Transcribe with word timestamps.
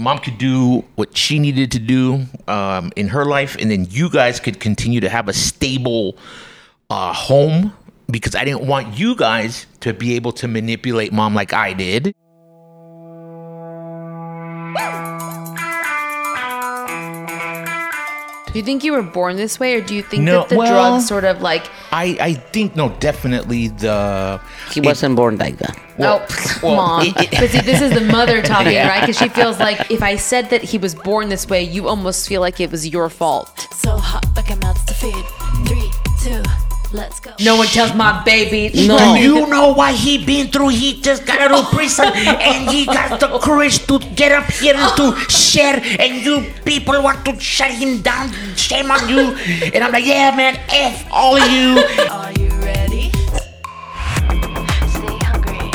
mom 0.00 0.18
could 0.18 0.38
do 0.38 0.84
what 0.96 1.16
she 1.16 1.38
needed 1.38 1.70
to 1.72 1.78
do 1.78 2.24
um, 2.48 2.92
in 2.96 3.08
her 3.08 3.24
life, 3.24 3.56
and 3.60 3.70
then 3.70 3.86
you 3.90 4.10
guys 4.10 4.40
could 4.40 4.58
continue 4.58 5.00
to 5.00 5.08
have 5.08 5.28
a 5.28 5.32
stable 5.32 6.16
uh, 6.88 7.12
home 7.12 7.72
because 8.10 8.34
I 8.34 8.44
didn't 8.44 8.66
want 8.66 8.98
you 8.98 9.14
guys 9.14 9.66
to 9.80 9.92
be 9.92 10.14
able 10.14 10.32
to 10.32 10.48
manipulate 10.48 11.12
mom 11.12 11.34
like 11.34 11.52
I 11.52 11.72
did. 11.72 12.14
Do 18.52 18.58
you 18.58 18.64
think 18.64 18.82
you 18.84 18.92
were 18.92 19.02
born 19.02 19.36
this 19.36 19.60
way, 19.60 19.74
or 19.74 19.80
do 19.80 19.94
you 19.94 20.02
think 20.02 20.22
No, 20.24 20.40
that 20.40 20.48
the 20.50 20.56
well- 20.56 20.72
drugs 20.92 21.06
sort 21.06 21.24
of 21.24 21.40
like? 21.40 21.64
I, 21.92 22.16
I 22.20 22.34
think 22.34 22.76
no, 22.76 22.88
definitely 23.00 23.68
the 23.68 24.40
He 24.72 24.80
wasn't 24.80 25.16
born 25.16 25.38
like 25.38 25.56
that. 25.58 25.78
Well, 25.98 26.24
oh, 26.28 26.58
well, 26.62 26.76
mom. 26.76 27.06
it- 27.06 27.16
it- 27.16 27.30
but 27.40 27.50
see, 27.50 27.60
this 27.60 27.80
is 27.82 27.92
the 27.92 28.00
mother 28.12 28.42
talking, 28.52 28.72
Yeah. 28.72 28.88
right? 28.88 29.00
Because 29.00 29.18
she 29.18 29.28
feels 29.28 29.58
like 29.58 29.90
if 29.90 30.02
I 30.02 30.16
said 30.16 30.50
that 30.50 30.62
he 30.62 30.78
was 30.78 30.94
born 30.94 31.28
this 31.28 31.48
way, 31.48 31.62
you 31.62 31.88
almost 31.88 32.28
feel 32.28 32.40
like 32.40 32.58
it 32.60 32.70
was 32.70 32.86
your 32.88 33.08
fault. 33.08 33.66
So 33.74 33.96
hot, 33.98 34.24
like 34.36 34.50
I'm 34.50 34.58
about 34.58 34.76
to 34.86 34.94
feed. 34.94 35.24
Three, 35.66 35.90
two, 36.22 36.42
let's 36.92 37.20
go. 37.20 37.32
No 37.40 37.56
one 37.56 37.66
tells 37.68 37.94
my 37.94 38.22
baby. 38.24 38.86
No. 38.86 39.14
You 39.14 39.46
know 39.46 39.72
what 39.72 39.94
he 39.94 40.24
been 40.24 40.48
through? 40.48 40.68
He 40.68 41.00
just 41.00 41.26
got 41.26 41.40
out 41.40 41.52
of 41.52 41.70
prison 41.70 42.06
and 42.06 42.70
he 42.70 42.86
got 42.86 43.20
the 43.20 43.38
courage 43.38 43.86
to 43.86 43.98
get 44.14 44.32
up 44.32 44.50
here 44.50 44.74
and 44.76 44.96
to 44.96 45.14
share 45.30 45.80
and 45.98 46.24
you 46.24 46.44
people 46.64 47.00
want 47.02 47.24
to 47.26 47.38
shut 47.38 47.70
him 47.70 48.00
down. 48.02 48.30
Shame 48.56 48.90
on 48.90 49.08
you. 49.08 49.34
And 49.72 49.84
I'm 49.84 49.92
like, 49.92 50.04
yeah 50.06 50.34
man, 50.34 50.56
F 50.68 51.06
all 51.12 51.36
of 51.36 51.50
you. 51.50 51.82
Are 52.10 52.32
you 52.32 52.48
ready? 52.60 53.10
Stay 54.88 55.18
hungry. 55.24 55.70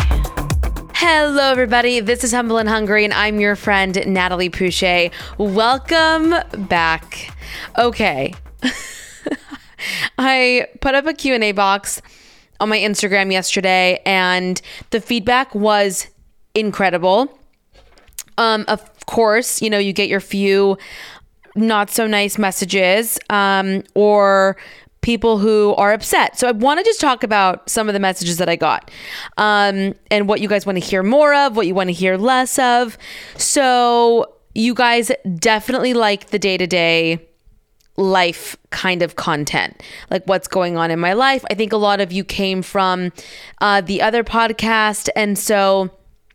Hello, 0.95 1.52
everybody. 1.52 2.00
This 2.00 2.23
is 2.23 2.31
Humble 2.31 2.57
and 2.57 2.69
Hungry, 2.69 3.03
and 3.05 3.13
I'm 3.13 3.39
your 3.39 3.55
friend 3.55 3.97
Natalie 4.07 4.50
Pouchet. 4.50 5.11
Welcome 5.38 6.35
back. 6.67 7.31
Okay, 7.77 8.33
I 10.17 10.67
put 10.81 10.95
up 10.95 11.05
a 11.05 11.14
Q&A 11.14 11.52
box 11.52 12.01
on 12.59 12.69
my 12.69 12.78
Instagram 12.78 13.31
yesterday, 13.31 14.01
and 14.06 14.62
the 14.91 15.01
feedback 15.01 15.53
was 15.53 16.07
incredible. 16.53 17.38
Um, 18.38 18.66
of 18.68 19.06
course, 19.06 19.62
you 19.62 19.69
know 19.69 19.78
you 19.78 19.94
get 19.94 20.09
your 20.09 20.19
few 20.19 20.78
not 21.56 21.90
so 21.90 22.06
nice 22.06 22.38
messages 22.38 23.18
um, 23.29 23.81
or 23.94 24.57
people 25.01 25.38
who 25.38 25.74
are 25.75 25.94
upset. 25.94 26.38
So 26.38 26.47
I 26.47 26.51
want 26.51 26.79
to 26.79 26.84
just 26.84 27.00
talk 27.00 27.24
about 27.24 27.69
some 27.69 27.88
of 27.88 27.94
the 27.94 28.00
messages 28.00 28.38
that 28.38 28.50
I 28.50 28.56
got 28.56 28.90
um, 29.38 29.94
and 30.09 30.28
what 30.28 30.41
you 30.41 30.50
guys 30.50 30.66
want 30.66 30.78
to 30.78 30.84
hear 30.84 31.03
more 31.03 31.34
of, 31.34 31.56
what 31.56 31.68
you 31.68 31.75
want 31.75 31.90
to 31.90 31.94
hear 31.94 32.18
less 32.18 32.57
of. 32.57 32.97
So 33.38 34.34
you 34.56 34.74
guys 34.74 35.12
definitely 35.38 35.94
like 35.94 36.31
the 36.31 36.40
day 36.40 36.57
to 36.57 36.66
day 36.66 37.25
life 37.97 38.57
kind 38.72 39.01
of 39.01 39.16
content, 39.16 39.81
like 40.09 40.25
what's 40.25 40.47
going 40.47 40.78
on 40.78 40.91
in 40.91 41.00
my 41.00 41.13
life. 41.13 41.44
I 41.50 41.53
think 41.53 41.72
a 41.72 41.78
lot 41.78 42.01
of 42.01 42.11
you 42.11 42.23
came 42.23 42.61
from 42.61 43.11
uh, 43.61 43.81
the 43.81 44.01
other 44.01 44.23
podcast. 44.23 45.09
And 45.16 45.38
so 45.38 45.91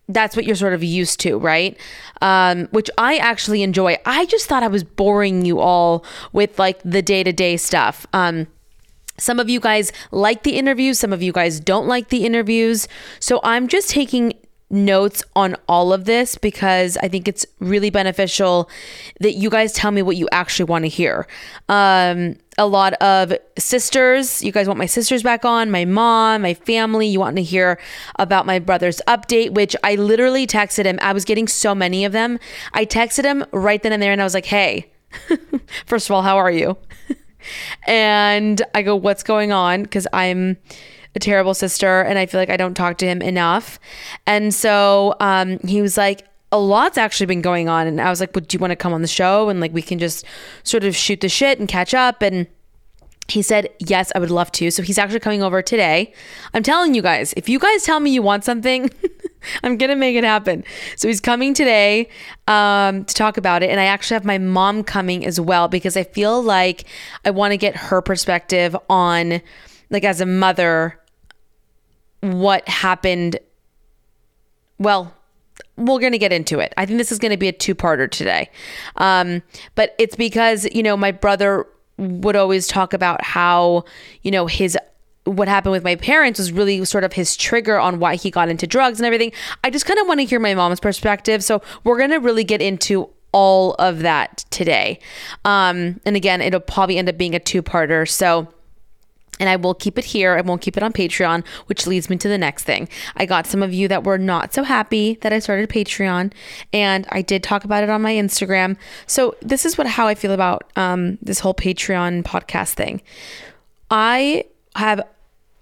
that's 0.09 0.37
what 0.37 0.45
you're 0.45 0.57
sort 0.57 0.73
of 0.73 0.83
used 0.83 1.21
to, 1.21 1.39
right? 1.39 1.77
Um, 2.23 2.67
which 2.69 2.91
I 2.99 3.17
actually 3.17 3.63
enjoy. 3.63 3.99
I 4.05 4.27
just 4.27 4.47
thought 4.47 4.63
I 4.63 4.69
was 4.69 4.85
boring 4.85 5.45
you 5.45 5.61
all 5.61 6.05
with 6.33 6.59
like 6.59 6.81
the 6.85 7.03
day 7.03 7.23
to 7.23 7.33
day 7.33 7.57
stuff. 7.57 8.07
Um, 8.13 8.47
some 9.19 9.39
of 9.39 9.51
you 9.51 9.61
guys 9.61 9.93
like 10.11 10.43
the 10.45 10.57
interviews, 10.57 10.99
some 10.99 11.13
of 11.13 11.23
you 11.23 11.33
guys 11.33 11.61
don't 11.61 11.87
like 11.87 12.09
the 12.09 12.25
interviews. 12.25 12.89
So 13.21 13.41
I'm 13.45 13.69
just 13.69 13.91
taking 13.91 14.33
notes 14.71 15.23
on 15.35 15.57
all 15.69 15.93
of 15.93 16.05
this 16.05 16.37
because 16.37 16.97
I 16.99 17.09
think 17.09 17.27
it's 17.27 17.45
really 17.59 17.91
beneficial 17.91 18.71
that 19.21 19.33
you 19.33 19.51
guys 19.51 19.73
tell 19.73 19.91
me 19.91 20.03
what 20.03 20.17
you 20.17 20.29
actually 20.33 20.65
want 20.65 20.85
to 20.85 20.89
hear. 20.89 21.27
Um, 21.69 22.37
a 22.57 22.67
lot 22.67 22.93
of 22.95 23.33
sisters, 23.59 24.43
you 24.43 24.53
guys 24.53 24.67
want 24.67 24.79
my 24.79 24.87
sisters 24.87 25.23
back 25.23 25.45
on, 25.45 25.71
my 25.71 25.85
mom, 25.85 26.43
my 26.43 26.55
family. 26.55 27.07
You 27.07 27.19
want 27.19 27.37
to 27.37 27.43
hear 27.43 27.81
about 28.17 28.47
my 28.47 28.59
brother's 28.59 29.01
update, 29.09 29.53
which 29.53 29.75
I 29.83 29.95
literally 29.95 30.47
texted 30.47 30.85
him. 30.85 30.99
I 31.03 31.13
was 31.13 31.25
getting 31.25 31.49
so 31.49 31.75
many 31.75 32.05
of 32.05 32.13
them. 32.13 32.39
I 32.73 32.85
texted 32.85 33.25
him 33.25 33.45
right 33.53 33.83
then 33.83 33.93
and 33.93 34.03
there 34.03 34.13
and 34.13 34.21
I 34.21 34.25
was 34.25 34.35
like, 34.35 34.47
hey, 34.47 34.91
first 35.87 36.09
of 36.09 36.15
all, 36.15 36.23
how 36.23 36.37
are 36.37 36.51
you? 36.51 36.77
and 37.87 38.63
I 38.75 38.83
go, 38.83 38.97
What's 38.97 39.23
going 39.23 39.53
on? 39.53 39.83
Because 39.83 40.07
I'm 40.13 40.57
a 41.15 41.19
terrible 41.19 41.55
sister 41.55 42.03
and 42.03 42.19
I 42.19 42.27
feel 42.27 42.41
like 42.41 42.51
I 42.51 42.57
don't 42.57 42.75
talk 42.75 42.99
to 42.99 43.07
him 43.07 43.23
enough. 43.23 43.79
And 44.27 44.55
so 44.55 45.15
um, 45.21 45.59
he 45.67 45.83
was 45.83 45.97
like, 45.97 46.27
a 46.53 46.59
lot's 46.59 46.99
actually 46.99 47.27
been 47.27 47.43
going 47.43 47.69
on. 47.69 47.87
And 47.87 48.01
I 48.01 48.11
was 48.11 48.21
like, 48.21 48.35
well, 48.35 48.45
do 48.47 48.57
you 48.57 48.59
want 48.59 48.73
to 48.73 48.77
come 48.77 48.93
on 48.93 49.03
the 49.03 49.09
show? 49.09 49.49
And 49.49 49.61
like, 49.61 49.73
we 49.73 49.83
can 49.83 49.99
just 49.99 50.25
sort 50.65 50.85
of 50.85 50.97
shoot 50.97 51.21
the 51.21 51.29
shit 51.29 51.59
and 51.59 51.69
catch 51.69 51.95
up. 51.95 52.23
And 52.23 52.49
he 53.31 53.43
said, 53.43 53.69
Yes, 53.79 54.13
I 54.15 54.19
would 54.19 54.31
love 54.31 54.53
to. 54.53 54.71
So 54.71 54.83
he's 54.83 54.99
actually 54.99 55.21
coming 55.21 55.43
over 55.43 55.63
today. 55.63 56.13
I'm 56.53 56.63
telling 56.63 56.95
you 56.95 57.03
guys, 57.03 57.33
if 57.37 57.49
you 57.49 57.59
guys 57.59 57.85
tell 57.85 58.01
me 58.01 58.11
you 58.11 58.23
want 58.23 58.45
something, 58.45 58.91
I'm 59.63 59.79
to 59.79 59.95
make 59.95 60.17
it 60.17 60.25
happen. 60.25 60.65
So 60.97 61.09
he's 61.09 61.21
coming 61.21 61.55
today 61.55 62.09
um, 62.47 63.05
to 63.05 63.15
talk 63.15 63.37
about 63.37 63.63
it. 63.63 63.71
And 63.71 63.81
I 63.81 63.85
actually 63.85 64.17
have 64.17 64.25
my 64.25 64.39
mom 64.39 64.85
coming 64.85 65.25
as 65.25 65.41
well 65.41 65.69
because 65.69 65.97
I 65.97 66.05
feel 66.05 66.43
like 66.43 66.85
I 67.25 67.31
want 67.31 67.53
to 67.53 67.57
get 67.57 67.77
her 67.77 68.03
perspective 68.03 68.77
on, 68.89 69.41
like, 69.91 70.05
as 70.05 70.21
a 70.21 70.27
mother, 70.27 71.00
what 72.21 72.69
happened. 72.69 73.39
Well, 74.79 75.15
we're 75.77 76.01
going 76.01 76.13
to 76.13 76.19
get 76.19 76.33
into 76.33 76.59
it. 76.59 76.73
I 76.77 76.87
think 76.87 76.99
this 76.99 77.13
is 77.13 77.19
going 77.19 77.31
to 77.31 77.37
be 77.37 77.49
a 77.49 77.53
two 77.53 77.75
parter 77.75 78.11
today. 78.11 78.51
Um, 78.97 79.43
but 79.75 79.95
it's 79.99 80.17
because, 80.17 80.67
you 80.73 80.83
know, 80.83 80.97
my 80.97 81.13
brother 81.13 81.67
would 81.97 82.37
always 82.37 82.67
talk 82.67 82.93
about 82.93 83.23
how, 83.23 83.85
you 84.23 84.31
know, 84.31 84.47
his 84.47 84.77
what 85.25 85.49
happened 85.49 85.73
with 85.73 85.85
my 85.85 85.97
parents 85.97 86.39
was 86.39 86.51
really 86.51 86.83
sort 86.87 87.05
of 87.05 87.13
his 87.13 87.37
trigger 87.37 87.79
on 87.79 87.99
why 88.01 88.17
he 88.17 88.31
got 88.31 88.49
into 88.49 88.67
drugs 88.67 88.99
and 88.99 89.07
everything. 89.07 89.33
I 89.63 89.71
just 89.71 89.85
kind 89.85 89.99
of 89.99 90.07
want 90.07 90.19
to 90.21 90.25
hear 90.25 90.41
my 90.41 90.55
mom's 90.55 90.81
perspective. 90.81 91.45
So 91.45 91.61
we're 91.85 91.99
going 91.99 92.11
to 92.11 92.19
really 92.19 92.43
get 92.43 92.63
into 92.63 93.11
all 93.33 93.75
of 93.75 94.01
that 94.01 94.45
today. 94.51 94.99
Um, 95.45 96.01
and 96.05 96.17
again, 96.17 96.41
it'll 96.41 96.61
probably 96.61 96.97
end 96.97 97.09
up 97.09 97.19
being 97.19 97.35
a 97.35 97.39
two 97.39 97.63
parter. 97.63 98.09
So 98.09 98.49
and 99.41 99.49
I 99.49 99.57
will 99.57 99.75
keep 99.75 99.99
it 99.99 100.05
here. 100.05 100.37
I 100.37 100.43
won't 100.43 100.61
keep 100.61 100.77
it 100.77 100.83
on 100.83 100.93
Patreon, 100.93 101.45
which 101.67 101.87
leads 101.87 102.09
me 102.09 102.17
to 102.19 102.29
the 102.29 102.39
next 102.39 102.65
thing. 102.65 102.89
I 103.17 103.27
got 103.27 103.47
some 103.47 103.63
of 103.63 103.75
you 103.75 103.89
that 103.89 104.05
were 104.05 104.19
not 104.19 104.55
so 104.55 104.63
happy 104.63 105.19
that 105.23 105.33
I 105.33 105.41
started 105.41 105.69
Patreon, 105.69 106.33
and 106.73 107.07
I 107.09 107.23
did 107.23 107.43
talk 107.43 107.65
about 107.65 107.83
it 107.83 107.91
on 107.91 108.03
my 108.03 108.13
Instagram. 108.13 108.77
So 109.07 109.35
this 109.41 109.67
is 109.67 109.77
what 109.77 109.89
how 109.89 110.07
I 110.07 110.15
feel 110.15 110.33
about 110.33 110.71
um, 110.77 111.19
this 111.23 111.41
whole 111.41 111.55
Patreon 111.55 112.23
podcast 112.23 112.75
thing. 112.75 113.03
I 113.91 114.45
have 114.77 115.03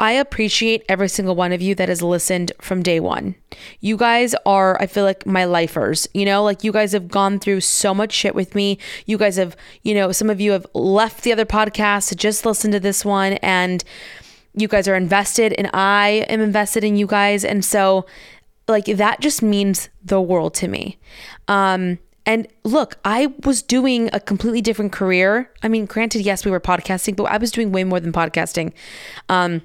I 0.00 0.12
appreciate 0.12 0.84
every 0.88 1.08
single 1.08 1.34
one 1.34 1.52
of 1.52 1.60
you 1.60 1.74
that 1.74 1.88
has 1.88 2.02
listened 2.02 2.52
from 2.60 2.82
day 2.82 3.00
one. 3.00 3.34
You 3.80 3.96
guys 3.96 4.34
are, 4.46 4.80
I 4.80 4.86
feel 4.86 5.04
like, 5.04 5.26
my 5.26 5.44
lifers. 5.44 6.08
You 6.14 6.24
know, 6.24 6.44
like 6.44 6.62
you 6.62 6.72
guys 6.72 6.92
have 6.92 7.08
gone 7.08 7.40
through 7.40 7.62
so 7.62 7.92
much 7.92 8.12
shit 8.12 8.34
with 8.34 8.54
me. 8.54 8.78
You 9.06 9.18
guys 9.18 9.36
have, 9.36 9.56
you 9.82 9.94
know, 9.94 10.12
some 10.12 10.30
of 10.30 10.40
you 10.40 10.52
have 10.52 10.66
left 10.72 11.24
the 11.24 11.32
other 11.32 11.44
podcast 11.44 12.08
to 12.10 12.16
just 12.16 12.46
listen 12.46 12.70
to 12.70 12.80
this 12.80 13.04
one, 13.04 13.34
and 13.34 13.82
you 14.54 14.68
guys 14.68 14.86
are 14.88 14.94
invested, 14.94 15.52
and 15.54 15.68
I 15.74 16.26
am 16.28 16.40
invested 16.40 16.84
in 16.84 16.96
you 16.96 17.06
guys. 17.06 17.44
And 17.44 17.64
so, 17.64 18.06
like, 18.68 18.84
that 18.86 19.20
just 19.20 19.42
means 19.42 19.88
the 20.04 20.20
world 20.20 20.54
to 20.54 20.68
me. 20.68 20.98
Um, 21.48 21.98
And 22.26 22.46
look, 22.62 22.98
I 23.06 23.32
was 23.44 23.62
doing 23.62 24.10
a 24.12 24.20
completely 24.20 24.60
different 24.60 24.92
career. 24.92 25.50
I 25.62 25.68
mean, 25.68 25.86
granted, 25.86 26.20
yes, 26.26 26.44
we 26.44 26.50
were 26.50 26.60
podcasting, 26.60 27.16
but 27.16 27.24
I 27.24 27.38
was 27.38 27.50
doing 27.50 27.72
way 27.72 27.84
more 27.84 28.00
than 28.00 28.12
podcasting. 28.12 28.74
Um, 29.30 29.62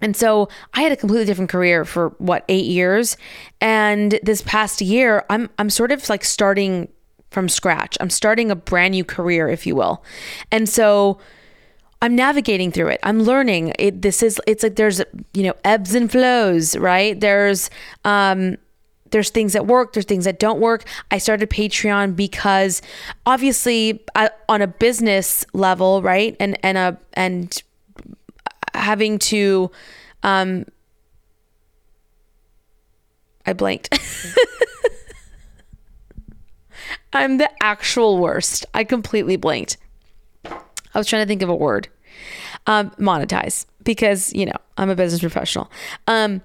and 0.00 0.16
so 0.16 0.48
I 0.74 0.82
had 0.82 0.92
a 0.92 0.96
completely 0.96 1.26
different 1.26 1.50
career 1.50 1.84
for 1.84 2.10
what 2.18 2.44
eight 2.48 2.66
years, 2.66 3.16
and 3.60 4.18
this 4.22 4.42
past 4.42 4.80
year, 4.80 5.24
I'm 5.30 5.48
I'm 5.58 5.70
sort 5.70 5.92
of 5.92 6.08
like 6.08 6.24
starting 6.24 6.88
from 7.30 7.48
scratch. 7.48 7.96
I'm 8.00 8.10
starting 8.10 8.50
a 8.50 8.56
brand 8.56 8.92
new 8.92 9.04
career, 9.04 9.48
if 9.48 9.66
you 9.66 9.74
will, 9.74 10.04
and 10.52 10.68
so 10.68 11.18
I'm 12.02 12.14
navigating 12.14 12.70
through 12.72 12.88
it. 12.88 13.00
I'm 13.02 13.22
learning. 13.22 13.72
It 13.78 14.02
this 14.02 14.22
is 14.22 14.40
it's 14.46 14.62
like 14.62 14.76
there's 14.76 15.00
you 15.32 15.42
know 15.44 15.54
ebbs 15.64 15.94
and 15.94 16.10
flows, 16.10 16.76
right? 16.76 17.18
There's 17.18 17.70
um 18.04 18.58
there's 19.10 19.30
things 19.30 19.52
that 19.54 19.66
work, 19.66 19.92
there's 19.92 20.04
things 20.04 20.24
that 20.24 20.38
don't 20.38 20.60
work. 20.60 20.84
I 21.10 21.18
started 21.18 21.48
Patreon 21.48 22.16
because 22.16 22.82
obviously 23.24 24.04
I, 24.14 24.30
on 24.48 24.62
a 24.62 24.66
business 24.66 25.46
level, 25.52 26.02
right? 26.02 26.36
And 26.38 26.58
and 26.62 26.76
a 26.76 26.98
and 27.14 27.62
having 28.76 29.18
to 29.18 29.70
um 30.22 30.64
I 33.46 33.52
blanked. 33.52 33.96
I'm 37.12 37.38
the 37.38 37.50
actual 37.62 38.18
worst. 38.18 38.66
I 38.74 38.82
completely 38.84 39.36
blanked. 39.36 39.76
I 40.44 40.98
was 40.98 41.06
trying 41.06 41.22
to 41.22 41.26
think 41.26 41.42
of 41.42 41.48
a 41.48 41.54
word. 41.54 41.88
Um, 42.66 42.90
monetize 42.98 43.66
because 43.84 44.32
you 44.32 44.46
know 44.46 44.56
I'm 44.76 44.90
a 44.90 44.96
business 44.96 45.20
professional. 45.20 45.70
Um, 46.08 46.42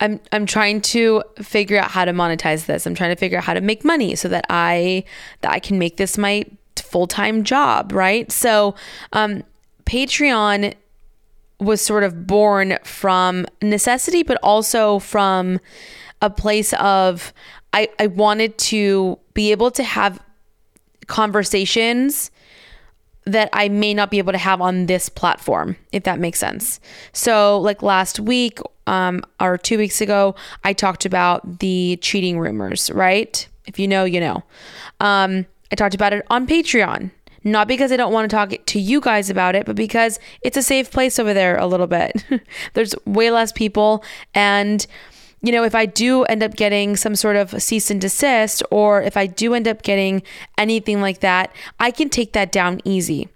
I'm 0.00 0.20
I'm 0.30 0.46
trying 0.46 0.80
to 0.82 1.22
figure 1.38 1.78
out 1.78 1.90
how 1.90 2.04
to 2.04 2.12
monetize 2.12 2.66
this. 2.66 2.86
I'm 2.86 2.94
trying 2.94 3.10
to 3.10 3.16
figure 3.16 3.38
out 3.38 3.44
how 3.44 3.54
to 3.54 3.60
make 3.60 3.84
money 3.84 4.14
so 4.14 4.28
that 4.28 4.44
I 4.48 5.04
that 5.40 5.50
I 5.50 5.58
can 5.58 5.78
make 5.78 5.96
this 5.96 6.16
my 6.16 6.44
full 6.76 7.06
time 7.06 7.42
job, 7.42 7.92
right? 7.92 8.30
So, 8.30 8.74
um, 9.12 9.42
Patreon 9.84 10.74
was 11.64 11.80
sort 11.80 12.04
of 12.04 12.26
born 12.26 12.78
from 12.84 13.46
necessity, 13.62 14.22
but 14.22 14.38
also 14.42 14.98
from 14.98 15.60
a 16.22 16.30
place 16.30 16.72
of 16.74 17.32
I 17.72 17.88
I 17.98 18.06
wanted 18.06 18.56
to 18.58 19.18
be 19.34 19.50
able 19.50 19.70
to 19.72 19.82
have 19.82 20.20
conversations 21.06 22.30
that 23.26 23.48
I 23.52 23.68
may 23.68 23.94
not 23.94 24.10
be 24.10 24.18
able 24.18 24.32
to 24.32 24.38
have 24.38 24.60
on 24.60 24.86
this 24.86 25.08
platform, 25.08 25.76
if 25.92 26.04
that 26.04 26.18
makes 26.18 26.38
sense. 26.38 26.78
So, 27.12 27.58
like 27.58 27.82
last 27.82 28.20
week, 28.20 28.58
um, 28.86 29.24
or 29.40 29.56
two 29.56 29.78
weeks 29.78 30.00
ago, 30.00 30.34
I 30.62 30.72
talked 30.72 31.06
about 31.06 31.60
the 31.60 31.98
cheating 32.02 32.38
rumors, 32.38 32.90
right? 32.90 33.46
If 33.66 33.78
you 33.78 33.88
know, 33.88 34.04
you 34.04 34.20
know. 34.20 34.44
Um, 35.00 35.46
I 35.72 35.74
talked 35.74 35.94
about 35.94 36.12
it 36.12 36.24
on 36.28 36.46
Patreon. 36.46 37.10
Not 37.44 37.68
because 37.68 37.92
I 37.92 37.96
don't 37.96 38.12
want 38.12 38.28
to 38.28 38.34
talk 38.34 38.52
to 38.64 38.80
you 38.80 39.00
guys 39.00 39.28
about 39.28 39.54
it, 39.54 39.66
but 39.66 39.76
because 39.76 40.18
it's 40.42 40.56
a 40.56 40.62
safe 40.62 40.90
place 40.90 41.18
over 41.18 41.34
there 41.34 41.56
a 41.56 41.66
little 41.66 41.86
bit. 41.86 42.24
There's 42.72 42.94
way 43.04 43.30
less 43.30 43.52
people. 43.52 44.02
And 44.34 44.86
you 45.42 45.52
know, 45.52 45.62
if 45.62 45.74
I 45.74 45.84
do 45.84 46.24
end 46.24 46.42
up 46.42 46.54
getting 46.56 46.96
some 46.96 47.14
sort 47.14 47.36
of 47.36 47.62
cease 47.62 47.90
and 47.90 48.00
desist, 48.00 48.62
or 48.70 49.02
if 49.02 49.14
I 49.14 49.26
do 49.26 49.52
end 49.52 49.68
up 49.68 49.82
getting 49.82 50.22
anything 50.56 51.02
like 51.02 51.20
that, 51.20 51.54
I 51.78 51.90
can 51.90 52.08
take 52.08 52.32
that 52.32 52.50
down 52.50 52.80
easy 52.84 53.28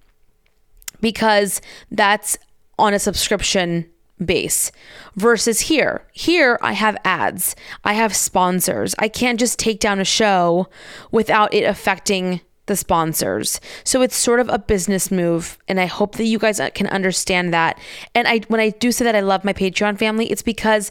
because 1.02 1.60
that's 1.90 2.38
on 2.78 2.94
a 2.94 2.98
subscription 2.98 3.90
base 4.24 4.72
versus 5.16 5.60
here. 5.60 6.06
Here, 6.12 6.58
I 6.62 6.72
have 6.72 6.96
ads, 7.04 7.54
I 7.84 7.92
have 7.92 8.16
sponsors. 8.16 8.94
I 8.98 9.08
can't 9.08 9.38
just 9.38 9.58
take 9.58 9.78
down 9.78 10.00
a 10.00 10.04
show 10.04 10.68
without 11.10 11.52
it 11.52 11.64
affecting 11.64 12.40
the 12.68 12.76
sponsors. 12.76 13.60
So 13.84 14.00
it's 14.02 14.16
sort 14.16 14.40
of 14.40 14.48
a 14.48 14.58
business 14.58 15.10
move 15.10 15.58
and 15.66 15.80
I 15.80 15.86
hope 15.86 16.16
that 16.16 16.24
you 16.24 16.38
guys 16.38 16.60
uh, 16.60 16.70
can 16.70 16.86
understand 16.86 17.52
that. 17.52 17.78
And 18.14 18.28
I 18.28 18.38
when 18.48 18.60
I 18.60 18.70
do 18.70 18.92
say 18.92 19.04
that 19.04 19.16
I 19.16 19.20
love 19.20 19.44
my 19.44 19.52
Patreon 19.52 19.98
family, 19.98 20.30
it's 20.30 20.42
because 20.42 20.90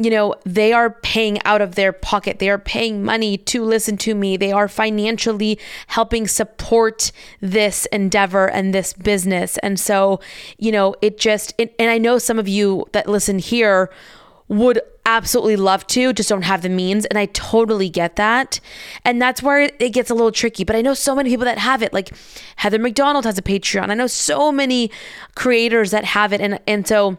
you 0.00 0.10
know, 0.10 0.36
they 0.46 0.72
are 0.72 0.90
paying 0.90 1.42
out 1.44 1.60
of 1.60 1.74
their 1.74 1.92
pocket. 1.92 2.38
They 2.38 2.48
are 2.48 2.58
paying 2.58 3.04
money 3.04 3.36
to 3.36 3.64
listen 3.64 3.96
to 3.98 4.14
me. 4.14 4.36
They 4.36 4.52
are 4.52 4.68
financially 4.68 5.58
helping 5.88 6.28
support 6.28 7.10
this 7.40 7.84
endeavor 7.86 8.48
and 8.48 8.72
this 8.72 8.92
business. 8.92 9.58
And 9.58 9.78
so, 9.78 10.20
you 10.56 10.70
know, 10.70 10.94
it 11.02 11.18
just, 11.18 11.52
it, 11.58 11.74
and 11.80 11.90
I 11.90 11.98
know 11.98 12.18
some 12.18 12.38
of 12.38 12.46
you 12.46 12.86
that 12.92 13.08
listen 13.08 13.40
here 13.40 13.90
would 14.46 14.80
absolutely 15.16 15.56
love 15.56 15.86
to, 15.88 16.12
just 16.12 16.28
don't 16.28 16.42
have 16.42 16.62
the 16.62 16.68
means. 16.68 17.06
And 17.06 17.18
I 17.18 17.26
totally 17.26 17.88
get 17.88 18.16
that. 18.16 18.60
And 19.04 19.20
that's 19.20 19.42
where 19.42 19.70
it 19.78 19.92
gets 19.92 20.10
a 20.10 20.14
little 20.14 20.32
tricky. 20.32 20.64
But 20.64 20.76
I 20.76 20.82
know 20.82 20.94
so 20.94 21.14
many 21.14 21.30
people 21.30 21.46
that 21.46 21.58
have 21.58 21.82
it. 21.82 21.92
Like 21.92 22.10
Heather 22.56 22.78
McDonald 22.78 23.24
has 23.24 23.38
a 23.38 23.42
Patreon. 23.42 23.90
I 23.90 23.94
know 23.94 24.06
so 24.06 24.52
many 24.52 24.90
creators 25.34 25.90
that 25.90 26.04
have 26.04 26.32
it. 26.32 26.40
And, 26.40 26.60
and 26.66 26.86
so, 26.86 27.18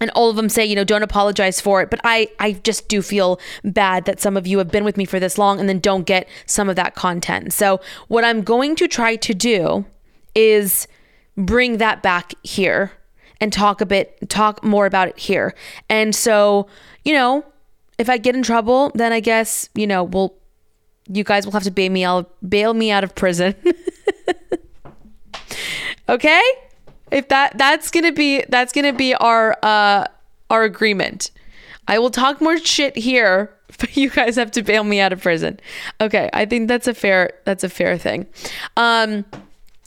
and 0.00 0.10
all 0.12 0.30
of 0.30 0.36
them 0.36 0.48
say 0.48 0.64
you 0.64 0.74
know 0.74 0.82
don't 0.82 1.04
apologize 1.04 1.60
for 1.60 1.80
it 1.80 1.88
but 1.88 2.00
i 2.02 2.28
i 2.40 2.52
just 2.52 2.88
do 2.88 3.00
feel 3.00 3.38
bad 3.62 4.04
that 4.04 4.20
some 4.20 4.36
of 4.36 4.48
you 4.48 4.58
have 4.58 4.68
been 4.68 4.82
with 4.82 4.96
me 4.96 5.04
for 5.04 5.20
this 5.20 5.38
long 5.38 5.60
and 5.60 5.68
then 5.68 5.78
don't 5.78 6.06
get 6.06 6.28
some 6.44 6.68
of 6.68 6.74
that 6.74 6.96
content 6.96 7.52
so 7.52 7.80
what 8.08 8.24
i'm 8.24 8.42
going 8.42 8.74
to 8.74 8.88
try 8.88 9.14
to 9.14 9.32
do 9.32 9.84
is 10.34 10.88
bring 11.36 11.76
that 11.76 12.02
back 12.02 12.34
here 12.42 12.90
and 13.42 13.52
talk 13.52 13.82
a 13.82 13.86
bit 13.86 14.16
talk 14.30 14.64
more 14.64 14.86
about 14.86 15.08
it 15.08 15.18
here 15.18 15.54
and 15.90 16.14
so 16.14 16.66
you 17.04 17.12
know 17.12 17.44
if 17.98 18.08
i 18.08 18.16
get 18.16 18.34
in 18.34 18.42
trouble 18.42 18.90
then 18.94 19.12
i 19.12 19.20
guess 19.20 19.68
you 19.74 19.86
know 19.86 20.02
we'll 20.02 20.34
you 21.08 21.24
guys 21.24 21.44
will 21.44 21.52
have 21.52 21.64
to 21.64 21.70
bail 21.70 21.90
me 21.90 22.04
out 22.04 22.32
bail 22.48 22.72
me 22.72 22.90
out 22.90 23.04
of 23.04 23.14
prison 23.14 23.54
okay 26.08 26.40
if 27.10 27.28
that 27.28 27.58
that's 27.58 27.90
gonna 27.90 28.12
be 28.12 28.42
that's 28.48 28.72
gonna 28.72 28.92
be 28.92 29.14
our 29.14 29.58
uh 29.62 30.06
our 30.52 30.62
agreement. 30.62 31.32
I 31.88 31.98
will 31.98 32.10
talk 32.10 32.40
more 32.40 32.58
shit 32.58 32.96
here, 32.96 33.52
but 33.80 33.96
you 33.96 34.10
guys 34.10 34.36
have 34.36 34.52
to 34.52 34.62
bail 34.62 34.84
me 34.84 35.00
out 35.00 35.12
of 35.12 35.20
prison. 35.20 35.58
Okay, 36.00 36.30
I 36.32 36.44
think 36.44 36.68
that's 36.68 36.86
a 36.86 36.94
fair 36.94 37.32
that's 37.44 37.64
a 37.64 37.68
fair 37.68 37.98
thing. 37.98 38.26
Um 38.76 39.24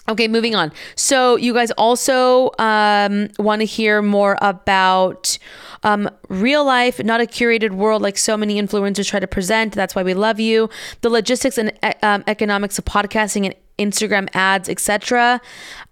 Okay, 0.08 0.28
moving 0.28 0.54
on. 0.54 0.72
So, 0.96 1.36
you 1.36 1.54
guys 1.54 1.72
also 1.72 2.52
um, 2.60 3.28
want 3.40 3.62
to 3.62 3.66
hear 3.66 4.04
more 4.04 4.38
about 4.40 5.40
um, 5.84 6.10
real 6.30 6.64
life, 6.64 7.04
not 7.04 7.22
a 7.22 7.26
curated 7.26 7.72
world 7.72 8.04
like 8.04 8.18
so 8.18 8.38
many 8.38 8.62
influencers 8.62 9.08
try 9.08 9.20
to 9.20 9.28
present. 9.28 9.74
That's 9.74 9.96
why 9.96 10.04
we 10.04 10.14
love 10.14 10.40
you. 10.40 10.70
The 11.02 11.10
logistics 11.10 11.58
and 11.58 11.72
um, 12.04 12.24
economics 12.28 12.78
of 12.78 12.86
podcasting 12.86 13.46
and 13.46 13.56
Instagram 13.78 14.30
ads, 14.34 14.70
etc. 14.70 15.42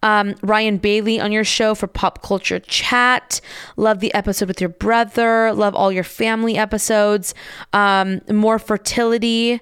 Um, 0.02 0.36
Ryan 0.42 0.78
Bailey 0.78 1.20
on 1.20 1.32
your 1.32 1.44
show 1.44 1.76
for 1.76 1.88
pop 1.88 2.22
culture 2.22 2.60
chat. 2.60 3.42
Love 3.78 4.00
the 4.00 4.14
episode 4.14 4.48
with 4.48 4.62
your 4.62 4.70
brother. 4.70 5.52
Love 5.54 5.76
all 5.76 5.92
your 5.92 6.04
family 6.04 6.58
episodes. 6.58 7.34
Um, 7.74 8.22
more 8.32 8.60
fertility 8.60 9.60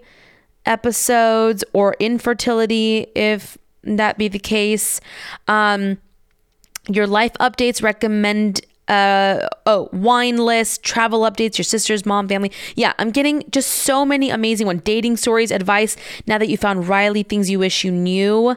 episodes 0.65 1.63
or 1.74 1.96
infertility 2.00 3.08
if 3.15 3.58
that 3.83 4.17
be 4.17 4.27
the 4.27 4.39
case. 4.39 5.01
Um, 5.47 5.97
your 6.88 7.07
life 7.07 7.33
updates 7.33 7.83
recommend 7.83 8.61
uh 8.88 9.47
oh 9.67 9.88
wine 9.93 10.38
list 10.38 10.83
travel 10.83 11.21
updates 11.21 11.57
your 11.57 11.63
sister's 11.63 12.05
mom 12.05 12.27
family. 12.27 12.51
Yeah 12.75 12.93
i'm 12.97 13.11
getting 13.11 13.43
just 13.51 13.69
so 13.69 14.03
many 14.03 14.29
amazing 14.31 14.65
ones 14.65 14.81
dating 14.83 15.17
stories 15.17 15.51
advice 15.51 15.95
now 16.27 16.38
that 16.38 16.50
you 16.50 16.57
found 16.57 16.88
riley 16.88 17.23
things 17.23 17.50
you 17.50 17.59
wish 17.59 17.83
you 17.83 17.91
knew. 17.91 18.55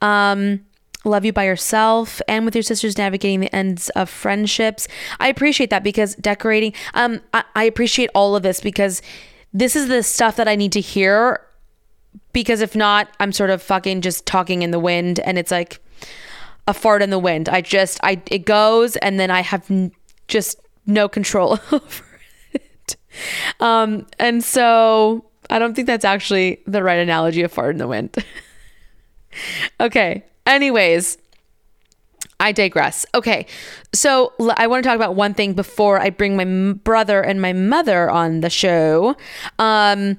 Um 0.00 0.64
love 1.04 1.24
you 1.24 1.32
by 1.32 1.44
yourself 1.44 2.20
and 2.26 2.44
with 2.44 2.56
your 2.56 2.62
sisters 2.62 2.98
navigating 2.98 3.40
the 3.40 3.54
ends 3.54 3.88
of 3.90 4.10
friendships. 4.10 4.88
I 5.20 5.28
appreciate 5.28 5.70
that 5.70 5.84
because 5.84 6.14
decorating 6.16 6.72
um 6.94 7.20
I, 7.34 7.44
I 7.54 7.64
appreciate 7.64 8.10
all 8.14 8.34
of 8.34 8.42
this 8.42 8.60
because 8.60 9.02
this 9.52 9.76
is 9.76 9.88
the 9.88 10.02
stuff 10.02 10.36
that 10.36 10.48
i 10.48 10.56
need 10.56 10.72
to 10.72 10.80
hear 10.80 11.40
because 12.32 12.60
if 12.60 12.76
not 12.76 13.08
i'm 13.20 13.32
sort 13.32 13.50
of 13.50 13.62
fucking 13.62 14.00
just 14.00 14.26
talking 14.26 14.62
in 14.62 14.70
the 14.70 14.78
wind 14.78 15.20
and 15.20 15.38
it's 15.38 15.50
like 15.50 15.80
a 16.68 16.74
fart 16.74 17.00
in 17.00 17.10
the 17.10 17.18
wind. 17.18 17.48
I 17.48 17.62
just 17.62 17.98
I 18.04 18.22
it 18.30 18.44
goes 18.44 18.96
and 18.96 19.18
then 19.18 19.30
I 19.30 19.40
have 19.40 19.68
n- 19.70 19.90
just 20.28 20.60
no 20.86 21.08
control 21.08 21.58
over 21.72 22.04
it. 22.52 22.96
Um 23.58 24.06
and 24.20 24.44
so 24.44 25.24
I 25.50 25.58
don't 25.58 25.74
think 25.74 25.86
that's 25.86 26.04
actually 26.04 26.60
the 26.66 26.82
right 26.82 26.98
analogy 26.98 27.42
of 27.42 27.50
fart 27.50 27.74
in 27.74 27.78
the 27.78 27.88
wind. 27.88 28.14
okay. 29.80 30.24
Anyways, 30.44 31.16
I 32.38 32.52
digress. 32.52 33.06
Okay. 33.14 33.46
So 33.94 34.34
I 34.58 34.66
want 34.66 34.82
to 34.82 34.88
talk 34.88 34.96
about 34.96 35.14
one 35.14 35.32
thing 35.32 35.54
before 35.54 35.98
I 35.98 36.10
bring 36.10 36.36
my 36.36 36.72
brother 36.74 37.22
and 37.22 37.40
my 37.40 37.54
mother 37.54 38.10
on 38.10 38.42
the 38.42 38.50
show. 38.50 39.16
Um 39.58 40.18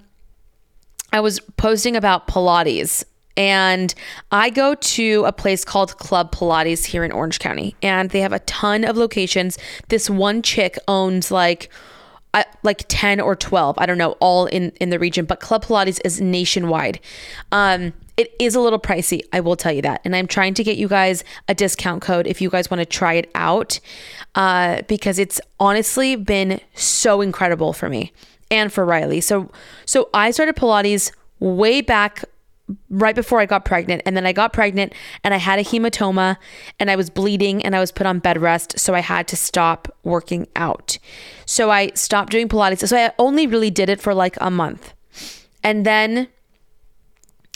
I 1.12 1.20
was 1.20 1.40
posting 1.58 1.96
about 1.96 2.28
Pilates 2.28 3.04
and 3.40 3.94
I 4.32 4.50
go 4.50 4.76
to 4.76 5.24
a 5.26 5.32
place 5.32 5.64
called 5.64 5.98
Club 5.98 6.34
Pilates 6.34 6.86
here 6.86 7.06
in 7.06 7.12
Orange 7.14 7.40
County, 7.40 7.74
and 7.82 8.10
they 8.10 8.20
have 8.20 8.34
a 8.34 8.40
ton 8.40 8.84
of 8.84 8.98
locations. 8.98 9.58
This 9.88 10.10
one 10.10 10.42
chick 10.42 10.78
owns 10.88 11.32
like 11.32 11.70
like 12.62 12.86
10 12.88 13.20
or 13.20 13.36
12 13.36 13.76
i 13.80 13.88
don't 13.88 13.98
know 13.98 14.12
all 14.20 14.46
in 14.46 14.72
in 14.80 14.92
the 14.92 15.00
region 15.00 15.26
but 15.26 15.40
club 15.40 15.66
pilates 15.66 16.00
is 16.06 16.22
nationwide 16.22 17.00
um 17.52 17.92
it 18.18 18.32
is 18.40 18.54
a 18.54 18.60
little 18.60 18.80
pricey 18.80 19.22
i 19.34 19.40
will 19.40 19.56
tell 19.56 19.72
you 19.72 19.82
that 19.82 20.00
and 20.06 20.16
i'm 20.16 20.28
trying 20.28 20.54
to 20.54 20.64
get 20.64 20.78
you 20.78 20.88
guys 20.88 21.24
a 21.48 21.56
discount 21.56 22.04
code 22.04 22.28
if 22.28 22.40
you 22.40 22.48
guys 22.48 22.70
want 22.70 22.80
to 22.80 22.86
try 22.86 23.14
it 23.14 23.32
out 23.34 23.80
uh 24.36 24.80
because 24.88 25.18
it's 25.18 25.42
honestly 25.60 26.16
been 26.16 26.60
so 26.76 27.20
incredible 27.20 27.74
for 27.74 27.90
me 27.90 28.12
and 28.52 28.72
for 28.72 28.86
riley 28.86 29.22
so 29.22 29.52
so 29.86 30.10
i 30.14 30.32
started 30.32 30.56
pilates 30.56 31.12
way 31.40 31.82
back 31.82 32.24
right 32.90 33.16
before 33.16 33.40
I 33.40 33.46
got 33.46 33.66
pregnant. 33.66 34.02
And 34.06 34.16
then 34.16 34.26
I 34.26 34.34
got 34.34 34.54
pregnant 34.54 34.94
and 35.24 35.34
I 35.34 35.38
had 35.38 35.60
a 35.60 35.64
hematoma 35.64 36.38
and 36.80 36.92
I 36.92 36.96
was 36.96 37.10
bleeding 37.10 37.64
and 37.64 37.76
I 37.76 37.80
was 37.80 37.92
put 37.92 38.06
on 38.06 38.20
bed 38.20 38.42
rest. 38.42 38.80
So 38.80 38.94
I 38.94 39.00
had 39.00 39.28
to 39.30 39.36
stop 39.36 39.88
working 40.04 40.48
out. 40.56 40.98
So 41.46 41.72
I 41.72 41.92
stopped 41.96 42.32
doing 42.32 42.48
Pilates. 42.48 42.88
So 42.88 42.98
I 42.98 43.12
only 43.18 43.48
really 43.48 43.72
did 43.72 43.90
it 43.90 44.00
for 44.00 44.14
like 44.14 44.38
a 44.40 44.52
month. 44.52 44.94
And 45.64 45.86
then 45.86 46.28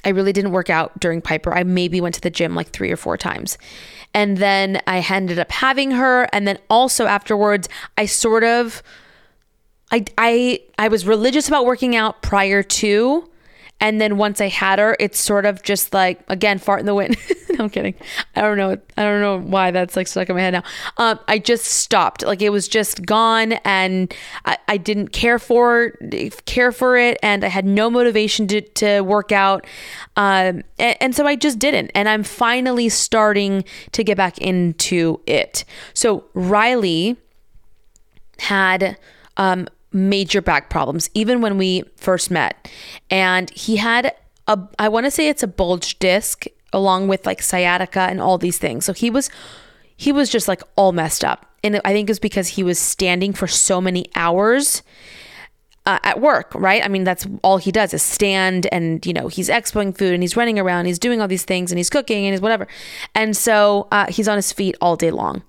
I 0.06 0.10
really 0.10 0.34
didn't 0.34 0.52
work 0.52 0.70
out 0.70 1.00
during 1.00 1.22
Piper. 1.22 1.54
I 1.54 1.64
maybe 1.64 2.02
went 2.02 2.16
to 2.16 2.22
the 2.22 2.30
gym 2.30 2.56
like 2.56 2.70
three 2.70 2.92
or 2.92 2.98
four 2.98 3.18
times. 3.18 3.58
And 4.14 4.38
then 4.38 4.82
I 4.86 5.06
ended 5.10 5.40
up 5.40 5.52
having 5.52 5.92
her. 5.92 6.28
And 6.34 6.48
then 6.48 6.58
also 6.70 7.06
afterwards, 7.06 7.70
I 7.98 8.06
sort 8.06 8.44
of. 8.44 8.82
I, 9.94 10.06
I 10.18 10.60
I 10.78 10.88
was 10.90 11.06
religious 11.06 11.48
about 11.48 11.66
working 11.66 11.96
out 11.96 12.22
prior 12.22 12.64
to 12.64 13.30
and 13.84 14.00
then 14.00 14.16
once 14.16 14.40
I 14.40 14.48
had 14.48 14.80
her, 14.80 14.96
it's 14.98 15.20
sort 15.20 15.46
of 15.46 15.62
just 15.62 15.94
like 15.94 16.24
again 16.30 16.58
fart 16.58 16.80
in 16.80 16.86
the 16.86 16.96
wind. 16.96 17.18
no, 17.50 17.66
I'm 17.66 17.70
kidding. 17.70 17.96
I 18.34 18.40
don't 18.40 18.56
know. 18.56 18.78
I 18.96 19.04
don't 19.04 19.20
know 19.20 19.42
why 19.42 19.72
that's 19.72 19.98
like 19.98 20.08
stuck 20.08 20.30
in 20.30 20.36
my 20.38 20.42
head 20.42 20.54
now. 20.54 20.64
Um, 20.96 21.20
I 21.28 21.38
just 21.38 21.66
stopped. 21.66 22.24
Like 22.24 22.42
it 22.42 22.50
was 22.50 22.70
just 22.70 23.06
gone, 23.06 23.54
and 23.66 24.14
I, 24.46 24.58
I 24.70 24.78
didn't 24.78 25.10
care 25.10 25.38
for 25.38 25.92
care 26.46 26.72
for 26.72 26.96
it, 26.96 27.18
and 27.22 27.44
I 27.44 27.50
had 27.50 27.66
no 27.66 27.90
motivation 27.90 28.48
to 28.48 28.62
to 28.62 29.02
work 29.02 29.34
out. 29.34 29.66
Um, 30.16 30.64
and, 30.80 30.98
and 31.02 31.16
so 31.16 31.28
I 31.28 31.36
just 31.36 31.60
didn't. 31.60 31.92
And 31.94 32.08
I'm 32.08 32.24
finally 32.24 32.88
starting 32.88 33.66
to 33.92 34.02
get 34.02 34.16
back 34.16 34.38
into 34.38 35.20
it. 35.28 35.66
So 35.94 36.24
Riley 36.34 37.18
had 38.40 38.98
um 39.36 39.68
major 39.94 40.42
back 40.42 40.70
problems 40.70 41.10
even 41.14 41.42
when 41.42 41.58
we 41.58 41.84
first 41.96 42.32
met 42.32 42.70
and 43.10 43.50
he 43.52 43.78
had 43.78 44.14
a 44.48 44.60
i 44.80 44.90
want 44.90 45.06
to 45.06 45.12
say 45.12 45.30
it's 45.30 45.44
a 45.44 45.48
bulge 45.48 46.00
disc 46.00 46.46
along 46.72 47.08
with 47.08 47.26
like 47.26 47.42
sciatica 47.42 48.02
and 48.02 48.20
all 48.20 48.38
these 48.38 48.58
things 48.58 48.86
so 48.86 48.94
he 48.94 49.10
was 49.10 49.30
he 49.96 50.12
was 50.12 50.30
just 50.30 50.48
like 50.48 50.62
all 50.76 50.92
messed 50.92 51.24
up 51.24 51.46
and 51.64 51.80
i 51.86 51.94
think 51.94 52.10
it 52.10 52.12
was 52.12 52.20
because 52.20 52.50
he 52.50 52.64
was 52.64 52.80
standing 52.80 53.34
for 53.34 53.48
so 53.48 53.80
many 53.80 54.06
hours 54.16 54.82
uh, 55.86 56.00
at 56.04 56.22
work, 56.22 56.54
right? 56.56 56.84
I 56.84 56.88
mean, 56.88 57.04
that's 57.04 57.28
all 57.44 57.58
he 57.58 57.72
does 57.72 57.94
is 57.94 58.02
stand 58.02 58.68
and, 58.72 59.06
you 59.06 59.14
know, 59.14 59.28
he's 59.28 59.50
expoing 59.50 59.96
food 59.98 60.14
and 60.14 60.24
he's 60.24 60.38
running 60.38 60.58
around, 60.58 60.86
he's 60.86 61.00
doing 61.00 61.22
all 61.22 61.28
these 61.28 61.44
things 61.44 61.72
and 61.72 61.78
he's 61.78 61.90
cooking 61.90 62.26
and 62.26 62.34
he's 62.34 62.42
whatever. 62.42 62.68
And 63.14 63.36
so 63.36 63.88
uh, 63.92 64.08
he's 64.10 64.28
on 64.28 64.38
his 64.38 64.52
feet 64.52 64.76
all 64.80 64.96
day 64.96 65.12
long. 65.12 65.44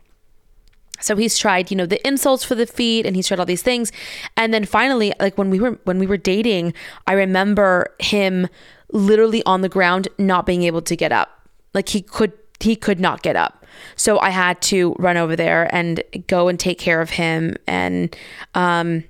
So 1.05 1.17
he's 1.17 1.37
tried, 1.39 1.71
you 1.71 1.77
know, 1.77 1.87
the 1.87 2.05
insults 2.07 2.45
for 2.45 2.55
the 2.55 2.67
feet 2.67 3.05
and 3.05 3.15
he's 3.15 3.29
tried 3.29 3.39
all 3.39 3.47
these 3.47 3.63
things. 3.63 3.93
And 4.37 4.55
then 4.55 4.65
finally, 4.65 5.13
like 5.21 5.37
when 5.37 5.51
we 5.51 5.61
were 5.61 5.79
when 5.85 5.99
we 5.99 6.07
were 6.07 6.17
dating, 6.17 6.73
I 7.07 7.13
remember 7.13 7.95
him 8.01 8.49
literally 8.91 9.43
on 9.45 9.61
the 9.61 9.69
ground 9.69 10.09
not 10.19 10.47
being 10.47 10.63
able 10.63 10.81
to 10.83 10.97
get 10.97 11.13
up. 11.13 11.49
Like 11.75 11.91
he 11.91 12.01
could 12.01 12.33
he 12.59 12.75
could 12.75 13.01
not 13.01 13.23
get 13.23 13.37
up. 13.37 13.67
So 13.97 14.19
I 14.21 14.31
had 14.31 14.63
to 14.63 14.95
run 14.99 15.17
over 15.17 15.37
there 15.37 15.69
and 15.75 16.03
go 16.27 16.49
and 16.49 16.59
take 16.59 16.79
care 16.79 17.01
of 17.01 17.11
him 17.11 17.57
and 17.67 18.17
um 18.55 19.05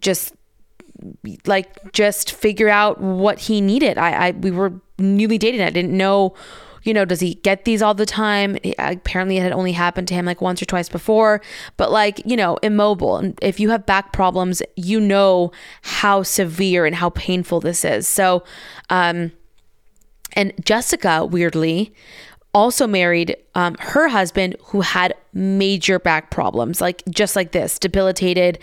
just 0.00 0.34
like 1.46 1.92
just 1.92 2.30
figure 2.30 2.68
out 2.68 3.00
what 3.00 3.40
he 3.40 3.60
needed. 3.60 3.98
I, 3.98 4.28
I 4.28 4.30
we 4.30 4.52
were 4.52 4.72
newly 4.98 5.38
dating. 5.38 5.60
I 5.62 5.70
didn't 5.70 5.96
know 5.96 6.34
you 6.82 6.94
know, 6.94 7.04
does 7.04 7.20
he 7.20 7.34
get 7.34 7.64
these 7.64 7.82
all 7.82 7.94
the 7.94 8.06
time? 8.06 8.56
Apparently, 8.78 9.38
it 9.38 9.42
had 9.42 9.52
only 9.52 9.72
happened 9.72 10.08
to 10.08 10.14
him 10.14 10.24
like 10.24 10.40
once 10.40 10.60
or 10.60 10.64
twice 10.64 10.88
before, 10.88 11.40
but 11.76 11.90
like, 11.90 12.20
you 12.24 12.36
know, 12.36 12.56
immobile. 12.62 13.16
And 13.16 13.38
if 13.42 13.60
you 13.60 13.70
have 13.70 13.86
back 13.86 14.12
problems, 14.12 14.62
you 14.76 15.00
know 15.00 15.52
how 15.82 16.22
severe 16.22 16.86
and 16.86 16.94
how 16.94 17.10
painful 17.10 17.60
this 17.60 17.84
is. 17.84 18.08
So, 18.08 18.44
um, 18.90 19.32
and 20.34 20.52
Jessica, 20.64 21.24
weirdly, 21.24 21.92
also 22.54 22.86
married 22.86 23.36
um, 23.54 23.76
her 23.80 24.08
husband 24.08 24.56
who 24.66 24.80
had 24.80 25.14
major 25.32 25.98
back 25.98 26.30
problems, 26.30 26.80
like 26.80 27.02
just 27.10 27.36
like 27.36 27.52
this, 27.52 27.78
debilitated 27.78 28.58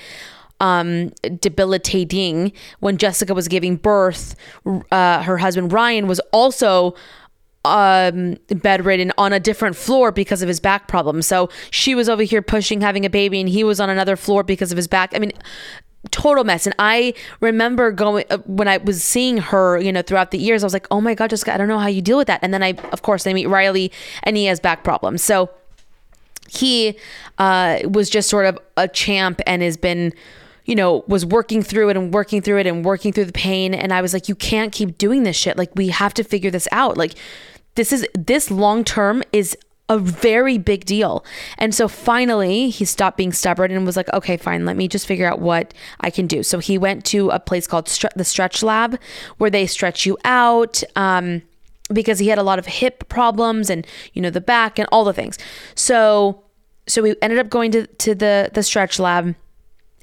um, 0.59 1.09
debilitating 1.39 2.51
when 2.79 2.97
Jessica 2.97 3.33
was 3.33 3.47
giving 3.47 3.77
birth. 3.77 4.35
Uh, 4.91 5.23
her 5.23 5.37
husband 5.37 5.71
Ryan 5.71 6.07
was 6.07 6.19
also 6.31 6.95
um 7.65 8.37
bedridden 8.47 9.11
on 9.17 9.33
a 9.33 9.39
different 9.39 9.75
floor 9.75 10.11
because 10.11 10.41
of 10.41 10.47
his 10.47 10.59
back 10.59 10.87
problem. 10.87 11.21
So 11.21 11.49
she 11.71 11.93
was 11.93 12.07
over 12.07 12.23
here 12.23 12.41
pushing 12.41 12.81
having 12.81 13.05
a 13.05 13.09
baby 13.09 13.39
and 13.39 13.49
he 13.49 13.63
was 13.63 13.79
on 13.79 13.89
another 13.89 14.15
floor 14.15 14.43
because 14.43 14.71
of 14.71 14.77
his 14.77 14.87
back. 14.87 15.11
I 15.15 15.19
mean 15.19 15.33
total 16.11 16.45
mess 16.45 16.65
and 16.65 16.73
i 16.79 17.13
remember 17.41 17.91
going 17.91 18.23
uh, 18.29 18.37
when 18.45 18.69
i 18.69 18.77
was 18.77 19.03
seeing 19.03 19.37
her 19.37 19.77
you 19.79 19.91
know 19.91 20.01
throughout 20.01 20.31
the 20.31 20.37
years 20.37 20.63
i 20.63 20.65
was 20.65 20.71
like 20.71 20.87
oh 20.91 21.01
my 21.01 21.13
god 21.13 21.29
jessica 21.29 21.53
i 21.53 21.57
don't 21.57 21.67
know 21.67 21.77
how 21.77 21.87
you 21.87 22.01
deal 22.01 22.17
with 22.17 22.27
that 22.27 22.39
and 22.41 22.53
then 22.53 22.63
i 22.63 22.71
of 22.93 23.01
course 23.01 23.27
i 23.27 23.33
meet 23.33 23.47
riley 23.47 23.91
and 24.23 24.37
he 24.37 24.45
has 24.45 24.61
back 24.61 24.81
problems 24.81 25.21
so 25.21 25.49
he 26.49 26.97
uh, 27.37 27.79
was 27.83 28.09
just 28.09 28.29
sort 28.29 28.45
of 28.45 28.57
a 28.77 28.87
champ 28.87 29.41
and 29.45 29.61
has 29.61 29.77
been 29.77 30.13
you 30.69 30.75
know, 30.75 31.03
was 31.07 31.25
working 31.25 31.63
through 31.63 31.89
it 31.89 31.97
and 31.97 32.13
working 32.13 32.43
through 32.43 32.59
it 32.59 32.67
and 32.67 32.85
working 32.85 33.11
through 33.11 33.25
the 33.25 33.33
pain. 33.33 33.73
And 33.73 33.91
I 33.91 34.03
was 34.03 34.13
like, 34.13 34.29
you 34.29 34.35
can't 34.35 34.71
keep 34.71 34.99
doing 34.99 35.23
this 35.23 35.35
shit. 35.35 35.57
Like, 35.57 35.71
we 35.73 35.87
have 35.87 36.13
to 36.13 36.23
figure 36.23 36.51
this 36.51 36.67
out. 36.71 36.95
Like, 36.95 37.15
this 37.73 37.91
is 37.91 38.07
this 38.13 38.51
long 38.51 38.83
term 38.83 39.23
is 39.33 39.57
a 39.89 39.97
very 39.97 40.59
big 40.59 40.85
deal. 40.85 41.25
And 41.57 41.73
so 41.73 41.87
finally, 41.87 42.69
he 42.69 42.85
stopped 42.85 43.17
being 43.17 43.33
stubborn 43.33 43.71
and 43.71 43.83
was 43.83 43.97
like, 43.97 44.13
okay, 44.13 44.37
fine, 44.37 44.63
let 44.65 44.77
me 44.77 44.87
just 44.87 45.07
figure 45.07 45.25
out 45.25 45.39
what 45.39 45.73
I 46.01 46.11
can 46.11 46.27
do. 46.27 46.43
So 46.43 46.59
he 46.59 46.77
went 46.77 47.03
to 47.05 47.31
a 47.31 47.39
place 47.39 47.65
called 47.65 47.87
Stre- 47.87 48.13
the 48.15 48.23
Stretch 48.23 48.61
Lab 48.61 48.99
where 49.39 49.49
they 49.49 49.65
stretch 49.65 50.05
you 50.05 50.19
out. 50.23 50.83
Um, 50.95 51.41
because 51.91 52.19
he 52.19 52.27
had 52.27 52.37
a 52.37 52.43
lot 52.43 52.59
of 52.59 52.67
hip 52.67 53.09
problems 53.09 53.67
and 53.67 53.87
you 54.13 54.21
know 54.21 54.29
the 54.29 54.39
back 54.39 54.77
and 54.77 54.87
all 54.91 55.03
the 55.03 55.13
things. 55.13 55.39
So 55.73 56.43
so 56.85 57.01
we 57.01 57.15
ended 57.23 57.39
up 57.39 57.49
going 57.49 57.71
to 57.71 57.87
to 57.87 58.13
the 58.13 58.51
the 58.53 58.61
stretch 58.61 58.99
lab 58.99 59.33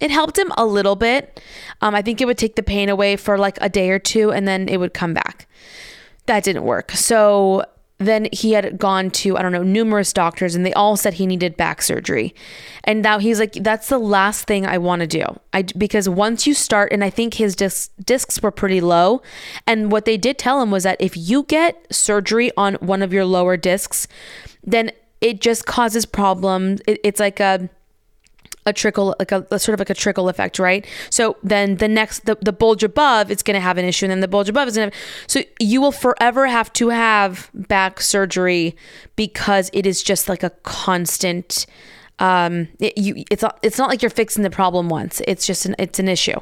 it 0.00 0.10
helped 0.10 0.38
him 0.38 0.52
a 0.56 0.66
little 0.66 0.96
bit. 0.96 1.40
Um, 1.80 1.94
I 1.94 2.02
think 2.02 2.20
it 2.20 2.26
would 2.26 2.38
take 2.38 2.56
the 2.56 2.62
pain 2.62 2.88
away 2.88 3.16
for 3.16 3.38
like 3.38 3.58
a 3.60 3.68
day 3.68 3.90
or 3.90 3.98
two 3.98 4.32
and 4.32 4.46
then 4.46 4.68
it 4.68 4.78
would 4.78 4.94
come 4.94 5.14
back. 5.14 5.46
That 6.26 6.44
didn't 6.44 6.64
work. 6.64 6.90
So 6.92 7.64
then 7.98 8.28
he 8.30 8.52
had 8.52 8.78
gone 8.78 9.10
to, 9.10 9.38
I 9.38 9.42
don't 9.42 9.52
know, 9.52 9.62
numerous 9.62 10.12
doctors 10.12 10.54
and 10.54 10.66
they 10.66 10.74
all 10.74 10.96
said 10.96 11.14
he 11.14 11.26
needed 11.26 11.56
back 11.56 11.80
surgery. 11.80 12.34
And 12.84 13.00
now 13.00 13.18
he's 13.18 13.40
like, 13.40 13.54
that's 13.54 13.88
the 13.88 13.98
last 13.98 14.46
thing 14.46 14.66
I 14.66 14.76
want 14.76 15.00
to 15.00 15.06
do. 15.06 15.24
I, 15.54 15.62
because 15.62 16.08
once 16.08 16.46
you 16.46 16.52
start, 16.52 16.92
and 16.92 17.02
I 17.02 17.08
think 17.08 17.34
his 17.34 17.56
disc, 17.56 17.90
discs 18.04 18.42
were 18.42 18.50
pretty 18.50 18.82
low. 18.82 19.22
And 19.66 19.90
what 19.90 20.04
they 20.04 20.18
did 20.18 20.36
tell 20.36 20.60
him 20.60 20.70
was 20.70 20.82
that 20.82 21.00
if 21.00 21.16
you 21.16 21.44
get 21.44 21.86
surgery 21.90 22.50
on 22.56 22.74
one 22.74 23.00
of 23.00 23.14
your 23.14 23.24
lower 23.24 23.56
discs, 23.56 24.06
then 24.62 24.90
it 25.22 25.40
just 25.40 25.64
causes 25.64 26.04
problems. 26.04 26.82
It, 26.86 27.00
it's 27.02 27.20
like 27.20 27.40
a, 27.40 27.70
a 28.66 28.72
trickle 28.72 29.14
like 29.18 29.32
a, 29.32 29.46
a, 29.50 29.58
sort 29.58 29.74
of 29.74 29.80
like 29.80 29.90
a 29.90 29.94
trickle 29.94 30.28
effect 30.28 30.58
right? 30.58 30.86
So 31.10 31.36
then 31.42 31.76
the 31.76 31.88
next 31.88 32.26
the, 32.26 32.36
the 32.42 32.52
bulge 32.52 32.82
above 32.82 33.30
it's 33.30 33.42
going 33.42 33.54
to 33.54 33.60
have 33.60 33.78
an 33.78 33.84
issue 33.84 34.06
and 34.06 34.10
then 34.10 34.20
the 34.20 34.28
bulge 34.28 34.48
above 34.48 34.68
is 34.68 34.76
going 34.76 34.90
to 34.90 34.96
so 35.26 35.42
you 35.58 35.80
will 35.80 35.92
forever 35.92 36.46
have 36.46 36.72
to 36.74 36.88
have 36.90 37.50
back 37.54 38.00
surgery 38.00 38.76
because 39.14 39.70
it 39.72 39.86
is 39.86 40.02
just 40.02 40.28
like 40.28 40.42
a 40.42 40.50
constant 40.62 41.66
um 42.18 42.68
it, 42.78 42.96
you 42.96 43.24
it's 43.30 43.42
not 43.42 43.58
it's 43.62 43.78
not 43.78 43.88
like 43.88 44.02
you're 44.02 44.10
fixing 44.10 44.42
the 44.42 44.50
problem 44.50 44.88
once. 44.88 45.22
It's 45.26 45.46
just 45.46 45.66
an 45.66 45.76
it's 45.78 45.98
an 45.98 46.08
issue. 46.08 46.40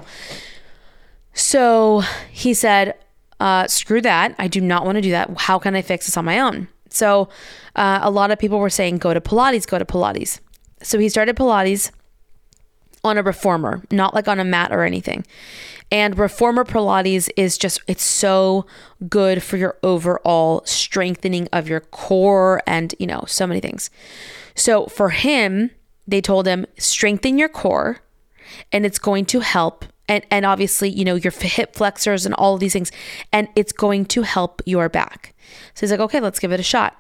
So 1.32 2.02
he 2.30 2.54
said 2.54 2.94
uh 3.40 3.66
screw 3.66 4.00
that. 4.02 4.34
I 4.38 4.48
do 4.48 4.60
not 4.60 4.84
want 4.84 4.96
to 4.96 5.02
do 5.02 5.10
that. 5.10 5.30
How 5.36 5.58
can 5.58 5.74
i 5.74 5.82
fix 5.82 6.06
this 6.06 6.16
on 6.16 6.24
my 6.24 6.38
own? 6.38 6.68
So 6.90 7.28
uh, 7.74 7.98
a 8.02 8.10
lot 8.10 8.30
of 8.30 8.38
people 8.38 8.60
were 8.60 8.70
saying 8.70 8.98
go 8.98 9.12
to 9.12 9.20
pilates 9.20 9.66
go 9.66 9.78
to 9.78 9.84
pilates. 9.84 10.40
So 10.82 10.98
he 10.98 11.08
started 11.08 11.36
pilates 11.36 11.90
on 13.04 13.18
a 13.18 13.22
reformer, 13.22 13.82
not 13.90 14.14
like 14.14 14.28
on 14.28 14.40
a 14.40 14.44
mat 14.44 14.72
or 14.72 14.82
anything. 14.82 15.24
And 15.92 16.18
reformer 16.18 16.64
Pilates 16.64 17.28
is 17.36 17.58
just, 17.58 17.80
it's 17.86 18.02
so 18.02 18.66
good 19.08 19.42
for 19.42 19.56
your 19.56 19.78
overall 19.82 20.62
strengthening 20.64 21.46
of 21.52 21.68
your 21.68 21.80
core 21.80 22.62
and, 22.66 22.94
you 22.98 23.06
know, 23.06 23.24
so 23.28 23.46
many 23.46 23.60
things. 23.60 23.90
So 24.54 24.86
for 24.86 25.10
him, 25.10 25.70
they 26.06 26.20
told 26.20 26.46
him, 26.46 26.66
strengthen 26.78 27.38
your 27.38 27.48
core 27.48 28.00
and 28.72 28.84
it's 28.84 28.98
going 28.98 29.26
to 29.26 29.40
help. 29.40 29.84
And, 30.08 30.24
and 30.30 30.44
obviously, 30.44 30.90
you 30.90 31.04
know, 31.04 31.14
your 31.14 31.32
hip 31.32 31.74
flexors 31.74 32.26
and 32.26 32.34
all 32.34 32.54
of 32.54 32.60
these 32.60 32.72
things, 32.72 32.90
and 33.32 33.48
it's 33.54 33.72
going 33.72 34.04
to 34.06 34.22
help 34.22 34.62
your 34.66 34.88
back. 34.88 35.34
So 35.74 35.80
he's 35.80 35.90
like, 35.90 36.00
okay, 36.00 36.20
let's 36.20 36.38
give 36.38 36.52
it 36.52 36.60
a 36.60 36.64
shot. 36.64 36.96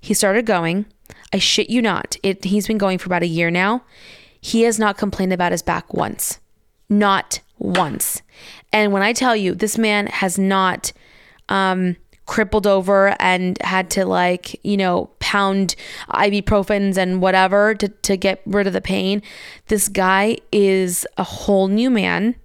He 0.00 0.14
started 0.14 0.46
going. 0.46 0.86
I 1.32 1.38
shit 1.38 1.70
you 1.70 1.82
not. 1.82 2.16
It, 2.22 2.44
he's 2.44 2.66
been 2.66 2.78
going 2.78 2.98
for 2.98 3.06
about 3.06 3.22
a 3.22 3.26
year 3.26 3.50
now. 3.50 3.82
He 4.46 4.62
has 4.62 4.78
not 4.78 4.96
complained 4.96 5.32
about 5.32 5.50
his 5.50 5.62
back 5.62 5.92
once. 5.92 6.38
Not 6.88 7.40
once. 7.58 8.22
And 8.72 8.92
when 8.92 9.02
I 9.02 9.12
tell 9.12 9.34
you, 9.34 9.56
this 9.56 9.76
man 9.76 10.06
has 10.06 10.38
not 10.38 10.92
um, 11.48 11.96
crippled 12.26 12.64
over 12.64 13.16
and 13.18 13.60
had 13.62 13.90
to 13.90 14.06
like, 14.06 14.64
you 14.64 14.76
know, 14.76 15.10
pound 15.18 15.74
ibuprofens 16.10 16.96
and 16.96 17.20
whatever 17.20 17.74
to, 17.74 17.88
to 17.88 18.16
get 18.16 18.40
rid 18.46 18.68
of 18.68 18.72
the 18.72 18.80
pain. 18.80 19.20
This 19.66 19.88
guy 19.88 20.36
is 20.52 21.04
a 21.16 21.24
whole 21.24 21.66
new 21.66 21.90
man. 21.90 22.36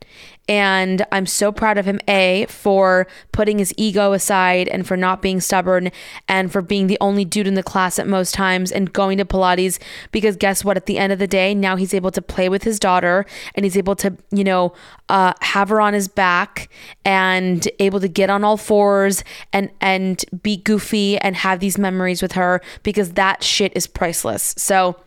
And 0.48 1.06
I'm 1.12 1.26
so 1.26 1.52
proud 1.52 1.78
of 1.78 1.86
him, 1.86 2.00
A, 2.08 2.46
for 2.50 3.08
putting 3.32 3.60
his 3.60 3.74
ego 3.78 4.12
aside 4.12 4.68
and 4.68 4.86
for 4.86 4.98
not 4.98 5.22
being 5.22 5.40
stubborn 5.40 5.92
and 6.28 6.52
for 6.52 6.62
being 6.62 6.88
the 6.88 6.98
only 7.00 7.24
dude 7.24 7.48
in 7.48 7.54
the 7.54 7.64
class 7.64 8.00
at 8.00 8.08
most 8.08 8.34
times 8.34 8.72
and 8.72 8.92
going 8.92 9.18
to 9.20 9.26
Pilates. 9.26 9.80
Because 10.12 10.36
guess 10.36 10.66
what? 10.66 10.78
At 10.78 10.88
the 10.88 10.98
end 10.98 11.14
of 11.14 11.20
the 11.20 11.28
day, 11.28 11.54
now 11.54 11.76
he's 11.76 11.94
able 11.94 12.12
to 12.12 12.22
play 12.22 12.50
with 12.50 12.64
his 12.64 12.80
daughter 12.80 13.26
and 13.56 13.64
he's 13.64 13.78
able 13.78 13.96
to, 13.98 14.18
you 14.32 14.44
know, 14.44 14.74
uh, 15.10 15.34
have 15.42 15.70
her 15.70 15.80
on 15.80 15.94
his 15.94 16.08
back 16.08 16.70
and 17.06 17.68
able 17.80 18.00
to 18.00 18.08
get 18.08 18.30
on 18.30 18.44
all 18.44 18.58
fours 18.58 19.24
and, 19.54 19.70
and 19.80 20.26
be 20.42 20.58
goofy 20.58 21.18
and 21.20 21.36
have 21.36 21.60
these 21.60 21.78
memories 21.78 22.22
with 22.22 22.34
her 22.34 22.62
because 22.84 23.14
that 23.14 23.44
shit 23.44 23.72
is 23.76 23.88
priceless. 23.88 24.54
So, 24.58 24.98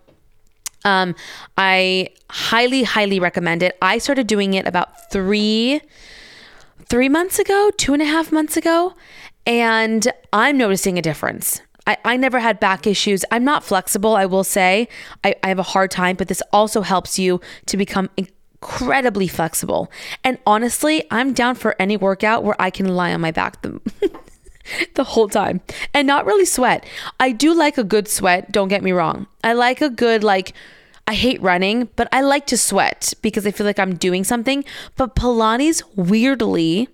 um, 0.84 1.14
I 1.56 2.10
highly, 2.30 2.82
highly 2.82 3.20
recommend 3.20 3.62
it. 3.62 3.76
I 3.80 3.98
started 3.98 4.26
doing 4.26 4.54
it 4.54 4.66
about 4.66 5.10
three, 5.10 5.80
three 6.86 7.08
months 7.08 7.38
ago, 7.38 7.70
two 7.76 7.92
and 7.92 8.02
a 8.02 8.06
half 8.06 8.32
months 8.32 8.56
ago, 8.56 8.94
and 9.46 10.10
I'm 10.32 10.56
noticing 10.56 10.98
a 10.98 11.02
difference. 11.02 11.60
I, 11.86 11.96
I 12.04 12.16
never 12.16 12.38
had 12.38 12.60
back 12.60 12.86
issues. 12.86 13.24
I'm 13.30 13.44
not 13.44 13.62
flexible, 13.62 14.16
I 14.16 14.26
will 14.26 14.44
say. 14.44 14.88
I, 15.22 15.34
I 15.42 15.48
have 15.48 15.58
a 15.58 15.64
hard 15.64 15.90
time, 15.90 16.16
but 16.16 16.28
this 16.28 16.42
also 16.52 16.80
helps 16.80 17.18
you 17.18 17.40
to 17.66 17.76
become 17.76 18.08
incredibly 18.16 19.28
flexible. 19.28 19.90
And 20.22 20.38
honestly, 20.46 21.04
I'm 21.10 21.34
down 21.34 21.56
for 21.56 21.76
any 21.78 21.96
workout 21.96 22.42
where 22.42 22.56
I 22.58 22.70
can 22.70 22.88
lie 22.94 23.12
on 23.12 23.20
my 23.20 23.30
back 23.30 23.62
the, 24.94 25.04
whole 25.04 25.28
time 25.28 25.60
and 25.92 26.06
not 26.06 26.26
really 26.26 26.44
sweat. 26.44 26.86
I 27.20 27.32
do 27.32 27.54
like 27.54 27.78
a 27.78 27.84
good 27.84 28.08
sweat, 28.08 28.52
don't 28.52 28.68
get 28.68 28.82
me 28.82 28.92
wrong. 28.92 29.26
I 29.42 29.52
like 29.52 29.80
a 29.80 29.90
good, 29.90 30.24
like, 30.24 30.54
I 31.06 31.14
hate 31.14 31.42
running, 31.42 31.90
but 31.96 32.08
I 32.12 32.22
like 32.22 32.46
to 32.46 32.56
sweat 32.56 33.12
because 33.20 33.46
I 33.46 33.50
feel 33.50 33.66
like 33.66 33.78
I'm 33.78 33.94
doing 33.94 34.24
something. 34.24 34.64
But 34.96 35.14
Pilates, 35.14 35.82
weirdly, 35.96 36.88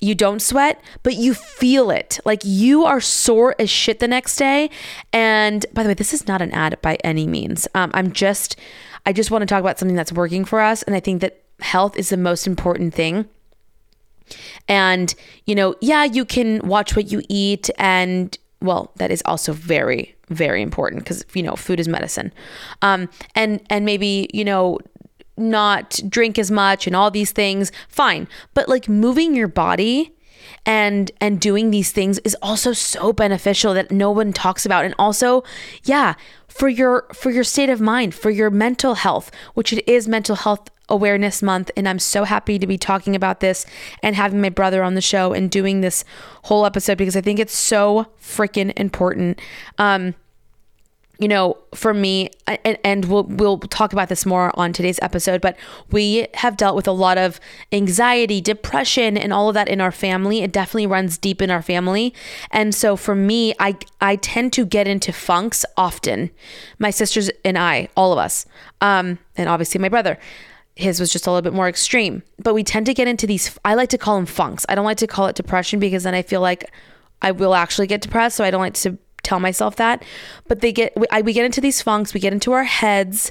you 0.00 0.14
don't 0.14 0.40
sweat, 0.40 0.80
but 1.02 1.14
you 1.14 1.34
feel 1.34 1.90
it. 1.90 2.18
Like 2.24 2.42
you 2.44 2.84
are 2.84 3.00
sore 3.00 3.54
as 3.58 3.70
shit 3.70 4.00
the 4.00 4.08
next 4.08 4.36
day. 4.36 4.70
And 5.12 5.64
by 5.72 5.82
the 5.82 5.90
way, 5.90 5.94
this 5.94 6.14
is 6.14 6.26
not 6.26 6.42
an 6.42 6.52
ad 6.52 6.80
by 6.82 6.96
any 7.04 7.26
means. 7.26 7.68
Um, 7.74 7.90
I'm 7.94 8.12
just, 8.12 8.56
I 9.06 9.12
just 9.12 9.30
want 9.30 9.42
to 9.42 9.46
talk 9.46 9.60
about 9.60 9.78
something 9.78 9.96
that's 9.96 10.12
working 10.12 10.44
for 10.44 10.60
us. 10.60 10.82
And 10.82 10.94
I 10.94 11.00
think 11.00 11.20
that 11.20 11.42
health 11.60 11.96
is 11.96 12.10
the 12.10 12.16
most 12.16 12.46
important 12.46 12.94
thing. 12.94 13.28
And, 14.68 15.14
you 15.46 15.54
know, 15.54 15.74
yeah, 15.80 16.04
you 16.04 16.24
can 16.24 16.60
watch 16.66 16.96
what 16.96 17.10
you 17.10 17.22
eat 17.28 17.70
and 17.78 18.36
well, 18.60 18.92
that 18.96 19.10
is 19.10 19.22
also 19.24 19.52
very, 19.52 20.16
very 20.28 20.62
important 20.62 21.04
because 21.04 21.24
you 21.34 21.42
know 21.42 21.54
food 21.54 21.80
is 21.80 21.88
medicine, 21.88 22.32
um, 22.82 23.08
and 23.34 23.60
and 23.70 23.84
maybe 23.84 24.28
you 24.32 24.44
know 24.44 24.78
not 25.36 26.00
drink 26.08 26.38
as 26.38 26.50
much 26.50 26.86
and 26.86 26.96
all 26.96 27.10
these 27.10 27.32
things. 27.32 27.70
Fine, 27.88 28.28
but 28.54 28.68
like 28.68 28.88
moving 28.88 29.34
your 29.34 29.48
body 29.48 30.14
and 30.68 31.10
and 31.20 31.40
doing 31.40 31.70
these 31.70 31.90
things 31.90 32.18
is 32.18 32.36
also 32.42 32.72
so 32.72 33.12
beneficial 33.12 33.72
that 33.74 33.90
no 33.90 34.10
one 34.10 34.32
talks 34.32 34.66
about 34.66 34.84
and 34.84 34.94
also 34.98 35.42
yeah 35.84 36.14
for 36.46 36.68
your 36.68 37.06
for 37.14 37.30
your 37.30 37.42
state 37.42 37.70
of 37.70 37.80
mind 37.80 38.14
for 38.14 38.30
your 38.30 38.50
mental 38.50 38.94
health 38.94 39.30
which 39.54 39.72
it 39.72 39.88
is 39.88 40.06
mental 40.06 40.36
health 40.36 40.68
Awareness 40.90 41.42
Month, 41.42 41.70
and 41.76 41.86
I'm 41.86 41.98
so 41.98 42.24
happy 42.24 42.58
to 42.58 42.66
be 42.66 42.78
talking 42.78 43.14
about 43.14 43.40
this 43.40 43.66
and 44.02 44.16
having 44.16 44.40
my 44.40 44.48
brother 44.48 44.82
on 44.82 44.94
the 44.94 45.02
show 45.02 45.34
and 45.34 45.50
doing 45.50 45.82
this 45.82 46.02
whole 46.44 46.64
episode 46.64 46.96
because 46.96 47.14
I 47.14 47.20
think 47.20 47.38
it's 47.38 47.56
so 47.56 48.06
freaking 48.18 48.72
important. 48.74 49.38
Um, 49.76 50.14
you 51.18 51.26
know, 51.26 51.58
for 51.74 51.92
me, 51.92 52.30
and, 52.46 52.78
and 52.84 53.04
we'll 53.06 53.24
we'll 53.24 53.58
talk 53.58 53.92
about 53.92 54.08
this 54.08 54.24
more 54.24 54.56
on 54.58 54.72
today's 54.72 55.00
episode, 55.02 55.40
but 55.40 55.56
we 55.90 56.28
have 56.34 56.56
dealt 56.56 56.76
with 56.76 56.86
a 56.86 56.92
lot 56.92 57.18
of 57.18 57.40
anxiety, 57.72 58.40
depression, 58.40 59.18
and 59.18 59.32
all 59.32 59.48
of 59.48 59.54
that 59.54 59.68
in 59.68 59.80
our 59.80 59.90
family. 59.90 60.42
It 60.42 60.52
definitely 60.52 60.86
runs 60.86 61.18
deep 61.18 61.42
in 61.42 61.50
our 61.50 61.62
family, 61.62 62.14
and 62.52 62.72
so 62.74 62.94
for 62.94 63.16
me, 63.16 63.52
I 63.58 63.76
I 64.00 64.16
tend 64.16 64.52
to 64.54 64.64
get 64.64 64.86
into 64.86 65.12
funks 65.12 65.64
often. 65.76 66.30
My 66.78 66.90
sisters 66.90 67.30
and 67.44 67.58
I, 67.58 67.88
all 67.96 68.12
of 68.12 68.18
us, 68.18 68.46
um, 68.80 69.18
and 69.36 69.48
obviously 69.48 69.80
my 69.80 69.88
brother 69.88 70.18
his 70.76 71.00
was 71.00 71.12
just 71.12 71.26
a 71.26 71.30
little 71.30 71.42
bit 71.42 71.52
more 71.52 71.68
extreme. 71.68 72.22
But 72.38 72.54
we 72.54 72.62
tend 72.62 72.86
to 72.86 72.94
get 72.94 73.08
into 73.08 73.26
these, 73.26 73.58
I 73.64 73.74
like 73.74 73.88
to 73.88 73.98
call 73.98 74.14
them 74.14 74.26
funks. 74.26 74.64
I 74.68 74.76
don't 74.76 74.84
like 74.84 74.98
to 74.98 75.08
call 75.08 75.26
it 75.26 75.34
depression 75.34 75.80
because 75.80 76.04
then 76.04 76.14
I 76.14 76.22
feel 76.22 76.40
like 76.40 76.70
I 77.20 77.32
will 77.32 77.56
actually 77.56 77.88
get 77.88 78.00
depressed. 78.00 78.36
So 78.36 78.44
I 78.44 78.52
don't 78.52 78.60
like 78.60 78.74
to 78.74 78.96
tell 79.28 79.40
myself 79.40 79.76
that. 79.76 80.02
But 80.46 80.60
they 80.60 80.72
get, 80.72 80.96
we, 80.96 81.06
I, 81.10 81.20
we 81.20 81.32
get 81.32 81.44
into 81.44 81.60
these 81.60 81.82
funks, 81.82 82.14
we 82.14 82.20
get 82.20 82.32
into 82.32 82.52
our 82.52 82.64
heads, 82.64 83.30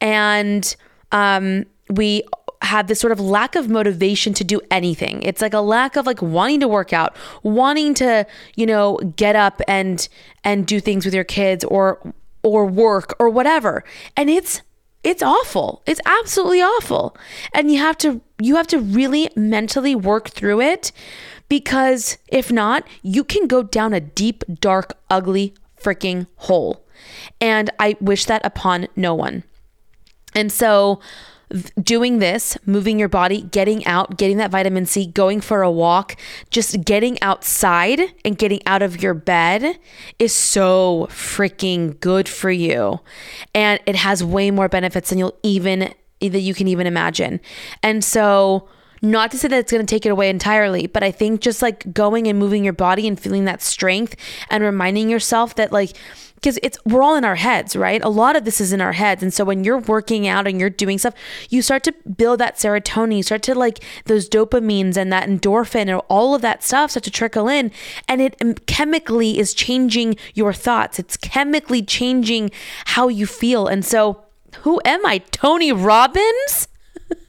and 0.00 0.74
um, 1.10 1.66
we 1.90 2.22
have 2.62 2.86
this 2.86 3.00
sort 3.00 3.12
of 3.12 3.20
lack 3.20 3.56
of 3.56 3.68
motivation 3.68 4.32
to 4.34 4.44
do 4.44 4.60
anything. 4.70 5.22
It's 5.22 5.42
like 5.42 5.52
a 5.52 5.60
lack 5.60 5.96
of 5.96 6.06
like 6.06 6.22
wanting 6.22 6.60
to 6.60 6.68
work 6.68 6.92
out, 6.92 7.16
wanting 7.42 7.94
to, 7.94 8.26
you 8.54 8.66
know, 8.66 8.98
get 9.16 9.36
up 9.36 9.60
and 9.66 10.08
and 10.44 10.66
do 10.66 10.80
things 10.80 11.04
with 11.04 11.14
your 11.14 11.24
kids 11.24 11.64
or 11.64 11.98
or 12.42 12.66
work 12.66 13.14
or 13.18 13.28
whatever. 13.28 13.84
And 14.16 14.30
it's 14.30 14.62
it's 15.02 15.22
awful. 15.22 15.82
It's 15.86 16.00
absolutely 16.06 16.62
awful. 16.62 17.16
And 17.52 17.70
you 17.70 17.78
have 17.78 17.98
to 17.98 18.20
you 18.40 18.56
have 18.56 18.68
to 18.68 18.78
really 18.78 19.28
mentally 19.34 19.94
work 19.94 20.30
through 20.30 20.60
it 20.60 20.92
because 21.52 22.16
if 22.28 22.50
not, 22.50 22.82
you 23.02 23.22
can 23.22 23.46
go 23.46 23.62
down 23.62 23.92
a 23.92 24.00
deep, 24.00 24.42
dark, 24.58 24.96
ugly 25.10 25.52
freaking 25.78 26.26
hole. 26.36 26.82
And 27.42 27.68
I 27.78 27.94
wish 28.00 28.24
that 28.24 28.40
upon 28.42 28.88
no 28.96 29.14
one. 29.14 29.44
And 30.34 30.50
so 30.50 30.98
doing 31.78 32.20
this, 32.20 32.56
moving 32.64 32.98
your 32.98 33.10
body, 33.10 33.42
getting 33.42 33.84
out, 33.84 34.16
getting 34.16 34.38
that 34.38 34.50
vitamin 34.50 34.86
C, 34.86 35.04
going 35.04 35.42
for 35.42 35.60
a 35.60 35.70
walk, 35.70 36.16
just 36.48 36.86
getting 36.86 37.20
outside 37.20 38.00
and 38.24 38.38
getting 38.38 38.62
out 38.64 38.80
of 38.80 39.02
your 39.02 39.12
bed 39.12 39.78
is 40.18 40.34
so 40.34 41.06
freaking 41.10 42.00
good 42.00 42.30
for 42.30 42.50
you. 42.50 42.98
And 43.54 43.78
it 43.84 43.96
has 43.96 44.24
way 44.24 44.50
more 44.50 44.70
benefits 44.70 45.10
than 45.10 45.18
you'll 45.18 45.36
even 45.42 45.92
that 46.22 46.40
you 46.40 46.54
can 46.54 46.66
even 46.66 46.86
imagine. 46.86 47.42
And 47.82 48.02
so 48.02 48.70
not 49.02 49.32
to 49.32 49.38
say 49.38 49.48
that 49.48 49.58
it's 49.58 49.72
going 49.72 49.84
to 49.84 49.94
take 49.94 50.06
it 50.06 50.10
away 50.10 50.30
entirely, 50.30 50.86
but 50.86 51.02
I 51.02 51.10
think 51.10 51.40
just 51.40 51.60
like 51.60 51.92
going 51.92 52.28
and 52.28 52.38
moving 52.38 52.62
your 52.62 52.72
body 52.72 53.08
and 53.08 53.18
feeling 53.18 53.44
that 53.46 53.60
strength 53.60 54.14
and 54.48 54.62
reminding 54.62 55.10
yourself 55.10 55.56
that 55.56 55.72
like 55.72 55.96
because 56.42 56.58
it's 56.62 56.76
we're 56.84 57.02
all 57.02 57.14
in 57.14 57.24
our 57.24 57.36
heads, 57.36 57.76
right? 57.76 58.02
A 58.02 58.08
lot 58.08 58.34
of 58.34 58.44
this 58.44 58.60
is 58.60 58.72
in 58.72 58.80
our 58.80 58.92
heads. 58.92 59.22
And 59.22 59.32
so 59.32 59.44
when 59.44 59.62
you're 59.62 59.78
working 59.78 60.26
out 60.26 60.48
and 60.48 60.58
you're 60.58 60.70
doing 60.70 60.98
stuff, 60.98 61.14
you 61.50 61.62
start 61.62 61.84
to 61.84 61.94
build 62.16 62.40
that 62.40 62.56
serotonin, 62.56 63.16
you 63.16 63.22
start 63.22 63.42
to 63.44 63.54
like 63.54 63.78
those 64.06 64.28
dopamines 64.28 64.96
and 64.96 65.12
that 65.12 65.28
endorphin 65.28 65.82
and 65.82 66.00
all 66.08 66.34
of 66.34 66.42
that 66.42 66.64
stuff 66.64 66.90
start 66.90 67.04
to 67.04 67.10
trickle 67.12 67.48
in 67.48 67.70
and 68.08 68.20
it 68.20 68.36
um, 68.40 68.54
chemically 68.66 69.38
is 69.38 69.54
changing 69.54 70.16
your 70.34 70.52
thoughts. 70.52 70.98
It's 70.98 71.16
chemically 71.16 71.82
changing 71.82 72.50
how 72.86 73.06
you 73.06 73.26
feel. 73.26 73.68
And 73.68 73.84
so 73.84 74.22
who 74.62 74.80
am 74.84 75.06
I? 75.06 75.18
Tony 75.18 75.72
Robbins? 75.72 76.68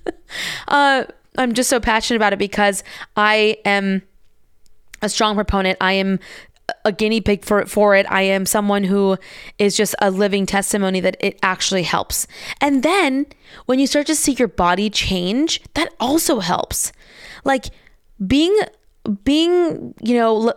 uh 0.67 1.05
I'm 1.37 1.53
just 1.53 1.69
so 1.69 1.79
passionate 1.79 2.17
about 2.17 2.33
it 2.33 2.39
because 2.39 2.83
I 3.15 3.57
am 3.65 4.03
a 5.01 5.09
strong 5.09 5.35
proponent. 5.35 5.77
I 5.81 5.93
am 5.93 6.19
a 6.85 6.91
guinea 6.91 7.21
pig 7.21 7.43
for 7.43 7.65
for 7.65 7.95
it. 7.95 8.05
I 8.09 8.21
am 8.21 8.45
someone 8.45 8.83
who 8.83 9.17
is 9.57 9.75
just 9.75 9.95
a 9.99 10.09
living 10.09 10.45
testimony 10.45 10.99
that 11.01 11.17
it 11.19 11.37
actually 11.43 11.83
helps. 11.83 12.25
And 12.61 12.83
then 12.83 13.25
when 13.65 13.79
you 13.79 13.87
start 13.87 14.07
to 14.07 14.15
see 14.15 14.33
your 14.33 14.47
body 14.47 14.89
change, 14.89 15.61
that 15.73 15.93
also 15.99 16.39
helps. 16.39 16.91
Like 17.43 17.65
being 18.25 18.57
being, 19.25 19.93
you 20.01 20.15
know, 20.15 20.53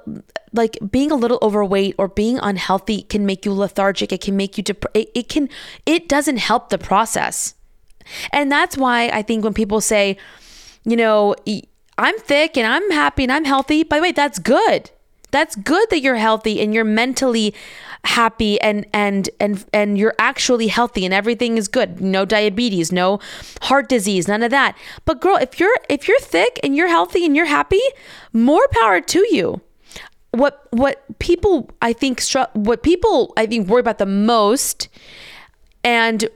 like 0.53 0.79
being 0.91 1.11
a 1.11 1.17
little 1.17 1.39
overweight 1.43 1.97
or 1.99 2.07
being 2.07 2.39
unhealthy 2.39 3.03
can 3.03 3.27
make 3.27 3.45
you 3.45 3.53
lethargic. 3.53 4.13
It 4.13 4.21
can 4.21 4.37
make 4.37 4.57
you 4.57 4.63
dep- 4.63 4.95
it, 4.95 5.11
it 5.15 5.29
can 5.29 5.49
it 5.85 6.09
doesn't 6.09 6.39
help 6.39 6.69
the 6.69 6.79
process. 6.79 7.55
And 8.33 8.51
that's 8.53 8.77
why 8.77 9.09
I 9.09 9.23
think 9.23 9.43
when 9.43 9.55
people 9.55 9.81
say, 9.81 10.17
you 10.87 10.97
know, 10.97 11.35
I'm 11.99 12.19
thick 12.19 12.57
and 12.57 12.67
I'm 12.67 12.91
happy 12.91 13.25
and 13.25 13.33
I'm 13.33 13.45
healthy, 13.45 13.83
by 13.83 13.97
the 13.97 14.03
way, 14.03 14.13
that's 14.13 14.39
good. 14.39 14.91
That's 15.33 15.57
good 15.57 15.91
that 15.91 16.01
you're 16.01 16.17
healthy 16.17 16.63
and 16.63 16.73
you're 16.73 16.85
mentally 16.85 17.53
happy 18.05 18.61
and 18.61 18.87
and 18.93 19.29
and 19.41 19.65
and 19.73 19.99
you're 19.99 20.15
actually 20.21 20.69
healthy 20.69 21.05
and 21.05 21.13
everything 21.13 21.59
is 21.59 21.67
good. 21.67 22.01
No 22.01 22.25
diabetes 22.25 22.93
no 22.93 23.19
heart 23.63 23.89
disease 23.89 24.29
none 24.29 24.45
of 24.45 24.51
that. 24.53 24.79
But 25.05 25.21
girl 25.21 25.37
if 25.37 25.59
you're 25.59 25.77
if 25.89 26.07
you're 26.07 26.21
thick 26.21 26.61
and 26.63 26.77
you're 26.77 26.89
healthy 26.89 27.27
and 27.27 27.35
you're 27.35 27.47
happy 27.47 27.83
more 28.33 28.67
power 28.71 29.01
to 29.01 29.27
you. 29.35 29.61
What 30.31 30.69
what 30.71 31.03
people 31.19 31.71
i 31.83 31.93
think 31.93 32.23
what 32.53 32.83
people 32.83 33.33
i 33.37 33.47
think 33.47 33.69
worry 33.69 33.81
about 33.81 33.99
the 33.99 34.07
most 34.07 34.89
and 35.83 36.29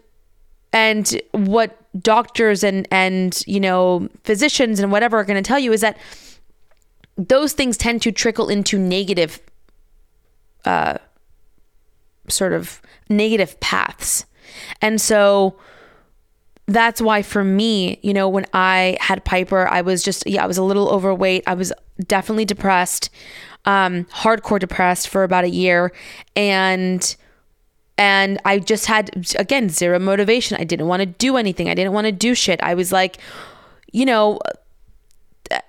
and 0.73 1.21
what 1.33 1.77
doctors 2.01 2.63
and 2.63 2.87
and 2.91 3.43
you 3.47 3.61
know 3.61 4.09
physicians 4.25 4.79
and 4.81 4.93
whatever 4.93 5.19
are 5.19 5.25
going 5.25 5.43
to 5.43 5.47
tell 5.47 5.59
you 5.59 5.73
is 5.73 5.81
that 5.81 5.97
those 7.17 7.53
things 7.53 7.77
tend 7.77 8.01
to 8.03 8.13
trickle 8.13 8.49
into 8.49 8.79
negative 8.79 9.41
uh 10.65 10.97
sort 12.29 12.53
of 12.53 12.81
negative 13.09 13.59
paths 13.61 14.25
and 14.81 15.01
so 15.01 15.57
that's 16.71 17.01
why 17.01 17.23
for 17.23 17.43
me, 17.43 17.99
you 18.03 18.15
know, 18.15 18.29
when 18.29 18.47
I 18.55 18.97
had 19.01 19.25
Piper, 19.25 19.67
I 19.67 19.81
was 19.81 20.03
just, 20.03 20.27
yeah, 20.27 20.45
I 20.45 20.47
was 20.47 20.57
a 20.57 20.63
little 20.63 20.89
overweight. 20.89 21.43
I 21.47 21.55
was 21.55 21.73
definitely 22.07 22.45
depressed, 22.45 23.11
um, 23.65 24.05
hardcore 24.07 24.61
depressed 24.61 25.09
for 25.09 25.25
about 25.25 25.45
a 25.45 25.51
year. 25.51 25.93
And, 26.37 27.17
and 28.01 28.41
I 28.47 28.61
just 28.61 28.87
had, 28.87 29.11
again, 29.39 29.69
zero 29.69 29.99
motivation. 29.99 30.57
I 30.59 30.65
didn't 30.65 30.87
want 30.87 31.01
to 31.01 31.07
do 31.07 31.37
anything. 31.37 31.69
I 31.69 31.75
didn't 31.75 31.93
want 31.93 32.07
to 32.07 32.13
do 32.13 32.35
shit. 32.35 32.59
I 32.63 32.73
was 32.73 32.91
like, 32.91 33.19
you 33.93 34.07
know, 34.07 34.41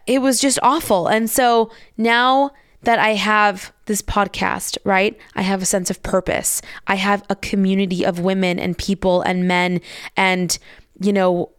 it 0.07 0.21
was 0.21 0.39
just 0.39 0.57
awful. 0.63 1.07
And 1.07 1.29
so 1.29 1.71
now 1.97 2.51
that 2.83 2.99
I 2.99 3.15
have 3.15 3.73
this 3.85 4.01
podcast, 4.01 4.77
right? 4.85 5.19
I 5.35 5.41
have 5.41 5.61
a 5.61 5.65
sense 5.65 5.89
of 5.89 6.01
purpose. 6.03 6.61
I 6.87 6.95
have 6.95 7.21
a 7.29 7.35
community 7.35 8.05
of 8.05 8.21
women 8.21 8.59
and 8.59 8.77
people 8.77 9.21
and 9.23 9.45
men 9.45 9.81
and 10.15 10.57
you 11.01 11.11
know, 11.11 11.49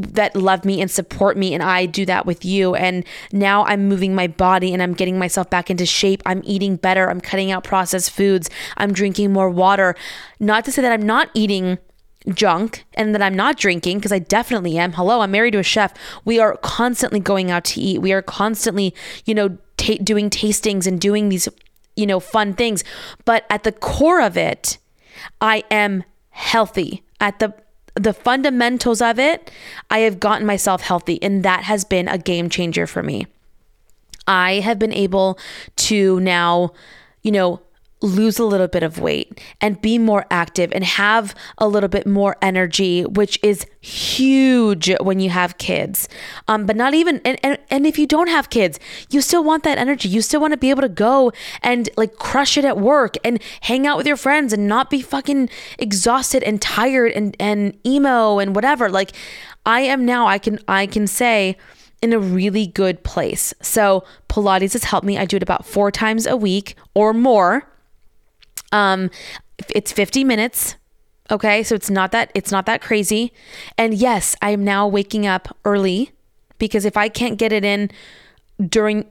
that 0.00 0.36
love 0.36 0.64
me 0.64 0.80
and 0.80 0.90
support 0.90 1.36
me 1.36 1.54
and 1.54 1.62
I 1.62 1.86
do 1.86 2.06
that 2.06 2.26
with 2.26 2.44
you 2.44 2.74
and 2.74 3.04
now 3.32 3.64
I'm 3.64 3.88
moving 3.88 4.14
my 4.14 4.26
body 4.26 4.72
and 4.72 4.82
I'm 4.82 4.94
getting 4.94 5.18
myself 5.18 5.50
back 5.50 5.70
into 5.70 5.86
shape. 5.86 6.22
I'm 6.26 6.42
eating 6.44 6.76
better. 6.76 7.10
I'm 7.10 7.20
cutting 7.20 7.50
out 7.50 7.64
processed 7.64 8.10
foods. 8.10 8.50
I'm 8.76 8.92
drinking 8.92 9.32
more 9.32 9.50
water. 9.50 9.94
Not 10.40 10.64
to 10.66 10.72
say 10.72 10.82
that 10.82 10.92
I'm 10.92 11.06
not 11.06 11.30
eating 11.34 11.78
junk 12.28 12.84
and 12.94 13.14
that 13.14 13.22
I'm 13.22 13.34
not 13.34 13.56
drinking 13.56 13.98
because 13.98 14.12
I 14.12 14.18
definitely 14.18 14.78
am. 14.78 14.92
Hello, 14.92 15.20
I'm 15.20 15.30
married 15.30 15.52
to 15.52 15.58
a 15.58 15.64
chef. 15.64 15.92
We 16.24 16.38
are 16.38 16.56
constantly 16.58 17.20
going 17.20 17.50
out 17.50 17.64
to 17.64 17.80
eat. 17.80 18.00
We 18.00 18.12
are 18.12 18.22
constantly, 18.22 18.94
you 19.24 19.34
know, 19.34 19.58
ta- 19.76 19.98
doing 20.02 20.30
tastings 20.30 20.86
and 20.86 21.00
doing 21.00 21.28
these, 21.28 21.48
you 21.96 22.06
know, 22.06 22.20
fun 22.20 22.54
things. 22.54 22.84
But 23.24 23.44
at 23.50 23.64
the 23.64 23.72
core 23.72 24.20
of 24.20 24.36
it, 24.36 24.78
I 25.40 25.64
am 25.70 26.04
healthy. 26.30 27.02
At 27.20 27.38
the 27.38 27.54
the 27.94 28.12
fundamentals 28.12 29.00
of 29.00 29.18
it, 29.18 29.50
I 29.90 30.00
have 30.00 30.20
gotten 30.20 30.46
myself 30.46 30.82
healthy, 30.82 31.22
and 31.22 31.44
that 31.44 31.64
has 31.64 31.84
been 31.84 32.08
a 32.08 32.18
game 32.18 32.48
changer 32.48 32.86
for 32.86 33.02
me. 33.02 33.26
I 34.26 34.60
have 34.60 34.78
been 34.78 34.92
able 34.92 35.38
to 35.76 36.18
now, 36.20 36.72
you 37.22 37.30
know, 37.30 37.60
lose 38.00 38.38
a 38.38 38.44
little 38.44 38.68
bit 38.68 38.82
of 38.82 38.98
weight 38.98 39.40
and 39.60 39.80
be 39.80 39.98
more 39.98 40.26
active 40.30 40.70
and 40.72 40.84
have 40.84 41.34
a 41.58 41.66
little 41.66 41.88
bit 41.88 42.06
more 42.06 42.36
energy, 42.42 43.02
which 43.04 43.38
is 43.42 43.66
huge 43.80 44.92
when 45.00 45.20
you 45.20 45.30
have 45.30 45.56
kids. 45.58 46.08
Um, 46.46 46.66
but 46.66 46.76
not 46.76 46.94
even, 46.94 47.20
and, 47.24 47.38
and, 47.42 47.58
and 47.70 47.86
if 47.86 47.98
you 47.98 48.06
don't 48.06 48.28
have 48.28 48.50
kids, 48.50 48.78
you 49.10 49.20
still 49.20 49.42
want 49.42 49.62
that 49.64 49.78
energy. 49.78 50.08
You 50.08 50.20
still 50.20 50.40
want 50.40 50.52
to 50.52 50.58
be 50.58 50.70
able 50.70 50.82
to 50.82 50.88
go 50.88 51.32
and 51.62 51.88
like 51.96 52.16
crush 52.16 52.58
it 52.58 52.64
at 52.64 52.78
work 52.78 53.16
and 53.24 53.42
hang 53.62 53.86
out 53.86 53.96
with 53.96 54.06
your 54.06 54.16
friends 54.16 54.52
and 54.52 54.68
not 54.68 54.90
be 54.90 55.00
fucking 55.00 55.48
exhausted 55.78 56.42
and 56.42 56.60
tired 56.60 57.12
and, 57.12 57.36
and 57.40 57.78
emo 57.86 58.38
and 58.38 58.54
whatever. 58.54 58.90
Like 58.90 59.12
I 59.64 59.80
am 59.80 60.04
now, 60.04 60.26
I 60.26 60.38
can, 60.38 60.58
I 60.68 60.86
can 60.86 61.06
say, 61.06 61.56
in 62.02 62.12
a 62.12 62.18
really 62.18 62.66
good 62.66 63.02
place. 63.02 63.54
So, 63.62 64.04
Pilates 64.28 64.74
has 64.74 64.84
helped 64.84 65.06
me. 65.06 65.16
I 65.16 65.24
do 65.24 65.36
it 65.36 65.42
about 65.42 65.64
four 65.64 65.90
times 65.90 66.26
a 66.26 66.36
week 66.36 66.76
or 66.92 67.14
more. 67.14 67.66
Um, 68.74 69.10
it's 69.68 69.92
50 69.92 70.24
minutes. 70.24 70.74
Okay, 71.30 71.62
so 71.62 71.74
it's 71.74 71.88
not 71.88 72.12
that 72.12 72.30
it's 72.34 72.50
not 72.50 72.66
that 72.66 72.82
crazy. 72.82 73.32
And 73.78 73.94
yes, 73.94 74.36
I 74.42 74.50
am 74.50 74.62
now 74.62 74.86
waking 74.86 75.26
up 75.26 75.56
early 75.64 76.10
because 76.58 76.84
if 76.84 76.98
I 76.98 77.08
can't 77.08 77.38
get 77.38 77.50
it 77.50 77.64
in 77.64 77.90
during 78.60 79.06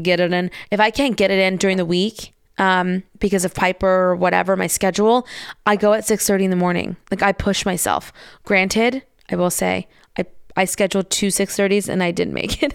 get 0.00 0.20
it 0.20 0.32
in, 0.32 0.50
if 0.70 0.78
I 0.78 0.90
can't 0.90 1.16
get 1.16 1.32
it 1.32 1.40
in 1.40 1.56
during 1.56 1.76
the 1.76 1.84
week, 1.84 2.32
um, 2.58 3.02
because 3.18 3.44
of 3.44 3.54
Piper 3.54 3.88
or 3.88 4.16
whatever 4.16 4.56
my 4.56 4.68
schedule, 4.68 5.26
I 5.64 5.74
go 5.74 5.92
at 5.92 6.04
6:30 6.04 6.44
in 6.44 6.50
the 6.50 6.56
morning. 6.56 6.96
Like 7.10 7.22
I 7.22 7.32
push 7.32 7.66
myself. 7.66 8.12
Granted, 8.44 9.02
I 9.28 9.34
will 9.34 9.50
say 9.50 9.88
I 10.16 10.26
I 10.56 10.66
scheduled 10.66 11.10
two 11.10 11.28
6:30s 11.28 11.88
and 11.88 12.00
I 12.00 12.12
didn't 12.12 12.34
make 12.34 12.62
it. 12.62 12.74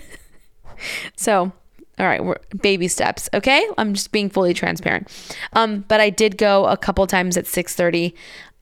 so 1.15 1.53
all 1.99 2.05
right, 2.05 2.23
we're 2.23 2.37
baby 2.61 2.87
steps. 2.87 3.29
Okay, 3.33 3.67
I'm 3.77 3.93
just 3.93 4.11
being 4.11 4.29
fully 4.29 4.53
transparent. 4.53 5.07
Um, 5.53 5.85
but 5.87 5.99
I 5.99 6.09
did 6.09 6.37
go 6.37 6.65
a 6.65 6.77
couple 6.77 7.05
times 7.07 7.37
at 7.37 7.45
6:30, 7.45 8.13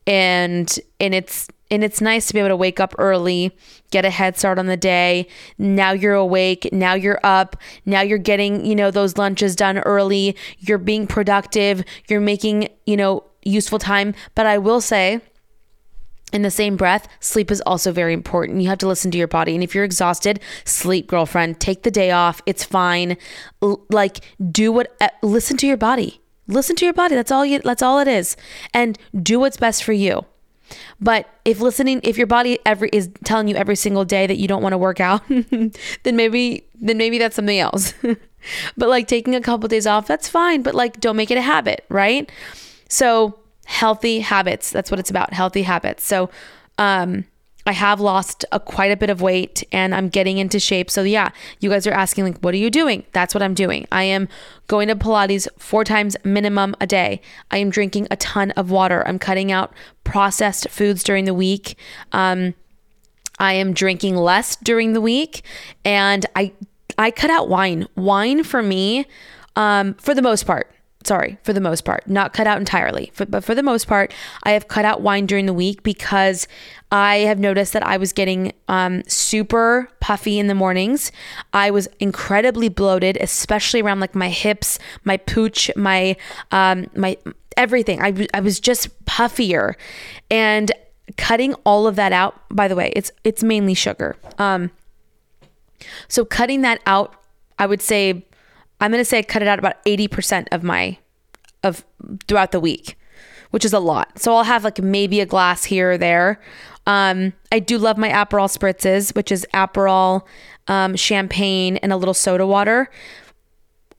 and 0.08 0.80
and 1.00 1.14
it's 1.14 1.48
and 1.72 1.84
it's 1.84 2.02
nice 2.02 2.28
to 2.28 2.34
be 2.34 2.40
able 2.40 2.50
to 2.50 2.56
wake 2.56 2.80
up 2.80 2.96
early, 2.98 3.56
get 3.92 4.04
a 4.04 4.10
head 4.10 4.38
start 4.38 4.58
on 4.58 4.66
the 4.66 4.78
day. 4.78 5.28
Now 5.58 5.92
you're 5.92 6.16
awake. 6.16 6.68
Now 6.72 6.96
you're 6.96 7.20
up. 7.24 7.56
Now 7.86 8.02
you're 8.02 8.18
getting 8.18 8.66
you 8.66 8.76
know 8.76 8.92
those 8.92 9.18
lunches 9.18 9.56
done 9.56 9.78
early. 9.80 10.36
You're 10.60 10.78
being 10.78 11.08
productive. 11.08 11.84
You're 12.08 12.22
making 12.22 12.70
you 12.86 12.98
know 12.98 13.24
useful 13.44 13.80
time. 13.80 14.16
But 14.36 14.48
I 14.48 14.58
will 14.58 14.82
say 14.82 15.22
in 16.32 16.42
the 16.42 16.52
same 16.52 16.76
breath, 16.76 17.08
sleep 17.20 17.52
is 17.52 17.62
also 17.62 17.92
very 17.92 18.14
important. 18.14 18.62
You 18.62 18.70
have 18.70 18.78
to 18.80 18.88
listen 18.88 19.12
to 19.12 19.18
your 19.18 19.28
body. 19.28 19.54
And 19.56 19.64
if 19.64 19.74
you're 19.74 19.84
exhausted, 19.84 20.40
sleep, 20.64 21.08
girlfriend. 21.08 21.60
Take 21.60 21.84
the 21.84 21.92
day 21.92 22.12
off. 22.12 22.42
It's 22.46 22.64
fine. 22.64 23.18
L- 23.62 23.86
like 23.90 24.20
do 24.52 24.72
what 24.72 24.96
listen 25.22 25.58
to 25.58 25.68
your 25.68 25.78
body. 25.78 26.22
Listen 26.48 26.76
to 26.78 26.86
your 26.86 26.94
body. 26.94 27.16
That's 27.16 27.32
all 27.32 27.46
you 27.46 27.60
that's 27.60 27.82
all 27.82 28.00
it 28.00 28.08
is. 28.08 28.36
And 28.74 28.98
do 29.22 29.40
what's 29.40 29.58
best 29.58 29.84
for 29.84 29.94
you. 29.94 30.26
But 31.02 31.28
if 31.46 31.60
listening 31.60 32.02
if 32.04 32.18
your 32.18 32.28
body 32.28 32.60
every 32.66 32.90
is 32.94 33.10
telling 33.24 33.48
you 33.48 33.56
every 33.56 33.76
single 33.76 34.06
day 34.06 34.28
that 34.28 34.38
you 34.38 34.48
don't 34.48 34.62
want 34.62 34.74
to 34.74 34.78
work 34.78 35.00
out, 35.00 35.28
then 35.28 35.72
maybe 36.14 36.66
then 36.76 36.98
maybe 36.98 37.18
that's 37.18 37.36
something 37.36 37.60
else. 37.60 37.94
but 38.78 38.90
like 38.90 39.08
taking 39.08 39.36
a 39.36 39.42
couple 39.42 39.68
days 39.68 39.88
off, 39.88 40.08
that's 40.08 40.28
fine, 40.30 40.62
but 40.62 40.76
like 40.76 41.00
don't 41.00 41.16
make 41.16 41.32
it 41.32 41.38
a 41.38 41.42
habit, 41.42 41.86
right? 41.90 42.32
So 42.88 43.40
healthy 43.70 44.20
habits. 44.22 44.72
That's 44.72 44.90
what 44.90 45.00
it's 45.00 45.12
about, 45.12 45.32
healthy 45.32 45.62
habits. 45.62 46.04
So, 46.04 46.32
um, 46.80 47.26
I 47.68 47.74
have 47.74 48.00
lost 48.00 48.46
a, 48.52 48.60
quite 48.60 48.92
a 48.92 48.98
bit 48.98 49.12
of 49.12 49.22
weight 49.22 49.64
and 49.72 49.94
I'm 49.94 50.10
getting 50.10 50.40
into 50.40 50.60
shape. 50.60 50.90
So 50.90 51.04
yeah, 51.04 51.30
you 51.60 51.70
guys 51.70 51.86
are 51.86 51.92
asking 51.92 52.24
like 52.24 52.40
what 52.40 52.56
are 52.56 52.58
you 52.58 52.72
doing? 52.72 53.04
That's 53.12 53.36
what 53.36 53.44
I'm 53.44 53.54
doing. 53.54 53.86
I 53.92 54.04
am 54.04 54.28
going 54.66 54.88
to 54.88 54.96
Pilates 54.96 55.48
4 55.60 55.84
times 55.84 56.18
minimum 56.24 56.76
a 56.82 56.88
day. 56.88 57.22
I 57.52 57.58
am 57.58 57.70
drinking 57.70 58.08
a 58.10 58.16
ton 58.16 58.52
of 58.52 58.72
water. 58.72 59.08
I'm 59.08 59.20
cutting 59.20 59.52
out 59.52 59.72
processed 60.04 60.68
foods 60.70 61.04
during 61.04 61.26
the 61.26 61.34
week. 61.34 61.78
Um, 62.12 62.56
I 63.38 63.54
am 63.54 63.74
drinking 63.74 64.16
less 64.16 64.56
during 64.56 64.94
the 64.94 65.02
week 65.02 65.44
and 65.86 66.26
I 66.36 66.54
I 66.98 67.12
cut 67.12 67.30
out 67.30 67.50
wine. 67.50 67.88
Wine 67.96 68.44
for 68.44 68.64
me 68.64 69.06
um, 69.56 69.94
for 69.96 70.16
the 70.16 70.24
most 70.24 70.48
part 70.48 70.74
sorry, 71.06 71.38
for 71.44 71.54
the 71.54 71.62
most 71.62 71.86
part, 71.86 72.08
not 72.08 72.34
cut 72.34 72.46
out 72.46 72.58
entirely, 72.58 73.12
but 73.30 73.44
for 73.44 73.56
the 73.56 73.64
most 73.64 73.88
part, 73.88 74.14
I 74.44 74.52
have 74.52 74.68
cut 74.68 74.86
out 74.86 75.02
wine 75.02 75.26
during 75.26 75.46
the 75.46 75.54
week 75.54 75.82
because 75.82 76.48
I 76.92 77.18
have 77.20 77.40
noticed 77.40 77.74
that 77.74 77.86
I 77.86 77.98
was 77.98 78.12
getting 78.12 78.52
um, 78.68 79.04
super 79.08 79.90
puffy 80.02 80.40
in 80.40 80.48
the 80.48 80.56
mornings. 80.56 81.12
I 81.54 81.72
was 81.72 81.88
incredibly 82.00 82.68
bloated, 82.68 83.18
especially 83.22 83.82
around 83.82 84.00
like 84.00 84.16
my 84.16 84.30
hips, 84.30 84.78
my 85.04 85.18
pooch, 85.18 85.72
my 85.76 86.18
um, 86.52 86.88
my 86.96 87.18
everything. 87.56 88.02
I, 88.02 88.28
I 88.34 88.42
was 88.42 88.60
just 88.60 89.06
puffier, 89.06 89.76
and 90.30 90.72
cutting 91.18 91.54
all 91.64 91.88
of 91.88 91.96
that 91.96 92.12
out. 92.12 92.42
By 92.50 92.68
the 92.68 92.76
way, 92.76 92.92
it's 92.96 93.12
it's 93.24 93.44
mainly 93.44 93.74
sugar. 93.74 94.18
Um, 94.38 94.72
so 96.08 96.26
cutting 96.26 96.62
that 96.64 96.82
out, 96.86 97.16
I 97.58 97.68
would 97.68 97.82
say 97.82 98.26
I'm 98.80 98.92
going 98.92 99.02
to 99.02 99.06
say 99.06 99.20
I 99.20 99.24
cut 99.24 99.42
it 99.42 99.48
out 99.48 99.60
about 99.60 99.84
80% 99.86 100.48
of 100.52 100.64
my 100.64 100.98
of 101.64 101.86
throughout 102.28 102.52
the 102.52 102.60
week, 102.60 102.98
which 103.52 103.66
is 103.66 103.74
a 103.74 103.80
lot. 103.80 104.20
So 104.20 104.36
I'll 104.36 104.44
have 104.44 104.64
like 104.64 104.80
maybe 104.80 105.20
a 105.20 105.26
glass 105.26 105.66
here 105.66 105.92
or 105.92 105.98
there. 105.98 106.40
Um, 106.88 107.34
I 107.52 107.60
do 107.60 107.78
love 107.78 107.98
my 107.98 108.10
Aperol 108.10 108.48
spritzes, 108.48 109.16
which 109.16 109.32
is 109.32 109.46
Aperol, 109.54 110.26
um, 110.68 110.96
champagne, 110.96 111.78
and 111.78 111.92
a 111.92 111.98
little 111.98 112.14
soda 112.14 112.48
water. 112.48 112.90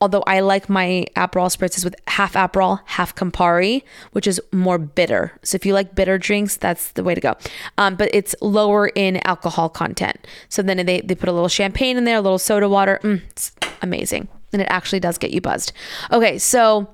Although 0.01 0.23
I 0.25 0.39
like 0.39 0.67
my 0.67 1.05
Aperol 1.15 1.55
spritzes 1.55 1.83
with 1.83 1.95
half 2.07 2.33
Aperol, 2.33 2.79
half 2.85 3.13
Campari, 3.13 3.83
which 4.13 4.25
is 4.25 4.41
more 4.51 4.79
bitter. 4.79 5.39
So 5.43 5.55
if 5.55 5.65
you 5.65 5.75
like 5.75 5.93
bitter 5.93 6.17
drinks, 6.17 6.57
that's 6.57 6.93
the 6.93 7.03
way 7.03 7.13
to 7.13 7.21
go. 7.21 7.35
Um, 7.77 7.95
but 7.95 8.09
it's 8.11 8.33
lower 8.41 8.87
in 8.87 9.25
alcohol 9.27 9.69
content. 9.69 10.25
So 10.49 10.63
then 10.63 10.83
they, 10.83 11.01
they 11.01 11.13
put 11.13 11.29
a 11.29 11.31
little 11.31 11.47
champagne 11.47 11.97
in 11.97 12.05
there, 12.05 12.17
a 12.17 12.21
little 12.21 12.39
soda 12.39 12.67
water. 12.67 12.99
Mm, 13.03 13.21
it's 13.29 13.51
amazing 13.83 14.27
and 14.53 14.61
it 14.61 14.67
actually 14.69 14.99
does 14.99 15.17
get 15.17 15.31
you 15.31 15.41
buzzed. 15.41 15.73
Okay, 16.11 16.37
so 16.37 16.89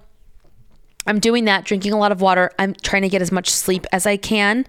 I'm 1.08 1.20
doing 1.20 1.46
that, 1.46 1.64
drinking 1.64 1.94
a 1.94 1.98
lot 1.98 2.12
of 2.12 2.20
water. 2.20 2.52
I'm 2.60 2.74
trying 2.74 3.02
to 3.04 3.10
get 3.10 3.22
as 3.22 3.32
much 3.32 3.50
sleep 3.50 3.86
as 3.94 4.06
I 4.06 4.18
can. 4.18 4.68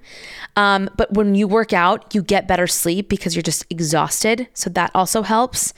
Um, 0.54 0.88
but 0.96 1.12
when 1.12 1.34
you 1.34 1.48
work 1.48 1.72
out, 1.72 2.14
you 2.14 2.22
get 2.22 2.46
better 2.46 2.68
sleep 2.68 3.08
because 3.08 3.34
you're 3.34 3.42
just 3.42 3.66
exhausted. 3.70 4.46
So 4.54 4.70
that 4.70 4.92
also 4.94 5.22
helps. 5.22 5.74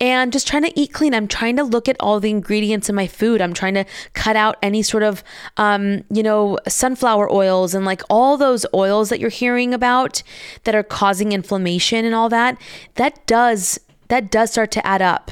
And 0.00 0.30
just 0.30 0.46
trying 0.46 0.64
to 0.64 0.78
eat 0.78 0.92
clean. 0.92 1.14
I'm 1.14 1.26
trying 1.26 1.56
to 1.56 1.64
look 1.64 1.88
at 1.88 1.96
all 2.00 2.20
the 2.20 2.30
ingredients 2.30 2.90
in 2.90 2.94
my 2.94 3.06
food. 3.06 3.40
I'm 3.40 3.54
trying 3.54 3.74
to 3.74 3.86
cut 4.12 4.36
out 4.36 4.56
any 4.62 4.82
sort 4.82 5.02
of, 5.02 5.24
um, 5.56 6.04
you 6.10 6.22
know, 6.22 6.58
sunflower 6.68 7.32
oils 7.32 7.74
and 7.74 7.86
like 7.86 8.02
all 8.10 8.36
those 8.36 8.66
oils 8.74 9.08
that 9.08 9.20
you're 9.20 9.30
hearing 9.30 9.72
about 9.72 10.22
that 10.64 10.74
are 10.74 10.82
causing 10.82 11.32
inflammation 11.32 12.04
and 12.04 12.14
all 12.14 12.28
that. 12.28 12.60
That 12.96 13.26
does 13.26 13.80
that 14.08 14.30
does 14.30 14.50
start 14.50 14.70
to 14.72 14.86
add 14.86 15.00
up. 15.00 15.30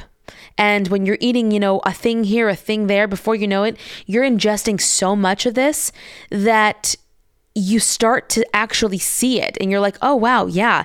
And 0.57 0.87
when 0.87 1.05
you're 1.05 1.17
eating, 1.19 1.51
you 1.51 1.59
know, 1.59 1.79
a 1.79 1.91
thing 1.91 2.23
here, 2.23 2.49
a 2.49 2.55
thing 2.55 2.87
there, 2.87 3.07
before 3.07 3.35
you 3.35 3.47
know 3.47 3.63
it, 3.63 3.77
you're 4.05 4.23
ingesting 4.23 4.79
so 4.79 5.15
much 5.15 5.45
of 5.45 5.55
this 5.55 5.91
that 6.29 6.95
you 7.55 7.79
start 7.79 8.29
to 8.29 8.55
actually 8.55 8.99
see 8.99 9.41
it. 9.41 9.57
And 9.59 9.71
you're 9.71 9.79
like, 9.79 9.97
oh, 10.01 10.15
wow, 10.15 10.45
yeah, 10.45 10.83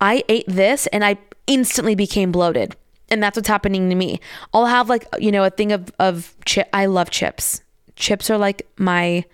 I 0.00 0.22
ate 0.28 0.46
this 0.46 0.86
and 0.88 1.04
I 1.04 1.18
instantly 1.46 1.94
became 1.94 2.32
bloated. 2.32 2.76
And 3.10 3.22
that's 3.22 3.36
what's 3.36 3.48
happening 3.48 3.88
to 3.88 3.94
me. 3.94 4.20
I'll 4.52 4.66
have 4.66 4.88
like, 4.88 5.06
you 5.18 5.32
know, 5.32 5.44
a 5.44 5.50
thing 5.50 5.72
of, 5.72 5.90
of 5.98 6.36
chip. 6.44 6.68
I 6.72 6.86
love 6.86 7.10
chips. 7.10 7.62
Chips 7.96 8.30
are 8.30 8.38
like 8.38 8.68
my, 8.78 9.24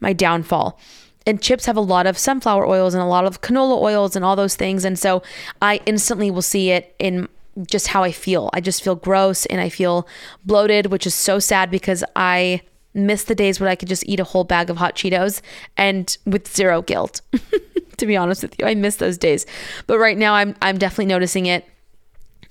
my 0.00 0.12
downfall 0.12 0.78
and 1.26 1.42
chips 1.42 1.66
have 1.66 1.76
a 1.76 1.80
lot 1.80 2.06
of 2.06 2.16
sunflower 2.16 2.66
oils 2.66 2.94
and 2.94 3.02
a 3.02 3.06
lot 3.06 3.26
of 3.26 3.42
canola 3.42 3.80
oils 3.82 4.16
and 4.16 4.24
all 4.24 4.34
those 4.34 4.56
things 4.56 4.84
and 4.84 4.98
so 4.98 5.22
i 5.60 5.78
instantly 5.84 6.30
will 6.30 6.42
see 6.42 6.70
it 6.70 6.94
in 6.98 7.28
just 7.66 7.88
how 7.88 8.02
I 8.02 8.12
feel. 8.12 8.50
I 8.52 8.60
just 8.60 8.82
feel 8.82 8.94
gross 8.94 9.46
and 9.46 9.60
I 9.60 9.68
feel 9.68 10.06
bloated, 10.44 10.86
which 10.86 11.06
is 11.06 11.14
so 11.14 11.38
sad 11.38 11.70
because 11.70 12.04
I 12.14 12.62
miss 12.94 13.24
the 13.24 13.34
days 13.34 13.60
where 13.60 13.68
I 13.68 13.76
could 13.76 13.88
just 13.88 14.06
eat 14.06 14.20
a 14.20 14.24
whole 14.24 14.44
bag 14.44 14.70
of 14.70 14.76
hot 14.76 14.96
Cheetos 14.96 15.40
and 15.76 16.16
with 16.26 16.54
zero 16.54 16.82
guilt. 16.82 17.20
to 17.96 18.06
be 18.06 18.16
honest 18.16 18.42
with 18.42 18.58
you, 18.58 18.66
I 18.66 18.74
miss 18.74 18.96
those 18.96 19.18
days. 19.18 19.46
But 19.86 19.98
right 19.98 20.16
now 20.16 20.34
I'm 20.34 20.54
I'm 20.62 20.78
definitely 20.78 21.06
noticing 21.06 21.46
it. 21.46 21.64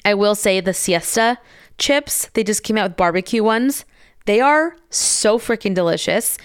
I 0.06 0.14
will 0.14 0.36
say 0.36 0.60
the 0.60 0.74
Siete 0.74 1.38
chips, 1.78 2.30
they 2.34 2.44
just 2.44 2.64
came 2.64 2.78
out 2.78 2.92
with 2.92 2.98
barbecue 2.98 3.44
ones. 3.44 3.86
They 4.26 4.42
are 4.42 4.76
so 4.90 5.38
freaking 5.40 5.74
delicious 5.74 6.38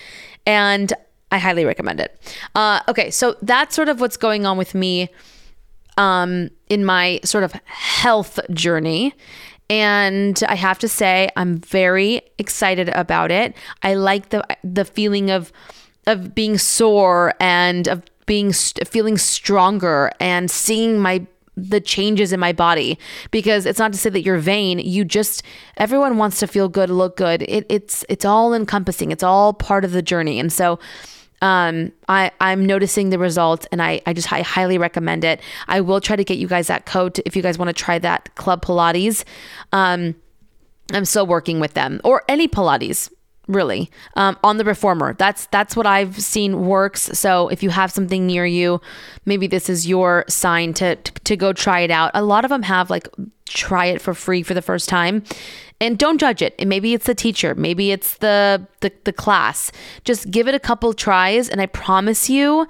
and 0.46 0.92
I 1.30 1.38
highly 1.38 1.64
recommend 1.64 2.00
it. 2.00 2.16
Uh, 2.54 2.80
okay, 2.88 3.10
so 3.10 3.36
that's 3.42 3.74
sort 3.74 3.88
of 3.88 4.00
what's 4.00 4.16
going 4.16 4.44
on 4.44 4.58
with 4.58 4.74
me 4.74 5.08
um, 5.96 6.50
in 6.68 6.84
my 6.84 7.20
sort 7.24 7.44
of 7.44 7.52
health 7.64 8.40
journey. 8.50 9.14
And 9.70 10.42
I 10.48 10.54
have 10.54 10.78
to 10.80 10.88
say, 10.88 11.30
I'm 11.36 11.58
very 11.58 12.20
excited 12.38 12.90
about 12.90 13.30
it. 13.30 13.56
I 13.82 13.94
like 13.94 14.28
the 14.30 14.44
the 14.62 14.84
feeling 14.84 15.30
of 15.30 15.52
of 16.06 16.34
being 16.34 16.58
sore 16.58 17.34
and 17.40 17.88
of 17.88 18.02
being 18.26 18.52
feeling 18.52 19.16
stronger 19.18 20.10
and 20.20 20.50
seeing 20.50 20.98
my 20.98 21.26
the 21.56 21.80
changes 21.80 22.32
in 22.32 22.40
my 22.40 22.52
body. 22.52 22.98
Because 23.30 23.64
it's 23.64 23.78
not 23.78 23.92
to 23.92 23.98
say 23.98 24.10
that 24.10 24.22
you're 24.22 24.38
vain. 24.38 24.78
You 24.78 25.04
just 25.04 25.42
everyone 25.78 26.18
wants 26.18 26.38
to 26.40 26.46
feel 26.46 26.68
good 26.68 26.90
look 26.90 27.16
good. 27.16 27.42
It, 27.42 27.64
it's 27.68 28.04
it's 28.08 28.24
all 28.24 28.52
encompassing. 28.52 29.10
It's 29.10 29.22
all 29.22 29.54
part 29.54 29.84
of 29.84 29.92
the 29.92 30.02
journey. 30.02 30.38
And 30.38 30.52
so 30.52 30.78
um, 31.42 31.92
I, 32.08 32.30
I'm 32.40 32.64
noticing 32.64 33.10
the 33.10 33.18
results 33.18 33.66
and 33.72 33.82
I, 33.82 34.00
I 34.06 34.14
just 34.14 34.32
I 34.32 34.40
highly 34.42 34.78
recommend 34.78 35.24
it. 35.24 35.40
I 35.68 35.80
will 35.82 36.00
try 36.00 36.16
to 36.16 36.24
get 36.24 36.38
you 36.38 36.46
guys 36.46 36.68
that 36.68 36.86
code 36.86 37.20
if 37.26 37.36
you 37.36 37.42
guys 37.42 37.58
want 37.58 37.68
to 37.68 37.74
try 37.74 37.98
that 37.98 38.34
Club 38.36 38.64
Pilates. 38.64 39.24
Um, 39.72 40.14
I'm 40.92 41.04
still 41.04 41.26
working 41.26 41.60
with 41.60 41.74
them 41.74 42.00
or 42.04 42.22
any 42.28 42.48
Pilates 42.48 43.10
really. 43.48 43.90
Um, 44.14 44.38
on 44.44 44.56
the 44.56 44.64
reformer 44.64 45.14
that's 45.14 45.46
that's 45.46 45.74
what 45.74 45.84
i've 45.84 46.22
seen 46.22 46.64
works. 46.64 47.02
So 47.18 47.48
if 47.48 47.60
you 47.60 47.70
have 47.70 47.90
something 47.90 48.24
near 48.24 48.46
you 48.46 48.80
maybe 49.26 49.48
this 49.48 49.68
is 49.68 49.86
your 49.86 50.24
sign 50.28 50.72
to, 50.74 50.94
to 50.94 51.12
to 51.12 51.36
go 51.36 51.52
try 51.52 51.80
it 51.80 51.90
out. 51.90 52.12
A 52.14 52.22
lot 52.22 52.44
of 52.44 52.50
them 52.50 52.62
have 52.62 52.88
like 52.88 53.08
try 53.46 53.86
it 53.86 54.00
for 54.00 54.14
free 54.14 54.44
for 54.44 54.54
the 54.54 54.62
first 54.62 54.88
time 54.88 55.24
and 55.82 55.98
don't 55.98 56.18
judge 56.18 56.40
it 56.40 56.54
and 56.58 56.68
maybe 56.68 56.94
it's 56.94 57.06
the 57.06 57.14
teacher 57.14 57.54
maybe 57.56 57.90
it's 57.90 58.16
the, 58.18 58.64
the 58.80 58.92
the 59.04 59.12
class 59.12 59.72
just 60.04 60.30
give 60.30 60.46
it 60.48 60.54
a 60.54 60.60
couple 60.60 60.94
tries 60.94 61.48
and 61.48 61.60
i 61.60 61.66
promise 61.66 62.30
you 62.30 62.66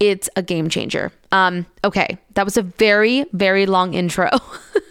it's 0.00 0.28
a 0.36 0.42
game 0.42 0.68
changer 0.68 1.12
um 1.32 1.64
okay 1.84 2.18
that 2.34 2.44
was 2.44 2.56
a 2.56 2.62
very 2.62 3.24
very 3.32 3.64
long 3.64 3.94
intro 3.94 4.28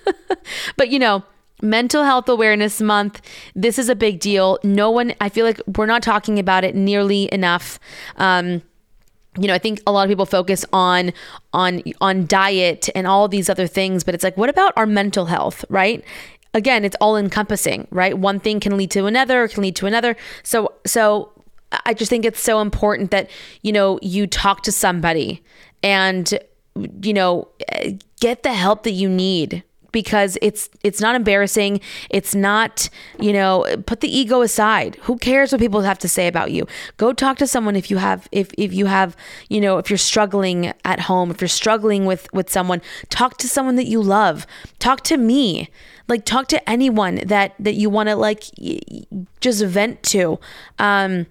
but 0.78 0.90
you 0.90 0.98
know 0.98 1.24
Mental 1.62 2.04
Health 2.04 2.28
Awareness 2.28 2.82
Month. 2.82 3.22
This 3.56 3.80
is 3.80 3.88
a 3.88 3.96
big 3.96 4.20
deal. 4.20 4.60
No 4.62 4.92
one, 4.92 5.14
I 5.22 5.30
feel 5.30 5.46
like 5.46 5.60
we're 5.78 5.86
not 5.86 6.04
talking 6.04 6.38
about 6.38 6.66
it 6.66 6.76
nearly 6.76 7.32
enough. 7.34 7.80
Um, 8.18 8.62
you 9.38 9.48
know, 9.48 9.54
I 9.54 9.58
think 9.58 9.82
a 9.86 9.92
lot 9.92 10.04
of 10.04 10.10
people 10.10 10.26
focus 10.26 10.66
on 10.72 11.12
on 11.54 11.82
on 12.02 12.26
diet 12.26 12.90
and 12.96 13.06
all 13.08 13.28
these 13.28 13.50
other 13.50 13.68
things, 13.68 14.04
but 14.04 14.14
it's 14.16 14.24
like, 14.24 14.38
what 14.38 14.50
about 14.50 14.74
our 14.76 14.86
mental 14.86 15.26
health, 15.26 15.66
right? 15.70 16.04
Again, 16.56 16.86
it's 16.86 16.96
all 17.02 17.18
encompassing, 17.18 17.88
right? 17.91 18.18
One 18.18 18.39
thing 18.39 18.60
can 18.60 18.78
lead 18.78 18.89
to 18.91 19.06
another, 19.06 19.48
can 19.48 19.62
lead 19.62 19.76
to 19.76 19.86
another. 19.86 20.15
So, 20.41 20.74
so 20.86 21.32
I 21.86 21.94
just 21.94 22.10
think 22.10 22.26
it's 22.26 22.39
so 22.39 22.62
important 22.62 23.12
that 23.12 23.30
you 23.62 23.72
know 23.72 24.00
you 24.02 24.26
talk 24.26 24.63
to 24.63 24.72
somebody 24.72 25.44
and 25.84 26.39
you 27.02 27.13
know 27.13 27.50
eh, 27.70 27.94
get 28.20 28.44
the 28.44 28.54
help 28.54 28.84
that 28.84 28.91
you 28.91 29.10
need 29.10 29.63
because 29.95 30.38
it's 30.41 30.69
it's 30.84 30.99
not 30.99 31.15
embarrassing. 31.15 31.79
It's 32.10 32.36
not, 32.36 32.89
you 33.17 33.31
know, 33.31 33.65
put 33.86 34.01
the 34.01 34.10
ego 34.10 34.41
aside. 34.41 34.97
Who 35.03 35.17
cares 35.17 35.53
what 35.53 35.62
people 35.62 35.84
have 35.84 35.97
to 35.99 36.10
say 36.10 36.27
about 36.27 36.51
you? 36.51 36.67
Go 36.97 37.13
talk 37.13 37.38
to 37.38 37.47
someone 37.47 37.77
if 37.77 37.89
you 37.89 37.95
have 37.95 38.27
if 38.34 38.51
if 38.58 38.73
you 38.73 38.88
have, 38.88 39.15
you 39.47 39.62
know, 39.62 39.77
if 39.77 39.89
you're 39.89 39.97
struggling 39.97 40.73
at 40.84 40.99
home, 40.99 41.31
if 41.31 41.39
you're 41.39 41.47
struggling 41.47 42.05
with 42.05 42.27
with 42.34 42.49
someone, 42.49 42.81
talk 43.10 43.38
to 43.38 43.47
someone 43.47 43.77
that 43.77 43.88
you 43.88 44.01
love. 44.01 44.45
Talk 44.79 44.99
to 45.03 45.15
me. 45.15 45.69
Like 46.10 46.25
talk 46.25 46.49
to 46.49 46.69
anyone 46.69 47.21
that 47.25 47.55
that 47.58 47.75
you 47.75 47.89
want 47.89 48.10
to 48.10 48.17
like 48.17 48.43
just 49.39 49.63
vent 49.63 50.03
to. 50.03 50.39
Um 50.77 51.25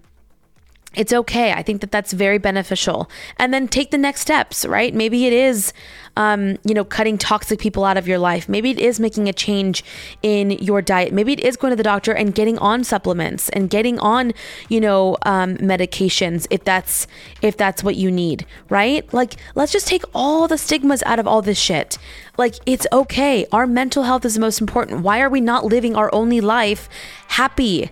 it's 0.97 1.13
okay. 1.13 1.53
I 1.53 1.63
think 1.63 1.81
that 1.81 1.91
that's 1.91 2.13
very 2.13 2.39
beneficial. 2.39 3.11
And 3.37 3.53
then 3.53 3.69
take 3.69 3.91
the 3.91 3.99
next 3.99 4.21
steps, 4.21 4.65
right? 4.65 4.95
Maybe 4.95 5.27
it 5.27 5.33
is, 5.33 5.73
um, 6.17 6.59
you 6.65 6.75
know, 6.75 6.85
cutting 6.85 7.19
toxic 7.19 7.59
people 7.59 7.85
out 7.85 7.97
of 7.97 8.07
your 8.07 8.19
life. 8.19 8.49
Maybe 8.49 8.71
it 8.71 8.79
is 8.79 9.01
making 9.01 9.29
a 9.29 9.33
change 9.33 9.85
in 10.23 10.53
your 10.53 10.83
diet. 10.83 11.13
Maybe 11.13 11.33
it 11.33 11.41
is 11.41 11.57
going 11.57 11.73
to 11.73 11.77
the 11.77 11.83
doctor 11.83 12.13
and 12.13 12.35
getting 12.35 12.59
on 12.59 12.85
supplements 12.85 13.49
and 13.51 13.69
getting 13.69 13.99
on, 13.99 14.33
you 14.69 14.81
know, 14.81 15.17
um, 15.23 15.57
medications 15.57 16.47
if 16.51 16.65
that's 16.65 17.07
if 17.43 17.57
that's 17.57 17.83
what 17.83 17.97
you 17.97 18.11
need, 18.11 18.47
right? 18.69 19.13
Like, 19.13 19.35
let's 19.55 19.73
just 19.73 19.87
take 19.87 20.05
all 20.15 20.49
the 20.49 20.59
stigmas 20.59 21.03
out 21.05 21.19
of 21.19 21.27
all 21.27 21.43
this 21.43 21.59
shit. 21.59 21.99
Like, 22.37 22.55
it's 22.67 22.87
okay. 22.93 23.47
Our 23.53 23.67
mental 23.67 24.05
health 24.05 24.25
is 24.25 24.35
the 24.35 24.41
most 24.41 24.61
important. 24.61 25.03
Why 25.03 25.21
are 25.21 25.31
we 25.31 25.41
not 25.41 25.65
living 25.65 25.97
our 25.97 26.13
only 26.15 26.41
life 26.41 26.89
happy? 27.29 27.91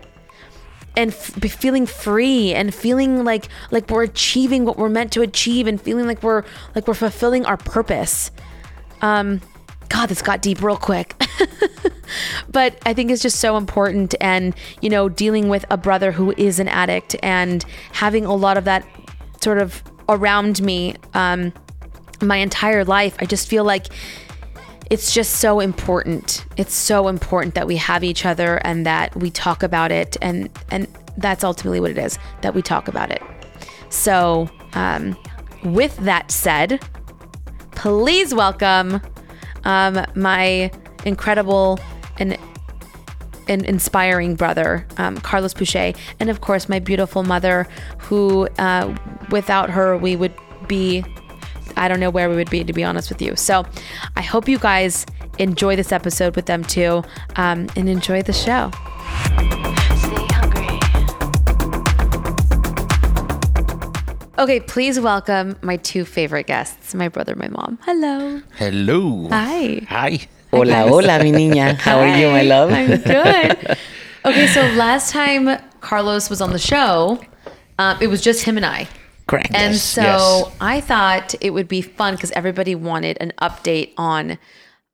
And 0.97 1.11
f- 1.11 1.51
feeling 1.53 1.87
free 1.87 2.55
and 2.55 2.75
feeling 2.75 3.25
like 3.25 3.49
like 3.71 3.89
we're 3.91 4.03
achieving 4.03 4.65
what 4.65 4.77
we're 4.77 4.89
meant 4.89 5.13
to 5.13 5.23
achieve 5.23 5.67
and 5.67 5.81
feeling 5.81 6.07
like 6.07 6.23
we're 6.23 6.45
like 6.75 6.87
we're 6.87 6.95
fulfilling 6.95 7.45
our 7.47 7.57
purpose. 7.57 8.31
Um 9.01 9.41
god 9.89 10.09
this 10.09 10.23
got 10.23 10.43
deep 10.43 10.63
real 10.63 10.77
quick. 10.77 11.15
But 12.51 12.77
i 12.85 12.93
think 12.93 13.11
it's 13.11 13.23
just 13.23 13.41
so 13.41 13.57
important 13.57 14.15
and 14.21 14.55
you 14.83 14.91
know 14.91 15.09
dealing 15.09 15.49
with 15.49 15.65
a 15.71 15.79
brother 15.79 16.13
who 16.13 16.33
is 16.37 16.59
an 16.61 16.69
addict 16.69 17.17
and 17.23 17.65
having 17.93 18.27
a 18.27 18.35
lot 18.35 18.59
of 18.59 18.65
that 18.65 18.87
sort 19.41 19.57
of 19.57 19.83
around 20.11 20.61
me 20.61 20.95
um 21.15 21.55
my 22.23 22.37
entire 22.37 22.85
life. 22.85 23.17
I 23.19 23.27
just 23.27 23.49
feel 23.49 23.65
like 23.65 23.87
it's 24.91 25.15
just 25.15 25.35
so 25.35 25.61
important. 25.61 26.45
It's 26.57 26.75
so 26.75 27.09
important 27.09 27.55
that 27.55 27.67
we 27.67 27.77
have 27.77 28.05
each 28.05 28.25
other 28.27 28.57
and 28.59 28.87
that 28.87 29.15
we 29.17 29.31
talk 29.31 29.63
about 29.63 29.93
it, 29.93 30.17
and 30.21 30.51
and 30.71 30.87
that's 31.17 31.45
ultimately 31.45 31.81
what 31.81 31.91
it 31.91 31.99
is 31.99 32.19
that 32.43 32.55
we 32.55 32.63
talk 32.63 32.89
about 32.89 33.11
it. 33.11 33.23
So, 33.91 34.49
um, 34.75 35.17
with 35.65 35.97
that 35.99 36.31
said, 36.31 36.81
please 37.73 38.35
welcome 38.35 39.01
um, 39.65 40.05
my 40.15 40.71
incredible 41.05 41.79
and 42.19 42.37
and 43.49 43.65
inspiring 43.65 44.37
brother, 44.37 44.87
um, 44.99 45.19
Carlos 45.19 45.53
Pouchet, 45.53 45.97
and 46.21 46.31
of 46.31 46.41
course 46.41 46.69
my 46.69 46.79
beautiful 46.79 47.23
mother, 47.23 47.67
who 47.99 48.49
uh, 48.59 48.95
without 49.31 49.71
her 49.71 49.97
we 49.97 50.17
would 50.17 50.35
be 50.69 51.05
I 51.77 51.89
don't 51.89 52.01
know 52.01 52.11
where 52.11 52.29
we 52.29 52.37
would 52.37 52.51
be, 52.51 52.65
to 52.65 52.73
be 52.73 52.85
honest 52.85 53.09
with 53.09 53.23
you. 53.23 53.37
So 53.37 53.65
I 54.17 54.23
hope 54.23 54.49
you 54.49 54.59
guys 54.59 55.07
enjoy 55.39 55.77
this 55.77 55.93
episode 55.93 56.37
with 56.37 56.47
them 56.47 56.65
too 56.65 57.03
um, 57.37 57.69
and 57.77 57.89
enjoy 57.89 58.23
the 58.23 58.33
show. 58.33 58.71
Okay, 64.39 64.61
please 64.61 64.99
welcome 64.99 65.57
my 65.63 65.77
two 65.77 66.05
favorite 66.05 66.47
guests, 66.47 66.95
my 66.95 67.09
brother, 67.09 67.37
my 67.37 67.49
mom. 67.49 67.79
Hello. 67.83 68.43
Hello. 68.57 69.29
Hi. 69.29 69.87
Hi. 69.89 70.21
Hola, 70.51 70.89
hola, 70.89 71.23
mi 71.23 71.31
niña. 71.31 71.79
How 71.79 72.01
are 72.01 72.19
you, 72.19 72.29
my 72.31 72.43
love? 72.43 72.73
I'm 72.73 72.89
good. 72.89 73.79
okay, 74.25 74.47
so 74.49 74.63
last 74.75 75.13
time 75.13 75.59
Carlos 75.81 76.29
was 76.29 76.41
on 76.41 76.51
the 76.51 76.59
show, 76.59 77.21
um, 77.79 77.99
it 78.01 78.09
was 78.09 78.21
just 78.21 78.43
him 78.43 78.57
and 78.57 78.67
I. 78.67 78.89
Correct. 79.33 79.55
And 79.55 79.73
Yes, 79.73 79.83
so 79.83 80.03
yes. 80.03 80.57
I 80.61 80.81
thought 80.83 81.35
it 81.41 81.51
would 81.51 81.67
be 81.69 81.81
fun 81.81 82.15
because 82.15 82.31
everybody 82.33 82.75
wanted 82.75 83.17
an 83.19 83.33
update 83.41 83.93
on 83.97 84.37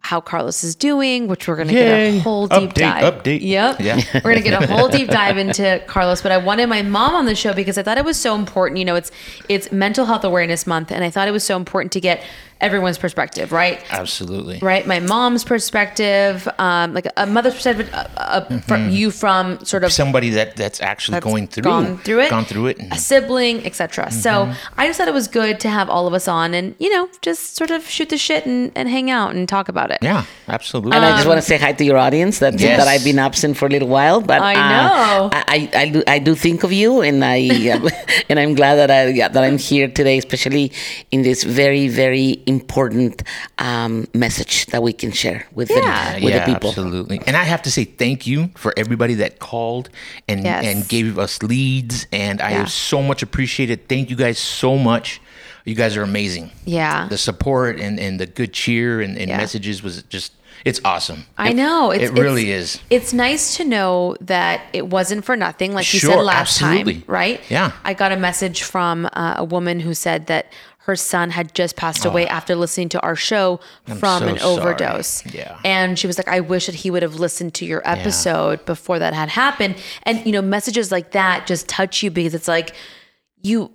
how 0.00 0.20
Carlos 0.20 0.62
is 0.62 0.76
doing, 0.76 1.26
which 1.26 1.48
we're 1.48 1.56
going 1.56 1.66
to 1.66 1.74
get 1.74 1.88
a 1.90 2.18
whole 2.20 2.46
deep 2.46 2.70
Update, 2.70 2.74
dive. 2.74 3.14
update. 3.14 3.40
Yep. 3.42 3.80
Yeah. 3.80 3.96
we're 4.14 4.30
going 4.30 4.36
to 4.36 4.48
get 4.48 4.62
a 4.62 4.66
whole 4.68 4.88
deep 4.88 5.08
dive 5.08 5.36
into 5.38 5.82
Carlos, 5.88 6.22
but 6.22 6.30
I 6.30 6.38
wanted 6.38 6.68
my 6.68 6.82
mom 6.82 7.16
on 7.16 7.26
the 7.26 7.34
show 7.34 7.52
because 7.52 7.76
I 7.76 7.82
thought 7.82 7.98
it 7.98 8.04
was 8.04 8.16
so 8.18 8.36
important. 8.36 8.78
You 8.78 8.84
know, 8.84 8.94
it's 8.94 9.10
it's 9.48 9.72
mental 9.72 10.06
health 10.06 10.22
awareness 10.22 10.68
month 10.68 10.92
and 10.92 11.02
I 11.02 11.10
thought 11.10 11.26
it 11.26 11.32
was 11.32 11.42
so 11.44 11.56
important 11.56 11.90
to 11.92 12.00
get 12.00 12.22
everyone's 12.60 12.98
perspective, 12.98 13.52
right? 13.52 13.80
Absolutely. 13.92 14.58
right? 14.60 14.86
My 14.86 15.00
mom's 15.00 15.44
perspective, 15.44 16.48
um, 16.58 16.94
like 16.94 17.06
a 17.16 17.26
mother's 17.26 17.54
perspective, 17.54 17.88
uh, 17.92 18.06
uh, 18.16 18.60
from 18.60 18.90
you 18.90 19.10
from 19.10 19.64
sort 19.64 19.84
of 19.84 19.92
Somebody 19.92 20.30
that 20.30 20.56
that's 20.56 20.80
actually 20.80 21.14
that's 21.14 21.24
going 21.24 21.46
through 21.46 21.62
gone 21.62 21.98
through 21.98 22.20
it, 22.20 22.30
gone 22.30 22.44
through 22.44 22.66
it. 22.66 22.78
and- 22.78 22.92
a 22.92 22.96
sibling, 22.96 23.64
etc. 23.66 24.10
So 24.10 24.52
I 24.76 24.86
just 24.86 24.98
thought 24.98 25.08
it 25.08 25.14
was 25.14 25.28
good 25.28 25.60
to 25.60 25.68
have 25.68 25.88
all 25.88 26.06
of 26.06 26.14
us 26.14 26.26
on 26.28 26.54
and 26.54 26.74
you 26.78 26.90
know 26.90 27.08
just 27.22 27.56
sort 27.56 27.70
of 27.70 27.88
shoot 27.88 28.08
the 28.08 28.18
shit 28.18 28.46
and, 28.46 28.72
and 28.74 28.88
hang 28.88 29.10
out 29.10 29.34
and 29.34 29.48
talk 29.48 29.68
about 29.68 29.90
it. 29.90 29.98
yeah, 30.02 30.24
absolutely. 30.48 30.96
And 30.96 31.04
I 31.04 31.10
just 31.16 31.26
want 31.28 31.38
to 31.38 31.46
say 31.46 31.58
hi 31.58 31.72
to 31.72 31.84
your 31.84 31.96
audience. 31.96 32.38
That 32.40 32.58
Yes. 32.58 32.78
that 32.78 32.88
I've 32.88 33.04
been 33.04 33.18
absent 33.18 33.56
for 33.56 33.66
a 33.66 33.68
little 33.68 33.88
while, 33.88 34.20
but 34.20 34.40
I 34.42 34.54
uh, 34.54 34.68
know. 34.68 35.30
I, 35.32 35.44
I, 35.48 35.70
I 35.82 35.88
do 35.90 36.02
I 36.06 36.18
do 36.18 36.34
think 36.34 36.64
of 36.64 36.72
you, 36.72 37.02
and 37.02 37.24
I 37.24 37.48
um, 37.70 37.88
and 38.28 38.38
I'm 38.40 38.54
glad 38.54 38.76
that 38.76 38.90
I 38.90 39.06
yeah, 39.08 39.28
that 39.28 39.44
I'm 39.44 39.58
here 39.58 39.88
today, 39.88 40.18
especially 40.18 40.72
in 41.10 41.22
this 41.22 41.44
very 41.44 41.86
very 41.88 42.42
important 42.48 43.22
um, 43.58 44.06
message 44.14 44.66
that 44.66 44.82
we 44.82 44.92
can 44.92 45.12
share 45.12 45.46
with 45.52 45.70
Yeah. 45.70 46.18
the, 46.18 46.24
with 46.24 46.34
yeah, 46.34 46.44
the 46.46 46.52
people. 46.54 46.70
absolutely. 46.70 47.20
And 47.26 47.36
I 47.36 47.44
have 47.44 47.62
to 47.62 47.70
say 47.70 47.84
thank 47.84 48.26
you 48.26 48.50
for 48.56 48.72
everybody 48.76 49.14
that 49.14 49.38
called 49.38 49.90
and 50.28 50.42
Yes. 50.44 50.64
and 50.64 50.88
gave 50.88 51.18
us 51.18 51.42
leads, 51.42 52.06
and 52.12 52.40
I 52.40 52.50
Yeah. 52.50 52.64
so 52.66 53.02
much 53.02 53.22
appreciate 53.22 53.70
it. 53.70 53.88
Thank 53.88 54.10
you 54.10 54.16
guys 54.16 54.38
so 54.38 54.76
much. 54.76 55.20
You 55.64 55.74
guys 55.74 55.96
are 55.98 56.02
amazing. 56.02 56.50
Yeah. 56.64 57.08
The 57.08 57.18
support 57.18 57.78
and, 57.78 58.00
and 58.00 58.18
the 58.18 58.26
good 58.26 58.52
cheer 58.54 59.00
and, 59.02 59.18
and 59.18 59.28
Yeah. 59.28 59.36
messages 59.36 59.82
was 59.82 60.02
just 60.04 60.32
it's 60.64 60.80
awesome. 60.84 61.24
I 61.36 61.52
know. 61.52 61.92
It's, 61.92 62.10
it 62.10 62.12
really 62.14 62.50
it's- 62.50 62.74
is. 62.74 62.80
It's 62.90 63.12
nice 63.12 63.56
to 63.58 63.64
know 63.64 64.16
that 64.22 64.62
it 64.72 64.88
wasn't 64.88 65.24
for 65.24 65.36
nothing, 65.36 65.72
like 65.72 65.92
you 65.94 66.00
said 66.00 66.16
last 66.20 66.60
absolutely. 66.60 66.94
time, 66.94 67.04
right? 67.06 67.40
Yeah. 67.48 67.70
I 67.84 67.94
got 67.94 68.10
a 68.10 68.16
message 68.16 68.62
from 68.64 69.06
uh, 69.12 69.34
a 69.36 69.44
woman 69.44 69.78
who 69.78 69.94
said 69.94 70.26
that 70.26 70.46
her 70.88 70.96
son 70.96 71.28
had 71.28 71.54
just 71.54 71.76
passed 71.76 72.06
away 72.06 72.26
after 72.26 72.56
listening 72.56 72.88
to 72.88 72.98
our 73.02 73.14
show 73.14 73.60
from 73.84 74.22
so 74.22 74.26
an 74.26 74.38
sorry. 74.38 74.58
overdose. 74.58 75.26
Yeah. 75.26 75.58
And 75.62 75.98
she 75.98 76.06
was 76.06 76.16
like, 76.16 76.28
I 76.28 76.40
wish 76.40 76.64
that 76.64 76.74
he 76.74 76.90
would 76.90 77.02
have 77.02 77.16
listened 77.16 77.52
to 77.56 77.66
your 77.66 77.82
episode 77.84 78.64
before 78.64 78.98
that 78.98 79.12
had 79.12 79.28
happened. 79.28 79.76
And, 80.04 80.24
you 80.24 80.32
know, 80.32 80.40
messages 80.40 80.90
like 80.90 81.10
that 81.10 81.46
just 81.46 81.68
touch 81.68 82.02
you 82.02 82.10
because 82.10 82.32
it's 82.34 82.48
like, 82.48 82.74
you 83.42 83.70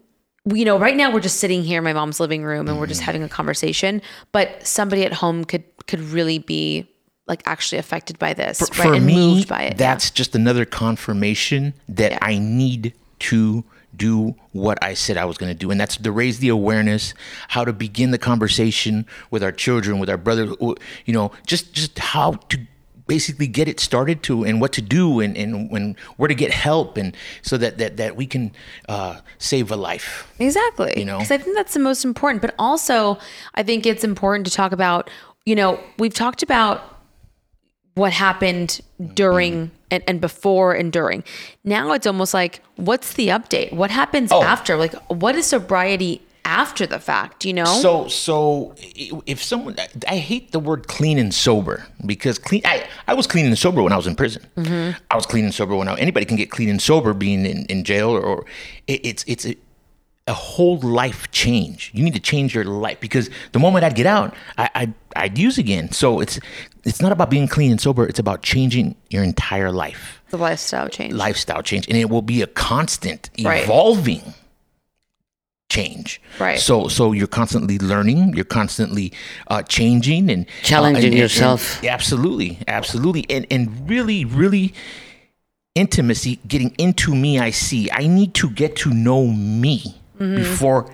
you 0.53 0.65
know 0.65 0.77
right 0.77 0.97
now 0.97 1.09
we're 1.09 1.21
just 1.21 1.39
sitting 1.39 1.63
here 1.63 1.77
in 1.77 1.85
my 1.85 1.93
mom's 1.93 2.19
living 2.19 2.43
room 2.43 2.67
and 2.67 2.77
we're 2.77 2.85
just 2.85 2.99
mm-hmm. 2.99 3.05
having 3.05 3.23
a 3.23 3.29
conversation 3.29 4.01
but 4.33 4.67
somebody 4.67 5.05
at 5.05 5.13
home 5.13 5.45
could 5.45 5.63
could 5.87 6.01
really 6.01 6.37
be 6.37 6.85
like 7.27 7.41
actually 7.45 7.77
affected 7.77 8.19
by 8.19 8.33
this 8.33 8.59
right 8.61 8.73
for 8.73 8.93
and 8.93 9.05
me, 9.05 9.15
moved 9.15 9.47
by 9.47 9.61
it 9.61 9.77
that's 9.77 10.11
just 10.11 10.35
another 10.35 10.65
confirmation 10.65 11.73
that 11.87 12.11
Yeah. 12.11 12.19
I 12.21 12.39
need 12.39 12.93
to 13.19 13.63
do 13.95 14.35
what 14.51 14.81
I 14.83 14.93
said 14.93 15.17
I 15.17 15.25
was 15.25 15.37
going 15.37 15.51
to 15.51 15.57
do, 15.57 15.71
and 15.71 15.79
that's 15.79 15.97
to 15.97 16.11
raise 16.11 16.39
the 16.39 16.49
awareness, 16.49 17.13
how 17.49 17.65
to 17.65 17.73
begin 17.73 18.11
the 18.11 18.17
conversation 18.17 19.05
with 19.31 19.43
our 19.43 19.51
children, 19.51 19.99
with 19.99 20.09
our 20.09 20.17
brothers, 20.17 20.55
you 21.05 21.13
know, 21.13 21.31
just 21.45 21.73
just 21.73 21.97
how 21.99 22.33
to 22.49 22.59
basically 23.07 23.47
get 23.47 23.67
it 23.67 23.79
started 23.79 24.23
to 24.23 24.45
and 24.45 24.61
what 24.61 24.71
to 24.73 24.81
do 24.81 25.19
and 25.19 25.35
and 25.37 25.69
when 25.69 25.95
where 26.17 26.27
to 26.27 26.35
get 26.35 26.51
help 26.51 26.97
and 26.97 27.15
so 27.41 27.57
that 27.57 27.77
that 27.77 27.97
that 27.97 28.15
we 28.15 28.25
can 28.25 28.51
uh, 28.89 29.19
save 29.37 29.71
a 29.71 29.75
life. 29.75 30.31
Exactly. 30.39 30.93
You 30.97 31.05
know? 31.05 31.17
because 31.17 31.31
I 31.31 31.37
think 31.37 31.55
that's 31.55 31.73
the 31.73 31.79
most 31.79 32.05
important. 32.05 32.41
But 32.41 32.55
also, 32.57 33.17
I 33.55 33.63
think 33.63 33.85
it's 33.85 34.03
important 34.03 34.45
to 34.47 34.51
talk 34.51 34.71
about. 34.71 35.09
You 35.45 35.55
know, 35.55 35.77
we've 35.99 36.13
talked 36.13 36.41
about 36.41 36.92
what 37.95 38.13
happened 38.13 38.81
mm-hmm. 38.99 39.13
during 39.13 39.71
and, 39.91 40.03
and 40.07 40.19
before 40.19 40.73
and 40.73 40.91
during. 40.91 41.23
Now 41.63 41.91
it's 41.93 42.07
almost 42.07 42.33
like, 42.33 42.61
what's 42.75 43.13
the 43.13 43.27
update? 43.29 43.73
What 43.73 43.91
happens 43.91 44.31
Oh. 44.31 44.43
after? 44.43 44.75
Like, 44.77 44.95
what 45.09 45.35
is 45.35 45.45
sobriety 45.45 46.21
after 46.45 46.85
the 46.85 46.99
fact? 46.99 47.45
You 47.45 47.53
know? 47.53 47.65
So 47.65 48.07
so 48.07 48.75
if 49.25 49.43
someone 49.43 49.75
I 50.07 50.17
hate 50.17 50.51
the 50.51 50.59
word 50.59 50.87
clean 50.87 51.17
and 51.17 51.33
sober 51.33 51.85
because 52.05 52.37
clean 52.39 52.61
I, 52.65 52.85
I 53.07 53.13
was 53.13 53.27
clean 53.27 53.45
and 53.45 53.57
sober 53.57 53.81
when 53.83 53.93
I 53.93 53.97
was 53.97 54.07
in 54.07 54.15
prison. 54.15 54.45
Mm-hmm. 54.57 54.97
I 55.11 55.15
was 55.15 55.25
clean 55.25 55.45
and 55.45 55.53
sober 55.53 55.75
when 55.75 55.87
I, 55.87 55.95
anybody 55.95 56.25
can 56.25 56.37
get 56.37 56.49
clean 56.51 56.69
and 56.69 56.81
sober 56.81 57.13
being 57.13 57.45
in, 57.45 57.65
in 57.65 57.83
jail 57.83 58.09
or, 58.09 58.21
or 58.21 58.45
it, 58.87 59.05
it's 59.05 59.23
it's 59.27 59.45
a, 59.45 59.55
a 60.27 60.33
whole 60.33 60.77
life 60.79 61.29
change. 61.31 61.91
You 61.93 62.03
need 62.03 62.13
to 62.13 62.19
change 62.19 62.55
your 62.55 62.63
life 62.63 62.99
because 63.01 63.29
the 63.51 63.59
moment 63.59 63.83
I'd 63.83 63.95
get 63.95 64.05
out, 64.05 64.33
I, 64.57 64.69
I 64.73 64.93
I'd 65.15 65.37
use 65.37 65.57
again. 65.57 65.91
So 65.91 66.19
it's 66.21 66.39
it's 66.85 67.01
not 67.01 67.11
about 67.11 67.29
being 67.29 67.47
clean 67.47 67.71
and 67.71 67.81
sober. 67.81 68.05
It's 68.07 68.19
about 68.19 68.41
changing 68.41 68.95
your 69.09 69.23
entire 69.23 69.71
life, 69.71 70.21
the 70.29 70.37
lifestyle 70.37 70.87
change. 70.87 71.13
lifestyle 71.13 71.61
change, 71.61 71.87
and 71.89 71.97
it 71.97 72.09
will 72.09 72.21
be 72.21 72.41
a 72.41 72.47
constant 72.47 73.29
Right. 73.43 73.63
evolving 73.63 74.33
change. 75.69 76.21
Right. 76.39 76.59
So 76.59 76.87
so 76.87 77.11
you're 77.11 77.27
constantly 77.27 77.77
learning, 77.79 78.33
you're 78.35 78.45
constantly 78.45 79.11
uh, 79.49 79.63
changing 79.63 80.29
and 80.29 80.45
Challenging 80.63 80.95
uh, 80.95 81.05
and- 81.05 81.13
and- 81.15 81.19
yourself. 81.21 81.79
and- 81.81 81.89
absolutely, 81.89 82.59
absolutely, 82.67 83.25
and 83.29 83.45
and 83.51 83.89
really, 83.89 84.23
really 84.23 84.73
intimacy, 85.75 86.39
getting 86.47 86.73
into 86.77 87.15
me. 87.15 87.39
I 87.39 87.49
see. 87.49 87.89
I 87.91 88.07
need 88.07 88.33
to 88.35 88.49
get 88.49 88.75
to 88.77 88.89
know 88.93 89.25
me 89.27 89.95
before 90.35 90.89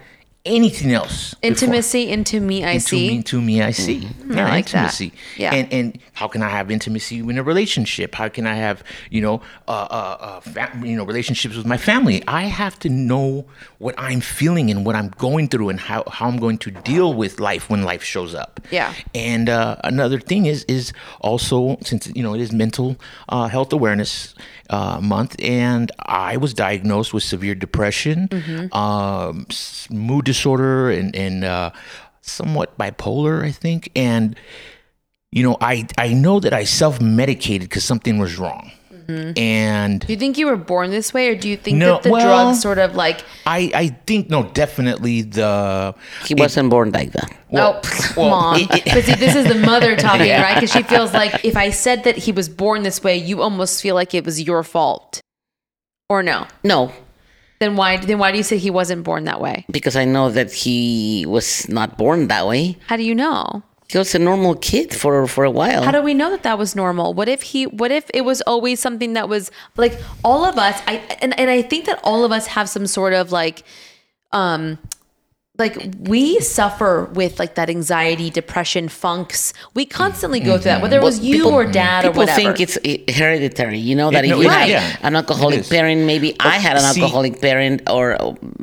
anything 0.46 0.92
else. 0.94 1.34
before- 1.36 1.50
Intimacy 1.50 2.10
into 2.10 2.40
me, 2.40 2.64
I 2.64 2.72
into 2.72 2.88
see. 2.88 3.08
me, 3.10 3.16
into 3.18 3.42
me, 3.42 3.62
I 3.62 3.72
see. 3.72 4.08
Yeah, 4.30 4.48
I 4.48 4.50
like 4.50 4.66
that. 4.70 4.76
intimacy. 4.86 5.12
Yeah. 5.38 5.54
And 5.54 5.74
and 5.74 6.00
how 6.14 6.28
can 6.28 6.42
I 6.42 6.50
have 6.50 6.72
intimacy 6.72 7.20
in 7.20 7.38
a 7.38 7.44
relationship? 7.44 8.16
How 8.16 8.30
can 8.30 8.48
I 8.48 8.56
have 8.56 8.84
you 9.10 9.22
know 9.22 9.42
uh, 9.68 9.72
uh, 9.72 10.18
uh 10.28 10.40
fa- 10.40 10.72
you 10.84 10.96
know 10.96 11.04
relationships 11.04 11.56
with 11.58 11.66
my 11.66 11.78
family? 11.78 12.24
I 12.28 12.44
have 12.44 12.80
to 12.80 12.90
know 12.90 13.46
what 13.80 13.96
I'm 13.98 14.22
feeling 14.22 14.72
and 14.72 14.86
what 14.86 14.96
I'm 14.96 15.10
going 15.18 15.50
through 15.50 15.70
and 15.70 15.80
how 15.80 16.04
how 16.10 16.28
I'm 16.28 16.38
going 16.40 16.58
to 16.60 16.72
deal 16.72 17.14
with 17.14 17.40
life 17.40 17.70
when 17.70 17.84
life 17.84 18.04
shows 18.04 18.34
up. 18.34 18.62
Yeah. 18.72 18.94
And 19.14 19.50
uh, 19.50 19.76
another 19.84 20.20
thing 20.20 20.46
is 20.46 20.64
is 20.68 20.94
also 21.22 21.78
since 21.84 22.08
you 22.16 22.24
know 22.24 22.34
it 22.34 22.42
is 22.42 22.52
mental 22.54 22.96
uh, 23.28 23.48
health 23.50 23.74
awareness 23.74 24.36
uh, 24.70 25.00
month, 25.02 25.36
and 25.40 25.92
I 26.06 26.38
was 26.38 26.54
diagnosed 26.54 27.14
with 27.14 27.24
severe 27.24 27.56
depression, 27.56 28.28
Mm-hmm. 28.30 28.74
um, 28.78 29.46
mood 29.90 30.26
disorder, 30.26 30.90
and 30.92 31.16
and 31.16 31.44
uh, 31.44 31.72
somewhat 32.22 32.78
bipolar, 32.78 33.44
I 33.44 33.52
think. 33.52 33.90
And 33.96 34.36
you 35.32 35.44
know, 35.44 35.58
I 35.62 35.88
I 35.98 36.14
know 36.14 36.40
that 36.40 36.54
I 36.54 36.64
self 36.66 37.02
medicated 37.02 37.70
because 37.70 37.84
something 37.84 38.18
was 38.20 38.38
wrong, 38.38 38.72
Mm-hmm. 39.10 39.38
and 39.40 40.00
Do 40.06 40.14
you 40.14 40.20
think 40.20 40.38
you 40.38 40.46
were 40.46 40.56
born 40.56 40.92
this 40.92 41.14
way, 41.14 41.30
or 41.30 41.36
do 41.36 41.50
you 41.50 41.58
think 41.58 41.78
No, 41.78 41.94
that 41.94 42.04
the 42.04 42.12
well- 42.12 42.26
drugs 42.46 42.62
sort 42.62 42.78
of 42.78 42.94
like 42.96 43.26
I 43.48 43.72
I 43.74 43.88
think 44.06 44.30
no, 44.30 44.44
definitely 44.54 45.24
the 45.24 45.96
He 46.26 46.36
wasn't 46.36 46.70
born 46.70 46.92
like 46.92 47.12
that. 47.14 47.30
well, 47.50 47.82
oh, 47.84 48.14
well, 48.18 48.30
mom. 48.36 48.56
it- 48.62 48.70
it- 48.86 48.94
but 48.94 49.04
see, 49.04 49.16
this 49.16 49.36
is 49.36 49.46
the 49.48 49.60
mother 49.66 49.96
talking, 50.08 50.28
Yeah. 50.28 50.44
right? 50.44 50.56
Because 50.56 50.72
she 50.72 50.84
feels 50.84 51.12
like 51.14 51.44
if 51.44 51.58
I 51.58 51.72
said 51.72 52.04
that 52.04 52.18
he 52.18 52.32
was 52.32 52.48
born 52.50 52.84
this 52.84 53.02
way, 53.04 53.18
you 53.18 53.42
almost 53.42 53.82
feel 53.82 53.96
like 53.96 54.14
it 54.14 54.26
was 54.26 54.38
your 54.42 54.62
fault, 54.64 55.22
or 56.10 56.22
no? 56.22 56.46
No, 56.64 56.92
Then 57.60 57.76
why? 57.76 57.98
Then 57.98 58.20
why 58.20 58.32
do 58.32 58.38
you 58.38 58.44
say 58.44 58.58
he 58.58 58.70
wasn't 58.72 59.04
born 59.04 59.24
that 59.26 59.42
way? 59.42 59.66
because 59.72 59.96
I 60.00 60.06
know 60.06 60.30
that 60.32 60.54
he 60.54 61.26
was 61.28 61.68
not 61.68 61.98
born 61.98 62.28
that 62.30 62.46
way. 62.48 62.78
How 62.88 62.96
do 62.96 63.04
you 63.04 63.16
know? 63.16 63.64
He 63.90 63.98
was 63.98 64.14
a 64.14 64.20
normal 64.20 64.56
kid 64.56 64.94
for 64.94 65.26
for 65.28 65.44
a 65.44 65.50
while. 65.52 65.82
How 65.84 65.92
do 65.92 66.02
we 66.04 66.14
know 66.14 66.30
that 66.30 66.44
that 66.44 66.58
was 66.60 66.76
normal? 66.76 67.14
What 67.16 67.28
if 67.28 67.42
he? 67.42 67.66
What 67.66 67.92
if 67.92 68.06
it 68.14 68.22
was 68.22 68.42
always 68.46 68.80
something 68.80 69.14
that 69.14 69.28
was 69.28 69.50
like 69.78 69.98
all 70.24 70.46
of 70.46 70.58
us? 70.60 70.80
I 70.88 70.98
and 71.22 71.38
and 71.40 71.50
I 71.50 71.64
think 71.64 71.86
that 71.86 72.00
all 72.04 72.24
of 72.24 72.32
us 72.32 72.46
have 72.48 72.70
some 72.70 72.86
sort 72.86 73.14
of 73.14 73.32
like, 73.32 73.64
um, 74.32 74.78
like 75.58 75.76
we 76.02 76.40
suffer 76.40 77.10
with 77.16 77.40
like 77.40 77.56
that 77.56 77.68
anxiety, 77.70 78.30
depression, 78.30 78.90
funks. 78.90 79.54
We 79.74 79.86
constantly 79.88 80.40
go 80.40 80.54
through 80.58 80.66
that, 80.78 80.82
whether 80.84 80.98
it 81.00 81.04
was 81.04 81.20
you 81.20 81.38
People- 81.38 81.54
or 81.54 81.66
dad 81.66 82.06
or 82.06 82.10
People 82.10 82.22
whatever. 82.30 82.40
think 82.56 82.60
it's 82.62 82.78
uh, 82.78 83.12
hereditary. 83.12 83.80
You 83.80 83.96
know 83.96 84.12
that 84.12 84.24
Yeah, 84.24 84.34
if 84.34 84.38
no, 84.38 84.42
you 84.44 84.50
it- 84.50 84.54
have 84.54 84.70
yeah, 84.70 84.98
an 85.02 85.16
it 85.16 85.18
alcoholic 85.18 85.68
parent, 85.68 86.06
maybe 86.06 86.36
I 86.40 86.60
had 86.60 86.78
an 86.78 86.84
see- 86.94 87.02
alcoholic 87.02 87.42
parent, 87.42 87.90
or 87.90 88.16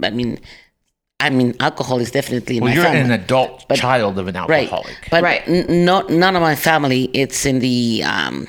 I 0.04 0.10
mean, 0.10 0.38
I 1.18 1.30
mean, 1.30 1.54
alcohol 1.60 1.98
is 2.00 2.10
definitely 2.10 2.58
in 2.58 2.62
well, 2.62 2.70
my 2.70 2.74
you're 2.74 2.84
family. 2.84 3.00
an 3.00 3.10
adult 3.10 3.64
But- 3.68 3.78
child 3.78 4.18
of 4.18 4.28
an 4.28 4.34
right? 4.34 4.64
alcoholic. 4.64 4.96
But 5.10 5.22
Right. 5.22 5.42
n- 5.48 5.84
not 5.84 6.10
none 6.10 6.36
of 6.36 6.42
my 6.42 6.54
family. 6.54 7.10
It's 7.14 7.46
in 7.46 7.60
the. 7.60 8.02
Um, 8.04 8.46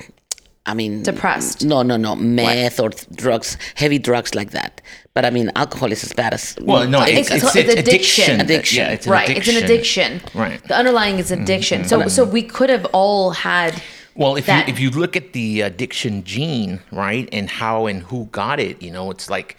I 0.66 0.74
mean, 0.74 1.02
Depressed. 1.02 1.64
No, 1.64 1.80
no, 1.82 1.96
no, 1.96 2.14
meth 2.14 2.78
or 2.78 2.90
th- 2.90 3.06
drugs, 3.14 3.56
heavy 3.74 3.98
drugs 3.98 4.34
like 4.34 4.50
that. 4.50 4.82
But 5.14 5.24
I 5.24 5.30
mean, 5.30 5.50
alcohol 5.56 5.90
is 5.92 6.04
as 6.04 6.12
bad 6.12 6.34
as. 6.34 6.56
Well, 6.60 6.86
no, 6.86 7.00
it's, 7.02 7.30
It's- 7.30 7.42
it's, 7.42 7.44
it's 7.44 7.56
it's 7.56 7.80
addiction. 7.80 7.84
addiction. 7.88 8.40
Addiction. 8.42 8.78
Yeah, 8.84 8.90
it's 8.90 9.06
right, 9.06 9.30
addiction. 9.30 9.54
it's 9.54 9.62
an 9.62 9.64
addiction. 9.64 10.20
Right. 10.34 10.62
The 10.68 10.76
underlying 10.76 11.18
is 11.18 11.30
addiction. 11.30 11.86
So 11.88 12.06
so 12.08 12.22
we 12.24 12.42
could 12.42 12.68
have 12.68 12.84
all 12.92 13.30
had 13.30 13.80
Well, 14.14 14.36
if 14.36 14.44
that- 14.44 14.68
you 14.68 14.74
if 14.74 14.78
you 14.78 14.90
look 14.90 15.16
at 15.16 15.32
the 15.32 15.62
addiction 15.62 16.22
gene, 16.24 16.80
right, 16.92 17.26
and 17.32 17.48
how 17.48 17.86
and 17.86 18.02
who 18.02 18.26
got 18.26 18.60
it, 18.60 18.82
you 18.82 18.90
know, 18.90 19.10
it's 19.10 19.30
like 19.30 19.56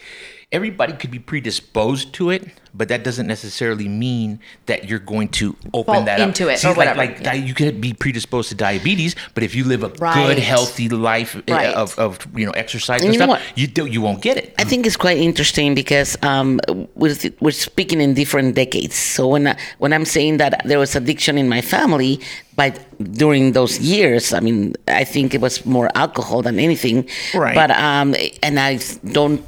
everybody 0.52 0.94
could 0.94 1.12
be 1.12 1.20
predisposed 1.20 2.12
to 2.14 2.32
it, 2.32 2.48
but 2.74 2.88
that 2.88 3.04
doesn't 3.04 3.28
necessarily 3.28 3.88
mean 3.88 4.40
that 4.66 4.90
you're 4.90 4.98
going 4.98 5.28
to 5.30 5.56
open 5.74 5.94
Fall 5.96 6.04
that 6.06 6.20
into 6.20 6.46
up. 6.46 6.54
it 6.54 6.60
See, 6.60 6.68
or 6.68 6.72
like, 6.72 6.78
whatever, 6.78 6.98
like 6.98 7.18
yeah. 7.18 7.34
di- 7.34 7.46
you 7.48 7.54
could 7.54 7.80
be 7.80 7.94
predisposed 7.94 8.50
to 8.50 8.56
diabetes, 8.56 9.16
but 9.36 9.44
if 9.44 9.54
you 9.54 9.64
live 9.64 9.84
a 9.84 9.90
Right. 10.00 10.16
good, 10.16 10.40
healthy 10.40 10.90
life 10.90 11.36
uh, 11.36 11.42
Right. 11.54 11.74
of, 11.76 11.98
of 12.00 12.18
you 12.36 12.46
know 12.48 12.52
exercise 12.54 13.02
And 13.02 13.14
and 13.14 13.22
stuff, 13.22 13.42
you 13.56 13.68
do, 13.68 13.86
you 13.86 14.02
won't 14.02 14.22
get 14.24 14.38
it. 14.38 14.56
I 14.58 14.64
think 14.64 14.88
it's 14.88 14.98
quite 14.98 15.18
interesting 15.18 15.76
because 15.76 16.18
um, 16.24 16.60
we're, 16.96 17.16
we're 17.42 17.52
speaking 17.52 18.02
in 18.02 18.16
different 18.16 18.56
decades. 18.56 18.96
So 18.96 19.28
when 19.28 19.48
I, 19.50 19.58
when 19.78 19.94
I'm 19.94 20.06
saying 20.06 20.38
that 20.38 20.62
there 20.66 20.80
was 20.80 20.96
addiction 20.96 21.38
in 21.38 21.48
my 21.48 21.62
family, 21.62 22.20
but 22.56 22.80
during 23.14 23.52
those 23.52 23.78
years, 23.80 24.34
I 24.34 24.40
mean, 24.40 24.74
I 24.88 25.04
think 25.04 25.34
it 25.36 25.42
was 25.42 25.64
more 25.66 25.90
alcohol 25.96 26.42
than 26.42 26.60
anything. 26.60 27.08
Right. 27.36 27.54
But 27.56 27.70
um, 27.72 28.16
and 28.42 28.60
I 28.60 28.80
don't 29.12 29.44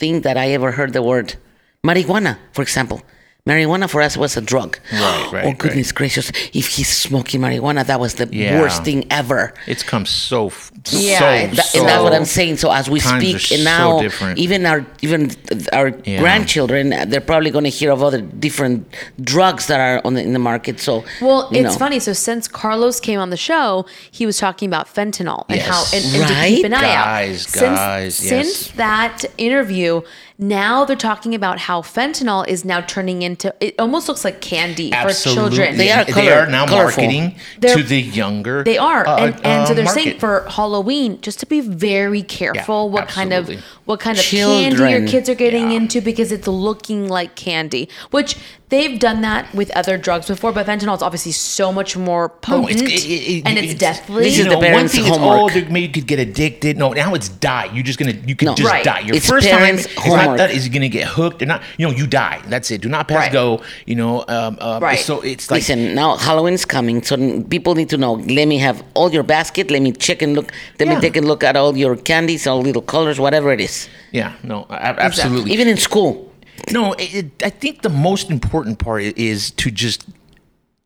think 0.00 0.24
that 0.24 0.36
I 0.36 0.48
ever 0.56 0.72
heard 0.72 0.92
the 0.94 1.02
word 1.02 1.36
marijuana, 1.84 2.38
for 2.52 2.62
example. 2.62 3.02
Marijuana 3.46 3.88
for 3.88 4.02
us 4.02 4.16
was 4.16 4.36
a 4.36 4.40
drug. 4.40 4.78
Right, 4.92 5.28
right, 5.32 5.44
oh 5.46 5.52
goodness 5.54 5.92
gracious! 5.92 6.30
If 6.52 6.66
he's 6.68 6.88
smoking 6.88 7.40
marijuana, 7.40 7.86
that 7.86 7.98
was 7.98 8.14
the 8.14 8.28
Yeah. 8.30 8.60
worst 8.60 8.84
thing 8.84 9.06
ever. 9.10 9.54
It's 9.66 9.82
come 9.82 10.04
so 10.06 10.48
f- 10.48 10.70
Yeah, 10.90 11.18
so, 11.18 11.30
it's- 11.30 11.56
That, 11.56 11.64
so 11.66 11.80
and 11.80 11.88
that's 11.88 12.02
what 12.02 12.12
I'm 12.12 12.24
saying. 12.26 12.58
So 12.58 12.70
as 12.72 12.88
we 12.90 13.00
times 13.00 13.22
speak, 13.44 13.50
are 13.50 13.54
and 13.56 13.64
now 13.64 14.00
different. 14.00 14.38
even 14.38 14.66
our 14.66 14.84
even 15.02 15.30
our 15.72 15.92
Yeah. 16.04 16.20
grandchildren, 16.20 16.90
they're 17.08 17.20
probably 17.20 17.50
going 17.50 17.64
to 17.64 17.70
hear 17.70 17.90
of 17.92 18.02
other 18.02 18.20
different 18.20 18.86
drugs 19.22 19.66
that 19.66 19.80
are 19.80 20.00
on 20.04 20.14
the, 20.14 20.22
in 20.22 20.32
the 20.34 20.38
market. 20.38 20.78
So 20.80 21.04
Well, 21.20 21.48
you 21.50 21.60
it's 21.64 21.74
know. 21.74 21.78
funny. 21.78 21.98
So 21.98 22.12
since 22.12 22.46
Carlos 22.46 23.00
came 23.00 23.18
on 23.20 23.30
the 23.30 23.36
show, 23.36 23.86
he 24.10 24.26
was 24.26 24.36
talking 24.38 24.68
about 24.68 24.86
fentanyl 24.94 25.44
and 25.48 25.56
Yes. 25.58 25.68
how 25.68 25.84
and, 25.96 26.04
and 26.14 26.28
to 26.28 26.34
keep 26.56 26.64
an 26.66 26.74
eye 26.74 26.80
Guys, 26.82 27.46
out. 27.46 27.50
Since, 27.50 27.78
guys, 27.78 28.20
yes. 28.24 28.28
since 28.28 28.68
that 28.76 29.24
interview, 29.38 30.02
now 30.40 30.84
they're 30.86 30.96
talking 30.96 31.34
about 31.34 31.58
how 31.58 31.82
fentanyl 31.82 32.46
is 32.48 32.64
now 32.64 32.80
turning 32.80 33.22
into. 33.22 33.54
It 33.60 33.74
almost 33.78 34.08
looks 34.08 34.24
like 34.24 34.40
candy 34.40 34.90
for 34.90 35.12
children. 35.12 35.76
They 35.76 35.90
are 35.92 36.04
they 36.04 36.32
are 36.32 36.46
now 36.46 36.66
colorful. 36.66 37.04
marketing 37.04 37.36
They're- 37.58 37.76
to 37.76 37.82
the 37.82 38.00
younger. 38.00 38.64
They 38.64 38.78
are, 38.78 39.06
uh, 39.06 39.16
and, 39.18 39.34
and 39.46 39.66
so 39.68 39.72
uh, 39.72 39.76
they're 39.76 39.86
saying 39.86 40.18
for 40.18 40.46
Halloween 40.48 41.20
just 41.20 41.40
to 41.40 41.46
be 41.46 41.60
very 41.60 42.22
careful 42.22 42.88
what 42.90 43.08
kind 43.08 43.32
of 43.32 43.50
what 43.84 44.00
kind 44.00 44.18
of 44.18 44.24
candy 44.24 44.90
your 44.90 45.06
kids 45.06 45.28
are 45.28 45.34
getting 45.34 45.70
Yeah. 45.70 45.76
into 45.76 46.00
because 46.00 46.32
it's 46.32 46.46
looking 46.48 47.08
like 47.08 47.34
candy, 47.34 47.88
which 48.10 48.36
they've 48.70 48.98
done 48.98 49.20
that 49.22 49.52
with 49.54 49.70
other 49.76 49.98
drugs 49.98 50.26
before. 50.28 50.52
But 50.52 50.66
fentanyl 50.66 50.96
is 50.96 51.02
obviously 51.02 51.32
so 51.32 51.72
much 51.72 51.96
more 51.96 52.28
No, 52.48 52.62
potent, 52.62 52.82
it's- 52.82 53.04
it- 53.04 53.08
it- 53.08 53.42
and 53.46 53.58
it's, 53.58 53.74
it's- 53.74 53.78
deathly. 53.78 54.24
This 54.24 54.36
you 54.38 54.44
is 54.44 54.46
the 54.46 54.52
know, 54.52 54.58
one 54.58 54.66
parents' 54.66 54.94
thing 54.94 55.04
is, 55.04 55.10
homework. 55.10 55.38
oh, 55.40 55.48
they- 55.50 55.64
maybe 55.64 55.86
you 55.86 55.92
could 55.92 56.06
get 56.06 56.18
addicted. 56.18 56.78
No, 56.78 56.92
now 56.92 57.14
it's 57.14 57.28
die. 57.28 57.68
You're 57.74 57.82
just 57.84 57.98
gonna, 57.98 58.14
you 58.26 58.34
can 58.34 58.46
No. 58.46 58.54
just 58.54 58.70
Right. 58.70 58.84
die. 58.84 59.00
Your 59.00 59.16
It's 59.16 59.28
first 59.28 59.48
time 59.48 59.58
parents' 59.58 59.86
is 59.86 59.96
not 59.96 60.06
homework. 60.06 60.38
that 60.38 60.50
is 60.52 60.68
gonna 60.68 60.88
get 60.88 61.06
hooked 61.06 61.42
or 61.42 61.46
not. 61.46 61.62
You 61.78 61.86
know, 61.88 61.92
you 61.94 62.06
die. 62.06 62.38
That's 62.48 62.70
it. 62.70 62.80
Do 62.80 62.88
not 62.88 63.08
pass 63.08 63.18
Right. 63.18 63.32
go. 63.32 63.60
You 63.86 63.96
know, 63.96 64.24
um, 64.28 64.56
uh, 64.60 64.78
Right. 64.80 64.98
So 65.00 65.20
it's 65.20 65.50
like, 65.50 65.58
Listen, 65.60 65.94
now 65.94 66.16
Halloween's 66.16 66.64
coming, 66.64 67.02
so 67.02 67.16
n- 67.16 67.44
people 67.44 67.74
need 67.74 67.88
to 67.90 67.96
know. 67.96 68.12
Let 68.14 68.46
me 68.48 68.58
have 68.58 68.82
all 68.94 69.10
your 69.12 69.22
basket. 69.24 69.70
Let 69.70 69.82
me 69.82 69.92
check 69.92 70.22
and 70.22 70.34
look. 70.34 70.52
Let 70.78 70.88
Yeah. 70.88 70.94
me 70.94 71.00
take 71.00 71.16
a 71.16 71.20
look 71.20 71.42
at 71.44 71.56
all 71.56 71.76
your 71.76 71.96
candies, 71.96 72.46
all 72.46 72.60
little 72.62 72.82
colors, 72.82 73.18
whatever 73.18 73.52
it 73.52 73.60
is. 73.60 73.88
yeah, 74.12 74.32
no, 74.42 74.66
a- 74.70 74.74
absolutely. 75.02 75.52
Even 75.52 75.66
in 75.68 75.76
school, 75.76 76.29
No, 76.70 76.92
it, 76.94 77.14
it, 77.14 77.42
I 77.42 77.50
think 77.50 77.82
the 77.82 77.88
most 77.88 78.30
important 78.30 78.78
part 78.78 79.02
is 79.02 79.50
to 79.52 79.70
just 79.70 80.06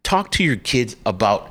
talk 0.02 0.30
to 0.32 0.44
your 0.44 0.56
kids 0.56 0.96
about 1.06 1.50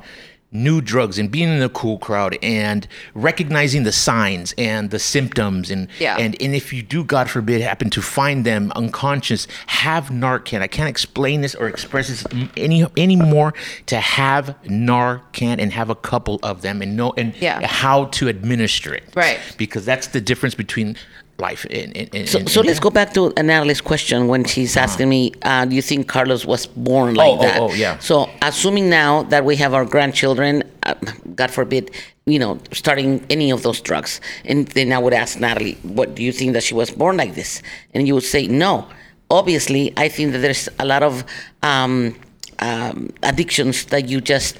new 0.52 0.80
drugs 0.80 1.18
and 1.18 1.32
being 1.32 1.48
in 1.48 1.60
a 1.62 1.68
cool 1.68 1.98
crowd 1.98 2.38
and 2.40 2.86
recognizing 3.14 3.82
the 3.82 3.90
signs 3.90 4.54
and 4.56 4.92
the 4.92 5.00
symptoms 5.00 5.68
and 5.68 5.88
Yeah. 5.98 6.16
and 6.16 6.40
and 6.40 6.54
if 6.54 6.72
you 6.72 6.80
do 6.80 7.02
god 7.02 7.28
forbid 7.28 7.60
happen 7.60 7.90
to 7.90 8.00
find 8.00 8.46
them 8.46 8.70
unconscious 8.76 9.48
have 9.66 10.10
narcan 10.10 10.60
i 10.62 10.68
can't 10.68 10.88
explain 10.88 11.40
this 11.40 11.56
or 11.56 11.66
express 11.66 12.06
this 12.06 12.24
any 12.56 12.86
anymore 12.96 13.52
to 13.86 13.96
have 13.98 14.54
narcan 14.64 15.58
and 15.58 15.72
have 15.72 15.90
a 15.90 15.96
couple 15.96 16.38
of 16.44 16.62
them 16.62 16.82
and 16.82 16.96
know 16.96 17.12
and 17.16 17.34
Yeah. 17.40 17.66
how 17.66 18.04
to 18.04 18.28
administer 18.28 18.94
it 18.94 19.02
Right. 19.16 19.40
because 19.58 19.84
that's 19.84 20.06
the 20.06 20.20
difference 20.20 20.54
between 20.54 20.94
life 21.38 21.66
and, 21.70 21.96
and, 21.96 22.08
and 22.14 22.28
So, 22.28 22.38
and- 22.38 22.48
so 22.48 22.60
let's 22.60 22.80
go 22.80 22.90
back 22.90 23.12
to 23.14 23.30
Natalie's 23.42 23.80
question 23.80 24.28
when 24.28 24.44
she's 24.44 24.76
asking 24.76 25.08
me, 25.08 25.32
uh, 25.42 25.64
do 25.64 25.74
you 25.74 25.82
think 25.82 26.06
Carlos 26.08 26.44
was 26.46 26.66
born 26.66 27.14
like 27.14 27.28
Oh, 27.32 27.38
oh, 27.38 27.42
that? 27.42 27.60
oh, 27.60 27.72
yeah. 27.72 27.98
So, 27.98 28.30
assuming 28.42 28.88
now 28.88 29.24
that 29.24 29.44
we 29.44 29.56
have 29.56 29.74
our 29.74 29.84
grandchildren, 29.84 30.62
uh, 30.84 30.94
God 31.34 31.50
forbid, 31.50 31.90
you 32.26 32.38
know, 32.38 32.58
starting 32.72 33.24
any 33.30 33.50
of 33.50 33.62
those 33.62 33.80
drugs, 33.80 34.20
and 34.44 34.68
then 34.68 34.92
I 34.92 34.98
would 34.98 35.12
ask 35.12 35.38
Natalie, 35.40 35.76
what 35.82 36.14
do 36.14 36.22
you 36.22 36.32
think 36.32 36.52
that 36.52 36.62
she 36.62 36.74
was 36.74 36.90
born 36.90 37.16
like 37.16 37.34
this? 37.34 37.62
And 37.94 38.06
you 38.06 38.14
would 38.14 38.24
say, 38.24 38.46
no. 38.46 38.86
Obviously, 39.30 39.92
I 39.96 40.08
think 40.08 40.32
that 40.32 40.38
there's 40.38 40.68
a 40.78 40.84
lot 40.84 41.02
of 41.02 41.24
um, 41.62 42.14
um, 42.60 43.10
addictions 43.22 43.86
that 43.86 44.08
you 44.08 44.20
just 44.20 44.58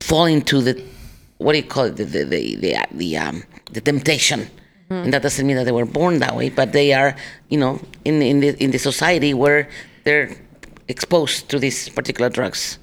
fall 0.00 0.24
into 0.24 0.60
the 0.60 0.82
what 1.38 1.52
do 1.52 1.58
you 1.58 1.64
call 1.64 1.84
it 1.84 1.96
the 1.96 2.04
the 2.04 2.24
the 2.24 2.56
the, 2.56 2.76
the 2.92 3.16
um 3.16 3.44
the 3.72 3.80
temptation 3.80 4.48
and 4.90 5.12
that 5.12 5.22
doesn't 5.22 5.46
mean 5.46 5.56
that 5.56 5.64
they 5.64 5.72
were 5.72 5.84
born 5.84 6.18
that 6.18 6.34
way 6.34 6.48
but 6.48 6.72
they 6.72 6.92
are 6.92 7.14
you 7.50 7.58
know 7.58 7.78
in 8.04 8.22
in 8.22 8.40
the 8.40 8.48
in 8.62 8.70
the 8.70 8.78
society 8.78 9.34
where 9.34 9.68
they're 10.04 10.30
exposed 10.88 11.48
to 11.50 11.58
these 11.58 11.88
particular 11.90 12.30
drugs 12.30 12.78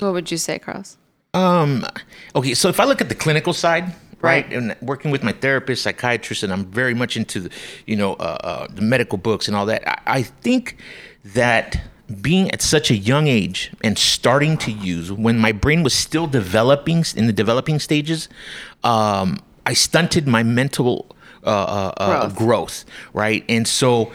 what 0.00 0.12
would 0.12 0.30
you 0.30 0.38
say, 0.38 0.58
Carlos? 0.58 0.96
Um. 1.34 1.86
Okay. 2.34 2.54
So 2.54 2.68
if 2.68 2.80
I 2.80 2.84
look 2.84 3.00
at 3.00 3.08
the 3.08 3.14
clinical 3.14 3.52
side, 3.52 3.84
right, 4.20 4.44
Right. 4.44 4.52
and 4.52 4.74
working 4.80 5.12
with 5.12 5.22
my 5.22 5.30
therapist, 5.30 5.82
psychiatrist, 5.84 6.42
and 6.42 6.52
I'm 6.52 6.64
very 6.66 6.94
much 6.94 7.16
into 7.16 7.38
the, 7.40 7.50
you 7.86 7.94
know, 7.94 8.14
uh, 8.14 8.38
uh, 8.42 8.66
the 8.74 8.82
medical 8.82 9.18
books 9.18 9.46
and 9.46 9.56
all 9.56 9.66
that. 9.66 9.86
I, 9.88 10.18
I 10.18 10.22
think 10.22 10.78
that 11.24 11.80
being 12.20 12.50
at 12.50 12.60
such 12.60 12.90
a 12.90 12.96
young 12.96 13.28
age 13.28 13.70
and 13.84 13.96
starting 13.96 14.56
to 14.58 14.72
use 14.72 15.12
when 15.12 15.38
my 15.38 15.52
brain 15.52 15.84
was 15.84 15.94
still 15.94 16.26
developing 16.26 17.04
in 17.14 17.26
the 17.28 17.32
developing 17.32 17.78
stages, 17.78 18.28
um, 18.82 19.38
I 19.64 19.74
stunted 19.74 20.26
my 20.26 20.42
mental 20.42 21.06
uh, 21.48 21.50
uh, 21.50 21.92
uh, 21.96 22.28
Growth. 22.28 22.36
growth, 22.36 22.84
right, 23.12 23.44
and 23.48 23.66
so. 23.66 24.12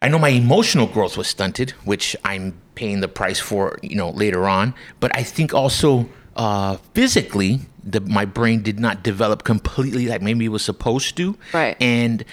I 0.00 0.06
know 0.06 0.20
my 0.20 0.28
emotional 0.28 0.86
growth 0.86 1.16
was 1.16 1.26
stunted, 1.26 1.70
which 1.82 2.14
I'm 2.24 2.54
paying 2.76 3.00
the 3.00 3.08
price 3.08 3.40
for, 3.40 3.80
you 3.82 3.96
know, 3.96 4.10
later 4.10 4.48
on. 4.48 4.72
But 5.00 5.10
I 5.16 5.24
think 5.24 5.52
also 5.52 6.08
uh, 6.36 6.76
physically, 6.94 7.62
the, 7.82 8.00
my 8.02 8.24
brain 8.24 8.62
did 8.62 8.78
not 8.78 9.02
develop 9.02 9.42
completely 9.42 10.06
like 10.06 10.22
maybe 10.22 10.44
it 10.44 10.50
was 10.50 10.62
supposed 10.62 11.16
to. 11.16 11.36
Right. 11.52 11.76
And 11.80 12.24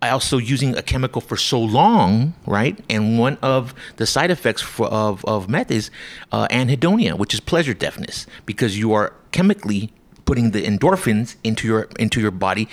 I 0.00 0.08
also 0.08 0.38
using 0.38 0.74
a 0.78 0.82
chemical 0.82 1.20
for 1.20 1.36
so 1.36 1.60
long, 1.60 2.32
right? 2.46 2.82
And 2.88 3.18
one 3.18 3.36
of 3.42 3.74
the 3.96 4.06
side 4.06 4.30
effects 4.30 4.62
for, 4.62 4.86
of 4.86 5.22
of 5.26 5.46
meth 5.46 5.70
is 5.70 5.90
uh, 6.32 6.48
anhedonia, 6.48 7.18
which 7.18 7.34
is 7.34 7.40
pleasure 7.40 7.74
deafness, 7.74 8.26
because 8.46 8.78
you 8.78 8.94
are 8.94 9.12
chemically 9.30 9.92
putting 10.30 10.52
the 10.56 10.62
endorphins 10.72 11.28
into 11.42 11.66
your 11.70 11.82
into 11.98 12.18
your 12.24 12.30
body. 12.46 12.64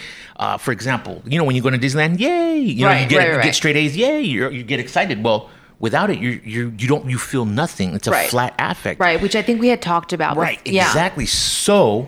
Uh, 0.44 0.58
for 0.66 0.72
example, 0.78 1.14
you 1.26 1.38
know 1.40 1.46
when 1.48 1.56
you 1.58 1.64
go 1.68 1.72
to 1.78 1.82
Disneyland, 1.86 2.20
yay! 2.20 2.58
You 2.60 2.86
know 2.86 2.92
you 3.04 3.08
get 3.08 3.18
right, 3.18 3.36
right. 3.38 3.44
get 3.48 3.56
straight 3.62 3.76
A's, 3.82 3.94
yay! 4.04 4.22
You 4.22 4.50
you 4.58 4.64
get 4.74 4.80
excited. 4.86 5.24
Well, 5.28 5.50
without 5.80 6.10
it, 6.14 6.20
you 6.26 6.32
you 6.54 6.62
you 6.82 6.88
don't 6.94 7.06
you 7.14 7.18
feel 7.32 7.46
nothing. 7.46 7.96
It's 7.98 8.08
a 8.08 8.12
Right. 8.12 8.30
flat 8.30 8.54
affect. 8.60 9.00
Right, 9.00 9.20
which 9.26 9.36
I 9.36 9.42
think 9.42 9.60
we 9.66 9.70
had 9.76 9.82
talked 9.82 10.12
about. 10.14 10.38
Right. 10.38 10.62
Yeah. 10.66 10.86
Exactly. 10.88 11.26
So 11.26 12.08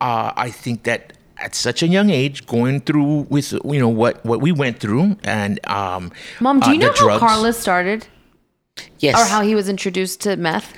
uh, 0.00 0.32
I 0.46 0.50
think 0.50 0.82
that 0.84 1.02
at 1.38 1.54
such 1.54 1.82
a 1.82 1.88
young 1.96 2.10
age, 2.10 2.46
going 2.46 2.80
through 2.86 3.26
with 3.34 3.52
you 3.74 3.80
know 3.84 3.88
what 4.02 4.14
what 4.30 4.40
we 4.46 4.52
went 4.52 4.76
through, 4.80 5.16
and 5.24 5.54
um, 5.66 6.12
Mom, 6.40 6.60
do 6.60 6.66
uh, 6.70 6.72
you 6.74 6.78
the 6.80 6.86
know 6.86 6.92
how 6.92 7.04
drugs- 7.04 7.20
Carlos 7.26 7.56
started 7.58 8.00
yes 8.98 9.16
or 9.18 9.24
how 9.34 9.40
he 9.42 9.54
was 9.54 9.66
introduced 9.68 10.20
to 10.24 10.36
meth? 10.36 10.68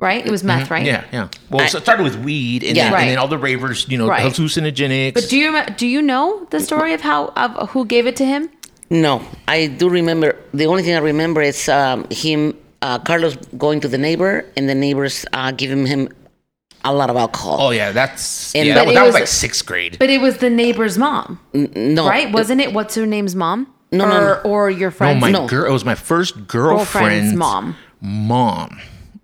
Right? 0.00 0.24
It 0.26 0.30
was 0.30 0.42
meth, 0.42 0.70
right? 0.70 0.78
Mm-hmm. 0.86 1.14
Yeah, 1.14 1.28
yeah. 1.28 1.28
Well, 1.50 1.68
so 1.68 1.76
it 1.78 1.82
started 1.82 2.04
with 2.04 2.16
weed, 2.24 2.64
and, 2.64 2.74
Yeah. 2.76 2.84
then, 2.84 2.92
Right. 2.94 3.00
and 3.02 3.10
then 3.10 3.18
all 3.18 3.28
the 3.28 3.38
ravers, 3.38 3.86
you 3.88 3.98
know, 3.98 4.08
Right. 4.08 4.22
hallucinogenics. 4.24 5.12
But 5.14 5.28
do 5.28 5.36
you 5.36 5.62
do 5.76 5.86
you 5.86 6.00
know 6.00 6.46
the 6.50 6.58
story 6.60 6.94
of 6.94 7.02
how 7.02 7.32
of 7.36 7.70
who 7.70 7.84
gave 7.84 8.06
it 8.06 8.16
to 8.16 8.24
him? 8.24 8.48
no 8.92 9.22
i 9.46 9.68
do 9.68 9.88
remember 9.88 10.34
the 10.52 10.66
only 10.66 10.82
thing 10.82 10.94
i 10.96 10.98
remember 10.98 11.40
is 11.40 11.68
um, 11.68 12.04
him 12.10 12.40
uh, 12.82 12.98
carlos 12.98 13.36
going 13.56 13.78
to 13.80 13.86
the 13.86 13.96
neighbor 13.98 14.44
and 14.56 14.68
the 14.68 14.74
neighbors 14.74 15.24
uh, 15.32 15.52
giving 15.52 15.86
him 15.86 16.08
a 16.84 16.92
lot 16.92 17.08
of 17.08 17.14
alcohol 17.16 17.58
oh 17.60 17.70
yeah, 17.70 17.92
that's 17.92 18.52
And- 18.56 18.66
yeah, 18.66 18.74
But 18.74 18.78
that, 18.80 18.86
was, 18.86 18.94
that 18.96 19.02
was 19.02 19.08
was- 19.14 19.20
like 19.20 19.28
sixth 19.28 19.64
grade. 19.64 19.96
But 20.00 20.10
it 20.10 20.20
was 20.20 20.38
the 20.38 20.50
neighbor's 20.50 20.98
mom, 20.98 21.38
no 21.54 22.08
right? 22.08 22.32
Wasn't 22.32 22.60
it? 22.60 22.72
What's 22.72 22.94
her 22.96 23.06
name's 23.06 23.36
mom? 23.36 23.58
No, 23.92 24.04
or, 24.04 24.08
no, 24.08 24.20
no. 24.20 24.40
Or 24.50 24.70
your 24.70 24.90
no, 24.90 24.96
friend's 24.96 25.20
my 25.20 25.30
no. 25.30 25.46
girl. 25.46 25.66
It 25.70 25.72
was 25.72 25.84
my 25.84 25.94
first 25.94 26.48
girlfriend's 26.48 27.32
girlfriend's 27.32 27.34
mom. 27.34 27.76
Mom. 28.00 28.78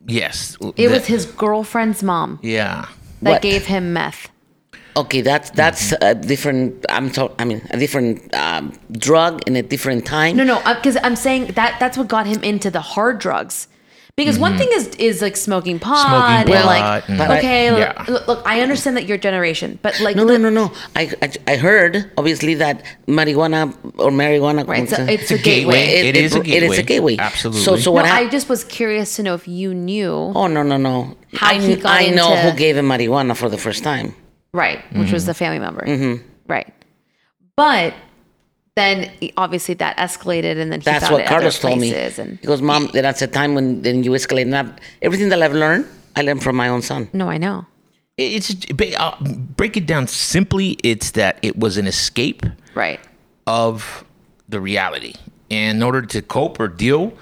Yes. 0.07 0.57
It 0.77 0.91
was 0.91 1.07
his 1.07 1.27
girlfriend's 1.27 2.03
mom 2.03 2.39
Yeah. 2.43 2.87
that 3.23 3.31
What? 3.31 3.43
gave 3.43 3.67
him 3.67 3.93
meth. 3.93 4.29
Okay, 4.97 5.21
that's 5.21 5.51
that's 5.51 5.93
a 6.01 6.15
different. 6.15 6.87
I'm 6.89 7.11
talking. 7.11 7.37
I 7.39 7.45
mean, 7.45 7.61
a 7.71 7.77
different 7.77 8.35
um, 8.35 8.73
drug 8.93 9.43
in 9.47 9.55
a 9.55 9.63
different 9.63 10.07
time. 10.07 10.37
No, 10.37 10.45
no, 10.45 10.57
because 10.75 10.97
I'm 11.03 11.17
saying 11.17 11.49
that 11.49 11.77
that's 11.79 11.99
what 11.99 12.09
got 12.09 12.25
him 12.27 12.43
into 12.43 12.71
the 12.71 12.81
hard 12.81 13.19
drugs. 13.19 13.69
Because 14.17 14.39
one 14.39 14.57
thing 14.57 14.69
is 14.73 14.87
is 14.97 15.21
like 15.21 15.37
smoking 15.37 15.79
pot 15.79 16.07
Smoking 16.07 16.37
and 16.37 16.49
pot 16.49 16.65
like 16.65 17.05
and- 17.09 17.19
But 17.19 17.31
I- 17.31 17.39
okay, 17.39 17.71
look, 17.71 17.81
Yeah. 17.81 18.05
look, 18.09 18.27
look, 18.29 18.43
I 18.47 18.63
understand 18.63 18.97
that 18.97 19.05
your 19.07 19.19
generation, 19.19 19.79
but 19.83 20.01
like 20.01 20.17
No, 20.17 20.25
no, 20.25 20.33
the- 20.33 20.39
no, 20.39 20.49
no. 20.49 20.73
I, 20.97 21.13
I, 21.21 21.33
I 21.53 21.57
heard 21.57 22.11
obviously 22.17 22.55
that 22.55 22.83
marijuana 23.07 23.77
or 23.99 24.11
marijuana. 24.11 24.67
Right, 24.67 24.89
so 24.89 24.97
como 24.97 25.11
it's 25.13 25.29
se- 25.29 25.35
a 25.35 25.39
gateway. 25.39 25.83
It 26.09 26.17
is 26.17 26.35
a 26.35 26.41
It 26.41 26.63
is 26.63 26.79
a 26.79 26.83
gateway. 26.83 26.83
gateway. 26.83 27.17
Absolutely. 27.19 27.61
So, 27.63 27.77
so 27.77 27.91
No, 27.91 27.95
what 27.97 28.07
I 28.07 28.27
just 28.29 28.49
was 28.49 28.65
curious 28.65 29.17
to 29.17 29.23
know 29.23 29.35
if 29.35 29.47
you 29.47 29.75
knew 29.75 30.33
Oh 30.35 30.47
no, 30.47 30.63
no, 30.63 30.79
no. 30.79 31.15
How 31.35 31.51
I, 31.51 31.61
he 31.61 31.77
got 31.77 32.01
I 32.01 32.07
know 32.09 32.33
into- 32.33 32.51
who 32.53 32.57
gave 32.57 32.75
him 32.79 32.89
marijuana 32.89 33.37
for 33.37 33.51
the 33.51 33.59
first 33.59 33.85
time. 33.85 34.15
right, 34.55 34.79
which 34.93 35.09
Mm-hmm. 35.09 35.13
was 35.13 35.27
the 35.27 35.35
family 35.35 35.59
member, 35.59 35.85
mm-hmm. 35.85 36.15
right? 36.49 36.73
But 37.55 37.93
then 38.77 39.11
obviously 39.37 39.75
that 39.75 39.97
escalated, 39.97 40.59
and 40.61 40.71
then 40.71 40.81
he 40.81 40.85
That's 40.85 41.05
found 41.05 41.13
what 41.15 41.21
it 41.23 41.25
at 41.25 41.29
Carlos 41.31 41.59
told 41.59 41.81
me. 41.81 41.91
places, 41.91 42.19
And 42.19 42.39
He 42.39 42.47
goes, 42.47 42.61
Mom, 42.63 42.91
that's 42.93 43.23
a 43.23 43.27
time 43.27 43.55
when 43.55 43.83
then 43.83 44.05
you 44.05 44.11
escalate. 44.13 44.43
And 44.43 44.55
I've- 44.55 44.73
everything 45.03 45.31
that 45.31 45.43
I've 45.43 45.55
learned, 45.55 45.87
I 46.15 46.23
learned 46.23 46.43
from 46.43 46.57
my 46.57 46.69
own 46.69 46.83
son. 46.83 47.09
no, 47.13 47.29
I 47.29 47.39
know. 47.39 47.65
It's 48.19 48.55
ba- 48.67 48.99
uh, 49.01 49.15
break 49.57 49.77
it 49.77 49.87
down 49.87 50.07
simply. 50.07 50.79
It's 50.83 51.11
that 51.13 51.39
it 51.43 51.59
was 51.59 51.77
an 51.77 51.87
escape 51.87 52.47
Right. 52.75 53.01
of 53.47 54.05
the 54.49 54.59
reality, 54.61 55.15
and 55.51 55.77
in 55.79 55.83
order 55.83 56.01
to 56.03 56.23
cope 56.23 56.59
or 56.61 56.69
deal 56.69 57.13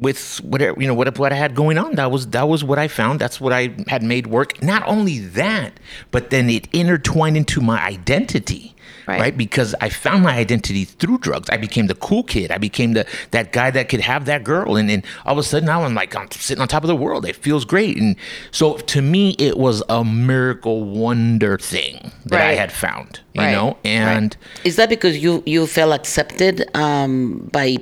with 0.00 0.38
whatever 0.42 0.80
you 0.80 0.88
know 0.88 0.94
what 0.94 1.16
what 1.16 1.32
I 1.32 1.36
had 1.36 1.54
going 1.54 1.78
on, 1.78 1.94
that 1.94 2.10
was 2.10 2.26
that 2.28 2.48
was 2.48 2.64
what 2.64 2.76
I 2.80 2.88
found. 2.88 3.20
That's 3.20 3.40
what 3.40 3.52
I 3.52 3.70
had 3.86 4.02
made 4.02 4.26
work. 4.26 4.60
Not 4.62 4.82
only 4.86 5.18
that, 5.20 5.78
but 6.10 6.30
then 6.30 6.50
it 6.50 6.66
intertwined 6.72 7.36
into 7.36 7.60
my 7.60 7.80
identity. 7.80 8.71
Right. 9.06 9.20
Right. 9.20 9.36
because 9.36 9.74
I 9.80 9.88
found 9.88 10.22
my 10.22 10.36
identity 10.36 10.84
through 10.84 11.18
drugs. 11.18 11.48
I 11.50 11.56
became 11.56 11.86
the 11.88 11.94
cool 11.96 12.22
kid. 12.22 12.50
I 12.52 12.58
became 12.58 12.92
the 12.92 13.04
that 13.32 13.52
guy 13.52 13.70
that 13.70 13.88
could 13.88 14.00
have 14.00 14.26
that 14.26 14.44
girl, 14.44 14.76
and 14.76 14.88
then 14.88 15.02
all 15.26 15.32
of 15.32 15.38
a 15.38 15.42
sudden 15.42 15.66
now 15.66 15.82
I'm 15.84 15.94
like 15.94 16.14
I'm 16.14 16.30
sitting 16.30 16.62
on 16.62 16.68
top 16.68 16.84
of 16.84 16.88
the 16.88 16.96
world. 16.96 17.26
It 17.26 17.36
feels 17.36 17.64
great, 17.64 17.96
and 17.96 18.16
so 18.50 18.76
to 18.76 19.02
me 19.02 19.30
it 19.38 19.56
was 19.58 19.82
a 19.88 20.04
miracle 20.04 20.84
wonder 20.84 21.58
thing 21.58 22.12
that 22.26 22.40
I 22.40 22.54
had 22.54 22.70
found. 22.72 23.20
You 23.34 23.40
Right. 23.42 23.52
know, 23.52 23.76
and 23.84 24.36
Is 24.64 24.76
that 24.76 24.88
because 24.88 25.18
you 25.18 25.42
you 25.46 25.66
felt 25.66 25.92
accepted 25.94 26.68
um, 26.76 27.48
by 27.52 27.78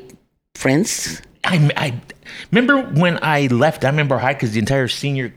friends? 0.54 1.20
I, 1.44 1.70
I 1.76 2.00
remember 2.50 2.82
when 3.00 3.18
I 3.22 3.46
left 3.48 3.84
I 3.84 3.88
remember 3.88 4.18
High 4.18 4.34
because 4.34 4.52
the 4.52 4.58
entire 4.60 4.88
senior 4.88 5.32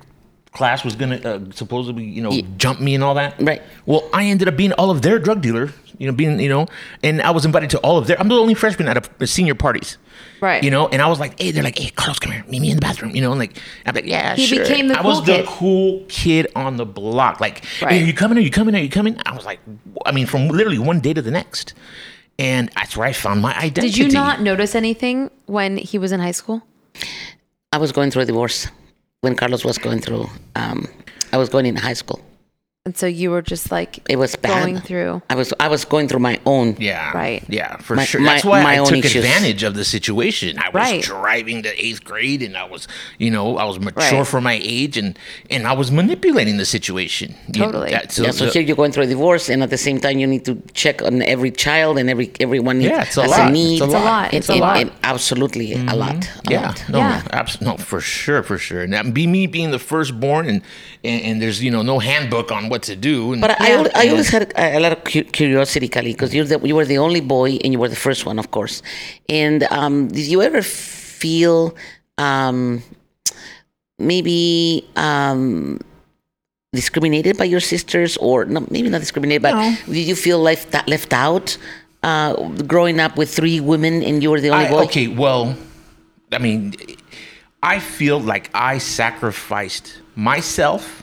class 0.54 0.84
was 0.84 0.96
gonna 0.96 1.18
uh, 1.18 1.40
supposedly, 1.52 2.04
you 2.06 2.22
know, 2.22 2.32
jump 2.58 2.80
me 2.80 2.96
and 2.96 3.04
all 3.04 3.16
that. 3.16 3.42
Right. 3.42 3.62
Well, 3.86 4.08
I 4.14 4.26
ended 4.26 4.48
up 4.48 4.56
being 4.56 4.72
all 4.74 4.90
of 4.92 5.02
their 5.02 5.20
drug 5.20 5.42
dealer. 5.42 5.72
You 6.00 6.08
know, 6.08 6.14
being 6.14 6.40
you 6.40 6.50
know, 6.50 6.66
and 7.04 7.22
I 7.22 7.30
was 7.30 7.46
invited 7.46 7.70
to 7.72 7.78
all 7.80 7.98
of 8.00 8.08
their. 8.08 8.20
I'm 8.20 8.28
the 8.28 8.36
only 8.36 8.56
freshman 8.56 8.88
at 8.88 9.22
a, 9.22 9.28
senior 9.28 9.54
parties. 9.54 9.98
Right. 10.42 10.64
You 10.64 10.72
know, 10.72 10.88
and 10.88 11.02
I 11.02 11.08
was 11.08 11.20
like, 11.20 11.40
hey, 11.40 11.52
they're 11.52 11.64
like, 11.64 11.78
hey, 11.78 11.92
Carlos, 11.92 12.18
come 12.20 12.32
here, 12.32 12.44
meet 12.48 12.62
me 12.62 12.72
in 12.72 12.76
the 12.78 12.82
bathroom. 12.82 13.16
You 13.16 13.22
know, 13.22 13.30
and 13.32 13.40
like, 13.40 13.58
I'm 13.86 13.94
like, 13.94 14.06
yeah, 14.06 14.36
He 14.36 14.48
sure. 14.48 14.60
became 14.64 14.88
the 14.88 14.98
I 14.98 15.02
cool 15.02 15.12
was 15.12 15.22
kid. 15.22 15.46
the 15.46 15.48
cool 15.50 16.04
kid 16.10 16.48
on 16.56 16.78
the 16.78 16.86
block. 16.86 17.40
Like, 17.40 17.64
Right. 17.82 17.92
hey, 17.94 18.04
are 18.04 18.06
you 18.06 18.14
coming? 18.14 18.38
Are 18.40 18.42
you 18.42 18.50
coming? 18.50 18.76
Are 18.76 18.80
you 18.80 18.90
coming? 18.90 19.18
I 19.26 19.34
was 19.36 19.46
like, 19.46 19.60
I 20.06 20.12
mean, 20.12 20.26
from 20.26 20.48
literally 20.48 20.80
one 20.80 21.00
day 21.00 21.14
to 21.14 21.22
the 21.22 21.32
next. 21.32 21.74
And 22.40 22.70
that's 22.76 22.98
where 22.98 23.08
I 23.08 23.14
found 23.14 23.42
my 23.44 23.56
identity. 23.56 23.90
Did 23.92 23.98
you 23.98 24.08
not 24.10 24.42
notice 24.42 24.74
anything 24.74 25.30
when 25.46 25.78
he 25.78 26.00
was 26.00 26.12
in 26.12 26.20
high 26.20 26.32
school? 26.32 26.64
I 27.72 27.78
was 27.78 27.92
going 27.92 28.10
through 28.10 28.24
a 28.24 28.26
divorce 28.26 28.68
when 29.24 29.36
Carlos 29.36 29.64
was 29.64 29.78
going 29.78 30.02
through. 30.02 30.30
Um, 30.58 30.86
I 31.32 31.38
was 31.38 31.48
going 31.48 31.66
in 31.66 31.78
high 31.78 31.94
school. 31.94 32.20
And 32.86 32.98
so 32.98 33.06
you 33.08 33.32
were 33.32 33.42
just 33.42 33.72
like 33.72 34.00
It 34.10 34.18
was 34.18 34.36
bad. 34.36 34.62
going 34.62 34.78
through. 34.82 35.22
I 35.30 35.36
was 35.36 35.54
I 35.58 35.70
was 35.70 35.86
going 35.86 36.10
through 36.10 36.20
my 36.20 36.38
own. 36.46 36.76
Yeah. 36.80 37.14
Right. 37.16 37.42
Yeah, 37.48 37.78
for 37.78 37.96
My- 37.96 38.04
sure. 38.04 38.20
my- 38.20 38.34
That's 38.34 38.44
why 38.44 38.62
my 38.62 38.74
I 38.74 38.78
own 38.80 38.88
took 38.88 39.06
issues. 39.06 39.24
advantage 39.24 39.64
of 39.64 39.74
the 39.74 39.86
situation. 39.86 40.58
I 40.60 40.68
was 40.68 40.74
Right. 40.76 41.02
driving 41.02 41.64
to 41.64 41.72
eighth 41.82 42.04
grade 42.04 42.42
and 42.44 42.58
I 42.58 42.66
was, 42.66 42.90
you 43.20 43.32
know, 43.32 43.58
I 43.58 43.64
was 43.64 43.80
mature 43.80 44.20
Right. 44.20 44.28
for 44.28 44.42
my 44.42 44.60
age 44.62 44.98
and 44.98 45.18
and 45.50 45.66
I 45.66 45.72
was 45.72 45.92
manipulating 45.94 46.58
the 46.58 46.66
situation. 46.66 47.36
You 47.54 47.62
know, 47.62 47.66
Totally. 47.68 47.92
that- 47.92 48.18
yeah, 48.18 48.32
so 48.32 48.48
the- 48.48 48.52
here 48.52 48.62
you're 48.62 48.76
going 48.76 48.92
through 48.92 49.04
a 49.06 49.08
divorce, 49.08 49.48
and 49.48 49.64
at 49.64 49.70
the 49.70 49.78
same 49.78 50.02
time, 50.02 50.18
you 50.20 50.28
need 50.28 50.44
to 50.44 50.62
check 50.74 51.02
on 51.02 51.22
every 51.22 51.52
child 51.52 51.98
and 51.98 52.10
every 52.10 52.32
everyone. 52.42 52.80
needs- 52.80 52.90
Yeah, 52.92 53.04
it's 53.04 53.16
a 53.16 53.22
has 53.22 53.32
lot. 53.32 53.52
need. 53.54 53.82
It's 53.82 53.94
a 53.94 53.98
lot. 53.98 54.26
And- 54.26 54.34
It's 54.34 54.50
a 54.50 54.52
and- 54.52 54.62
lot. 54.62 54.78
and 54.82 54.92
absolutely 55.06 55.72
a 55.72 55.78
mm-hmm. 55.78 55.98
lot. 56.04 56.16
A 56.48 56.52
yeah, 56.52 56.62
lot. 56.68 56.84
no, 56.90 56.98
Yeah. 56.98 57.22
abs- 57.32 57.62
no, 57.62 57.78
for 57.78 58.02
sure, 58.02 58.44
for 58.44 58.58
sure. 58.58 58.82
And 58.82 58.92
that 58.92 59.14
be 59.14 59.26
me 59.26 59.48
being 59.48 59.72
the 59.72 59.80
firstborn, 59.80 60.50
and, 60.50 60.62
and 61.02 61.22
and 61.28 61.42
there's 61.42 61.64
you 61.64 61.72
know 61.72 61.82
no 61.82 62.00
handbook 62.00 62.52
on 62.52 62.73
what 62.74 62.84
to 62.92 62.96
do. 63.12 63.16
And, 63.34 63.40
But 63.46 63.52
I, 63.62 63.68
Yeah. 63.70 63.78
al- 63.80 63.94
I 64.02 64.04
always 64.12 64.30
had 64.36 64.44
a, 64.66 64.78
a 64.78 64.80
lot 64.86 64.92
of 64.98 65.00
cu- 65.12 65.30
curiosity, 65.40 65.88
Kali, 65.96 66.12
because 66.16 66.32
you're 66.36 66.50
the, 66.54 66.58
you 66.70 66.76
were 66.80 66.86
the 66.96 67.00
only 67.08 67.22
boy 67.22 67.50
and 67.64 67.70
you 67.74 67.80
were 67.84 67.90
the 67.98 68.02
first 68.08 68.22
one, 68.30 68.38
of 68.44 68.48
course. 68.58 68.76
And 69.30 69.60
um, 69.80 69.96
did 70.18 70.26
you 70.34 70.40
ever 70.42 70.62
feel 71.24 71.58
um, 72.18 72.82
maybe 74.00 74.86
um, 74.96 75.80
discriminated 76.74 77.38
by 77.38 77.46
your 77.46 77.60
sisters, 77.60 78.18
or 78.18 78.46
no, 78.46 78.66
maybe 78.70 78.90
not 78.90 79.00
discriminated, 79.02 79.42
but 79.44 79.54
No. 79.54 79.76
did 79.88 80.08
you 80.12 80.16
feel 80.16 80.40
left 80.40 80.74
left 80.88 81.14
out 81.14 81.58
uh, 82.04 82.34
growing 82.74 83.00
up 83.00 83.18
with 83.18 83.30
three 83.34 83.60
women 83.60 84.04
and 84.04 84.22
you 84.24 84.30
were 84.32 84.42
the 84.42 84.50
only 84.50 84.66
I- 84.66 84.72
boy? 84.72 84.84
okay, 84.90 85.08
well, 85.08 85.56
I 86.32 86.40
mean, 86.40 86.74
I 87.62 87.80
feel 87.80 88.20
like 88.20 88.50
I 88.54 88.80
sacrificed 88.80 90.00
myself 90.16 91.03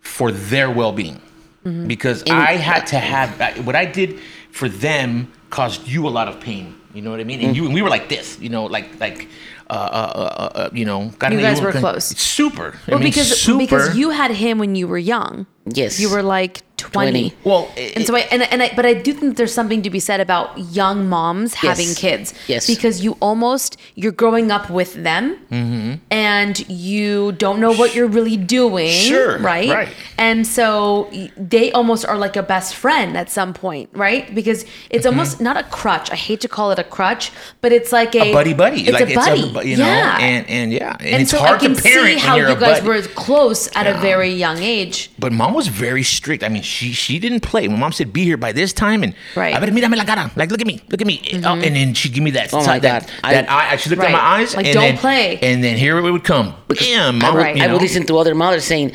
for 0.00 0.32
their 0.32 0.70
well-being 0.70 1.20
Mm-hmm. 1.64 1.88
because 1.88 2.22
I 2.30 2.56
had 2.56 2.86
to 2.86 2.98
have 2.98 3.38
what 3.66 3.76
I 3.76 3.84
did 3.84 4.18
for 4.50 4.66
them 4.66 5.30
caused 5.50 5.86
you 5.86 6.08
a 6.08 6.12
lot 6.18 6.26
of 6.26 6.40
pain. 6.40 6.74
You 6.94 7.02
know 7.02 7.10
what 7.10 7.20
I 7.20 7.24
mean? 7.24 7.40
And 7.42 7.54
you 7.54 7.66
and 7.66 7.74
we 7.74 7.82
were 7.82 7.90
like 7.90 8.08
this, 8.08 8.38
you 8.40 8.48
know, 8.48 8.64
like 8.64 8.98
like. 8.98 9.28
Uh, 9.68 9.74
uh, 9.74 9.76
uh, 9.76 10.58
uh, 10.58 10.70
you 10.72 10.84
know, 10.84 11.12
You 11.30 11.38
guys 11.40 11.60
were 11.60 11.70
close. 11.70 12.06
Super. 12.06 12.74
I 12.88 12.90
Well, 12.90 12.98
mean, 12.98 13.08
because 13.10 13.40
super. 13.40 13.58
because 13.58 13.96
you 13.96 14.10
had 14.10 14.32
him 14.32 14.58
when 14.58 14.74
you 14.74 14.88
were 14.88 14.98
young. 14.98 15.46
Yes. 15.74 16.00
You 16.00 16.10
were 16.10 16.22
like 16.22 16.62
20. 16.76 17.30
20. 17.30 17.34
Well, 17.44 17.70
and 17.76 18.06
so 18.06 18.16
I 18.16 18.20
and, 18.32 18.42
and 18.44 18.62
I 18.62 18.72
but 18.74 18.86
I 18.86 18.94
do 18.94 19.12
think 19.12 19.36
there's 19.36 19.52
something 19.52 19.82
to 19.82 19.90
be 19.90 20.00
said 20.00 20.18
about 20.18 20.58
young 20.72 21.08
moms 21.10 21.52
having 21.52 21.92
kids. 21.94 22.32
Yes. 22.48 22.66
Because 22.66 23.04
you 23.04 23.18
almost 23.20 23.76
you're 23.96 24.12
growing 24.12 24.50
up 24.50 24.70
with 24.70 24.94
them 24.94 25.36
Mm-hmm. 25.50 25.94
and 26.10 26.68
you 26.70 27.32
don't 27.32 27.60
know 27.60 27.72
what 27.74 27.94
you're 27.94 28.06
really 28.08 28.36
doing. 28.38 28.90
Sure, 28.90 29.38
Right. 29.38 29.68
right. 29.68 29.88
And 30.16 30.46
so 30.46 31.10
they 31.36 31.70
almost 31.72 32.06
are 32.06 32.16
like 32.16 32.36
a 32.36 32.42
best 32.42 32.74
friend 32.74 33.16
at 33.16 33.28
some 33.30 33.52
point, 33.52 33.90
right? 33.92 34.34
Because 34.34 34.64
it's 34.88 35.04
Mm-hmm. 35.04 35.18
almost 35.18 35.40
not 35.40 35.56
a 35.58 35.64
crutch. 35.64 36.10
I 36.10 36.16
hate 36.16 36.40
to 36.42 36.48
call 36.48 36.70
it 36.70 36.78
a 36.78 36.84
crutch, 36.84 37.30
but 37.60 37.72
it's 37.72 37.92
like 37.92 38.14
a, 38.14 38.30
a 38.30 38.32
buddy 38.32 38.54
buddy. 38.54 38.82
It's 38.88 38.92
like 38.92 39.10
a 39.10 39.14
buddy. 39.14 39.40
It's 39.42 39.56
a, 39.58 39.66
you 39.68 39.76
yeah. 39.76 40.16
and 40.18 40.48
and 40.48 40.72
yeah, 40.72 40.96
and, 40.98 41.06
And 41.08 41.22
it's 41.22 41.30
so 41.32 41.38
hard 41.38 41.56
I 41.58 41.58
can 41.58 41.74
to 41.74 41.82
parent 41.82 42.20
see 42.20 42.26
how 42.26 42.36
you 42.36 42.54
guys 42.56 42.80
buddy. 42.80 42.88
were 42.88 43.02
close 43.14 43.68
at 43.76 43.86
a 43.86 43.94
very 44.00 44.30
young 44.30 44.58
age. 44.58 45.10
But 45.18 45.32
mom 45.32 45.52
was 45.52 45.59
very 45.68 46.02
strict. 46.02 46.42
I 46.44 46.48
mean, 46.48 46.62
she 46.62 46.92
she 46.92 47.18
didn't 47.18 47.40
play. 47.40 47.66
My 47.68 47.76
mom 47.76 47.92
said 47.92 48.12
be 48.12 48.24
here 48.24 48.36
by 48.36 48.52
this 48.52 48.72
time, 48.72 49.02
and 49.02 49.14
Right. 49.36 49.54
I 49.54 49.60
better 49.60 49.72
mírame 49.72 49.96
la 49.96 50.04
cara. 50.04 50.30
Like 50.36 50.50
look 50.50 50.60
at 50.60 50.66
me, 50.66 50.80
look 50.90 51.00
at 51.00 51.06
me. 51.06 51.20
Oh, 51.44 51.54
and 51.54 51.74
then 51.76 51.94
she'd 51.94 52.12
give 52.12 52.22
me 52.22 52.30
that. 52.32 52.52
Oh 52.52 52.64
my 52.64 52.78
that, 52.78 53.02
God. 53.06 53.12
I- 53.24 53.32
that 53.34 53.50
eye. 53.50 53.76
She 53.76 53.90
looked 53.90 54.02
at 54.02 54.12
my 54.12 54.18
eyes. 54.20 54.54
Like, 54.56 54.66
and 54.66 54.74
don't 54.74 54.82
then, 54.82 54.98
play. 54.98 55.38
And 55.42 55.62
then 55.64 55.76
here 55.76 55.98
it 55.98 56.10
would 56.10 56.24
come. 56.24 56.54
Bam. 56.68 57.18
Mom, 57.18 57.36
Right. 57.36 57.56
you 57.56 57.62
I 57.64 57.72
would 57.72 57.80
listen 57.82 58.04
to 58.06 58.18
other 58.18 58.34
mothers 58.34 58.64
saying, 58.64 58.92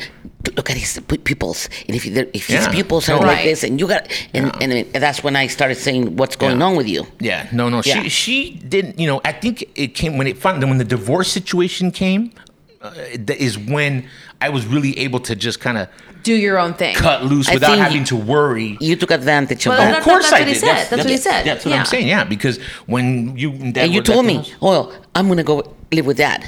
"Look 0.56 0.70
at 0.70 0.76
his 0.76 1.00
pupils, 1.24 1.68
and 1.86 1.96
if 1.96 2.02
he, 2.04 2.10
if 2.32 2.46
his 2.46 2.64
Yeah. 2.66 2.70
pupils 2.72 3.08
are 3.08 3.18
No. 3.20 3.26
like 3.26 3.36
Right. 3.38 3.44
this, 3.44 3.62
and 3.64 3.78
you 3.80 3.86
got, 3.86 4.06
and, 4.34 4.52
and, 4.62 4.72
then 4.72 4.84
that's 4.92 5.22
when 5.24 5.34
I 5.36 5.46
started 5.48 5.76
saying, 5.76 6.16
"What's 6.16 6.36
going 6.36 6.58
Yeah. 6.60 6.66
on 6.66 6.76
with 6.76 6.88
you?" 6.88 7.06
Yeah, 7.20 7.46
no, 7.52 7.68
no. 7.68 7.82
Yeah. 7.84 8.02
She 8.02 8.08
she 8.08 8.36
didn't. 8.68 8.98
You 9.00 9.06
know, 9.08 9.20
I 9.24 9.32
think 9.32 9.64
it 9.74 9.94
came 9.94 10.16
when 10.18 10.26
it 10.26 10.38
found 10.38 10.62
when 10.64 10.78
the 10.78 10.84
divorce 10.96 11.28
situation 11.30 11.90
came. 11.90 12.30
Uh, 12.82 12.90
that 13.28 13.38
is 13.42 13.58
when 13.58 14.04
I 14.40 14.48
was 14.50 14.64
really 14.66 14.96
able 14.98 15.18
to 15.20 15.34
just 15.34 15.58
kind 15.60 15.76
of 15.78 15.88
Do 16.26 16.34
your 16.34 16.58
own 16.58 16.74
thing. 16.74 16.94
cut 16.96 17.24
loose 17.24 17.48
I 17.48 17.54
without 17.54 17.70
think 17.70 17.82
having 17.86 18.04
to 18.12 18.16
worry. 18.16 18.76
You 18.80 18.94
took 18.96 19.12
advantage 19.20 19.62
of 19.66 19.70
Well, 19.70 19.78
that. 19.78 19.90
that- 19.92 19.98
of 19.98 20.04
course 20.04 20.24
that's 20.24 20.34
I 20.34 20.40
what 20.40 20.48
he 20.48 20.54
did. 20.54 20.60
said. 20.60 20.86
That's 20.90 21.02
what 21.04 21.10
he 21.16 21.16
said. 21.28 21.42
That's 21.48 21.64
what 21.64 21.70
Yeah. 21.72 21.80
I'm 21.80 21.86
saying. 21.94 22.08
Yeah, 22.14 22.24
because 22.24 22.56
when 22.94 23.04
you 23.42 23.50
and, 23.52 23.72
Dad 23.74 23.84
and 23.84 23.94
you 23.94 24.02
told 24.02 24.24
me, 24.26 24.36
house- 24.36 24.50
"Oh, 24.60 24.80
I'm 25.16 25.26
gonna 25.30 25.44
go 25.52 25.56
live 25.92 26.06
with 26.10 26.16
dad," 26.18 26.40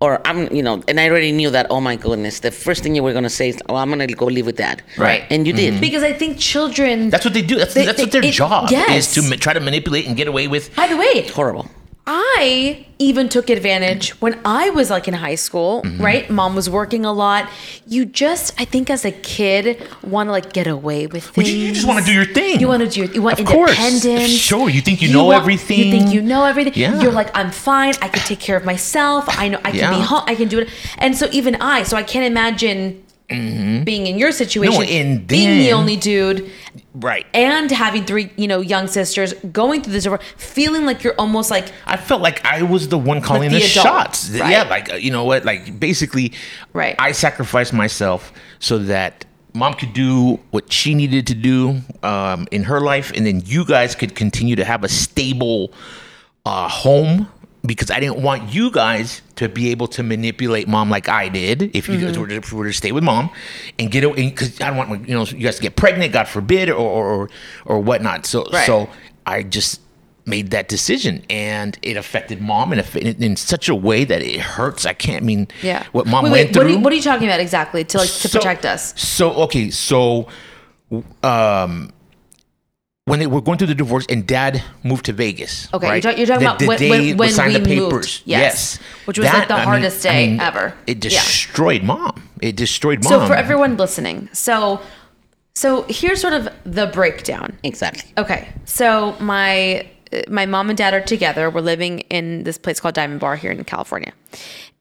or 0.00 0.10
I'm, 0.28 0.38
you 0.58 0.62
know, 0.66 0.82
and 0.88 0.98
I 0.98 1.04
already 1.08 1.30
knew 1.40 1.50
that. 1.50 1.66
Oh 1.70 1.80
my 1.80 1.94
goodness, 1.96 2.40
the 2.40 2.50
first 2.50 2.82
thing 2.82 2.92
you 2.98 3.02
were 3.06 3.12
gonna 3.18 3.30
say 3.40 3.48
is, 3.50 3.58
"Oh, 3.68 3.76
I'm 3.76 3.88
gonna 3.90 4.06
go 4.08 4.26
live 4.26 4.46
with 4.50 4.56
dad," 4.56 4.82
Right. 4.98 5.22
And 5.30 5.46
you 5.46 5.52
did. 5.52 5.74
Mm-hmm. 5.74 5.80
Because 5.86 6.02
I 6.02 6.12
think 6.12 6.38
children. 6.38 7.10
That's 7.10 7.24
what 7.24 7.34
they 7.38 7.42
do. 7.52 7.56
That's 7.62 7.74
They- 7.74 7.86
that's 7.86 7.98
they- 7.98 8.04
what 8.06 8.12
their 8.16 8.24
it- 8.24 8.32
job 8.42 8.70
yes. 8.70 8.90
is 8.98 9.14
to 9.14 9.20
ma- 9.30 9.36
try 9.46 9.52
to 9.52 9.60
manipulate 9.60 10.04
and 10.08 10.16
get 10.20 10.26
away 10.26 10.48
with. 10.54 10.64
by 10.74 10.86
the 10.92 10.96
way, 11.02 11.10
it's 11.20 11.30
Horrible. 11.30 11.66
I 12.04 12.86
even 12.98 13.28
took 13.28 13.48
advantage 13.48 14.10
when 14.20 14.40
I 14.44 14.70
was 14.70 14.90
like 14.90 15.06
in 15.06 15.14
high 15.14 15.36
school, 15.36 15.82
Mm-hmm. 15.82 16.02
right? 16.02 16.28
Mom 16.30 16.56
was 16.56 16.68
working 16.68 17.04
a 17.04 17.12
lot. 17.12 17.48
You 17.86 18.04
just, 18.04 18.60
I 18.60 18.64
think 18.64 18.90
as 18.90 19.04
a 19.04 19.12
kid, 19.12 19.80
want 20.02 20.26
to 20.26 20.32
like 20.32 20.52
get 20.52 20.66
away 20.66 21.06
with 21.06 21.24
things. 21.24 21.48
you, 21.52 21.56
you 21.68 21.72
just 21.72 21.86
want 21.86 22.00
to 22.00 22.04
do 22.04 22.12
your 22.12 22.24
thing. 22.26 22.58
You 22.60 22.66
want 22.68 22.82
to 22.82 22.88
do 22.88 23.02
your, 23.02 23.10
you 23.12 23.22
want 23.22 23.38
Of 23.38 23.46
course. 23.46 23.70
independence. 23.70 24.32
Sure, 24.32 24.68
you 24.68 24.80
think 24.80 25.00
you 25.00 25.12
know 25.12 25.30
everything. 25.30 25.78
You 25.78 25.90
think 25.92 26.12
you 26.12 26.22
know 26.22 26.44
everything. 26.44 26.72
Yeah. 26.74 27.00
You're 27.00 27.12
like, 27.12 27.30
I'm 27.36 27.50
fine. 27.52 27.94
I 28.02 28.08
can 28.08 28.22
take 28.26 28.40
care 28.40 28.56
of 28.56 28.64
myself. 28.64 29.24
I 29.28 29.48
know 29.48 29.60
I 29.64 29.70
can 29.70 29.94
be 29.98 30.04
home. 30.04 30.24
I 30.26 30.34
can 30.34 30.48
do 30.48 30.58
it. 30.58 30.68
And 30.98 31.16
so 31.16 31.28
even 31.30 31.54
I, 31.56 31.84
so 31.84 31.96
I 31.96 32.02
can't 32.02 32.26
imagine 32.26 33.04
being 33.28 34.06
in 34.06 34.18
your 34.18 34.32
situation, 34.32 34.82
Mm-hmm. 34.82 34.92
and 35.08 35.26
being 35.26 35.58
the 35.60 35.72
only 35.72 35.96
dude. 35.96 36.50
Right. 36.94 37.26
and 37.32 37.70
having 37.70 38.04
three, 38.04 38.30
you 38.36 38.46
know, 38.46 38.60
young 38.60 38.86
sisters 38.86 39.32
going 39.50 39.82
through 39.82 39.94
this, 39.94 40.06
feeling 40.36 40.84
like 40.84 41.02
you're 41.02 41.14
almost 41.18 41.50
like 41.50 41.72
I 41.86 41.96
felt 41.96 42.20
like 42.20 42.44
I 42.44 42.62
was 42.62 42.88
the 42.88 42.98
one 42.98 43.20
calling 43.22 43.50
the 43.50 43.58
the, 43.60 43.64
adult, 43.64 43.86
shots. 43.86 44.30
right. 44.30 44.50
Yeah, 44.50 44.64
like 44.64 44.92
uh, 44.92 44.96
you 44.96 45.10
know 45.10 45.24
what? 45.24 45.44
Like 45.44 45.80
basically, 45.80 46.32
Right. 46.74 46.94
I 46.98 47.12
sacrificed 47.12 47.72
myself 47.72 48.32
so 48.58 48.78
that 48.78 49.24
mom 49.54 49.74
could 49.74 49.92
do 49.94 50.38
what 50.50 50.72
she 50.72 50.94
needed 50.94 51.26
to 51.28 51.34
do 51.34 51.80
um, 52.02 52.46
in 52.50 52.64
her 52.64 52.80
life, 52.80 53.10
and 53.14 53.26
then 53.26 53.42
you 53.46 53.64
guys 53.64 53.94
could 53.94 54.14
continue 54.14 54.56
to 54.56 54.64
have 54.64 54.84
a 54.84 54.88
stable 54.88 55.72
uh, 56.44 56.68
home. 56.68 57.28
Because 57.64 57.92
I 57.92 58.00
didn't 58.00 58.20
want 58.22 58.52
you 58.52 58.72
guys 58.72 59.22
to 59.36 59.48
be 59.48 59.70
able 59.70 59.86
to 59.88 60.02
manipulate 60.02 60.66
mom 60.66 60.90
like 60.90 61.08
I 61.08 61.28
did. 61.28 61.70
If 61.76 61.88
you 61.88 61.94
Mm-hmm. 61.94 62.06
guys 62.06 62.18
were 62.18 62.26
to, 62.40 62.56
were 62.56 62.66
to 62.66 62.72
stay 62.72 62.90
with 62.90 63.04
mom 63.04 63.30
and 63.78 63.88
get 63.88 64.02
away, 64.02 64.30
because 64.30 64.60
I 64.60 64.68
don't 64.68 64.76
want 64.76 65.08
you 65.08 65.14
know 65.14 65.24
you 65.24 65.44
guys 65.44 65.56
to 65.56 65.62
get 65.62 65.76
pregnant, 65.76 66.12
God 66.12 66.26
forbid, 66.26 66.70
or 66.70 66.76
or 66.78 67.30
or 67.64 67.78
whatnot. 67.80 68.26
So 68.26 68.44
Right. 68.52 68.66
so 68.66 68.88
I 69.24 69.44
just 69.44 69.80
made 70.24 70.50
that 70.50 70.68
decision 70.68 71.24
and 71.30 71.78
it 71.82 71.96
affected 71.96 72.40
mom 72.40 72.72
in, 72.72 72.78
a, 72.78 72.84
in, 72.98 73.20
in 73.22 73.34
such 73.36 73.68
a 73.68 73.74
way 73.74 74.04
that 74.04 74.22
it 74.22 74.38
hurts. 74.40 74.86
I 74.86 74.92
can't 74.92 75.24
mean 75.24 75.48
yeah. 75.62 75.84
what 75.92 76.06
mom 76.06 76.24
wait, 76.24 76.30
went 76.30 76.46
wait, 76.48 76.52
through. 76.54 76.62
What 76.62 76.66
are, 76.66 76.70
you, 76.74 76.78
what 76.80 76.92
are 76.92 76.96
you 76.96 77.02
talking 77.02 77.26
about 77.28 77.40
exactly 77.40 77.84
to 77.84 77.98
like 77.98 78.08
to 78.08 78.28
So- 78.28 78.38
protect 78.38 78.64
us? 78.64 78.92
So 79.00 79.32
okay, 79.44 79.70
so 79.70 80.28
um 81.22 81.90
when 83.04 83.18
they 83.18 83.26
were 83.26 83.40
going 83.40 83.58
through 83.58 83.66
the 83.66 83.74
divorce 83.74 84.06
and 84.08 84.26
dad 84.26 84.62
moved 84.84 85.06
to 85.06 85.12
Vegas. 85.12 85.68
Okay, 85.74 85.86
you're 85.86 85.92
right? 85.94 86.18
you're 86.18 86.26
talking 86.26 86.46
about 86.46 86.62
when- 86.62 86.78
day 86.78 86.90
when- 86.90 87.00
we 87.02 87.14
when 87.14 87.30
signed 87.30 87.54
we 87.54 87.58
the 87.74 87.76
moved. 87.76 88.22
Yes. 88.24 88.24
Yes. 88.24 88.78
Which 89.06 89.18
was, 89.18 89.26
like, 89.26 89.48
the 89.48 89.54
I 89.54 89.58
mean- 89.58 89.64
hardest 89.66 90.06
I 90.06 90.10
day 90.10 90.28
mean, 90.30 90.40
ever. 90.40 90.74
It 90.86 91.04
Yeah. 91.04 91.10
destroyed 91.10 91.82
mom. 91.82 92.28
It 92.40 92.54
destroyed 92.56 93.02
mom. 93.02 93.12
So 93.12 93.26
for 93.26 93.34
everyone 93.34 93.76
listening, 93.76 94.28
so 94.32 94.80
so 95.54 95.84
here's 95.88 96.20
sort 96.20 96.32
of 96.32 96.48
the 96.64 96.86
breakdown. 96.86 97.58
Exactly. 97.62 98.10
Okay, 98.16 98.48
so 98.64 99.16
my 99.18 99.86
my 100.28 100.46
mom 100.46 100.68
and 100.68 100.76
dad 100.76 100.94
are 100.94 101.00
together. 101.00 101.50
We're 101.50 101.60
living 101.60 102.00
in 102.10 102.44
this 102.44 102.56
place 102.58 102.78
called 102.80 102.94
Diamond 102.94 103.18
Bar 103.20 103.34
here 103.36 103.50
in 103.50 103.62
California, 103.64 104.12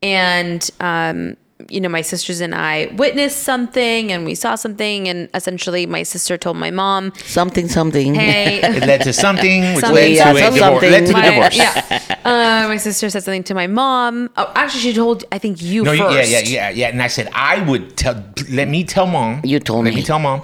and 0.04 0.70
um, 0.80 1.38
you 1.70 1.80
know, 1.82 1.90
my 1.90 2.02
sisters 2.02 2.42
and 2.42 2.54
I 2.56 2.88
witnessed 2.96 3.44
something, 3.44 4.12
and 4.12 4.26
we 4.26 4.36
saw 4.36 4.56
something, 4.56 5.08
and 5.08 5.30
essentially, 5.34 5.86
my 5.86 6.04
sister 6.04 6.38
told 6.38 6.58
my 6.58 6.72
mom, 6.72 7.14
Something, 7.26 7.68
something. 7.70 8.16
"Hey." 8.16 8.62
it 8.64 8.86
led 8.86 9.02
to 9.02 9.14
something 9.14 9.62
which 9.76 9.82
Something. 9.86 9.96
led 9.96 10.12
Yeah, 10.12 10.32
to 10.34 10.38
a 10.38 10.42
some- 10.42 10.54
divorce. 10.54 10.72
something. 10.72 10.92
Led 10.92 11.06
to 11.08 11.14
my, 11.14 11.26
a 11.26 11.30
divorce. 11.32 11.58
yeah, 11.58 12.16
uh, 12.26 12.68
my 12.68 12.78
sister 12.78 13.10
said 13.10 13.24
something 13.24 13.44
to 13.44 13.54
my 13.54 13.68
mom. 13.68 14.30
Oh, 14.38 14.52
actually, 14.56 14.82
she 14.82 14.94
told 14.94 15.24
I 15.32 15.38
think 15.38 15.62
you 15.62 15.84
No, 15.84 15.96
first. 15.98 16.30
yeah, 16.32 16.40
yeah, 16.40 16.48
yeah, 16.48 16.70
yeah. 16.70 16.88
And 16.90 17.02
I 17.02 17.08
said 17.08 17.30
I 17.34 17.62
would 17.68 17.98
tell. 17.98 18.24
Let 18.50 18.68
me 18.70 18.84
tell 18.84 19.06
mom. 19.08 19.42
You 19.44 19.60
told 19.60 19.86
let 19.86 19.92
me. 19.92 19.96
Let 19.96 20.02
me 20.02 20.04
tell 20.06 20.20
mom. 20.20 20.42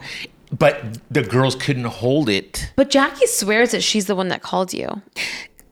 But 0.57 0.81
the 1.11 1.23
girls 1.23 1.55
couldn't 1.55 1.83
hold 1.85 2.29
it. 2.29 2.71
But 2.77 2.89
Jackie 2.89 3.27
swears 3.27 3.71
that 3.71 3.83
she's 3.83 4.05
the 4.05 4.15
one 4.15 4.29
that 4.29 4.41
called 4.41 4.73
you. 4.73 5.01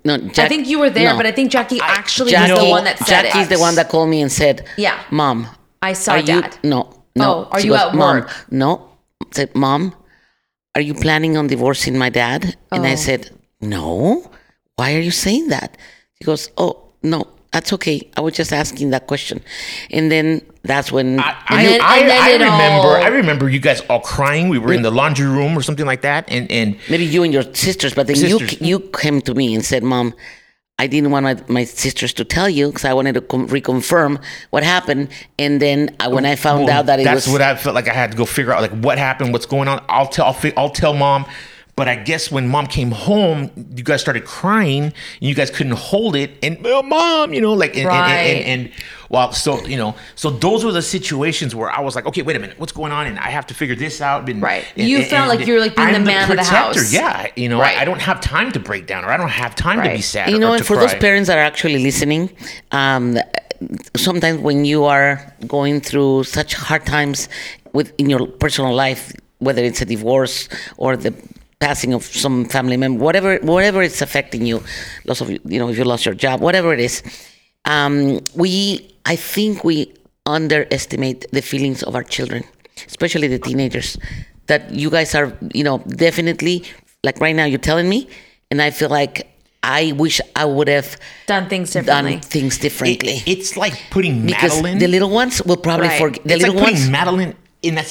No, 0.05 0.13
I 0.37 0.47
think 0.47 0.67
you 0.67 0.77
were 0.79 0.89
there, 0.91 1.09
no. 1.11 1.17
but 1.17 1.25
I 1.25 1.31
think 1.31 1.51
Jackie 1.51 1.79
actually 1.81 2.31
Jackie, 2.31 2.51
was 2.53 2.61
the 2.63 2.69
one 2.69 2.83
that 2.83 2.97
said 2.99 3.25
it. 3.25 3.29
Jackie's 3.33 3.47
it. 3.47 3.49
the 3.55 3.59
one 3.59 3.75
that 3.75 3.89
called 3.89 4.09
me 4.09 4.21
and 4.21 4.31
said, 4.31 4.65
Yeah. 4.77 5.01
Mom, 5.11 5.47
I 5.81 5.93
saw 5.93 6.13
are 6.13 6.19
you 6.19 6.41
dad. 6.41 6.57
no 6.63 6.79
oh, 6.93 7.03
no 7.15 7.25
Oh, 7.25 7.49
are 7.51 7.59
She 7.59 7.67
you 7.67 7.73
goes, 7.73 7.81
at 7.81 7.95
Mom, 7.95 8.15
work?" 8.19 8.29
no 8.51 8.89
said 9.31 9.55
mom 9.55 9.93
are 10.75 10.81
you 10.89 10.93
planning 10.93 11.35
on 11.37 11.47
divorcing 11.47 11.97
my 11.97 12.09
dad 12.09 12.55
and 12.71 12.85
i 12.85 12.93
Oh. 12.93 12.95
said 12.95 13.21
no 13.61 14.31
why 14.77 14.93
are 14.95 14.99
you 14.99 15.11
saying 15.11 15.47
that 15.49 15.77
he 16.17 16.23
goes 16.25 16.49
oh 16.57 16.73
no 17.03 17.19
that's 17.55 17.71
okay 17.71 17.97
i 18.17 18.21
was 18.21 18.33
just 18.33 18.51
asking 18.51 18.89
that 18.89 19.07
question 19.07 19.41
and 19.89 20.11
then 20.11 20.41
that's 20.63 20.91
when 20.91 21.19
I, 21.19 21.35
I, 21.47 21.63
then- 21.63 21.81
I, 21.81 21.97
I 22.09 22.33
remember. 22.33 22.87
all- 22.87 22.95
I 22.95 23.07
remember 23.07 23.47
you 23.47 23.59
guys 23.59 23.81
all 23.81 23.99
crying. 23.99 24.49
We 24.49 24.57
were 24.57 24.73
in 24.73 24.79
mm. 24.79 24.83
the 24.83 24.91
laundry 24.91 25.27
room 25.27 25.55
or 25.55 25.61
something 25.61 25.85
like 25.85 26.01
that, 26.01 26.25
and 26.27 26.49
and 26.49 26.75
maybe 26.89 27.05
you 27.05 27.21
and 27.21 27.31
your 27.31 27.43
sisters 27.53 27.93
but 27.93 28.07
then 28.07 28.15
Sisters. 28.15 28.59
you 28.59 28.67
you 28.71 28.79
came 28.79 29.21
to 29.21 29.35
me 29.35 29.53
and 29.53 29.63
said 29.63 29.83
mom 29.83 30.15
I 30.77 30.87
didn't 30.87 31.11
want 31.11 31.23
my, 31.23 31.37
my 31.47 31.63
sisters 31.63 32.13
to 32.15 32.25
tell 32.25 32.49
you 32.49 32.67
because 32.67 32.83
I 32.83 32.93
wanted 32.93 33.13
to 33.13 33.21
com- 33.21 33.47
reconfirm 33.47 34.21
what 34.49 34.63
happened. 34.63 35.07
And 35.39 35.61
then 35.61 35.95
I, 36.01 36.09
when 36.09 36.25
I 36.25 36.35
found 36.35 36.65
Well, 36.65 36.79
out 36.79 36.87
that 36.87 36.99
it 36.99 37.05
that's 37.05 37.27
was 37.27 37.31
what 37.31 37.41
I 37.41 37.55
felt 37.55 37.75
like 37.75 37.87
I 37.87 37.93
had 37.93 38.11
to 38.11 38.17
go 38.17 38.25
figure 38.25 38.51
out, 38.51 38.61
like 38.61 38.77
what 38.83 38.97
happened, 38.97 39.31
what's 39.31 39.45
going 39.45 39.69
on. 39.69 39.83
I'll 39.87 40.07
tell, 40.07 40.25
I'll, 40.25 40.51
I'll 40.57 40.69
tell 40.69 40.93
mom. 40.93 41.25
But 41.77 41.89
I 41.89 41.95
guess 41.97 42.31
when 42.31 42.47
mom 42.47 42.67
came 42.67 42.91
home, 42.91 43.51
you 43.75 43.83
guys 43.83 43.99
started 43.99 44.23
crying, 44.23 44.83
and 44.83 44.93
you 45.19 45.35
guys 45.35 45.49
couldn't 45.49 45.73
hold 45.73 46.15
it. 46.15 46.31
And 46.41 46.63
well, 46.63 46.83
mom, 46.83 47.33
you 47.33 47.41
know, 47.41 47.51
like, 47.51 47.75
and, 47.75 47.85
Right. 47.85 48.11
and, 48.13 48.45
and, 48.45 48.61
and, 48.67 48.71
well, 49.09 49.33
so 49.33 49.61
you 49.65 49.75
know, 49.75 49.93
so 50.15 50.29
those 50.29 50.63
were 50.63 50.71
the 50.71 50.81
situations 50.81 51.53
where 51.53 51.69
I 51.69 51.81
was 51.81 51.93
like, 51.93 52.05
okay, 52.05 52.21
wait 52.21 52.37
a 52.37 52.39
minute, 52.39 52.57
what's 52.59 52.71
going 52.71 52.93
on? 52.93 53.07
And 53.07 53.19
I 53.19 53.29
have 53.29 53.45
to 53.47 53.53
figure 53.53 53.75
this 53.75 53.99
out. 53.99 54.29
And, 54.29 54.41
Right. 54.41 54.63
and- 54.77 54.87
You 54.87 54.99
and- 54.99 55.07
felt 55.07 55.29
and 55.29 55.37
like 55.39 55.45
you 55.47 55.53
were, 55.55 55.59
like, 55.59 55.75
being 55.75 55.89
the 55.89 55.95
I'm 55.95 56.03
man 56.05 56.23
of 56.23 56.29
the 56.29 56.35
protector. 56.35 56.55
house. 56.79 56.93
Yeah, 56.93 57.27
you 57.35 57.49
know, 57.49 57.59
Right. 57.59 57.77
I, 57.77 57.81
I 57.81 57.85
don't 57.85 58.01
have 58.01 58.21
time 58.21 58.53
to 58.53 58.59
break 58.59 58.87
down, 58.87 59.03
or 59.03 59.09
I 59.09 59.17
don't 59.17 59.27
have 59.27 59.53
time 59.53 59.83
to 59.83 59.89
be 59.89 60.01
sad. 60.01 60.29
you 60.29 60.39
know, 60.39 60.51
or 60.51 60.55
and 60.55 60.59
to 60.59 60.63
for 60.63 60.77
those 60.77 60.95
parents 60.95 61.27
that 61.27 61.37
are 61.37 61.41
actually 61.43 61.79
listening, 61.83 62.29
um, 62.71 63.17
sometimes 63.97 64.39
when 64.39 64.63
you 64.63 64.85
are 64.85 65.33
going 65.45 65.81
through 65.81 66.23
such 66.23 66.53
hard 66.53 66.85
times 66.85 67.27
with 67.73 67.91
in 67.97 68.09
your 68.09 68.25
personal 68.27 68.73
life, 68.73 69.11
whether 69.39 69.61
it's 69.61 69.81
a 69.81 69.85
divorce 69.85 70.47
or 70.77 70.95
the 70.95 71.13
passing 71.65 71.93
of 71.97 72.03
some 72.25 72.45
family 72.55 72.77
member, 72.77 72.99
whatever, 73.07 73.31
whatever 73.53 73.79
it's 73.87 74.01
affecting 74.07 74.45
you, 74.49 74.57
loss 75.07 75.19
of 75.23 75.27
you 75.53 75.59
know, 75.59 75.67
if 75.71 75.77
you 75.79 75.85
lost 75.93 76.05
your 76.05 76.15
job, 76.25 76.35
whatever 76.47 76.69
it 76.77 76.79
is, 76.89 76.95
um, 77.75 77.95
we, 78.43 78.53
I 79.13 79.15
think 79.15 79.63
we 79.63 79.77
underestimate 80.37 81.19
the 81.37 81.41
feelings 81.41 81.79
of 81.87 81.95
our 81.97 82.03
children, 82.15 82.43
especially 82.87 83.27
the 83.27 83.39
teenagers. 83.39 83.97
That 84.47 84.61
you 84.81 84.89
guys 84.91 85.15
are, 85.19 85.29
you 85.57 85.63
know, 85.67 85.77
definitely 86.05 86.55
like 87.03 87.17
right 87.25 87.35
now. 87.35 87.45
You're 87.51 87.67
telling 87.71 87.89
me, 87.89 87.99
and 88.51 88.61
I 88.61 88.69
feel 88.69 88.89
like 89.01 89.15
I 89.63 89.81
wish 90.03 90.21
I 90.35 90.45
would 90.45 90.67
have 90.77 90.89
Done 91.25 91.49
things 91.49 91.67
differently. 91.73 92.11
done 92.13 92.21
things 92.35 92.53
It- 92.57 92.61
differently. 92.61 93.17
it's 93.25 93.57
like 93.63 93.73
putting 93.89 94.15
because 94.27 94.53
Madeline. 94.61 94.77
the 94.83 94.87
little 94.95 95.09
ones 95.21 95.41
will 95.47 95.57
probably 95.67 95.87
Right. 95.87 96.01
forget. 96.03 96.21
The 96.29 96.33
it's 96.35 96.43
like 96.43 96.51
little 96.53 96.61
putting 96.65 96.81
ones, 96.81 96.89
Madeline 96.99 97.33
in 97.65 97.75
that 97.75 97.87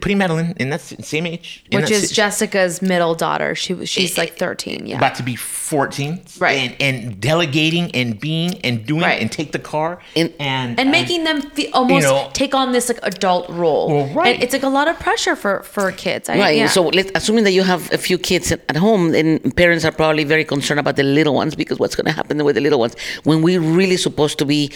putting 0.00 0.18
Madeline 0.18 0.54
in 0.58 0.70
that 0.70 0.80
same 0.80 1.26
age, 1.26 1.64
which 1.72 1.90
is 1.90 2.08
si- 2.08 2.14
Jessica's 2.14 2.82
middle 2.82 3.14
daughter. 3.14 3.54
She 3.54 3.72
was 3.74 3.88
she's 3.88 4.18
like 4.18 4.36
13. 4.36 4.86
Yeah. 4.86 4.96
about 4.98 5.14
to 5.16 5.22
be 5.22 5.36
14 5.36 6.22
Right. 6.38 6.58
and, 6.62 6.72
and 6.86 7.20
delegating 7.20 7.90
and 7.92 8.18
being 8.20 8.50
and 8.66 8.84
doing 8.86 9.02
Right. 9.02 9.20
and 9.22 9.30
take 9.30 9.52
the 9.52 9.58
car 9.58 9.90
And- 10.16 10.32
and 10.40 10.78
and 10.80 10.90
making 10.90 11.24
them 11.24 11.38
fe 11.56 11.68
almost 11.72 12.04
know- 12.06 12.28
take 12.32 12.54
on 12.54 12.72
this 12.72 12.88
like 12.90 12.98
adult 13.02 13.48
role. 13.50 13.86
Well, 13.92 14.06
right. 14.14 14.34
And 14.34 14.42
it's 14.42 14.52
like 14.52 14.62
a 14.72 14.74
lot 14.78 14.86
of 14.88 14.98
pressure 14.98 15.36
for 15.36 15.62
for 15.62 15.90
kids. 15.92 16.28
I, 16.28 16.38
right? 16.38 16.56
Yeah. 16.56 16.66
So 16.76 16.82
let 16.98 17.06
assuming 17.14 17.44
that 17.44 17.52
you 17.58 17.62
have 17.62 17.82
a 17.92 17.98
few 18.08 18.18
kids 18.18 18.50
at 18.52 18.60
at 18.68 18.76
home, 18.76 19.02
then 19.16 19.28
parents 19.62 19.84
are 19.84 19.92
probably 20.02 20.24
very 20.34 20.44
concerned 20.54 20.80
about 20.80 20.96
the 20.96 21.06
little 21.18 21.34
ones 21.42 21.54
because 21.62 21.78
what's 21.82 21.96
going 21.98 22.06
to 22.12 22.16
happen 22.20 22.42
with 22.44 22.54
the 22.58 22.60
little 22.66 22.80
ones 22.84 22.94
when 23.28 23.38
we're 23.46 23.60
really 23.80 23.96
supposed 23.96 24.36
to 24.42 24.44
be 24.56 24.70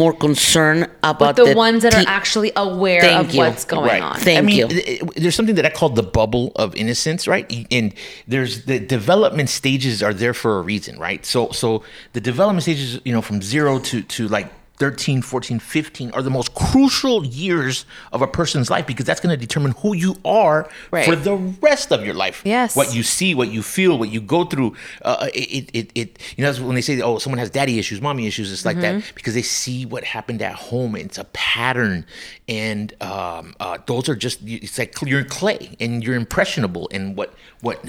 more 0.00 0.12
concerned 0.26 0.82
about 1.12 1.36
but 1.36 1.36
the, 1.36 1.54
ones 1.66 1.82
that 1.84 1.94
are 1.94 2.04
actually 2.20 2.52
aware 2.56 3.00
Thank 3.00 3.28
of 3.28 3.34
you. 3.34 3.40
what's 3.40 3.64
going 3.64 3.85
Right. 3.86 4.02
on. 4.02 4.18
Thank 4.20 4.38
I 4.38 4.42
mean, 4.42 4.56
you. 4.56 4.68
th- 4.68 5.02
there's 5.16 5.34
something 5.34 5.54
that 5.56 5.66
I 5.66 5.70
call 5.70 5.88
the 5.90 6.02
bubble 6.02 6.52
of 6.56 6.74
innocence, 6.76 7.26
right? 7.26 7.66
And 7.70 7.94
there's 8.26 8.64
the 8.64 8.78
development 8.78 9.48
stages 9.48 10.02
are 10.02 10.14
there 10.14 10.34
for 10.34 10.58
a 10.58 10.62
reason, 10.62 10.98
right? 10.98 11.24
So, 11.24 11.50
so 11.52 11.82
the 12.12 12.20
development 12.20 12.62
stages, 12.62 13.00
you 13.04 13.12
know, 13.12 13.22
from 13.22 13.42
zero 13.42 13.78
to 13.80 14.02
to 14.02 14.28
like 14.28 14.50
13, 14.78 15.22
14, 15.22 15.58
15 15.58 16.10
are 16.12 16.22
the 16.22 16.30
most 16.30 16.54
crucial 16.54 17.24
years 17.24 17.86
of 18.12 18.20
a 18.22 18.26
person's 18.26 18.68
life 18.70 18.86
because 18.86 19.06
that's 19.06 19.20
going 19.20 19.30
to 19.32 19.36
determine 19.36 19.72
who 19.78 19.94
you 19.94 20.16
are 20.24 20.68
Right. 20.90 21.06
for 21.08 21.16
the 21.16 21.34
rest 21.34 21.92
of 21.92 22.04
your 22.04 22.14
life. 22.14 22.42
Yes. 22.44 22.76
What 22.76 22.94
you 22.94 23.02
see, 23.02 23.34
what 23.34 23.50
you 23.50 23.62
feel, 23.62 23.98
what 23.98 24.10
you 24.10 24.20
go 24.20 24.44
through. 24.44 24.74
Uh, 25.02 25.28
it, 25.34 25.38
it, 25.38 25.70
it, 25.72 25.90
it, 25.94 26.18
you 26.36 26.44
know, 26.44 26.52
when 26.64 26.74
they 26.74 26.80
say, 26.82 27.00
oh, 27.00 27.18
someone 27.18 27.38
has 27.38 27.50
daddy 27.50 27.78
issues, 27.78 28.00
mommy 28.00 28.26
issues, 28.26 28.52
it's 28.52 28.64
like 28.64 28.76
Mm-hmm. 28.76 28.98
that 28.98 29.12
because 29.14 29.32
they 29.34 29.42
see 29.42 29.86
what 29.86 30.04
happened 30.04 30.42
at 30.42 30.54
home. 30.54 30.94
And 30.94 31.04
it's 31.06 31.18
a 31.18 31.24
pattern. 31.32 32.04
And 32.48 32.92
um, 33.02 33.54
uh, 33.58 33.78
those 33.86 34.08
are 34.08 34.14
just, 34.16 34.40
it's 34.44 34.78
like 34.78 34.94
you're 35.04 35.24
clay 35.24 35.74
and 35.80 36.04
you're 36.04 36.14
impressionable. 36.16 36.88
And 36.92 37.16
what, 37.16 37.32
what, 37.62 37.82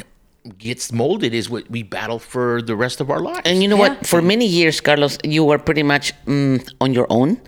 gets 0.57 0.91
molded 0.91 1.33
is 1.33 1.49
what 1.49 1.69
we 1.69 1.83
battle 1.83 2.19
for 2.19 2.61
the 2.61 2.75
rest 2.75 3.01
of 3.01 3.09
our 3.09 3.19
lives. 3.19 3.41
And 3.45 3.61
you 3.61 3.67
know 3.67 3.75
Yeah. 3.77 3.89
what? 3.95 4.05
For 4.07 4.21
many 4.21 4.45
years, 4.45 4.79
Carlos, 4.81 5.17
you 5.23 5.43
were 5.43 5.57
pretty 5.57 5.83
much 5.83 6.13
mm, 6.25 6.61
on 6.81 6.93
your 6.93 7.07
own. 7.09 7.39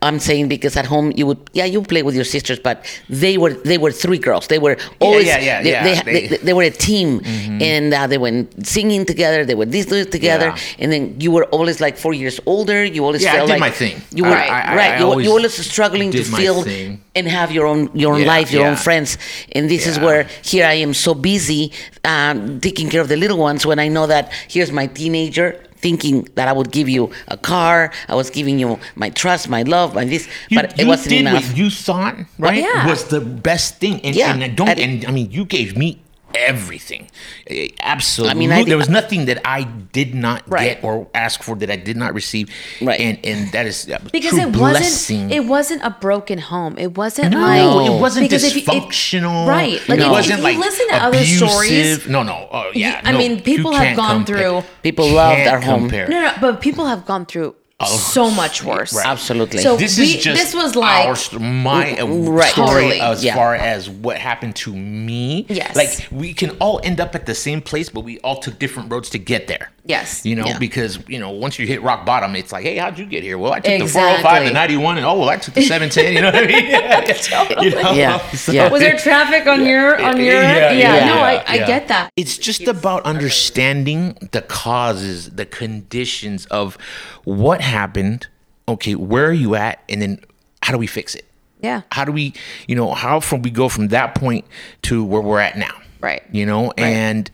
I'm 0.00 0.20
saying 0.20 0.48
because 0.48 0.76
at 0.76 0.86
home 0.86 1.12
you 1.16 1.26
would, 1.26 1.38
yeah, 1.54 1.64
you 1.64 1.82
play 1.82 2.02
with 2.04 2.14
your 2.14 2.24
sisters, 2.24 2.60
but 2.60 2.84
they 3.08 3.36
were 3.36 3.52
they 3.70 3.78
were 3.78 3.90
three 3.90 4.18
girls. 4.18 4.46
They 4.46 4.58
were 4.60 4.76
always, 5.00 5.26
yeah, 5.26 5.40
yeah, 5.40 5.62
they, 5.62 5.70
yeah, 5.72 5.82
They, 5.82 5.94
they- 5.94 5.98
Mm-hmm. 5.98 6.30
they, 6.30 6.36
they 6.46 6.52
were 6.52 6.62
a 6.62 6.70
team, 6.70 7.20
and 7.60 7.92
uh, 7.92 8.06
they 8.06 8.18
went 8.18 8.64
singing 8.66 9.04
together. 9.06 9.44
They 9.44 9.56
were 9.56 9.66
this 9.66 9.86
together, 10.06 10.46
Yeah. 10.54 10.58
and 10.80 10.92
then 10.92 11.20
you 11.20 11.30
were 11.32 11.44
always 11.46 11.80
like 11.80 11.96
four 11.98 12.14
years 12.14 12.38
older. 12.46 12.84
You 12.84 13.04
always 13.04 13.22
Yeah, 13.24 13.34
I 13.34 13.40
did 13.40 13.48
like 13.48 13.60
my 13.60 13.70
thing. 13.70 14.00
You 14.12 14.24
were 14.24 14.30
I- 14.30 14.46
I- 14.72 14.76
right. 14.76 14.98
You, 15.00 15.06
were- 15.06 15.10
always 15.12 15.24
you 15.26 15.32
were 15.32 15.38
always 15.38 15.66
struggling 15.72 16.10
to 16.12 16.22
feel 16.22 16.62
thing. 16.62 17.02
and 17.16 17.26
have 17.26 17.50
your 17.50 17.66
own 17.66 17.90
your 17.94 18.12
own 18.14 18.20
Yeah, 18.22 18.34
life, 18.36 18.52
your 18.52 18.66
own 18.66 18.76
friends. 18.76 19.18
And 19.52 19.68
this 19.68 19.86
is 19.86 19.98
where 19.98 20.28
here 20.42 20.64
I 20.64 20.74
am 20.74 20.94
so 20.94 21.12
busy 21.14 21.72
um, 22.04 22.60
taking 22.60 22.88
care 22.88 23.00
of 23.00 23.08
the 23.08 23.16
little 23.16 23.38
ones 23.38 23.66
when 23.66 23.78
I 23.80 23.88
know 23.88 24.06
that 24.06 24.30
here's 24.48 24.70
my 24.70 24.86
teenager 24.86 25.48
thinking 25.80 26.26
that 26.34 26.48
I 26.48 26.52
would 26.52 26.70
give 26.72 26.88
you 26.88 27.10
a 27.28 27.36
car, 27.36 27.92
I 28.08 28.14
was 28.14 28.30
giving 28.30 28.58
you 28.58 28.78
my 28.96 29.10
trust, 29.10 29.48
my 29.48 29.62
love, 29.62 29.94
my 29.94 30.04
this, 30.04 30.28
You, 30.48 30.56
but 30.60 30.72
it 30.74 30.80
you 30.82 30.86
wasn't 30.88 31.10
did 31.10 31.20
enough. 31.22 31.46
what 31.48 31.56
you 31.56 31.70
thought, 31.70 32.16
right? 32.38 32.62
Yeah. 32.62 32.86
Was 32.86 33.04
the 33.04 33.20
best 33.20 33.76
thing. 33.78 34.00
And, 34.04 34.14
Yeah. 34.16 34.32
and 34.32 34.42
I 34.44 34.48
don't, 34.48 34.68
And- 34.68 34.80
and 34.80 35.06
I 35.06 35.10
mean, 35.10 35.30
you 35.30 35.44
gave 35.44 35.76
me 35.76 35.98
everything. 36.34 37.10
Eh, 37.46 37.68
Absolutely. 37.80 38.30
I 38.30 38.34
mean, 38.34 38.52
I- 38.52 38.64
there 38.64 38.76
was 38.76 38.88
nothing 38.88 39.24
that 39.26 39.40
I 39.44 39.62
did 39.92 40.14
not 40.14 40.42
Right. 40.46 40.76
get 40.80 40.84
or 40.84 41.06
ask 41.14 41.42
for 41.42 41.56
that 41.56 41.70
I 41.70 41.76
did 41.76 41.96
not 41.96 42.14
receive. 42.14 42.48
Right. 42.80 43.00
And 43.00 43.18
and 43.24 43.50
that 43.52 43.66
is 43.66 43.88
a 43.88 43.98
because 44.12 44.30
true 44.32 44.40
it 44.40 44.56
wasn't 44.56 45.32
it 45.32 45.44
wasn't 45.44 45.82
a 45.84 45.90
broken 45.90 46.38
home. 46.38 46.76
It 46.78 46.96
wasn't 46.96 47.32
No, 47.32 47.40
like 47.40 47.90
it 47.90 48.00
wasn't 48.00 48.24
because 48.28 48.44
if 48.44 48.54
you- 48.56 48.62
if- 48.62 48.68
dysfunctional. 48.68 49.46
right? 49.48 49.80
Like 49.88 50.00
it 50.00 50.08
wasn't 50.08 50.38
if 50.38 50.44
like 50.44 50.54
you 50.54 50.60
listen 50.60 50.86
to 50.88 50.96
other 51.02 51.24
stories, 51.24 52.06
No, 52.08 52.22
no. 52.22 52.48
Oh, 52.52 52.70
yeah. 52.74 53.00
I 53.04 53.12
no, 53.12 53.18
mean, 53.18 53.40
people 53.40 53.72
have 53.72 53.96
gone 53.96 54.24
compare- 54.24 54.38
through- 54.62 54.64
People 54.82 55.08
loved 55.10 55.36
can't 55.38 55.48
our 55.50 55.60
home. 55.60 55.80
compare. 55.88 56.08
no, 56.08 56.20
no, 56.20 56.32
but 56.40 56.60
people 56.60 56.86
have 56.86 57.04
gone 57.06 57.26
through 57.26 57.54
so 57.86 58.28
much 58.30 58.64
worse. 58.64 58.92
right. 58.92 59.06
Absolutely. 59.06 59.58
So 59.58 59.76
This 59.76 59.98
we, 59.98 60.04
is 60.16 60.24
just 60.24 60.42
this 60.42 60.54
was 60.54 60.74
like 60.74 61.06
our, 61.06 61.14
st- 61.14 61.40
my 61.40 62.00
Right. 62.02 62.50
story 62.50 62.66
Totally. 62.82 63.00
as 63.00 63.22
Yeah. 63.22 63.36
far 63.36 63.54
as 63.54 63.88
what 63.88 64.18
happened 64.18 64.56
to 64.56 64.74
me. 64.74 65.46
Yes. 65.48 65.76
like 65.76 66.08
we 66.10 66.32
can 66.34 66.50
all 66.58 66.80
end 66.82 67.00
up 67.00 67.14
at 67.14 67.26
the 67.26 67.34
same 67.36 67.60
place, 67.60 67.88
but 67.88 68.00
we 68.00 68.18
all 68.20 68.36
took 68.38 68.58
different 68.58 68.90
roads 68.90 69.10
to 69.10 69.18
get 69.18 69.46
there. 69.46 69.70
Yes. 69.84 70.20
you 70.26 70.34
know, 70.36 70.44
Yeah. 70.44 70.58
because 70.58 70.98
you 71.08 71.18
know 71.18 71.30
once 71.30 71.58
you 71.58 71.66
hit 71.66 71.80
rock 71.82 72.04
bottom, 72.04 72.34
it's 72.36 72.52
like, 72.52 72.64
hey, 72.64 72.76
how'd 72.76 72.98
you 72.98 73.06
get 73.06 73.22
here? 73.22 73.38
Well, 73.38 73.52
I 73.54 73.60
took 73.60 73.78
the 73.78 73.86
405, 73.86 74.44
the 74.46 74.52
91, 74.52 74.98
and 74.98 75.06
oh, 75.06 75.18
well, 75.20 75.28
I 75.30 75.36
took 75.36 75.54
the 75.54 75.62
710. 75.62 76.12
You 76.14 76.20
know 76.20 76.26
what 76.30 76.44
I 76.44 76.46
mean? 76.46 77.62
you 77.62 77.70
know? 77.82 77.92
Yeah. 77.92 78.18
So- 78.36 78.52
Yeah. 78.52 78.68
was 78.68 78.80
there 78.80 78.98
traffic 78.98 79.46
on 79.46 79.64
your 79.64 80.02
on 80.04 80.16
your 80.18 80.42
Yeah, 80.42 80.72
yeah, 80.72 80.96
yeah, 80.96 81.06
no 81.06 81.20
I, 81.20 81.44
I 81.46 81.58
get 81.58 81.88
that 81.88 82.10
It's 82.16 82.36
just 82.36 82.66
about 82.66 83.02
understanding 83.04 84.16
the 84.32 84.42
causes, 84.42 85.30
the 85.30 85.46
conditions 85.46 86.44
of 86.46 86.76
what 87.24 87.60
happened. 87.68 88.26
Okay, 88.66 88.94
where 88.94 89.26
are 89.26 89.32
you 89.32 89.54
at? 89.54 89.82
And 89.88 90.02
then 90.02 90.20
how 90.62 90.72
do 90.72 90.78
we 90.78 90.86
fix 90.86 91.14
it? 91.14 91.24
yeah 91.60 91.82
How 91.90 92.04
do 92.04 92.12
we, 92.12 92.34
you 92.66 92.76
know, 92.76 92.94
how 92.94 93.20
from 93.20 93.42
we 93.42 93.50
go 93.50 93.68
from 93.68 93.88
that 93.88 94.14
point 94.14 94.44
to 94.82 95.04
where 95.04 95.22
we're 95.22 95.40
at 95.40 95.56
now? 95.56 95.74
Right. 96.00 96.22
You 96.30 96.46
know, 96.46 96.72
and 96.76 97.30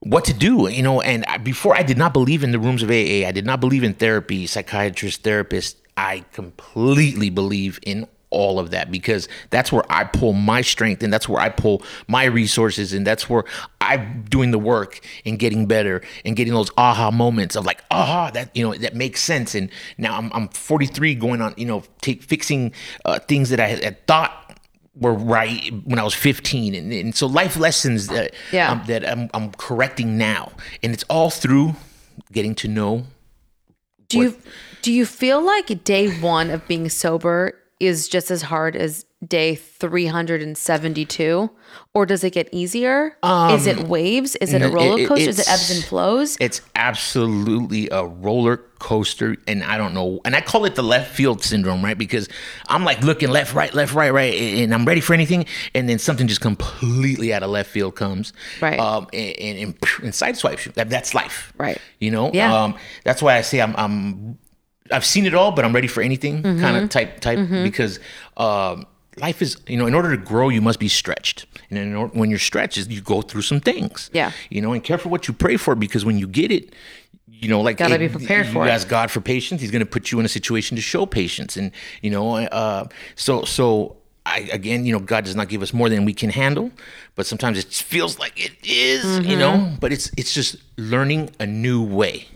what 0.00 0.24
to 0.24 0.34
do, 0.34 0.68
you 0.68 0.82
know, 0.82 1.00
and 1.00 1.24
before 1.44 1.76
I 1.76 1.82
did 1.82 1.96
not 1.96 2.12
believe 2.12 2.42
in 2.42 2.50
the 2.50 2.58
rooms 2.58 2.82
of 2.82 2.90
AA. 2.90 3.26
I 3.26 3.32
did 3.32 3.46
not 3.46 3.60
believe 3.60 3.84
in 3.84 3.94
therapy, 3.94 4.46
psychiatrists, 4.46 5.22
therapists. 5.22 5.76
I 5.96 6.24
completely 6.32 7.30
believe 7.30 7.78
in 7.82 8.08
all 8.32 8.58
of 8.58 8.70
that 8.70 8.90
because 8.90 9.28
that's 9.50 9.70
where 9.70 9.84
I 9.88 10.04
pull 10.04 10.32
my 10.32 10.60
strength 10.62 11.02
and 11.02 11.12
that's 11.12 11.28
where 11.28 11.40
I 11.40 11.48
pull 11.48 11.82
my 12.08 12.24
resources 12.24 12.92
and 12.92 13.06
that's 13.06 13.28
where 13.30 13.44
I'm 13.80 14.24
doing 14.28 14.50
the 14.50 14.58
work 14.58 15.00
and 15.24 15.38
getting 15.38 15.66
better 15.66 16.02
and 16.24 16.34
getting 16.34 16.54
those 16.54 16.70
aha 16.76 17.10
moments 17.10 17.54
of 17.56 17.64
like 17.64 17.82
aha 17.90 18.30
that 18.34 18.50
you 18.56 18.64
know 18.64 18.74
that 18.74 18.94
makes 18.96 19.22
sense. 19.22 19.54
And 19.54 19.70
now 19.98 20.16
I'm, 20.16 20.30
I'm 20.34 20.48
43 20.48 21.14
going 21.14 21.40
on 21.40 21.54
you 21.56 21.66
know 21.66 21.84
take 22.00 22.22
fixing 22.22 22.72
uh, 23.04 23.18
things 23.20 23.50
that 23.50 23.60
I 23.60 23.68
had, 23.68 24.06
thought 24.06 24.58
were 24.94 25.14
right 25.14 25.70
when 25.84 25.98
I 25.98 26.02
was 26.02 26.12
15 26.14 26.74
and, 26.74 26.92
and 26.92 27.14
so 27.14 27.26
life 27.26 27.56
lessons 27.56 28.08
that 28.08 28.34
Yeah. 28.52 28.70
um, 28.72 28.82
that 28.88 29.08
I'm, 29.08 29.30
I'm 29.32 29.50
correcting 29.52 30.18
now. 30.18 30.52
And 30.82 30.92
it's 30.92 31.04
all 31.04 31.30
through 31.30 31.76
getting 32.30 32.54
to 32.56 32.68
know 32.68 33.04
do 34.08 34.18
you 34.18 34.36
do 34.82 34.92
you 34.92 35.06
feel 35.06 35.40
like 35.40 35.84
day 35.84 36.10
one 36.20 36.50
of 36.50 36.66
being 36.68 36.88
sober 36.90 37.54
is 37.82 38.08
just 38.08 38.30
as 38.30 38.42
hard 38.42 38.76
as 38.76 39.04
day 39.26 39.54
372 39.54 41.50
or 41.94 42.06
does 42.06 42.24
it 42.24 42.30
get 42.32 42.48
easier 42.52 43.16
is 43.50 43.66
it 43.66 43.78
waves 43.88 44.34
is 44.36 44.52
it 44.52 44.62
a 44.62 44.66
Um, 44.66 44.72
roller 44.72 45.06
coaster 45.06 45.30
is 45.30 45.38
it 45.38 45.48
ebbs 45.48 45.70
and 45.70 45.84
flows 45.84 46.36
It's 46.40 46.60
absolutely 46.74 47.88
a 47.90 48.04
roller 48.04 48.58
coaster, 48.78 49.36
and 49.46 49.62
I 49.62 49.78
don't 49.78 49.94
know. 49.94 50.20
And 50.24 50.34
I 50.34 50.40
call 50.40 50.64
it 50.64 50.74
the 50.74 50.82
left 50.82 51.14
field 51.14 51.44
syndrome, 51.44 51.84
right? 51.84 51.96
Because 51.96 52.28
I'm 52.68 52.84
like 52.84 53.00
looking 53.02 53.30
left, 53.30 53.54
right, 53.54 53.72
left, 53.72 53.94
right, 53.94 54.12
right, 54.12 54.34
and 54.34 54.74
I'm 54.74 54.84
ready 54.84 55.00
for 55.00 55.14
anything, 55.14 55.46
and 55.72 55.88
then 55.88 56.00
something 56.00 56.26
just 56.26 56.40
completely 56.40 57.32
out 57.32 57.44
of 57.44 57.50
left 57.50 57.70
field 57.70 57.94
comes, 57.94 58.32
Right. 58.60 58.80
Um, 58.80 59.06
and 59.12 59.36
and, 59.38 59.58
and, 59.58 59.68
and 60.02 60.12
sideswipes 60.12 60.66
you. 60.66 60.72
That, 60.72 60.90
that's 60.90 61.14
life, 61.14 61.52
Right. 61.56 61.78
You 62.00 62.10
know, 62.10 62.32
Yeah. 62.34 62.52
Um, 62.52 62.74
that's 63.04 63.22
why 63.22 63.36
I 63.36 63.42
say 63.42 63.60
I'm, 63.60 63.74
I'm 63.76 64.38
I've 64.92 65.04
seen 65.04 65.26
it 65.26 65.34
all, 65.34 65.50
but 65.52 65.64
I'm 65.64 65.72
ready 65.74 65.88
for 65.88 66.02
anything 66.02 66.42
Mm-hmm. 66.42 66.60
kind 66.60 66.76
of 66.76 66.88
type 66.90 67.20
type 67.20 67.38
because 67.64 67.98
um, 68.36 68.86
life 69.16 69.42
is 69.42 69.56
you 69.66 69.76
know 69.76 69.86
in 69.86 69.94
order 69.94 70.10
to 70.10 70.16
grow 70.22 70.48
you 70.48 70.60
must 70.60 70.78
be 70.80 70.88
stretched, 70.88 71.46
and 71.70 71.78
in 71.78 71.94
when 72.18 72.30
you're 72.30 72.38
stretched 72.38 72.76
you 72.76 73.00
go 73.00 73.22
through 73.22 73.42
some 73.42 73.60
things, 73.60 74.10
Yeah. 74.12 74.30
you 74.50 74.60
know, 74.60 74.72
and 74.72 74.82
careful 74.84 75.10
what 75.10 75.26
you 75.28 75.34
pray 75.34 75.56
for 75.56 75.74
because 75.74 76.04
when 76.04 76.18
you 76.18 76.26
get 76.26 76.50
it, 76.50 76.74
you 77.28 77.48
know, 77.48 77.60
like 77.60 77.76
Gotta 77.78 77.98
be 77.98 78.08
prepared 78.08 78.46
you 78.46 78.52
for 78.52 78.66
it. 78.66 78.70
ask 78.70 78.88
God 78.88 79.10
for 79.10 79.20
patience, 79.20 79.60
He's 79.60 79.70
going 79.70 79.84
to 79.84 79.90
put 79.90 80.12
you 80.12 80.20
in 80.20 80.24
a 80.26 80.28
situation 80.28 80.76
to 80.76 80.82
show 80.82 81.06
patience, 81.06 81.56
and 81.56 81.72
you 82.02 82.10
know, 82.10 82.36
uh, 82.36 82.84
so 83.16 83.44
so. 83.44 83.96
I, 84.24 84.48
again, 84.52 84.86
you 84.86 84.92
know, 84.92 85.00
God 85.00 85.24
does 85.24 85.34
not 85.34 85.48
give 85.48 85.62
us 85.62 85.72
more 85.74 85.88
than 85.88 86.04
we 86.04 86.14
can 86.14 86.30
handle, 86.30 86.70
but 87.16 87.26
sometimes 87.26 87.58
it 87.58 87.66
feels 87.72 88.20
like 88.20 88.38
it 88.38 88.52
is, 88.62 89.04
Mm-hmm. 89.04 89.28
you 89.30 89.36
know. 89.36 89.72
But 89.80 89.92
it's 89.92 90.12
it's 90.16 90.32
just 90.32 90.58
learning 90.76 91.30
a 91.40 91.46
new 91.46 91.82
way 91.82 92.28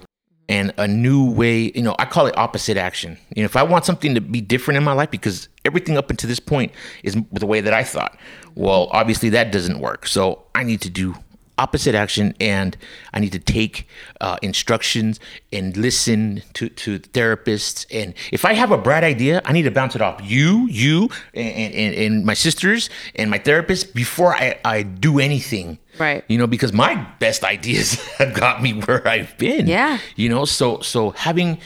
and 0.49 0.73
a 0.79 0.87
new 0.87 1.31
way 1.31 1.73
you 1.75 1.83
know 1.83 1.97
i 1.99 2.05
call 2.05 2.27
it 2.27 2.37
opposite 2.37 2.77
action. 2.77 3.19
You 3.35 3.43
know 3.43 3.47
if 3.47 3.57
i 3.57 3.63
want 3.63 3.85
something 3.85 4.15
to 4.15 4.21
be 4.21 4.41
different 4.41 4.79
in 4.79 4.85
my 4.85 4.93
life 4.93 5.11
because 5.11 5.49
everything 5.65 5.97
up 5.97 6.11
until 6.11 6.29
this 6.29 6.41
point 6.41 6.73
is 7.03 7.17
the 7.33 7.47
way 7.47 7.61
that 7.61 7.73
i 7.73 7.83
thought. 7.83 8.17
Well 8.55 8.89
obviously 8.93 9.29
that 9.31 9.53
doesn't 9.53 9.81
work. 9.81 10.07
So 10.07 10.45
i 10.55 10.63
need 10.63 10.81
to 10.83 10.91
do 10.91 11.17
opposite 11.59 11.95
action 11.95 12.35
and 12.39 12.77
i 13.15 13.19
need 13.19 13.33
to 13.33 13.39
take 13.39 13.89
uh, 14.21 14.37
instructions 14.43 15.19
and 15.53 15.75
listen 15.77 16.43
to, 16.53 16.69
to 16.69 16.99
therapists. 16.99 17.87
And 17.91 18.15
if 18.31 18.45
i 18.45 18.53
have 18.53 18.71
a 18.71 18.79
bright 18.79 19.05
idea 19.05 19.41
i 19.45 19.53
need 19.53 19.63
to 19.63 19.71
bounce 19.71 19.97
it 19.97 20.03
off 20.03 20.21
you 20.23 20.67
you 20.69 21.09
and, 21.35 21.75
and, 21.75 21.95
and 21.95 22.25
my 22.25 22.35
sisters 22.35 22.91
and 23.15 23.31
my 23.31 23.39
therapist 23.39 23.95
before 23.95 24.35
I, 24.35 24.59
I 24.65 24.83
do 24.83 25.19
anything 25.19 25.79
Right. 25.99 26.25
you 26.29 26.39
know 26.39 26.47
because 26.47 26.73
my 26.73 26.95
best 27.19 27.45
ideas 27.45 27.95
have 28.19 28.35
got 28.35 28.63
me 28.63 28.73
where 28.73 29.07
i've 29.07 29.37
been 29.39 29.67
Yeah. 29.67 29.99
you 30.17 30.29
know 30.29 30.45
so 30.45 30.81
so 30.81 31.11
having 31.11 31.59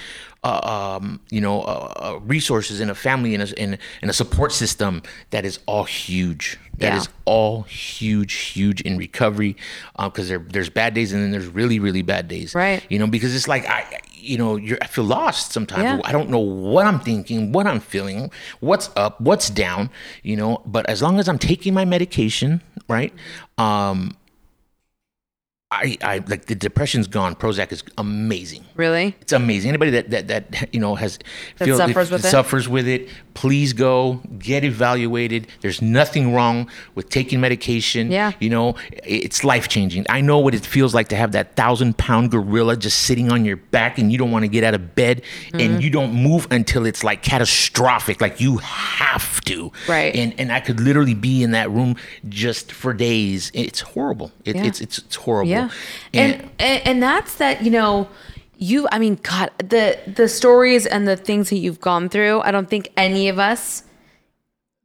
uh, 0.43 0.97
um, 0.99 1.21
you 1.31 1.41
know 1.41 1.61
uh, 1.61 1.93
uh, 2.17 2.19
resources 2.21 2.81
and 2.81 2.91
a 2.91 2.95
family 2.95 3.35
and 3.35 3.43
a, 3.43 3.59
and 3.59 3.79
a 4.03 4.13
support 4.13 4.53
system 4.53 5.03
that 5.31 5.45
is 5.45 5.59
all 5.67 5.85
huge 5.85 6.59
That 6.79 6.95
is 6.97 7.05
Yeah. 7.07 7.13
all 7.27 7.63
huge 7.65 8.33
huge 8.33 8.81
in 8.81 8.97
recovery 8.97 9.55
because 9.99 10.29
there 10.31 10.39
there's 10.39 10.71
bad 10.71 10.95
days 10.95 11.13
and 11.13 11.23
then 11.23 11.31
there's 11.31 11.47
really 11.47 11.79
really 11.79 12.01
bad 12.01 12.27
days 12.29 12.55
Right. 12.55 12.83
you 12.89 12.99
know 12.99 13.07
because 13.07 13.35
it's 13.37 13.49
like 13.49 13.67
i 13.69 14.01
you 14.15 14.39
know 14.39 14.57
you're 14.57 14.79
i 14.81 14.87
feel 14.87 15.05
lost 15.05 15.53
sometimes 15.53 15.83
Yeah. 15.85 16.01
i 16.09 16.13
don't 16.13 16.31
know 16.31 16.39
what 16.41 16.87
i'm 16.87 17.01
thinking 17.01 17.53
what 17.53 17.67
i'm 17.67 17.81
feeling 17.81 18.31
what's 18.61 18.89
up 18.97 19.21
what's 19.21 19.51
down 19.51 19.91
you 20.23 20.37
know 20.37 20.63
but 20.65 20.89
as 20.89 21.03
long 21.03 21.19
as 21.19 21.29
i'm 21.29 21.39
taking 21.39 21.75
my 21.75 21.85
medication 21.85 22.63
right 22.89 23.13
um 23.59 24.17
I, 25.73 25.97
I 26.03 26.17
like 26.27 26.47
the 26.47 26.57
depression's 26.57 27.07
gone. 27.07 27.37
Prozac 27.37 27.71
is 27.71 27.85
amazing. 27.97 28.65
really 28.75 29.15
It's 29.21 29.33
amazing. 29.33 29.69
Anybody 29.69 29.93
that 29.93 30.11
that, 30.11 30.27
that 30.27 30.75
you 30.75 30.81
know 30.81 30.97
has 30.97 31.21
That 31.59 31.69
suffers 31.77 32.11
with 32.11 32.25
it? 32.25 32.29
suffers 32.29 32.69
with 32.69 32.89
it, 32.89 33.09
please 33.35 33.73
go 33.73 34.15
get 34.41 34.65
evaluated. 34.65 35.47
There's 35.61 35.81
nothing 35.81 36.35
wrong 36.35 36.69
with 36.97 37.09
taking 37.09 37.41
medication. 37.41 38.11
Yeah. 38.11 38.33
you 38.41 38.51
know 38.51 38.75
it's 39.05 39.45
life 39.45 39.69
changing. 39.69 40.07
I 40.09 40.21
know 40.23 40.41
what 40.41 40.57
it 40.57 40.67
feels 40.67 40.93
like 40.93 41.07
to 41.11 41.17
have 41.17 41.31
that 41.33 41.55
thousand 41.55 41.97
pound 41.99 42.33
gorilla 42.33 42.77
just 42.77 43.05
sitting 43.05 43.31
on 43.31 43.45
your 43.45 43.57
back, 43.57 43.97
and 43.97 44.11
you 44.11 44.19
don't 44.19 44.33
want 44.33 44.43
to 44.45 44.49
get 44.49 44.65
out 44.65 44.75
of 44.75 44.97
bed, 44.97 45.23
Mm-hmm. 45.51 45.61
and 45.61 45.85
you 45.85 45.91
don't 45.91 46.13
move 46.13 46.49
until 46.51 46.85
it's 46.85 47.05
like 47.05 47.23
catastrophic, 47.23 48.21
like 48.21 48.41
you 48.41 48.57
have 48.59 49.41
to. 49.43 49.71
Right. 49.89 50.15
And 50.17 50.35
and 50.41 50.51
I 50.51 50.59
could 50.59 50.81
literally 50.81 51.15
be 51.15 51.45
in 51.45 51.53
that 51.53 51.71
room 51.71 51.95
just 52.29 52.73
for 52.73 52.93
days. 52.93 53.53
It's 53.55 53.81
horrible. 53.81 54.33
It, 54.45 54.57
Yeah. 54.57 54.65
It's 54.65 54.81
it's 54.81 54.99
it's 54.99 55.15
horrible. 55.15 55.49
Yeah. 55.51 55.60
And, 56.15 56.51
and 56.59 56.87
and 56.87 57.03
that's 57.03 57.37
that, 57.37 57.63
you 57.65 57.71
know, 57.71 58.09
you 58.59 58.87
I 58.93 58.99
mean, 58.99 59.19
God, 59.23 59.51
the 59.59 59.99
the 60.07 60.29
stories 60.29 60.87
and 60.87 61.07
the 61.09 61.17
things 61.17 61.51
that 61.51 61.57
you've 61.59 61.81
gone 61.81 62.09
through, 62.09 62.41
I 62.43 62.51
don't 62.51 62.69
think 62.69 62.91
any 62.97 63.29
of 63.29 63.39
us 63.39 63.85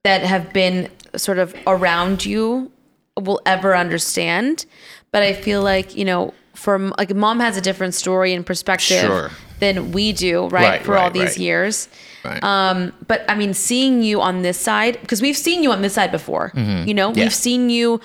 that 0.04 0.22
have 0.24 0.54
been 0.54 0.90
sort 1.16 1.40
of 1.40 1.56
around 1.68 2.26
you 2.26 2.72
will 3.20 3.42
ever 3.46 3.76
understand. 3.76 4.66
But 5.12 5.24
I 5.24 5.34
feel 5.34 5.62
like, 5.64 5.96
you 5.96 6.06
know, 6.06 6.34
from 6.54 6.94
like 6.98 7.14
mom 7.16 7.40
has 7.40 7.58
a 7.58 7.62
different 7.62 7.94
story 7.94 8.34
and 8.34 8.46
perspective 8.46 9.00
Sure. 9.02 9.30
than 9.60 9.92
we 9.92 10.12
do, 10.14 10.48
right? 10.48 10.52
Right, 10.64 10.82
for 10.84 10.98
all 10.98 11.10
these 11.10 11.24
right. 11.36 11.38
years. 11.38 11.90
Right. 12.24 12.44
Um, 12.44 12.92
but 13.08 13.24
I 13.30 13.36
mean, 13.36 13.54
seeing 13.54 14.02
you 14.04 14.20
on 14.22 14.42
this 14.42 14.58
side, 14.60 14.98
because 15.02 15.22
we've 15.22 15.38
seen 15.38 15.64
you 15.64 15.72
on 15.72 15.82
this 15.82 15.94
side 15.94 16.12
before, 16.12 16.52
you 16.56 16.94
know, 16.94 17.10
Mm-hmm. 17.10 17.18
Yeah. 17.20 17.26
we've 17.26 17.34
seen 17.34 17.70
you 17.70 18.00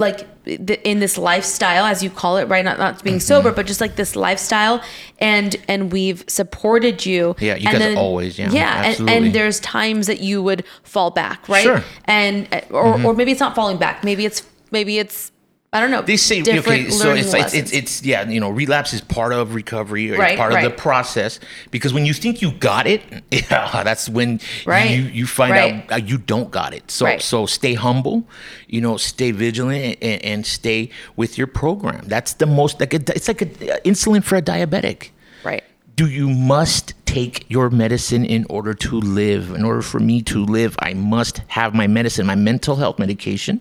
like 0.00 0.28
in 0.46 1.00
this 1.00 1.18
lifestyle, 1.18 1.84
as 1.84 2.04
you 2.04 2.10
call 2.10 2.36
it, 2.36 2.44
right? 2.44 2.64
Not 2.64 2.78
not 2.78 2.94
Mm-hmm. 2.94 3.04
being 3.04 3.20
sober, 3.20 3.50
but 3.50 3.66
just 3.66 3.80
like 3.80 3.96
this 3.96 4.14
lifestyle, 4.14 4.80
and 5.18 5.56
and 5.66 5.90
we've 5.90 6.22
supported 6.28 7.04
you. 7.04 7.34
Yeah, 7.40 7.56
you 7.56 7.68
and 7.68 7.78
guys 7.78 7.96
always, 7.96 8.38
yeah, 8.38 8.48
yeah, 8.52 8.76
and, 8.78 8.86
absolutely. 8.86 9.16
and 9.16 9.34
there's 9.34 9.58
times 9.58 10.06
that 10.06 10.20
you 10.20 10.40
would 10.40 10.64
fall 10.84 11.10
back, 11.10 11.48
right? 11.48 11.64
Sure. 11.64 11.82
And 12.04 12.46
or 12.70 13.02
or 13.04 13.12
maybe 13.12 13.32
it's 13.32 13.40
not 13.40 13.56
falling 13.56 13.76
back, 13.76 14.04
maybe 14.04 14.24
it's 14.24 14.46
maybe 14.70 15.00
it's 15.00 15.32
I 15.70 15.80
don't 15.80 15.90
know. 15.90 16.00
They 16.00 16.16
say 16.16 16.40
okay, 16.40 16.88
so 16.88 17.08
learning 17.08 17.24
it's 17.24 17.52
it's, 17.52 17.72
it's 17.72 18.02
yeah, 18.02 18.26
you 18.26 18.40
know, 18.40 18.48
relapse 18.48 18.94
is 18.94 19.02
part 19.02 19.34
of 19.34 19.54
recovery 19.54 20.10
or 20.10 20.16
Right, 20.18 20.30
it's 20.30 20.38
part 20.38 20.54
of 20.54 20.62
the 20.62 20.70
process 20.70 21.40
because 21.70 21.92
when 21.92 22.06
you 22.06 22.14
think 22.14 22.40
you 22.40 22.52
got 22.52 22.86
it, 22.86 23.02
yeah, 23.30 23.82
that's 23.84 24.08
when 24.08 24.40
Right, 24.64 24.88
you 24.90 25.02
you 25.02 25.26
find 25.26 25.52
right. 25.52 25.74
out 25.74 25.92
uh, 25.92 25.96
you 25.96 26.16
don't 26.16 26.50
got 26.50 26.72
it. 26.72 26.90
So 26.90 27.04
Right. 27.04 27.20
so 27.20 27.44
stay 27.44 27.74
humble, 27.74 28.24
you 28.66 28.80
know, 28.80 28.96
stay 28.96 29.30
vigilant 29.30 29.98
and, 30.00 30.24
and 30.24 30.46
stay 30.46 30.88
with 31.16 31.36
your 31.36 31.46
program. 31.46 32.04
That's 32.08 32.32
the 32.34 32.46
most 32.46 32.80
like 32.80 32.94
a, 32.94 33.00
it's 33.14 33.28
like 33.28 33.42
a 33.42 33.74
uh, 33.74 33.78
insulin 33.84 34.24
for 34.24 34.36
a 34.36 34.42
diabetic. 34.42 35.10
right. 35.44 35.62
do 35.96 36.06
you 36.08 36.30
must 36.30 36.94
take 37.08 37.34
your 37.48 37.70
medicine 37.70 38.24
in 38.36 38.44
order 38.56 38.74
to 38.74 38.94
live 39.20 39.44
in 39.58 39.64
order 39.64 39.80
for 39.92 39.98
me 40.10 40.16
to 40.32 40.44
live 40.44 40.76
i 40.80 40.92
must 40.94 41.38
have 41.58 41.70
my 41.82 41.86
medicine 41.86 42.26
my 42.26 42.34
mental 42.50 42.76
health 42.82 42.98
medication 42.98 43.60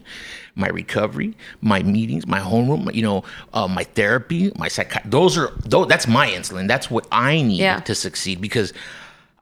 my 0.64 0.68
recovery 0.82 1.30
my 1.62 1.80
meetings 1.96 2.28
my 2.36 2.42
homeroom 2.50 2.94
you 2.94 3.02
know 3.08 3.24
uh, 3.54 3.68
my 3.78 3.86
therapy 4.00 4.52
my 4.58 4.68
psych 4.68 4.92
those 5.06 5.38
are 5.38 5.50
those, 5.74 5.88
that's 5.88 6.08
my 6.20 6.28
insulin 6.38 6.68
that's 6.68 6.92
what 6.92 7.06
i 7.12 7.42
need 7.42 7.60
Yeah. 7.60 7.80
to 7.92 7.96
succeed 7.96 8.42
because 8.42 8.74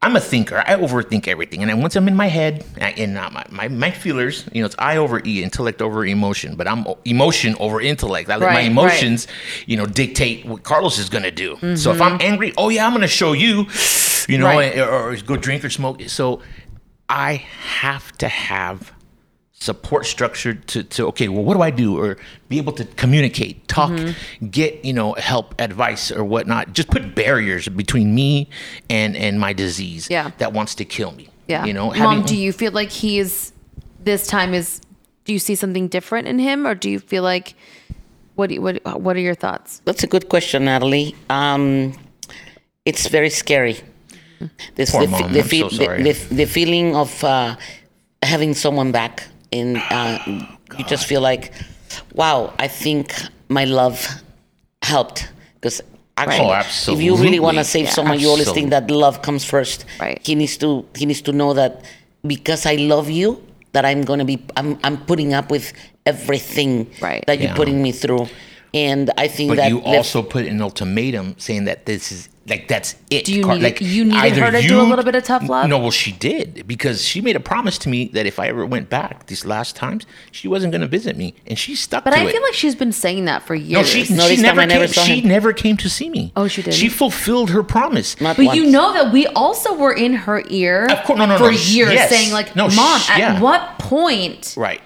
I'm 0.06 0.16
a 0.16 0.20
thinker. 0.20 0.64
I 0.66 0.76
overthink 0.76 1.28
everything, 1.28 1.62
and 1.62 1.70
then 1.70 1.82
once 1.82 1.96
I'm 1.96 2.08
in 2.08 2.16
my 2.16 2.28
head, 2.28 2.64
and 2.80 3.18
uh, 3.18 3.30
my, 3.32 3.44
my 3.50 3.68
my 3.70 3.92
feelers, 3.92 4.46
you 4.54 4.62
know, 4.62 4.68
it's 4.68 4.76
I 4.78 4.98
over 4.98 5.20
E, 5.26 5.44
intellect 5.44 5.82
over 5.82 6.06
emotion, 6.06 6.56
but 6.56 6.68
I'm 6.68 6.86
emotion 7.06 7.56
over 7.60 7.82
intellect. 7.82 8.30
I 8.30 8.34
let 8.36 8.42
my 8.42 8.46
Right, 8.48 8.56
right. 8.56 8.66
emotions, 8.72 9.28
you 9.66 9.78
know, 9.78 9.86
dictate 9.86 10.46
what 10.46 10.64
Carlos 10.64 11.00
is 11.00 11.10
gonna 11.10 11.32
do. 11.32 11.58
So 11.76 11.92
if 11.92 12.02
I'm 12.02 12.18
angry, 12.22 12.54
oh 12.58 12.70
yeah, 12.70 12.86
I'm 12.86 12.94
gonna 12.94 13.08
show 13.08 13.34
you, 13.34 13.66
you 14.28 14.38
know, 14.38 14.46
Right. 14.46 14.78
or, 14.78 14.90
or 15.12 15.16
go 15.18 15.36
drink 15.38 15.66
or 15.66 15.70
smoke. 15.72 16.02
So 16.08 16.42
I 17.10 17.34
have 17.80 18.12
to 18.20 18.28
have 18.28 18.92
support 19.58 20.06
structure 20.06 20.54
to, 20.54 20.84
to 20.84 21.08
okay 21.08 21.30
well 21.30 21.42
what 21.44 21.54
do 21.54 21.62
i 21.62 21.70
do 21.72 21.98
or 21.98 22.18
be 22.50 22.58
able 22.58 22.74
to 22.74 22.84
communicate 22.98 23.66
talk 23.70 23.90
Mm-hmm. 23.90 24.48
get 24.48 24.84
you 24.84 24.92
know 24.94 25.14
help 25.14 25.56
advice 25.60 26.12
or 26.12 26.24
whatnot 26.26 26.74
just 26.74 26.90
put 26.90 27.16
barriers 27.16 27.68
between 27.70 28.14
me 28.14 28.50
and 28.90 29.16
and 29.16 29.40
my 29.40 29.54
disease 29.54 30.10
Yeah. 30.10 30.32
that 30.40 30.52
wants 30.52 30.76
to 30.76 30.86
kill 30.86 31.12
me 31.14 31.30
Yeah. 31.48 31.64
you 31.66 31.74
know 31.74 31.88
Mom, 31.88 31.96
having- 31.96 32.26
do 32.26 32.36
you 32.36 32.52
feel 32.52 32.74
like 32.74 32.92
he's 32.92 33.54
this 34.04 34.28
time 34.28 34.54
is 34.54 34.82
do 35.24 35.32
you 35.32 35.40
see 35.40 35.56
something 35.56 35.88
different 35.88 36.28
in 36.28 36.38
him 36.38 36.68
or 36.68 36.76
do 36.76 36.90
you 36.90 37.00
feel 37.00 37.24
like 37.24 37.56
what 38.36 38.50
do 38.50 38.56
you, 38.56 38.62
what 38.62 38.76
what 39.02 39.16
are 39.16 39.22
your 39.22 39.36
thoughts? 39.36 39.82
That's 39.86 40.04
a 40.04 40.08
good 40.08 40.28
question, 40.28 40.66
Natalie. 40.66 41.16
Um, 41.30 41.94
it's 42.84 43.08
very 43.08 43.30
scary. 43.30 43.78
This, 44.76 44.92
Poor 44.92 45.02
the, 45.04 45.08
mom, 45.08 45.32
the, 45.32 45.40
I'm 45.40 45.48
feel- 45.48 45.70
so 45.70 45.86
sorry. 45.86 46.04
the- 46.04 46.36
the 46.36 46.46
feeling 46.46 46.98
of 46.98 47.24
uh, 47.24 47.56
having 48.22 48.54
someone 48.54 48.92
back, 48.92 49.24
and 49.60 49.78
uh, 50.00 50.20
you 50.78 50.84
just 50.86 51.06
feel 51.08 51.22
like, 51.22 51.52
wow, 52.14 52.54
I 52.60 52.68
think 52.68 53.14
my 53.50 53.66
love 53.66 54.00
helped. 54.82 55.32
Because 55.56 55.82
actually, 56.18 56.50
Oh, 56.50 56.94
if 56.94 57.02
you 57.02 57.16
really 57.16 57.40
want 57.40 57.58
to 57.58 57.64
save 57.64 57.86
Yeah. 57.86 57.92
someone, 57.98 58.20
you 58.20 58.30
always 58.30 58.52
think 58.52 58.70
that 58.72 58.90
love 58.92 59.22
comes 59.22 59.44
first. 59.46 59.86
Right. 60.00 60.20
He 60.28 60.36
needs 60.36 60.58
to. 60.58 60.86
He 60.96 61.06
needs 61.06 61.22
to 61.24 61.32
know 61.32 61.54
that 61.54 61.72
because 62.28 62.66
I 62.66 62.76
love 62.76 63.10
you, 63.10 63.42
that 63.74 63.86
I'm 63.86 64.04
gonna 64.04 64.26
be. 64.26 64.38
I'm. 64.58 64.78
I'm 64.84 64.98
putting 65.06 65.34
up 65.34 65.50
with 65.52 65.74
everything 66.06 66.88
Right. 67.02 67.24
that 67.28 67.40
you're 67.40 67.56
putting 67.56 67.82
me 67.82 67.92
through. 67.92 68.28
And 68.74 69.10
I 69.18 69.28
think 69.30 69.52
but 69.52 69.58
that 69.58 69.70
you 69.70 69.78
left- 69.78 69.88
also 69.98 70.22
put 70.22 70.46
an 70.46 70.62
ultimatum 70.62 71.36
saying 71.38 71.64
that 71.66 71.86
this 71.86 72.12
is 72.12 72.30
like 72.48 72.68
that's 72.68 72.96
it. 73.10 73.26
Do 73.26 73.34
you 73.34 73.44
Car- 73.44 73.56
need- 73.56 73.64
like 73.64 73.82
you 73.82 74.06
needed 74.06 74.38
her 74.38 74.52
to 74.52 74.62
do 74.62 74.80
a 74.80 74.84
little 74.84 75.04
bit 75.04 75.16
of 75.16 75.24
tough 75.24 75.50
love? 75.50 75.68
No, 75.68 75.80
well 75.80 75.90
she 75.92 76.12
did 76.12 76.68
because 76.68 77.04
she 77.04 77.20
made 77.22 77.36
a 77.36 77.40
promise 77.40 77.78
to 77.80 77.90
me 77.90 78.06
that 78.10 78.26
if 78.28 78.38
I 78.40 78.48
ever 78.50 78.66
went 78.66 78.90
back 78.90 79.26
these 79.26 79.46
last 79.46 79.76
times, 79.76 80.06
she 80.32 80.48
wasn't 80.48 80.72
going 80.72 80.82
to 80.82 80.88
visit 80.88 81.18
me, 81.18 81.34
and 81.48 81.58
she 81.58 81.76
stuck 81.76 82.04
But 82.04 82.14
I 82.14 82.24
it. 82.24 82.32
feel 82.32 82.42
like 82.44 82.54
she's 82.54 82.76
been 82.76 82.92
saying 82.92 83.26
that 83.26 83.42
for 83.42 83.56
years. 83.56 83.90
she, 83.90 84.02
No, 84.14 84.28
she 84.28 84.36
time 84.36 84.44
never 84.44 84.62
I 84.62 84.66
never 84.66 84.86
came. 84.88 85.06
She 85.06 85.20
him. 85.22 85.30
never 85.30 85.54
came 85.54 85.76
to 85.78 85.90
see 85.90 86.10
me. 86.10 86.32
Oh, 86.36 86.48
she 86.48 86.62
didn't? 86.62 86.76
She 86.76 86.88
fulfilled 86.90 87.50
her 87.50 87.64
promise. 87.64 88.20
Not 88.22 88.38
But 88.38 88.46
once. 88.46 88.58
you 88.60 88.68
know 88.70 88.94
that 88.94 89.12
we 89.12 89.26
also 89.28 89.74
were 89.76 89.94
in 89.94 90.14
her 90.14 90.44
ear 90.50 90.86
Of 90.92 91.04
course- 91.04 91.18
no, 91.18 91.26
no, 91.26 91.38
for 91.38 91.46
no, 91.46 91.50
years 91.58 91.94
yes. 91.94 92.10
saying 92.10 92.32
like, 92.32 92.56
No, 92.56 92.68
"Mom, 92.70 93.02
at 93.10 93.18
yeah. 93.18 93.40
what 93.42 93.80
point 93.80 94.54
Right. 94.56 94.82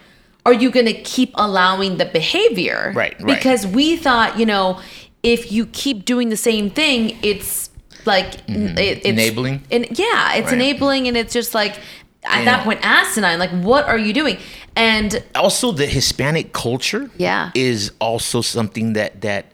are 0.46 0.54
you 0.54 0.72
going 0.72 0.86
to 0.86 0.94
keep 0.94 1.32
allowing 1.36 1.98
the 1.98 2.06
behavior?" 2.06 2.94
Right, 2.96 3.16
right. 3.20 3.26
Because 3.36 3.68
we 3.68 3.98
thought, 3.98 4.40
you 4.40 4.46
know, 4.46 4.80
if 5.24 5.52
you 5.52 5.66
keep 5.68 6.06
doing 6.06 6.30
the 6.30 6.38
same 6.38 6.70
thing, 6.70 7.18
it's 7.24 7.70
like 8.06 8.36
it, 8.36 8.42
it's 8.48 9.06
Mm-hmm. 9.08 9.08
Enabling? 9.20 9.64
And 9.72 9.86
yeah, 10.00 10.34
it's 10.36 10.46
Right. 10.46 10.54
enabling, 10.54 11.08
and 11.08 11.18
it's 11.18 11.34
just 11.34 11.54
like 11.54 11.80
at 12.24 12.40
You 12.40 12.46
that 12.46 12.64
point 12.64 12.80
asinine. 12.84 13.40
Like, 13.40 13.52
what 13.52 13.86
are 13.86 13.98
you 13.98 14.14
doing? 14.14 14.38
And 14.76 15.24
also 15.36 15.72
the 15.72 15.86
Hispanic 15.86 16.54
culture 16.54 17.10
Yeah. 17.18 17.52
is 17.56 17.92
also 18.00 18.42
something 18.42 18.94
that 18.94 19.22
that 19.22 19.46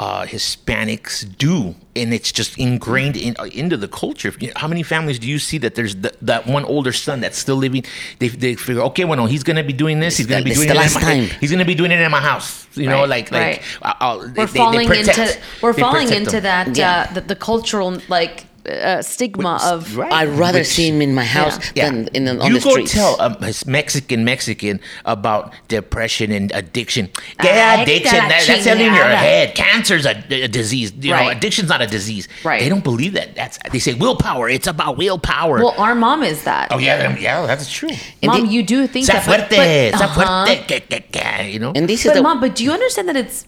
uh, 0.00 0.24
Hispanics 0.24 1.24
do, 1.36 1.74
and 1.94 2.14
it's 2.14 2.32
just 2.32 2.56
ingrained 2.58 3.16
in, 3.18 3.36
uh, 3.38 3.44
into 3.44 3.76
the 3.76 3.86
culture. 3.86 4.32
How 4.56 4.66
many 4.66 4.82
families 4.82 5.18
do 5.18 5.28
you 5.28 5.38
see 5.38 5.58
that 5.58 5.74
there's 5.74 5.94
th- 5.94 6.14
that 6.22 6.46
one 6.46 6.64
older 6.64 6.90
son 6.92 7.20
that's 7.20 7.36
still 7.36 7.56
living? 7.56 7.84
They, 8.18 8.28
they 8.28 8.54
figure, 8.54 8.80
okay, 8.84 9.04
well, 9.04 9.18
no, 9.18 9.26
he's 9.26 9.42
gonna 9.44 9.62
be 9.62 9.74
doing 9.74 10.00
this. 10.00 10.16
He's 10.16 10.26
gonna 10.26 10.40
the- 10.40 10.44
be 10.46 10.50
it's 10.52 10.58
doing 10.60 10.68
the 10.68 10.74
it. 10.74 10.78
last 10.78 10.96
in 10.96 11.02
my, 11.02 11.08
time. 11.28 11.38
He's 11.40 11.50
gonna 11.50 11.66
be 11.66 11.74
doing 11.74 11.92
it 11.92 12.00
in 12.00 12.10
my 12.10 12.20
house. 12.20 12.66
You 12.74 12.88
know, 12.88 13.00
Right, 13.00 13.08
like 13.08 13.30
right. 13.30 13.60
like 13.60 13.62
uh, 13.82 13.94
uh, 14.00 14.16
they- 14.16 14.22
we're 14.22 14.32
they- 14.32 14.44
they 14.46 14.58
falling 14.58 14.86
protect- 14.88 15.18
into 15.18 15.38
we're 15.60 15.72
they 15.74 15.82
falling 15.82 16.12
into 16.12 16.40
them. 16.40 16.42
that 16.44 16.76
Yeah. 16.76 17.06
uh, 17.10 17.14
the, 17.14 17.20
the 17.20 17.36
cultural 17.36 18.00
like 18.08 18.46
uh, 18.68 19.02
stigma 19.02 19.58
of 19.64 19.96
Right. 19.96 20.12
I'd 20.12 20.28
rather 20.38 20.60
Which- 20.60 20.68
see 20.68 20.88
him 20.88 21.00
in 21.02 21.14
my 21.14 21.24
house 21.24 21.58
than 21.72 22.08
in 22.14 22.24
the, 22.26 22.38
on 22.40 22.52
you 22.52 22.58
the 22.58 22.64
go 22.68 22.84
tell 22.86 23.16
a 23.20 23.36
a 23.40 23.52
Mexican 23.66 24.24
Mexican 24.24 24.80
about 25.04 25.54
depression 25.68 26.30
and 26.32 26.52
addiction. 26.52 27.08
Ay, 27.38 27.46
Yeah, 27.46 27.80
addiction. 27.82 28.18
That, 28.28 28.44
that's 28.46 28.66
in 28.66 28.78
your 28.78 29.04
head. 29.04 29.54
Cancer's 29.54 30.06
a, 30.06 30.14
a 30.30 30.48
disease. 30.48 30.92
You 30.98 31.10
know, 31.12 31.28
addiction's 31.28 31.68
not 31.68 31.80
a 31.82 31.86
disease. 31.86 32.28
Right. 32.44 32.60
They 32.60 32.68
don't 32.68 32.84
believe 32.84 33.14
that. 33.14 33.34
That's 33.34 33.58
they 33.72 33.78
say 33.78 33.94
willpower. 33.94 34.48
It's 34.48 34.66
about 34.66 34.96
willpower. 34.96 35.56
well, 35.58 35.74
our 35.78 35.94
mom 35.94 36.22
is 36.22 36.44
that. 36.44 36.68
oh 36.70 36.78
yeah, 36.78 37.16
yeah, 37.18 37.46
that's 37.46 37.70
true. 37.72 37.90
mom, 38.22 38.42
the- 38.46 38.52
you 38.52 38.62
do 38.62 38.86
think 38.86 39.06
that, 39.06 39.26
but- 39.26 39.48
fuerte, 39.50 39.56
but- 39.56 39.98
sea 39.98 40.00
uh-huh. 40.02 40.44
fuerte, 40.46 40.66
que- 40.68 40.80
que- 40.80 41.06
que, 41.12 41.50
you 41.52 41.58
know. 41.58 41.72
and 41.74 41.88
this 41.88 42.00
is 42.00 42.06
But 42.10 42.14
the 42.14 42.22
mom, 42.22 42.40
but 42.40 42.54
do 42.54 42.64
you 42.64 42.72
understand 42.72 43.08
that 43.08 43.16
it's 43.16 43.46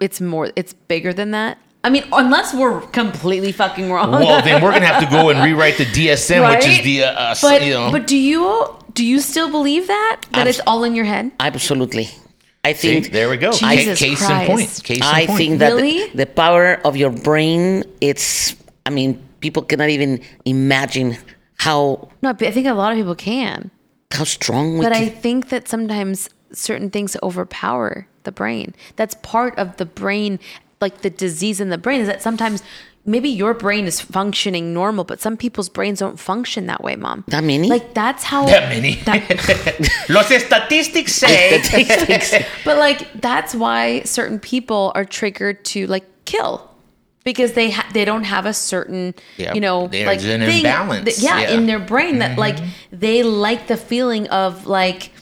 it's 0.00 0.20
more 0.20 0.50
it's 0.56 0.72
bigger 0.72 1.12
than 1.12 1.30
that? 1.32 1.58
I 1.84 1.90
mean, 1.90 2.04
unless 2.12 2.54
we're 2.54 2.80
completely 2.92 3.50
fucking 3.52 3.90
wrong. 3.90 4.12
well, 4.12 4.40
then 4.42 4.62
we're 4.62 4.72
gonna 4.72 4.86
have 4.86 5.02
to 5.02 5.10
go 5.10 5.30
and 5.30 5.42
rewrite 5.42 5.78
the 5.78 5.84
DSM, 5.84 6.48
which 6.48 6.66
is 6.66 6.76
Right? 6.76 6.84
the 6.84 7.04
uh, 7.04 7.10
uh, 7.12 7.34
but 7.42 7.62
you 7.64 7.72
know. 7.74 7.90
but 7.90 8.06
do 8.06 8.16
you 8.16 8.66
do 8.94 9.04
you 9.04 9.18
still 9.20 9.50
believe 9.50 9.86
that 9.88 10.20
that 10.32 10.46
Abs- 10.46 10.58
it's 10.58 10.60
all 10.66 10.84
in 10.84 10.94
your 10.94 11.04
head? 11.06 11.32
absolutely. 11.40 12.08
I 12.64 12.74
See, 12.74 13.00
think 13.00 13.12
there 13.12 13.28
we 13.28 13.36
go. 13.36 13.50
Jesus 13.50 13.98
Ca- 13.98 14.04
case 14.06 14.22
in 14.30 14.46
point. 14.46 14.80
Case 14.84 14.96
in 14.98 15.02
I 15.02 15.26
point. 15.26 15.38
think 15.38 15.58
that 15.58 15.72
Really? 15.74 16.06
the, 16.10 16.18
the 16.18 16.26
power 16.26 16.80
of 16.84 16.96
your 16.96 17.10
brain. 17.10 17.82
It's. 18.00 18.54
I 18.86 18.90
mean, 18.90 19.18
people 19.40 19.62
cannot 19.62 19.90
even 19.90 20.20
imagine 20.44 21.16
how 21.58 22.08
No, 22.22 22.30
I 22.30 22.50
think 22.52 22.66
a 22.68 22.74
lot 22.74 22.92
of 22.92 22.98
people 22.98 23.16
can. 23.16 23.70
how 24.12 24.22
strong 24.24 24.78
we 24.78 24.84
But 24.84 24.92
I 24.92 25.08
think 25.08 25.48
that 25.48 25.66
sometimes 25.66 26.28
certain 26.52 26.90
things 26.90 27.16
overpower 27.22 28.06
the 28.22 28.30
brain. 28.32 28.74
That's 28.94 29.16
part 29.22 29.58
of 29.58 29.76
the 29.78 29.86
brain, 29.86 30.38
like 30.82 31.00
the 31.00 31.08
disease 31.10 31.60
in 31.60 31.70
the 31.70 31.78
brain, 31.78 32.00
is 32.02 32.06
that 32.08 32.20
sometimes 32.20 32.62
maybe 33.06 33.28
your 33.28 33.54
brain 33.54 33.86
is 33.86 34.00
functioning 34.00 34.72
normal, 34.74 35.04
but 35.04 35.20
some 35.20 35.36
people's 35.36 35.68
brains 35.68 35.98
don't 36.00 36.20
function 36.20 36.66
that 36.66 36.84
way, 36.84 36.94
mom. 36.96 37.24
That 37.28 37.42
many? 37.44 37.68
Like 37.68 37.94
that's 37.94 38.22
how 38.24 38.44
that 38.46 38.68
many. 38.68 38.94
that- 39.06 39.90
Los 40.10 40.26
statistics 40.26 41.14
say. 41.14 42.46
but 42.64 42.76
like 42.78 43.12
that's 43.20 43.54
why 43.54 44.02
certain 44.02 44.38
people 44.38 44.92
are 44.94 45.04
triggered 45.04 45.64
to 45.66 45.86
like 45.86 46.04
kill. 46.26 46.68
Because 47.24 47.52
they 47.52 47.70
ha- 47.70 47.88
they 47.92 48.04
don't 48.04 48.24
have 48.24 48.46
a 48.46 48.52
certain 48.52 49.14
Yeah, 49.36 49.54
you 49.54 49.60
know 49.60 49.86
there's 49.86 50.06
like 50.06 50.18
an 50.24 50.40
thing 50.40 50.56
imbalance, 50.58 51.04
that- 51.04 51.18
yeah, 51.22 51.38
yeah. 51.40 51.46
Mm-hmm. 51.50 51.58
in 51.60 51.66
their 51.66 51.78
brain 51.78 52.18
that 52.18 52.36
like 52.36 52.58
they 52.90 53.22
like 53.22 53.68
the 53.68 53.76
feeling 53.76 54.28
of 54.28 54.66
like 54.66 55.12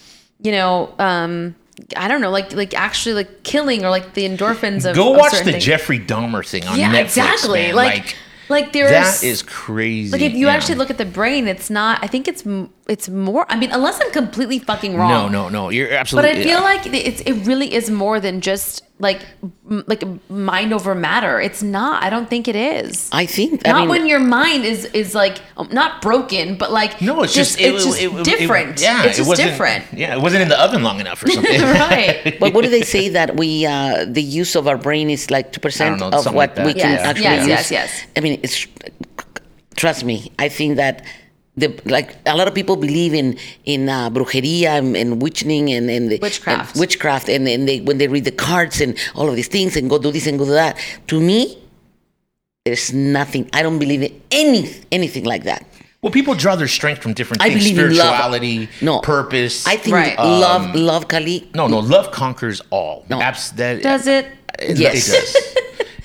you 0.43 0.51
know 0.53 0.95
um 0.99 1.55
I 1.97 2.09
don't 2.09 2.21
know 2.21 2.31
like 2.31 2.53
like 2.55 2.75
actually 2.75 3.15
like 3.15 3.43
killing 3.43 3.85
or 3.85 3.91
like 3.91 4.15
the 4.15 4.25
endorphins 4.29 4.89
of 4.89 4.97
Go 4.97 5.13
of 5.13 5.19
watch 5.19 5.33
the 5.33 5.53
things. 5.53 5.65
Jeffrey 5.65 5.99
Dahmer 5.99 6.47
thing 6.47 6.65
on 6.67 6.79
yeah 6.79 6.93
Netflix. 6.93 7.03
exactly 7.03 7.63
man. 7.63 7.75
like 7.75 8.17
like 8.49 8.73
there's 8.73 8.91
that 8.91 9.23
is 9.23 9.43
crazy. 9.43 10.11
like 10.13 10.21
if 10.23 10.33
you 10.33 10.47
yeah. 10.47 10.53
actually 10.53 10.75
look 10.75 10.91
at 10.91 10.99
the 10.99 11.05
brain 11.05 11.47
it's 11.47 11.71
not 11.71 12.03
I 12.03 12.07
think 12.07 12.27
it's 12.29 12.45
it's 12.95 13.09
more 13.09 13.45
I 13.49 13.57
mean 13.57 13.71
unless 13.79 13.97
I'm 14.03 14.11
completely 14.11 14.59
fucking 14.59 14.97
wrong 14.99 15.11
No, 15.11 15.29
no, 15.29 15.49
no. 15.49 15.63
You're 15.71 15.93
absolutely. 15.93 16.31
but. 16.33 16.41
I 16.41 16.43
feel 16.49 16.61
like 16.71 16.83
it's 17.09 17.21
it 17.31 17.35
really 17.47 17.73
is 17.73 17.89
more 17.91 18.19
than 18.21 18.41
just 18.41 18.83
like 19.07 19.21
like 19.93 20.03
mind 20.29 20.75
over 20.75 20.95
matter. 20.95 21.41
It's 21.41 21.63
not. 21.63 22.03
I 22.05 22.11
don't 22.11 22.29
think 22.29 22.49
it 22.53 22.57
is. 22.57 23.09
I 23.13 23.25
think. 23.25 23.65
not 23.65 23.75
I 23.75 23.81
mean, 23.81 23.89
when 23.89 24.07
your 24.07 24.21
mind 24.21 24.63
is 24.73 24.85
is 25.03 25.15
like 25.15 25.37
um, 25.57 25.69
not 25.73 26.03
broken, 26.03 26.59
but 26.59 26.69
like 26.81 27.01
no, 27.01 27.23
it's 27.23 27.33
just, 27.33 27.59
it's 27.59 27.83
it, 27.83 27.87
just 27.89 28.01
it- 28.03 28.13
it- 28.13 28.25
different. 28.25 28.81
yeah, 28.83 29.05
it's 29.05 29.15
it 29.15 29.21
just 29.21 29.29
wasn't, 29.31 29.49
different. 29.51 29.85
Yeah, 30.03 30.17
it 30.17 30.21
wasn't 30.21 30.43
in 30.43 30.49
the 30.49 30.61
oven 30.61 30.83
long 30.83 30.99
enough 31.01 31.23
or 31.25 31.29
something. 31.37 31.63
right. 31.63 32.37
but 32.41 32.53
what 32.53 32.63
do 32.65 32.69
they 32.69 32.83
say 32.83 33.09
that 33.09 33.37
we 33.37 33.65
uh, 33.65 34.05
the 34.05 34.23
use 34.23 34.53
of 34.55 34.67
our 34.69 34.77
brain 34.77 35.09
is 35.09 35.31
like 35.31 35.47
two 35.55 35.61
percent 35.61 35.95
I 35.95 35.99
don't 35.99 36.11
know, 36.11 36.19
of 36.19 36.35
what 36.35 36.57
like 36.57 36.67
we 36.67 36.73
that. 36.75 36.83
can 36.83 36.91
Yes, 36.93 37.07
actually 37.07 37.25
yes, 37.25 37.41
use? 37.47 37.49
yes, 37.49 37.71
yes. 37.71 38.07
I 38.17 38.21
mean, 38.21 38.39
it's 38.43 38.67
trust 39.77 40.05
me. 40.05 40.31
I 40.39 40.49
think 40.51 40.77
that 40.77 41.05
the 41.57 41.69
like 41.85 42.17
a 42.27 42.37
lot 42.37 42.47
of 42.49 42.55
people 42.55 42.77
believe 42.77 43.13
in 43.13 43.37
in 43.65 43.89
uh, 43.89 44.09
brujeria 44.11 44.79
and, 44.79 44.97
and 44.97 45.21
witching 45.21 45.71
and, 45.73 45.91
and 45.91 46.11
the, 46.11 46.19
Witchcraft. 46.19 46.73
and 46.75 46.81
witchcraft 46.81 47.29
and, 47.29 47.49
and 47.49 47.69
they 47.69 47.81
when 47.81 47.99
they 47.99 48.07
read 48.09 48.25
the 48.25 48.31
cards 48.49 48.81
and 48.81 48.97
all 49.15 49.29
of 49.29 49.35
these 49.37 49.49
things 49.49 49.77
and 49.77 49.91
go 49.91 49.99
do 49.99 50.11
this 50.13 50.27
and 50.27 50.39
go 50.39 50.45
do 50.45 50.53
that 50.53 50.77
to 51.09 51.21
me 51.21 51.59
there's 52.65 52.93
nothing 52.93 53.49
i 53.53 53.63
don't 53.63 53.79
believe 53.79 54.03
in 54.03 54.23
any 54.31 54.71
anything 54.93 55.25
like 55.25 55.43
that 55.45 55.67
Well, 56.03 56.13
people 56.13 56.35
draw 56.35 56.55
their 56.57 56.69
strength 56.69 57.03
from 57.03 57.15
different 57.15 57.43
i 57.43 57.49
things. 57.51 57.65
believe 57.65 57.79
in 57.79 57.97
love 57.97 58.07
Spirituality, 58.07 58.69
no 58.81 59.01
purpose. 59.01 59.67
i 59.67 59.77
think 59.77 59.95
Right. 59.95 60.17
love 60.19 60.75
love 60.75 61.09
kali 61.09 61.49
no, 61.55 61.67
no, 61.67 61.81
love 61.81 62.11
conquers 62.13 62.63
all. 62.71 63.05
No. 63.11 63.21
Abs- 63.21 63.51
that, 63.53 63.83
Does 63.83 64.07
it? 64.07 64.25
It, 64.59 64.79
Yes. 64.79 65.09
it 65.09 65.13
does. 65.13 65.57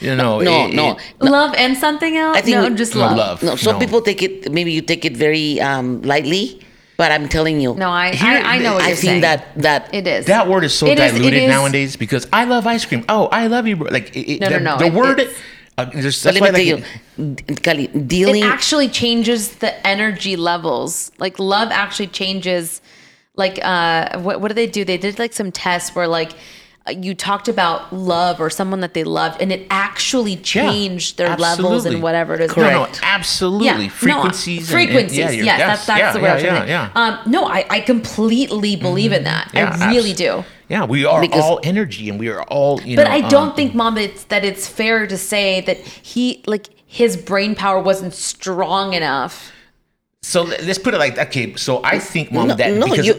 you 0.05 0.15
know, 0.21 0.31
no 0.39 0.55
it- 0.67 0.73
no 0.79 0.85
it- 0.91 0.99
Love 1.37 1.51
and 1.63 1.71
something 1.85 2.13
else? 2.23 2.37
I 2.37 2.41
think 2.45 2.55
no, 2.57 2.69
we- 2.69 2.75
just 2.83 2.93
No, 2.95 3.01
love. 3.01 3.17
love. 3.23 3.37
no 3.47 3.55
some 3.55 3.75
No. 3.75 3.79
people 3.83 3.99
take 4.09 4.21
it 4.27 4.51
maybe 4.57 4.71
you 4.77 4.81
take 4.93 5.03
it 5.09 5.15
very 5.25 5.47
um 5.69 5.87
lightly 6.11 6.45
but 7.01 7.09
i'm 7.15 7.27
telling 7.37 7.57
you 7.63 7.71
No, 7.85 7.89
I, 7.89 8.07
Here- 8.15 8.41
I, 8.45 8.55
I 8.55 8.57
know 8.63 8.73
what 8.75 8.83
i 8.83 8.87
you're 8.89 8.95
think 9.03 9.11
saying. 9.11 9.21
that 9.27 9.39
that 9.67 9.81
it 9.99 10.05
is. 10.15 10.21
that 10.33 10.45
word 10.51 10.63
is 10.69 10.73
so 10.81 10.85
it 10.87 10.95
diluted 10.95 11.41
is- 11.43 11.49
nowadays 11.55 11.91
because 12.03 12.23
I 12.31 12.43
love 12.53 12.63
ice 12.75 12.85
cream. 12.89 13.03
Oh, 13.15 13.23
I 13.41 13.47
love 13.55 13.65
you, 13.69 13.75
bro. 13.79 13.87
Like 13.97 14.07
it, 14.19 14.25
it- 14.33 14.39
No, 14.41 14.47
no, 14.49 14.57
the, 14.57 14.63
no, 14.69 14.77
the 14.83 14.85
it- 14.91 14.93
word. 15.01 15.19
Uh, 15.77 15.83
there's, 15.91 16.23
but 16.23 16.31
that's 16.31 16.39
let 16.39 16.41
why 16.41 16.51
me 16.51 16.73
like, 16.73 16.83
tell 17.17 17.25
you 17.25 17.55
Kali, 17.65 17.87
dealing 18.15 18.43
it 18.43 18.47
actually 18.57 18.87
changes 19.01 19.41
the 19.63 19.71
energy 19.85 20.35
levels. 20.37 21.11
Like 21.23 21.35
love 21.37 21.69
actually 21.83 22.07
changes. 22.21 22.79
Like 23.35 23.59
uh, 23.61 24.19
what 24.25 24.39
what 24.39 24.47
did 24.51 24.55
they 24.61 24.67
do? 24.77 24.81
They 24.91 24.97
did 25.05 25.19
like 25.19 25.33
some 25.33 25.51
tests 25.51 25.89
where 25.95 26.07
like 26.07 26.31
you 26.91 27.15
talked 27.15 27.47
about 27.47 27.91
love 27.91 28.39
or 28.39 28.49
someone 28.49 28.79
that 28.81 28.93
they 28.93 29.03
loved, 29.03 29.41
and 29.41 29.51
it 29.51 29.65
actually 29.71 30.33
Yeah, 30.33 30.41
changed 30.43 31.17
their 31.17 31.35
levels 31.35 31.85
and 31.85 32.03
whatever 32.03 32.35
it 32.35 32.41
is. 32.41 32.55
No, 32.55 32.69
no, 32.69 32.87
absolutely. 33.01 33.65
Yeah, 33.85 33.89
frequencies. 33.89 34.69
No, 34.71 34.77
and- 34.77 34.89
and- 34.89 34.91
frequencies. 34.93 35.17
yeah, 35.17 35.31
yes, 35.31 35.45
yes, 35.45 35.59
that's, 35.59 35.85
that's 35.87 35.99
yeah, 35.99 36.11
the 36.13 36.19
word 36.19 36.29
I 36.29 36.33
was 36.35 36.43
yeah, 36.43 36.65
yeah, 36.65 36.89
Um, 36.95 37.19
no, 37.31 37.45
I, 37.45 37.65
I 37.69 37.79
completely 37.79 38.75
believe 38.75 39.11
in 39.11 39.23
that. 39.23 39.49
Yeah, 39.53 39.75
I 39.79 39.89
really 39.91 40.11
abs- 40.11 40.19
do. 40.19 40.43
Yeah, 40.69 40.85
we 40.85 41.05
are 41.05 41.21
Because- 41.21 41.43
all 41.43 41.59
energy, 41.63 42.09
and 42.09 42.19
we 42.19 42.29
are 42.29 42.43
all. 42.43 42.79
You 42.81 42.95
But 42.97 43.05
know, 43.07 43.11
I 43.15 43.21
um, 43.21 43.29
don't 43.29 43.55
think, 43.55 43.73
Mom, 43.75 43.97
it's, 43.97 44.23
that 44.25 44.45
it's 44.45 44.67
fair 44.67 45.07
to 45.07 45.17
say 45.17 45.61
that 45.61 45.77
he 45.77 46.43
like 46.45 46.69
his 46.87 47.17
brain 47.17 47.55
power 47.55 47.79
wasn't 47.81 48.13
strong 48.13 48.93
enough. 48.93 49.51
So 50.31 50.41
let- 50.41 50.63
let's 50.65 50.79
put 50.85 50.93
it 50.95 50.97
like 51.05 51.15
okay. 51.27 51.53
So 51.55 51.81
I 51.83 51.99
think, 51.99 52.31
mom, 52.31 52.47
no, 52.47 52.55
that 52.55 52.73
no 52.73 52.87
because 52.87 53.05
you, 53.05 53.13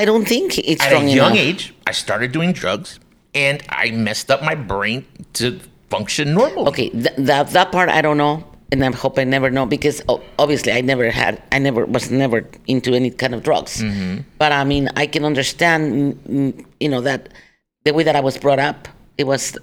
i 0.00 0.02
don't 0.04 0.26
think 0.26 0.58
it's 0.58 0.82
at 0.82 0.88
strong 0.90 1.06
a 1.06 1.14
young 1.20 1.34
enough. 1.38 1.48
age, 1.48 1.62
I 1.86 1.92
started 1.92 2.32
doing 2.32 2.50
drugs, 2.52 2.98
and 3.32 3.62
I 3.68 3.84
messed 3.92 4.28
up 4.34 4.42
my 4.42 4.56
brain 4.56 5.04
to 5.38 5.60
function 5.88 6.34
normal. 6.34 6.62
Okay, 6.70 6.88
th- 6.90 7.14
that 7.30 7.50
that 7.56 7.68
part 7.70 7.88
I 7.98 8.02
don't 8.02 8.18
know, 8.18 8.42
and 8.72 8.84
I 8.84 8.90
hope 8.90 9.20
I 9.22 9.24
never 9.36 9.50
know 9.56 9.66
because 9.66 10.02
obviously 10.42 10.72
I 10.72 10.80
never 10.82 11.06
had, 11.14 11.40
I 11.52 11.58
never 11.62 11.86
was 11.86 12.10
never 12.10 12.38
into 12.66 12.90
any 12.92 13.10
kind 13.10 13.32
of 13.32 13.40
drugs. 13.46 13.78
Mm-hmm. 13.80 14.26
But 14.42 14.50
I 14.50 14.64
mean, 14.64 14.90
I 14.96 15.06
can 15.06 15.22
understand, 15.24 15.82
mm, 16.26 16.52
mm, 16.52 16.66
you 16.82 16.88
know, 16.90 17.02
that 17.02 17.20
the 17.86 17.92
way 17.94 18.02
that 18.02 18.16
I 18.16 18.20
was 18.20 18.36
brought 18.36 18.58
up, 18.58 18.88
it 19.16 19.24
was 19.30 19.56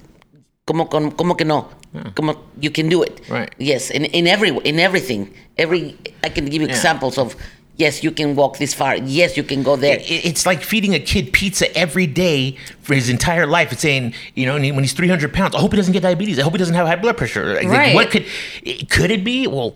como 0.66 0.86
como, 0.86 1.36
que 1.36 1.46
no, 1.46 1.68
como 2.16 2.36
you 2.60 2.72
can 2.72 2.90
do 2.90 3.04
it. 3.04 3.22
Right. 3.30 3.54
Yes, 3.58 3.90
in 3.92 4.06
in 4.06 4.28
every 4.28 4.50
in 4.64 4.80
everything, 4.80 5.30
every 5.58 5.98
I 6.24 6.30
can 6.30 6.46
give 6.46 6.62
you 6.62 6.68
examples 6.68 7.18
of. 7.18 7.36
Yes, 7.76 8.04
you 8.04 8.12
can 8.12 8.36
walk 8.36 8.60
this 8.60 8.72
far. 8.76 8.98
Yes, 8.98 9.36
you 9.36 9.42
can 9.44 9.64
go 9.64 9.76
there. 9.76 9.98
It- 9.98 10.26
It's 10.26 10.46
like 10.46 10.62
feeding 10.62 10.94
a 10.94 11.00
kid 11.00 11.34
pizza 11.34 11.66
every 11.76 12.06
day 12.06 12.56
for 12.84 12.94
his 12.94 13.10
entire 13.10 13.48
life. 13.48 13.72
It's 13.72 13.82
saying, 13.82 14.14
you 14.36 14.46
know, 14.46 14.54
when 14.54 14.84
he's 14.84 14.94
300 14.94 15.34
pounds, 15.34 15.56
I 15.56 15.60
hope 15.60 15.72
he 15.72 15.78
doesn't 15.78 15.92
get 15.92 16.04
diabetes. 16.04 16.38
I 16.38 16.44
hope 16.44 16.52
he 16.54 16.60
doesn't 16.60 16.76
have 16.76 16.86
high 16.86 16.98
blood 17.02 17.18
pressure. 17.18 17.60
Right. 17.66 17.96
What 17.96 18.12
could, 18.12 18.26
could 18.92 19.10
it 19.10 19.24
be? 19.24 19.48
Well, 19.48 19.76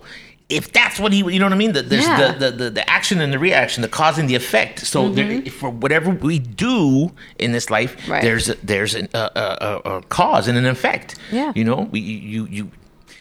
if 0.50 0.72
that's 0.72 0.98
what 1.00 1.12
he, 1.12 1.20
you 1.20 1.40
know 1.40 1.46
what 1.46 1.54
I 1.54 1.58
mean? 1.58 1.74
The, 1.74 1.82
there's 1.82 2.06
Yeah. 2.06 2.32
the, 2.32 2.52
the, 2.52 2.52
the, 2.64 2.70
the 2.70 2.90
action 2.90 3.20
and 3.20 3.34
the 3.34 3.40
reaction, 3.40 3.82
the 3.82 3.90
cause 3.90 4.18
and 4.18 4.30
the 4.30 4.36
effect. 4.36 4.80
So 4.86 5.10
there, 5.10 5.42
for 5.48 5.70
whatever 5.70 6.10
we 6.12 6.40
do 6.40 7.12
in 7.38 7.52
this 7.52 7.70
life, 7.70 8.08
Right. 8.08 8.22
there's 8.22 8.48
a, 8.50 8.56
there's 8.64 8.96
an, 8.96 9.10
a, 9.14 9.18
a, 9.18 9.82
a, 9.90 9.98
a 9.98 10.02
cause 10.04 10.48
and 10.48 10.58
an 10.58 10.66
effect. 10.66 11.16
Yeah. 11.32 11.52
You 11.54 11.66
know, 11.66 11.90
we, 11.92 12.00
you, 12.00 12.46
you, 12.46 12.72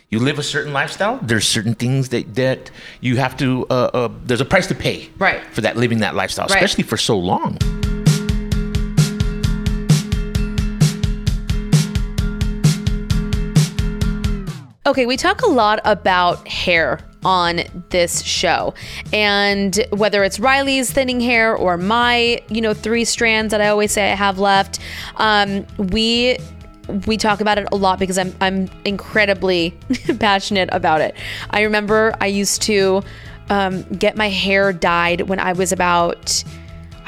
you 0.09 0.21
live 0.21 0.39
a 0.39 0.43
certain 0.45 0.73
lifestyle. 0.73 1.19
There's 1.21 1.49
certain 1.49 1.75
things 1.75 2.11
that, 2.11 2.37
that 2.37 2.71
you 3.01 3.17
have 3.17 3.37
to. 3.39 3.67
Uh, 3.69 3.91
uh, 3.93 4.09
there's 4.25 4.41
a 4.41 4.45
price 4.45 4.69
to 4.69 4.77
pay, 4.77 5.09
Right. 5.19 5.45
for 5.53 5.63
that 5.63 5.77
living 5.77 5.99
that 5.99 6.15
lifestyle, 6.15 6.47
Right. 6.47 6.55
especially 6.57 6.85
for 6.85 6.97
so 6.97 7.19
long. 7.19 7.59
Okay, 14.87 15.05
we 15.05 15.17
talk 15.17 15.43
a 15.43 15.49
lot 15.51 15.81
about 15.85 16.47
hair 16.47 17.01
on 17.27 17.63
this 17.91 18.23
show. 18.23 18.73
And 19.13 19.85
whether 19.91 20.23
it's 20.23 20.39
Riley's 20.39 20.93
thinning 20.93 21.21
hair 21.21 21.57
or 21.57 21.77
my, 21.77 22.41
you 22.49 22.61
know, 22.61 22.73
three 22.73 23.05
strands 23.05 23.51
that 23.51 23.61
I 23.61 23.67
always 23.67 23.91
say 23.91 24.13
I 24.13 24.15
have 24.15 24.39
left, 24.39 24.79
um, 25.17 25.67
we 25.77 26.39
we 27.05 27.17
talk 27.17 27.41
about 27.41 27.59
it 27.59 27.67
a 27.73 27.77
lot 27.77 27.99
because 27.99 28.17
I'm 28.17 28.33
I'm 28.41 28.69
incredibly 28.85 29.77
passionate 30.21 30.69
about 30.71 31.01
it. 31.01 31.17
I 31.51 31.63
remember 31.63 32.15
I 32.21 32.27
used 32.27 32.63
to 32.63 33.03
um, 33.51 33.83
get 33.83 34.17
my 34.17 34.29
hair 34.29 34.73
dyed 34.73 35.23
when 35.23 35.41
I 35.41 35.53
was 35.53 35.73
about 35.73 36.45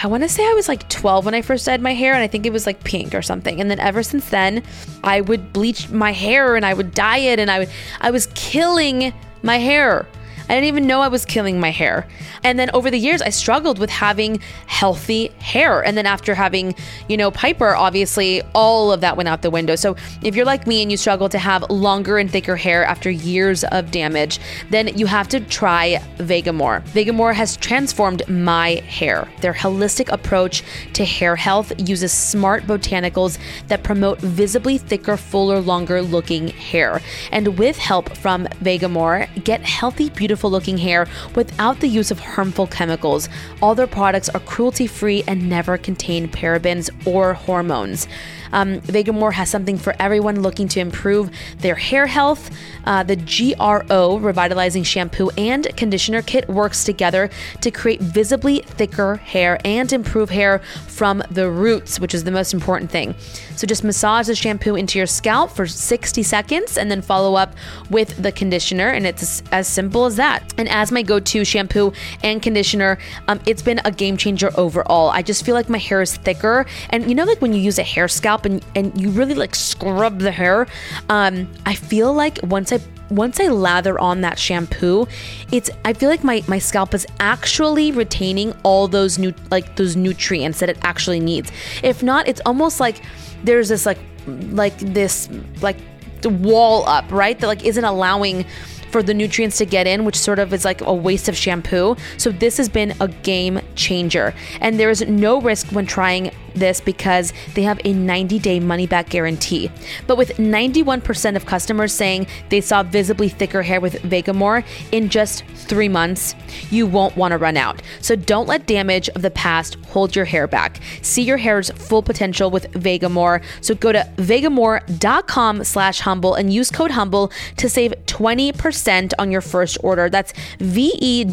I 0.01 0.07
want 0.09 0.25
to 0.25 0.29
say 0.29 0.45
I 0.45 0.53
was 0.53 0.69
like 0.69 0.89
12 0.89 1.25
when 1.25 1.35
I 1.35 1.43
first 1.43 1.66
dyed 1.66 1.81
my 1.81 1.95
hair, 1.95 2.12
and 2.14 2.23
I 2.23 2.29
think 2.29 2.47
it 2.47 2.53
was 2.53 2.66
like 2.66 2.83
pink 2.85 3.14
or 3.14 3.23
something. 3.23 3.61
And 3.61 3.71
then 3.71 3.81
ever 3.81 4.05
since 4.05 4.31
then, 4.31 4.62
I 5.03 5.21
would 5.21 5.53
bleach 5.53 5.91
my 5.91 6.12
hair 6.12 6.55
and 6.55 6.64
I 6.64 6.75
would 6.75 6.93
dye 6.93 7.19
it, 7.19 7.39
and 7.39 7.51
I 7.51 7.61
would 7.61 7.71
I 8.01 8.11
was 8.11 8.27
killing 8.35 9.12
my 9.43 9.59
hair. 9.59 10.07
I 10.49 10.55
didn't 10.55 10.68
even 10.68 10.86
know 10.86 11.01
I 11.01 11.09
was 11.09 11.26
killing 11.26 11.61
my 11.61 11.70
hair. 11.70 12.07
And 12.42 12.59
then 12.59 12.70
over 12.72 12.90
the 12.90 12.99
years, 12.99 13.20
I 13.20 13.28
struggled 13.28 13.78
with 13.78 13.90
having 13.90 14.40
healthy 14.66 15.28
hair. 15.40 15.84
And 15.84 15.96
then 15.96 16.07
after 16.07 16.34
having, 16.34 16.74
you 17.09 17.18
know, 17.18 17.30
Piper, 17.30 17.74
obviously 17.74 18.40
all 18.55 18.90
of 18.90 19.03
that 19.03 19.16
went 19.16 19.28
out 19.28 19.42
the 19.42 19.51
window. 19.51 19.76
So 19.76 19.94
if 20.22 20.34
you're 20.34 20.46
like 20.46 20.66
me 20.66 20.80
and 20.80 20.90
you 20.90 20.96
struggle 20.96 21.28
to 21.28 21.38
have 21.38 21.68
longer 21.68 22.16
and 22.16 22.30
thicker 22.30 22.57
hair 22.57 22.84
after 22.84 23.11
years 23.11 23.62
of 23.64 23.90
damage, 23.90 24.40
then 24.70 24.88
you 24.96 25.05
have 25.07 25.28
to 25.28 25.40
try 25.40 26.01
Vegamour. 26.16 26.82
Vegamour 26.88 27.34
has 27.34 27.57
transformed 27.59 28.26
my 28.28 28.76
hair. 28.86 29.28
Their 29.42 29.53
holistic 29.53 30.11
approach 30.11 30.62
to 30.94 31.05
hair 31.05 31.36
health 31.36 31.72
uses 31.76 32.12
smart 32.12 32.64
botanicals 32.64 33.38
that 33.66 33.82
promote 33.82 34.18
visibly 34.20 34.78
thicker, 34.78 35.18
fuller, 35.18 35.61
longer 35.61 36.01
looking 36.01 36.49
hair. 36.49 37.03
And 37.32 37.59
with 37.59 37.76
help 37.76 38.16
from 38.16 38.46
Vegamour, 38.62 39.44
get 39.44 39.61
healthy, 39.62 40.09
beautiful 40.09 40.38
looking 40.47 40.78
hair 40.78 41.09
without 41.34 41.80
the 41.80 41.89
use 41.89 42.12
of 42.12 42.20
harmful 42.20 42.68
chemicals. 42.68 43.28
All 43.61 43.74
their 43.74 43.89
products 43.89 44.28
are 44.28 44.41
cruelty 44.41 44.86
free 44.86 45.24
and 45.26 45.49
never 45.49 45.76
contain 45.76 46.28
parabens 46.28 46.91
or 47.07 47.34
hormones. 47.34 48.07
Um, 48.53 48.80
Vegamour 48.82 49.32
has 49.32 49.51
something 49.51 49.76
for 49.76 49.95
everyone 49.99 50.43
looking 50.43 50.68
to 50.68 50.80
improve 50.80 51.30
their 51.59 51.74
hair 51.74 52.07
health. 52.07 52.51
Uh, 52.89 53.03
the 53.03 53.16
GRO 53.16 54.16
Revitalizing 54.16 54.82
Shampoo 54.82 55.28
and 55.36 55.68
Conditioner 55.76 56.22
Kit 56.22 56.49
works 56.49 56.84
together 56.84 57.28
to 57.61 57.70
create 57.70 58.01
visibly 58.01 58.61
thicker 58.61 59.16
hair 59.16 59.61
and 59.62 59.93
improve 59.93 60.30
hair 60.30 60.61
from 60.86 61.22
the 61.30 61.51
roots, 61.51 62.01
which 62.01 62.14
is 62.14 62.24
the 62.24 62.30
most 62.30 62.55
important 62.55 62.91
thing. 62.91 63.14
So 63.57 63.66
just 63.66 63.84
massage 63.84 64.28
the 64.28 64.34
shampoo 64.34 64.74
into 64.74 64.99
your 64.99 65.07
scalp 65.07 65.51
for 65.51 65.66
60 65.66 66.22
seconds 66.22 66.78
and 66.78 66.91
then 66.91 67.03
follow 67.03 67.34
up 67.34 67.53
with 67.91 68.22
the 68.22 68.32
conditioner. 68.32 68.89
And 68.89 69.07
it's 69.07 69.43
as, 69.53 69.68
simple 69.68 70.07
as 70.07 70.16
that. 70.16 70.55
And 70.57 70.66
as 70.70 70.91
my 70.91 71.03
go 71.03 71.20
to 71.20 71.45
shampoo 71.45 71.93
and 72.22 72.41
conditioner, 72.41 72.97
um, 73.26 73.39
it's 73.45 73.61
been 73.61 73.82
a 73.84 73.91
game 73.91 74.16
changer 74.16 74.51
overall. 74.57 75.11
I 75.11 75.20
just 75.20 75.45
feel 75.45 75.55
like 75.55 75.68
my 75.68 75.76
hair 75.76 76.01
is 76.01 76.16
thicker. 76.16 76.64
And 76.89 77.07
you 77.07 77.14
know, 77.14 77.24
like 77.24 77.43
when 77.43 77.53
you 77.53 77.61
use 77.61 77.78
a 77.78 77.82
hair 77.82 78.09
scalp 78.09 78.47
and, 78.47 78.64
and 78.74 78.99
you 78.99 79.11
really 79.11 79.34
like 79.34 79.55
scrub 79.55 80.20
the 80.20 80.30
hair, 80.30 80.66
um, 81.11 81.47
I 81.66 81.74
feel 81.74 82.14
like 82.14 82.39
once 82.45 82.72
I 82.72 82.78
once 83.11 83.41
I 83.41 83.49
lather 83.49 83.99
on 83.99 84.20
that 84.20 84.39
shampoo, 84.39 85.07
it's 85.51 85.70
I 85.85 85.93
feel 85.93 86.09
like 86.09 86.24
my 86.24 86.43
my 86.47 86.59
scalp 86.59 86.95
is 86.95 87.07
actually 87.20 87.93
retaining 87.93 88.55
all 88.62 88.89
those 88.89 89.18
new 89.18 89.33
like 89.51 89.76
those 89.76 89.97
nutrients 89.97 90.61
that 90.61 90.68
it 90.68 90.79
actually 90.83 91.20
needs. 91.20 91.51
If 91.83 92.03
not, 92.03 92.29
it's 92.29 92.41
almost 92.45 92.81
like 92.81 93.01
there's 93.45 93.68
this 93.68 93.87
like 93.87 93.99
like 94.26 94.76
this 94.79 95.29
like 95.62 95.76
wall 96.24 96.87
up, 96.87 97.11
right? 97.11 97.39
That 97.39 97.47
like 97.47 97.64
isn't 97.64 97.85
allowing 97.85 98.45
for 98.91 99.03
the 99.03 99.14
nutrients 99.14 99.59
to 99.59 99.66
get 99.66 99.87
in, 99.87 100.05
which 100.05 100.16
sort 100.16 100.39
of 100.39 100.53
is 100.53 100.64
like 100.64 100.81
a 100.81 100.95
waste 100.95 101.29
of 101.29 101.37
shampoo. 101.37 101.97
So 102.16 102.31
this 102.31 102.57
has 102.57 102.68
been 102.68 102.95
a 103.01 103.09
game 103.09 103.61
changer. 103.74 104.35
And 104.61 104.81
there 104.81 104.91
is 104.91 105.03
no 105.03 105.41
risk 105.41 105.68
when 105.68 105.87
trying 105.87 106.31
this 106.59 106.80
because 106.80 107.32
they 107.54 107.62
have 107.62 107.80
a 107.84 107.92
90 107.92 108.38
day 108.38 108.61
money 108.61 108.86
back 108.86 109.09
guarantee. 109.09 109.70
But 110.06 110.16
with 110.16 110.36
91% 110.36 111.36
of 111.36 111.46
customers 111.46 111.92
saying 111.92 112.26
they 112.48 112.61
saw 112.61 112.82
visibly 112.82 113.28
thicker 113.28 113.62
hair 113.62 113.80
with 113.80 113.94
Vegamour 114.02 114.64
in 114.92 115.09
just 115.09 115.44
three 115.44 115.88
months, 115.88 116.34
you 116.70 116.86
won't 116.86 117.16
want 117.16 117.32
to 117.32 117.38
run 117.38 117.56
out. 117.56 117.82
So 118.00 118.16
don't 118.16 118.46
let 118.46 118.66
damage 118.66 119.09
of 119.11 119.22
the 119.22 119.30
past 119.30 119.76
hold 119.86 120.14
your 120.14 120.24
hair 120.24 120.46
back. 120.46 120.80
See 121.02 121.22
your 121.22 121.38
hair's 121.38 121.70
full 121.70 122.02
potential 122.02 122.50
with 122.50 122.70
Vegamour. 122.72 123.42
So 123.61 123.74
go 123.74 123.92
to 123.92 124.09
vegamour.com 124.16 125.64
slash 125.64 126.00
humble 126.00 126.34
and 126.34 126.52
use 126.52 126.70
code 126.70 126.90
humble 126.90 127.32
to 127.56 127.68
save 127.68 127.92
20% 128.06 129.12
on 129.18 129.30
your 129.30 129.40
first 129.40 129.78
order. 129.82 130.09
That's 130.09 130.32
V-E-G-A-M-O-U-R 130.59 131.28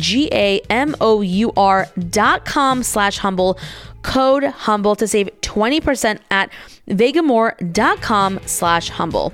dot 2.10 2.46
com 2.46 2.84
slash 2.84 3.18
humble. 3.18 3.58
Code 4.06 4.44
humble 4.44 4.96
to 4.96 5.08
save 5.08 5.30
20% 5.42 6.20
at 6.30 6.50
vegamour.com 6.88 8.40
slash 8.46 8.90
humble. 8.90 9.32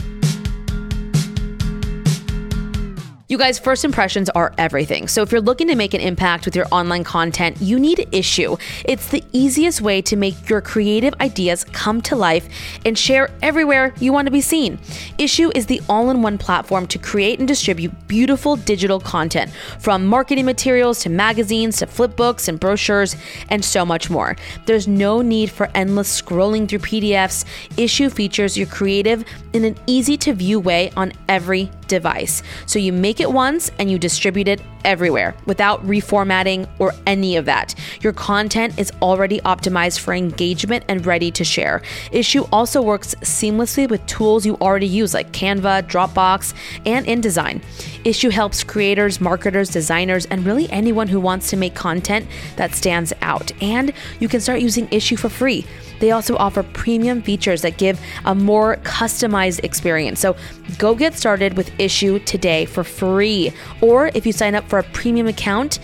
You 3.32 3.38
guys, 3.38 3.58
first 3.58 3.86
impressions 3.86 4.30
are 4.32 4.52
everything. 4.58 5.08
So 5.08 5.22
if 5.22 5.32
you're 5.32 5.40
looking 5.40 5.70
to 5.70 5.76
make 5.76 5.94
an 5.94 6.02
impact 6.02 6.44
with 6.44 6.54
your 6.54 6.66
online 6.70 7.06
content, 7.06 7.62
you 7.62 7.80
need 7.80 8.00
Issuu. 8.12 8.60
It's 8.84 9.08
the 9.08 9.24
easiest 9.32 9.80
way 9.80 10.02
to 10.02 10.18
make 10.18 10.50
your 10.50 10.60
creative 10.60 11.14
ideas 11.22 11.64
come 11.64 12.02
to 12.02 12.18
life 12.18 12.50
and 12.86 13.00
share 13.00 13.30
everywhere 13.42 13.94
you 14.02 14.12
want 14.12 14.26
to 14.26 14.34
be 14.34 14.42
seen. 14.42 14.80
Issuu 15.18 15.50
is 15.56 15.66
the 15.68 15.80
all 15.88 16.10
in 16.10 16.22
one 16.22 16.38
platform 16.38 16.88
to 16.88 17.00
create 17.00 17.40
and 17.40 17.48
distribute 17.48 17.94
beautiful 18.10 18.58
digital 18.58 19.00
content 19.00 19.50
from 19.80 20.06
marketing 20.06 20.44
materials 20.44 21.00
to 21.04 21.10
magazines 21.10 21.78
to 21.78 21.88
flip 21.88 22.18
books 22.18 22.50
and 22.50 22.60
brochures 22.60 23.16
and 23.48 23.64
so 23.64 23.86
much 23.86 24.10
more. 24.10 24.36
There's 24.66 24.90
no 24.90 25.22
need 25.22 25.50
for 25.50 25.70
endless 25.74 26.22
scrolling 26.22 26.68
through 26.68 26.80
PDFs. 26.80 27.46
Issuu 27.78 28.12
features 28.12 28.58
your 28.58 28.68
creative 28.68 29.24
in 29.54 29.64
an 29.64 29.78
easy 29.88 30.18
to 30.18 30.34
view 30.34 30.60
way 30.60 30.92
on 30.98 31.14
every 31.30 31.72
device. 31.92 32.42
So 32.66 32.80
you 32.80 32.94
make 32.94 33.20
it 33.20 33.32
once 33.32 33.70
and 33.78 33.92
you 33.92 34.00
distribute 34.00 34.48
it 34.48 34.62
everywhere 34.86 35.36
without 35.46 35.86
reformatting 35.86 36.68
or 36.80 36.94
any 37.06 37.36
of 37.36 37.46
that. 37.46 37.76
Your 38.00 38.14
content 38.14 38.80
is 38.80 38.92
already 39.02 39.42
optimized 39.42 40.00
for 40.00 40.14
engagement 40.14 40.86
and 40.88 41.06
ready 41.06 41.30
to 41.32 41.44
share. 41.44 41.82
Issuu 42.12 42.48
also 42.52 42.82
works 42.82 43.14
seamlessly 43.16 43.90
with 43.90 44.04
tools 44.06 44.46
you 44.46 44.56
already 44.56 44.88
use 44.88 45.14
like 45.14 45.32
Canva, 45.34 45.84
Dropbox, 45.84 46.54
and 46.86 47.06
InDesign. 47.06 47.62
Issuu 48.06 48.32
helps 48.32 48.64
creators, 48.64 49.20
marketers, 49.20 49.70
designers, 49.70 50.26
and 50.28 50.46
really 50.46 50.70
anyone 50.72 51.10
who 51.10 51.20
wants 51.20 51.50
to 51.50 51.58
make 51.58 51.76
content 51.76 52.26
that 52.56 52.74
stands 52.74 53.12
out. 53.22 53.52
And 53.62 53.92
you 54.20 54.30
can 54.30 54.40
start 54.40 54.62
using 54.62 54.88
Issuu 54.88 55.20
for 55.20 55.30
free. 55.30 55.66
They 56.00 56.12
also 56.12 56.36
offer 56.38 56.64
premium 56.64 57.22
features 57.22 57.62
that 57.62 57.78
give 57.78 58.02
a 58.26 58.34
more 58.34 58.78
customized 58.78 59.64
experience. 59.64 60.20
So 60.20 60.36
go 60.80 60.96
get 60.96 61.14
started 61.14 61.56
with 61.56 61.70
Issuu 61.82 62.24
today 62.26 62.66
for 62.66 62.84
free. 62.84 63.52
Or 63.82 64.12
if 64.14 64.26
you 64.26 64.32
sign 64.32 64.56
up 64.56 64.70
for 64.70 64.80
a 64.80 64.84
premium 64.84 65.28
account, 65.28 65.80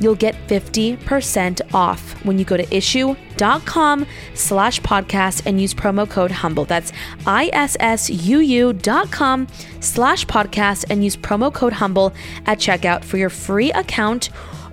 you'll 0.00 0.14
get 0.14 0.34
50% 0.48 1.74
off 1.74 2.24
when 2.24 2.38
you 2.38 2.44
go 2.44 2.56
to 2.56 2.64
issuu.com 2.66 4.06
slash 4.34 4.80
podcast 4.80 5.42
and 5.46 5.60
use 5.60 5.74
promo 5.74 6.08
code 6.08 6.30
humble. 6.30 6.64
That's 6.64 6.92
issuu.com 7.26 8.46
slash 9.80 10.26
podcast 10.26 10.86
and 10.90 11.04
use 11.04 11.16
promo 11.16 11.52
code 11.52 11.74
humble 11.74 12.14
at 12.46 12.58
checkout 12.58 13.04
for 13.04 13.18
your 13.18 13.30
free 13.30 13.70
account 13.72 14.30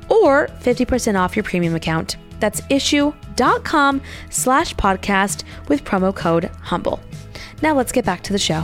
or 0.09 0.47
50% 0.61 1.19
off 1.19 1.36
your 1.36 1.43
premium 1.43 1.75
account. 1.75 2.15
That's 2.39 2.61
issuu.com 2.61 4.01
slash 4.30 4.75
podcast 4.75 5.43
with 5.67 5.84
promo 5.84 6.15
code 6.15 6.45
humble. 6.61 7.01
Now 7.61 7.73
let's 7.73 7.91
get 7.91 8.05
back 8.05 8.23
to 8.23 8.32
the 8.32 8.39
show 8.39 8.63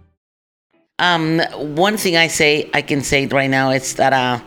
Um, 1.01 1.39
one 1.75 1.97
thing 1.97 2.15
I 2.15 2.27
say, 2.27 2.69
I 2.75 2.83
can 2.83 3.01
say 3.01 3.23
it 3.23 3.33
right 3.33 3.49
now, 3.49 3.71
is 3.71 3.95
that 3.95 4.13
uh, 4.13 4.39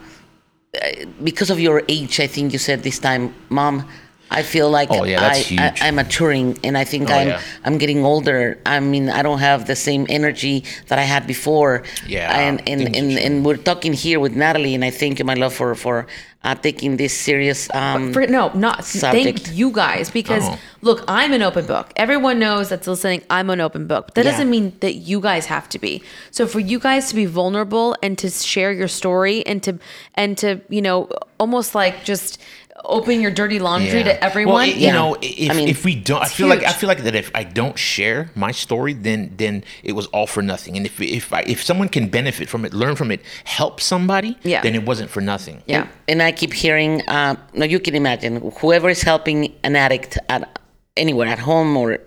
because 1.22 1.50
of 1.50 1.58
your 1.58 1.82
age, 1.88 2.20
I 2.20 2.28
think 2.28 2.52
you 2.52 2.60
said 2.60 2.84
this 2.84 3.00
time, 3.00 3.34
Mom, 3.48 3.88
I 4.30 4.42
feel 4.42 4.68
like 4.70 4.88
Oh, 4.90 5.04
yeah, 5.04 5.20
that's 5.20 5.38
I, 5.38 5.42
huge. 5.42 5.82
I, 5.82 5.86
am 5.88 5.94
maturing, 5.96 6.58
and 6.64 6.76
I 6.76 6.84
think 6.84 7.10
Oh, 7.10 7.14
I'm 7.14 7.28
yeah. 7.28 7.40
I'm 7.64 7.78
getting 7.78 8.04
older. 8.04 8.58
I 8.66 8.80
mean, 8.80 9.08
I 9.10 9.22
don't 9.22 9.38
have 9.38 9.66
the 9.66 9.76
same 9.76 10.06
energy 10.08 10.64
that 10.88 10.98
I 10.98 11.02
had 11.02 11.26
before. 11.26 11.82
Yeah, 12.06 12.36
and 12.36 12.60
and 12.68 12.94
and, 12.96 13.12
and 13.12 13.44
we're 13.44 13.56
talking 13.58 13.92
here 13.92 14.18
with 14.18 14.34
Natalie, 14.34 14.74
and 14.74 14.84
I 14.84 14.90
thank 14.90 15.18
you, 15.18 15.24
my 15.24 15.34
love, 15.34 15.54
for 15.54 15.74
for 15.74 16.06
uh, 16.42 16.54
taking 16.54 16.96
this 16.96 17.14
serious. 17.16 17.68
Um, 17.72 18.12
For, 18.12 18.26
no, 18.26 18.50
not 18.54 18.84
subject. 18.84 19.24
thank 19.46 19.56
you 19.56 19.70
guys 19.70 20.10
because 20.10 20.42
Oh. 20.46 20.58
look, 20.82 21.02
I'm 21.08 21.32
an 21.32 21.40
open 21.42 21.64
book. 21.66 21.92
Everyone 21.96 22.38
knows 22.38 22.68
that's 22.68 22.86
listening. 22.86 23.22
I'm 23.30 23.48
an 23.50 23.60
open 23.60 23.86
book. 23.86 24.06
But 24.06 24.14
that 24.16 24.24
Yeah. 24.24 24.32
doesn't 24.32 24.50
mean 24.50 24.72
that 24.80 24.94
you 24.96 25.20
guys 25.20 25.46
have 25.46 25.68
to 25.70 25.78
be. 25.78 26.02
So 26.30 26.46
for 26.46 26.60
you 26.60 26.78
guys 26.78 27.08
to 27.08 27.14
be 27.14 27.24
vulnerable 27.26 27.96
and 28.02 28.18
to 28.18 28.28
share 28.30 28.72
your 28.72 28.88
story 28.88 29.46
and 29.46 29.62
to 29.62 29.78
and 30.16 30.36
to 30.38 30.60
you 30.68 30.82
know 30.82 31.08
almost 31.38 31.74
like 31.74 32.04
just 32.04 32.38
open 32.84 33.20
your 33.20 33.30
dirty 33.30 33.58
laundry 33.58 33.98
Yeah. 34.00 34.04
to 34.04 34.24
everyone. 34.24 34.54
Well, 34.54 34.68
it- 34.68 34.76
you 34.76 34.86
Yeah. 34.86 34.92
know, 34.92 35.16
if, 35.20 35.50
I 35.50 35.54
mean, 35.54 35.68
if 35.68 35.84
we 35.84 35.94
don't, 35.94 36.20
I 36.22 36.26
it's 36.26 36.34
feel 36.34 36.46
like 36.48 36.62
I 36.64 36.72
feel 36.72 36.88
like 36.88 37.02
that 37.04 37.14
if 37.14 37.30
I 37.34 37.44
don't 37.44 37.78
share 37.78 38.30
my 38.34 38.52
story, 38.52 38.92
then 38.92 39.32
then 39.36 39.64
it 39.82 39.92
was 39.92 40.06
all 40.08 40.26
for 40.26 40.42
nothing. 40.42 40.76
And 40.76 40.86
if 40.86 41.00
if 41.00 41.32
I, 41.32 41.40
if 41.46 41.62
someone 41.62 41.88
can 41.88 42.08
benefit 42.08 42.48
from 42.48 42.64
it, 42.64 42.72
learn 42.74 42.96
from 42.96 43.10
it, 43.10 43.20
help 43.44 43.80
somebody, 43.80 44.36
Yeah. 44.42 44.60
then 44.62 44.74
it 44.74 44.84
wasn't 44.84 45.10
for 45.10 45.20
nothing. 45.22 45.62
yeah. 45.66 45.86
and 46.08 46.22
I 46.22 46.32
keep 46.32 46.52
hearing. 46.52 47.02
Uh, 47.08 47.36
now 47.54 47.64
you 47.64 47.80
can 47.80 47.94
imagine 47.94 48.32
whoever 48.60 48.88
is 48.90 49.02
helping 49.02 49.52
an 49.62 49.74
addict 49.76 50.18
at 50.28 50.58
anywhere 50.96 51.26
at 51.28 51.38
home 51.38 51.76
or 51.76 51.98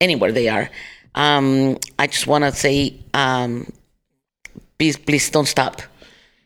anywhere 0.00 0.32
they 0.32 0.48
are. 0.48 0.70
Um, 1.14 1.76
I 1.98 2.06
just 2.06 2.26
want 2.26 2.44
to 2.44 2.52
say, 2.52 2.94
um, 3.12 3.66
please, 4.78 4.96
please 4.96 5.28
don't 5.30 5.46
stop. 5.48 5.82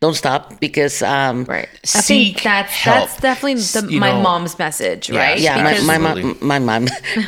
Don't 0.05 0.13
stop 0.13 0.59
because 0.59 1.01
um, 1.01 1.45
Right. 1.45 1.67
I 1.83 1.87
Seek 1.87 2.33
think 2.35 2.43
that's 2.43 2.71
help. 2.73 2.95
that's 3.09 3.17
definitely 3.19 3.55
the, 3.55 3.87
You 3.91 3.99
my 3.99 4.11
know, 4.11 4.21
mom's 4.21 4.55
message, 4.59 5.09
yeah, 5.09 5.19
right? 5.23 5.39
yeah, 5.39 5.55
Because- 5.57 5.83
my, 5.83 5.97
my, 5.97 6.13
mom, 6.21 6.37
my 6.53 6.59
mom. 6.69 6.83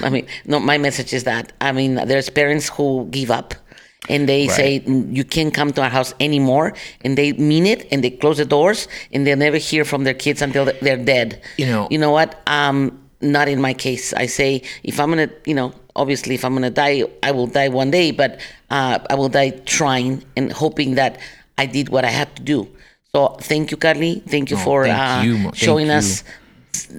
I 0.06 0.10
mean, 0.16 0.26
no, 0.46 0.60
my 0.60 0.78
message 0.78 1.12
is 1.12 1.24
that 1.24 1.54
I 1.60 1.72
mean, 1.72 1.96
there's 2.12 2.30
parents 2.30 2.70
who 2.70 3.08
give 3.10 3.32
up, 3.40 3.56
and 4.14 4.30
they 4.30 4.44
say 4.60 4.70
"Mm, 4.82 5.10
you 5.18 5.24
can't 5.36 5.52
come 5.60 5.70
to 5.74 5.82
our 5.82 5.90
house 6.00 6.14
anymore, 6.28 6.68
and 7.04 7.18
they 7.18 7.30
mean 7.52 7.66
it, 7.66 7.88
and 7.92 8.04
they 8.04 8.12
close 8.12 8.38
the 8.38 8.46
doors, 8.46 8.88
and 9.12 9.26
they'll 9.26 9.44
never 9.48 9.58
hear 9.58 9.84
from 9.92 10.04
their 10.04 10.14
kids 10.26 10.40
until 10.44 10.66
they're 10.86 11.04
dead. 11.14 11.42
You 11.58 11.66
know- 11.72 11.88
you 11.90 11.98
know 12.04 12.12
what? 12.20 12.30
Um, 12.60 12.80
not 13.22 13.48
in 13.48 13.60
my 13.60 13.74
case. 13.74 14.14
I 14.14 14.28
say 14.28 14.62
if 14.84 15.00
I'm 15.00 15.10
gonna, 15.10 15.30
you 15.50 15.56
know, 15.60 15.74
obviously 15.96 16.36
if 16.36 16.46
I'm 16.46 16.54
gonna 16.54 16.70
die, 16.86 17.00
I 17.24 17.32
will 17.32 17.48
die 17.60 17.70
one 17.82 17.90
day, 18.00 18.12
but 18.22 18.32
uh, 18.70 19.00
I 19.12 19.16
will 19.20 19.30
die 19.40 19.50
trying 19.66 20.24
and 20.38 20.54
hoping 20.64 20.94
that 21.02 21.18
I 21.58 21.66
did 21.66 21.90
what 21.90 22.06
I 22.06 22.10
had 22.10 22.36
to 22.38 22.42
do. 22.44 22.68
So 23.14 23.38
thank 23.42 23.72
you, 23.72 23.78
Carly. 23.78 24.22
Thank 24.28 24.52
you 24.52 24.58
Oh, 24.58 24.64
for 24.64 24.84
thank 24.86 24.98
uh, 25.00 25.22
you, 25.26 25.34
Mo- 25.38 25.44
thank 25.50 25.56
showing 25.56 25.88
you. 25.88 25.94
us 25.94 26.24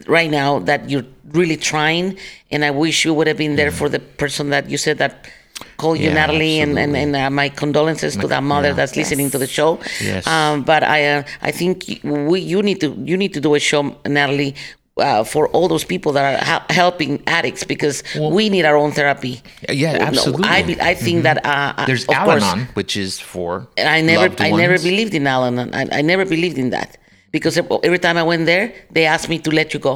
right 0.06 0.30
now 0.30 0.58
that 0.60 0.90
you're 0.90 1.06
really 1.30 1.56
trying 1.56 2.16
and 2.50 2.64
i 2.64 2.70
wish 2.70 3.04
you 3.04 3.14
would 3.14 3.26
have 3.28 3.36
been 3.36 3.54
there 3.54 3.70
for 3.70 3.88
the 3.88 4.00
person 4.00 4.50
that 4.50 4.68
you 4.68 4.76
said 4.76 4.98
that 4.98 5.28
called 5.76 5.98
you 5.98 6.06
Yeah, 6.08 6.14
natalie 6.14 6.58
and 6.60 6.76
and, 6.78 6.96
and 6.96 7.14
uh, 7.14 7.30
my 7.30 7.48
condolences 7.48 8.16
to 8.16 8.26
that 8.28 8.42
mother 8.42 8.68
yeah. 8.68 8.74
that's 8.74 8.96
listening 8.96 9.30
to 9.30 9.38
the 9.38 9.46
show 9.46 9.78
Yes. 10.02 10.26
um, 10.26 10.64
but 10.64 10.82
i 10.82 11.06
uh, 11.18 11.22
i 11.42 11.52
think 11.52 11.84
we 12.02 12.40
you 12.40 12.60
need 12.62 12.80
to 12.80 12.88
you 13.10 13.16
need 13.16 13.32
to 13.34 13.40
do 13.40 13.54
a 13.54 13.60
show 13.60 13.82
natalie 14.06 14.54
uh, 14.98 15.24
for 15.24 15.48
all 15.48 15.68
those 15.68 15.84
people 15.84 16.12
that 16.12 16.24
are 16.34 16.44
ha- 16.44 16.66
helping 16.70 17.22
addicts 17.26 17.64
because 17.64 18.02
we 18.20 18.48
need 18.48 18.64
our 18.64 18.76
own 18.76 18.92
therapy. 18.92 19.40
Yeah, 19.68 19.92
No, 19.98 20.04
absolutely. 20.06 20.48
I 20.48 20.62
be, 20.62 20.80
I 20.80 20.94
think 20.94 21.22
that 21.22 21.44
uh, 21.44 21.72
uh, 21.76 21.86
There's 21.86 22.04
of 22.04 22.14
Al-Anon, 22.14 22.68
which 22.74 22.96
is 22.96 23.20
for 23.20 23.68
and 23.76 23.88
I 23.88 24.00
never 24.00 24.28
loved 24.28 24.40
I 24.40 24.50
never 24.50 24.78
believed 24.78 25.14
in 25.14 25.26
Al-Anon. 25.26 25.74
I, 25.74 25.88
I 25.98 26.02
never 26.02 26.24
believed 26.24 26.58
in 26.58 26.70
that 26.70 26.98
because 27.30 27.56
every 27.58 27.98
time 27.98 28.16
I 28.16 28.22
went 28.22 28.46
there, 28.46 28.72
they 28.90 29.06
asked 29.06 29.28
me 29.28 29.38
to 29.40 29.50
let 29.50 29.74
you 29.74 29.80
go. 29.80 29.94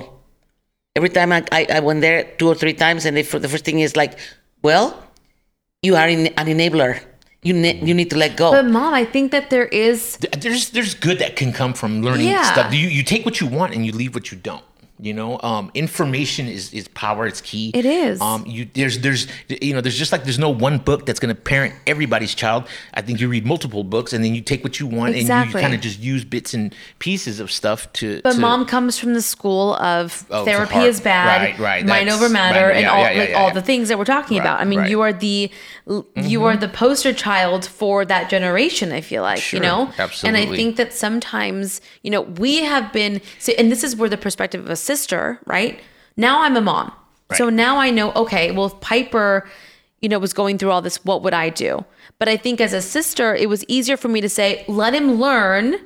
Every 0.94 1.08
time 1.08 1.32
I, 1.32 1.42
I, 1.52 1.66
I 1.78 1.80
went 1.80 2.02
there 2.02 2.24
two 2.38 2.48
or 2.48 2.54
three 2.54 2.74
times, 2.74 3.06
and 3.06 3.16
they, 3.16 3.22
the 3.22 3.48
first 3.48 3.64
thing 3.64 3.80
is 3.80 3.96
like, 3.96 4.18
well, 4.62 5.02
you 5.82 5.96
are 5.96 6.06
in, 6.08 6.26
an 6.36 6.46
enabler. 6.46 7.00
You 7.42 7.54
ne- 7.54 7.80
you 7.82 7.92
need 7.94 8.10
to 8.10 8.16
let 8.16 8.36
go. 8.36 8.52
But 8.52 8.66
mom, 8.66 8.94
I 8.94 9.04
think 9.04 9.32
that 9.32 9.50
there 9.50 9.64
is 9.66 10.16
There's 10.38 10.70
there's 10.70 10.94
good 10.94 11.18
that 11.18 11.34
can 11.34 11.52
come 11.52 11.72
from 11.74 12.02
learning 12.02 12.28
Yeah. 12.28 12.52
stuff. 12.52 12.72
You 12.72 12.86
you 12.86 13.02
take 13.02 13.24
what 13.24 13.40
you 13.40 13.48
want 13.48 13.74
and 13.74 13.84
you 13.84 13.90
leave 13.90 14.14
what 14.14 14.30
you 14.30 14.38
don't. 14.38 14.62
You 15.02 15.12
know, 15.12 15.40
um, 15.42 15.72
information 15.74 16.46
is, 16.46 16.72
is 16.72 16.86
power. 16.88 17.26
It's 17.26 17.40
key. 17.40 17.72
It 17.74 17.84
is. 17.84 18.20
Um, 18.20 18.44
you 18.46 18.68
there's 18.72 19.00
there's 19.00 19.26
you 19.48 19.74
know 19.74 19.80
there's 19.80 19.98
just 19.98 20.12
like 20.12 20.22
there's 20.22 20.38
no 20.38 20.48
one 20.50 20.78
book 20.78 21.06
that's 21.06 21.18
going 21.18 21.34
to 21.34 21.40
parent 21.40 21.74
everybody's 21.88 22.36
child. 22.36 22.68
I 22.94 23.02
think 23.02 23.20
you 23.20 23.28
read 23.28 23.44
multiple 23.44 23.82
books 23.82 24.12
and 24.12 24.24
then 24.24 24.32
you 24.36 24.40
take 24.40 24.62
what 24.62 24.78
you 24.78 24.86
want 24.86 25.08
and 25.14 25.16
Exactly. 25.22 25.60
you 25.60 25.64
kind 25.64 25.74
of 25.74 25.80
just 25.80 25.98
use 25.98 26.24
bits 26.24 26.54
and 26.54 26.72
pieces 27.00 27.40
of 27.40 27.50
stuff 27.50 27.92
to. 27.94 28.20
But 28.22 28.34
to, 28.34 28.40
mom 28.40 28.64
comes 28.64 28.96
from 28.96 29.14
the 29.14 29.22
school 29.22 29.74
of 29.74 30.24
Oh, 30.30 30.44
therapy 30.44 30.78
is 30.78 31.00
bad, 31.00 31.42
Right, 31.42 31.58
right, 31.58 31.84
mind 31.86 32.08
over 32.08 32.28
matter, 32.28 32.68
right, 32.68 32.76
and 32.76 32.82
yeah, 32.82 32.92
all 32.92 33.02
yeah, 33.02 33.10
yeah, 33.10 33.18
like 33.24 33.34
all 33.36 33.52
the 33.52 33.60
things 33.62 33.88
that 33.88 33.98
we're 33.98 34.04
talking 34.04 34.38
about. 34.38 34.60
I 34.60 34.64
mean, 34.64 34.84
you 34.86 35.00
are 35.00 35.12
the 35.12 35.50
you 36.14 36.44
are 36.44 36.56
the 36.56 36.68
poster 36.68 37.12
child 37.12 37.66
for 37.66 38.04
that 38.04 38.30
generation. 38.30 38.92
I 38.92 39.00
feel 39.00 39.22
like 39.22 39.40
Sure, 39.40 39.58
you 39.58 39.62
know, 39.66 39.90
absolutely. 39.98 40.42
and 40.42 40.52
I 40.52 40.56
think 40.56 40.76
that 40.76 40.92
sometimes 40.92 41.80
you 42.02 42.10
know 42.12 42.20
we 42.22 42.62
have 42.62 42.92
been. 42.92 43.20
So, 43.40 43.52
and 43.58 43.70
this 43.72 43.82
is 43.82 43.96
where 43.96 44.08
the 44.08 44.16
perspective 44.16 44.60
of 44.64 44.70
a 44.70 44.76
sister, 44.96 45.38
right? 45.46 45.80
Now 46.16 46.42
I'm 46.42 46.56
a 46.56 46.60
mom, 46.60 46.92
so 47.34 47.48
now 47.48 47.78
I 47.78 47.90
know. 47.90 48.12
Okay, 48.12 48.50
well, 48.50 48.66
if 48.66 48.78
Piper, 48.80 49.48
you 50.02 50.08
know, 50.10 50.18
was 50.18 50.32
going 50.34 50.58
through 50.58 50.70
all 50.70 50.82
this, 50.82 50.96
what 51.04 51.22
would 51.22 51.32
I 51.34 51.48
do? 51.48 51.84
But 52.18 52.28
I 52.28 52.36
think 52.36 52.60
as 52.60 52.72
a 52.74 52.82
sister, 52.82 53.34
it 53.34 53.48
was 53.48 53.64
easier 53.68 53.96
for 53.96 54.08
me 54.08 54.20
to 54.20 54.28
say, 54.28 54.64
let 54.68 54.92
him 54.94 55.06
learn. 55.20 55.76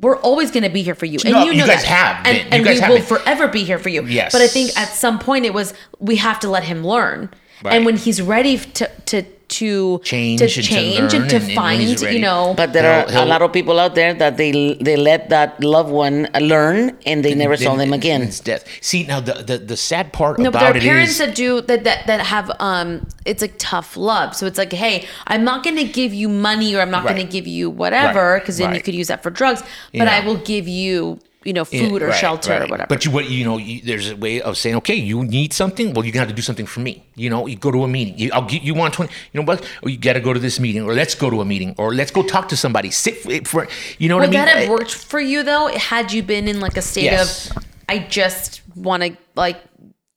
We're 0.00 0.16
always 0.28 0.50
going 0.50 0.64
to 0.64 0.70
be 0.78 0.82
here 0.82 0.94
for 0.96 1.06
you, 1.06 1.18
and 1.24 1.32
No, 1.34 1.44
you 1.44 1.52
you 1.52 1.58
know 1.60 1.66
guys 1.66 1.82
that. 1.84 1.98
have 1.98 2.16
and, 2.26 2.36
been. 2.50 2.64
You 2.64 2.70
and 2.70 2.80
we 2.82 2.88
will 2.88 2.96
been. 3.06 3.06
forever 3.14 3.46
be 3.48 3.62
here 3.64 3.78
for 3.78 3.90
you. 3.90 4.02
Yes. 4.06 4.32
But 4.32 4.40
I 4.42 4.48
think 4.48 4.76
at 4.76 4.88
some 4.88 5.18
point 5.18 5.44
it 5.44 5.54
was 5.54 5.72
we 6.00 6.16
have 6.16 6.38
to 6.40 6.48
let 6.48 6.64
him 6.64 6.84
learn, 6.94 7.28
Right. 7.62 7.74
and 7.74 7.84
when 7.86 7.96
he's 7.96 8.20
ready 8.20 8.56
to 8.78 8.84
to 9.10 9.22
to 9.60 10.00
Change 10.04 10.38
to 10.40 10.44
and 10.44 10.52
to 10.54 10.62
change 10.62 10.98
and 11.14 11.28
to 11.30 11.36
and- 11.36 11.44
and 11.48 11.52
find, 11.54 11.80
he's 11.80 12.02
you 12.02 12.18
know. 12.18 12.54
But 12.56 12.72
there 12.72 12.82
He'll- 12.84 13.08
are 13.08 13.12
he'll- 13.12 13.24
a 13.24 13.30
lot 13.34 13.42
of 13.42 13.52
people 13.52 13.78
out 13.80 13.94
there 13.94 14.12
that 14.14 14.36
they 14.36 14.50
they 14.80 14.96
let 14.96 15.28
that 15.30 15.62
loved 15.62 15.90
one 15.90 16.28
learn 16.40 16.96
and 17.06 17.24
they 17.24 17.34
never 17.34 17.56
saw 17.56 17.74
them 17.76 17.92
again. 17.92 18.22
It's 18.22 18.40
death. 18.40 18.64
See 18.80 19.04
now 19.04 19.20
the 19.20 19.34
the, 19.50 19.56
the 19.58 19.76
sad 19.76 20.12
part 20.12 20.38
no, 20.38 20.50
but 20.50 20.60
there 20.60 20.70
are 20.76 20.80
parents 20.80 21.12
is 21.12 21.18
that 21.18 21.34
do 21.34 21.60
that, 21.62 21.84
that 21.84 22.06
that 22.06 22.20
have 22.34 22.50
um 22.60 23.06
it's 23.24 23.42
like 23.42 23.54
tough 23.58 23.96
love. 23.96 24.34
So 24.36 24.46
it's 24.46 24.58
like, 24.58 24.72
hey, 24.72 25.06
I'm 25.26 25.44
not 25.44 25.64
gonna 25.64 25.84
give 26.00 26.12
you 26.14 26.28
money 26.28 26.74
or 26.74 26.80
I'm 26.80 26.90
not 26.90 27.04
Right. 27.04 27.16
gonna 27.16 27.28
give 27.38 27.46
you 27.46 27.70
whatever, 27.70 28.32
Right, 28.32 28.40
because 28.40 28.58
then 28.58 28.74
you 28.74 28.82
could 28.82 28.94
use 28.94 29.08
that 29.08 29.22
for 29.22 29.30
drugs. 29.30 29.60
But 29.92 30.06
Yeah. 30.08 30.16
I 30.16 30.20
will 30.26 30.36
give 30.52 30.66
you, 30.68 31.18
you 31.44 31.52
know, 31.52 31.64
Yeah, 31.70 31.88
food 31.88 32.02
or 32.02 32.08
right, 32.08 32.16
shelter 32.18 32.62
or 32.62 32.66
whatever. 32.66 32.86
But 32.88 33.04
you, 33.04 33.10
what 33.10 33.28
you 33.30 33.44
know, 33.44 33.56
you, 33.58 33.80
there's 33.82 34.10
a 34.10 34.16
way 34.16 34.40
of 34.40 34.56
saying, 34.56 34.76
okay, 34.76 34.94
you 34.94 35.22
need 35.24 35.52
something. 35.52 35.92
Well, 35.92 36.04
you're 36.04 36.12
gonna 36.12 36.20
have 36.26 36.28
to 36.28 36.34
do 36.34 36.42
something 36.42 36.66
for 36.66 36.80
me. 36.80 37.04
You 37.16 37.30
know, 37.30 37.46
you 37.46 37.56
go 37.56 37.70
to 37.70 37.84
a 37.84 37.88
meeting. 37.88 38.18
You, 38.18 38.30
I'll 38.32 38.46
get 38.46 38.62
you 38.62 38.74
want 38.74 38.94
twenty. 38.94 39.12
You 39.32 39.40
know 39.40 39.46
what? 39.46 39.64
Or 39.82 39.88
you 39.90 39.98
got 39.98 40.14
to 40.14 40.20
go 40.20 40.32
to 40.32 40.40
this 40.40 40.58
meeting, 40.58 40.82
or 40.82 40.94
let's 40.94 41.14
go 41.14 41.30
to 41.30 41.40
a 41.40 41.44
meeting, 41.44 41.74
or 41.78 41.94
let's 41.94 42.10
go 42.10 42.22
talk 42.22 42.48
to 42.48 42.56
somebody. 42.56 42.90
Sit 42.90 43.18
for, 43.18 43.32
for 43.44 43.68
you 43.98 44.08
know 44.08 44.16
what 44.16 44.28
Would 44.28 44.36
I 44.36 44.38
mean? 44.44 44.46
that 44.46 44.56
have 44.62 44.68
worked 44.70 44.94
for 44.94 45.20
you 45.20 45.42
though? 45.42 45.68
Had 45.68 46.12
you 46.12 46.22
been 46.22 46.48
in 46.48 46.60
like 46.60 46.76
a 46.76 46.82
state 46.82 47.04
Yes. 47.04 47.50
of, 47.50 47.64
I 47.88 47.98
just 47.98 48.62
want 48.74 49.02
to 49.02 49.16
like 49.36 49.58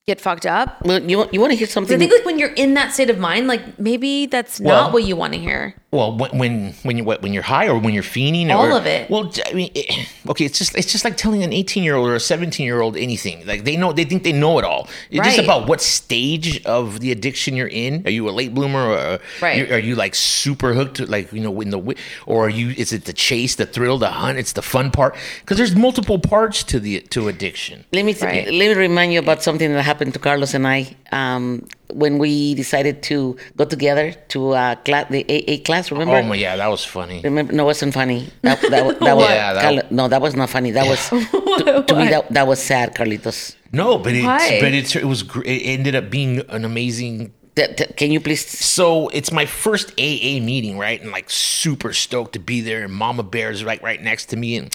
get 0.06 0.22
fucked 0.22 0.45
up? 0.45 0.82
Well, 0.86 1.02
you 1.04 1.28
you 1.32 1.40
want 1.41 1.52
to 1.52 1.58
hear 1.58 1.68
something? 1.68 1.95
I 1.95 1.99
think 1.99 2.12
like 2.12 2.26
when 2.26 2.40
you're 2.40 2.54
in 2.54 2.74
that 2.76 2.94
state 2.94 3.10
of 3.10 3.20
mind, 3.20 3.48
like 3.48 3.78
maybe 3.80 4.26
that's 4.26 4.60
Well- 4.60 4.84
not 4.84 4.94
what 4.94 5.04
you 5.04 5.16
want 5.16 5.34
to 5.34 5.40
hear. 5.40 5.76
Well, 5.90 6.18
when 6.18 6.38
when 6.38 6.74
when 6.84 6.98
you 6.98 7.06
what 7.06 7.22
when 7.22 7.32
you're 7.32 7.44
high 7.44 7.68
or 7.70 7.80
when 7.80 7.94
you're 7.94 8.04
fiending, 8.04 8.52
All 8.54 8.66
or, 8.66 8.78
of 8.78 8.86
it. 8.86 9.10
Well, 9.10 9.32
I 9.46 9.54
mean, 9.54 9.72
it, 9.74 10.06
okay, 10.28 10.44
it's 10.44 10.58
just 10.58 10.76
it's 10.76 10.92
just 10.92 11.06
like 11.06 11.16
telling 11.16 11.44
an 11.44 11.54
18 11.54 11.82
year 11.82 11.96
old 11.96 12.10
or 12.10 12.16
a 12.16 12.20
17 12.20 12.66
year 12.66 12.82
old 12.82 12.98
anything. 12.98 13.46
Like 13.48 13.64
they 13.64 13.78
know 13.78 13.94
they 13.94 14.04
think 14.04 14.24
they 14.24 14.34
know 14.34 14.60
it 14.60 14.66
all. 14.66 14.90
It's 15.10 15.26
just 15.26 15.40
about 15.40 15.70
what 15.70 15.80
stage 15.82 16.62
of 16.66 17.00
the 17.00 17.14
addiction 17.14 17.56
you're 17.56 17.70
in. 17.70 18.04
Are 18.06 18.10
you 18.12 18.28
a 18.28 18.32
late 18.32 18.54
bloomer, 18.54 18.86
or 18.86 19.20
Right. 19.42 19.72
are 19.72 19.80
you 19.80 19.96
like 19.96 20.14
super 20.14 20.74
hooked, 20.74 21.00
like 21.08 21.32
you 21.32 21.40
know, 21.40 21.62
in 21.62 21.70
the 21.70 21.96
or 22.26 22.48
are 22.48 22.50
you? 22.50 22.72
Is 22.78 22.92
it 22.92 23.06
the 23.06 23.14
chase, 23.14 23.56
the 23.56 23.66
thrill, 23.66 23.98
the 23.98 24.10
hunt? 24.10 24.38
It's 24.38 24.52
the 24.52 24.62
fun 24.62 24.92
part 24.92 25.16
because 25.40 25.56
there's 25.58 25.76
multiple 25.76 26.20
parts 26.20 26.66
to 26.66 26.82
the 26.82 27.00
to 27.16 27.30
addiction. 27.30 27.86
Let 27.94 28.04
me 28.04 28.14
Right. 28.22 28.46
let 28.52 28.68
me 28.68 28.74
remind 28.74 29.14
you 29.14 29.20
about 29.20 29.42
something 29.42 29.72
that 29.72 29.84
happened 29.84 30.14
to 30.16 30.20
Carlos 30.20 30.54
and 30.54 30.68
I 30.68 30.96
um, 31.14 31.66
when 31.94 32.18
we 32.18 32.54
decided 32.56 33.02
to 33.04 33.38
go 33.56 33.66
together 33.66 34.12
to 34.30 34.52
uh, 34.52 34.76
class, 34.76 35.08
the 35.10 35.24
AA 35.30 35.64
class. 35.64 35.92
Remember? 35.92 36.16
Oh 36.16 36.24
my, 36.24 36.36
yeah, 36.36 36.56
that 36.56 36.68
was 36.68 36.84
funny. 36.84 37.22
Remember? 37.24 37.54
No, 37.54 37.64
it 37.64 37.68
wasn't 37.68 37.94
funny. 37.94 38.30
That, 38.42 38.62
that, 38.62 39.00
that 39.00 39.16
was 39.16 39.30
Yeah, 39.30 39.54
that- 39.54 39.62
Carlo- 39.64 39.88
no, 39.92 40.08
that 40.08 40.22
was 40.22 40.36
not 40.36 40.50
funny. 40.50 40.72
That 40.72 40.88
was 40.88 41.10
to, 41.10 41.84
to 41.88 41.96
me 41.96 42.08
that, 42.10 42.28
that 42.34 42.48
was 42.48 42.62
sad, 42.62 42.94
Carlitos. 42.96 43.56
No, 43.72 43.98
but 43.98 44.14
it's 44.14 44.26
Why? 44.26 44.60
but 44.62 44.74
it's 44.74 44.96
it 44.96 45.04
was 45.06 45.24
gr- 45.24 45.44
it 45.44 45.62
ended 45.64 45.94
up 45.96 46.10
being 46.10 46.40
an 46.50 46.64
amazing 46.64 47.34
That- 47.58 47.78
that- 47.78 47.98
can 47.98 48.12
you 48.12 48.20
please? 48.20 48.46
So 48.48 49.10
it's 49.10 49.32
my 49.32 49.46
first 49.46 49.92
AA 50.00 50.40
meeting, 50.52 50.78
right? 50.78 51.02
And 51.02 51.12
like 51.12 51.30
super 51.30 51.92
stoked 51.94 52.34
to 52.34 52.40
be 52.40 52.62
there. 52.62 52.84
And 52.86 52.94
Mama 52.94 53.24
Bear's 53.24 53.64
right 53.64 53.82
right 53.84 54.02
next 54.02 54.26
to 54.32 54.36
me, 54.38 54.56
and 54.60 54.74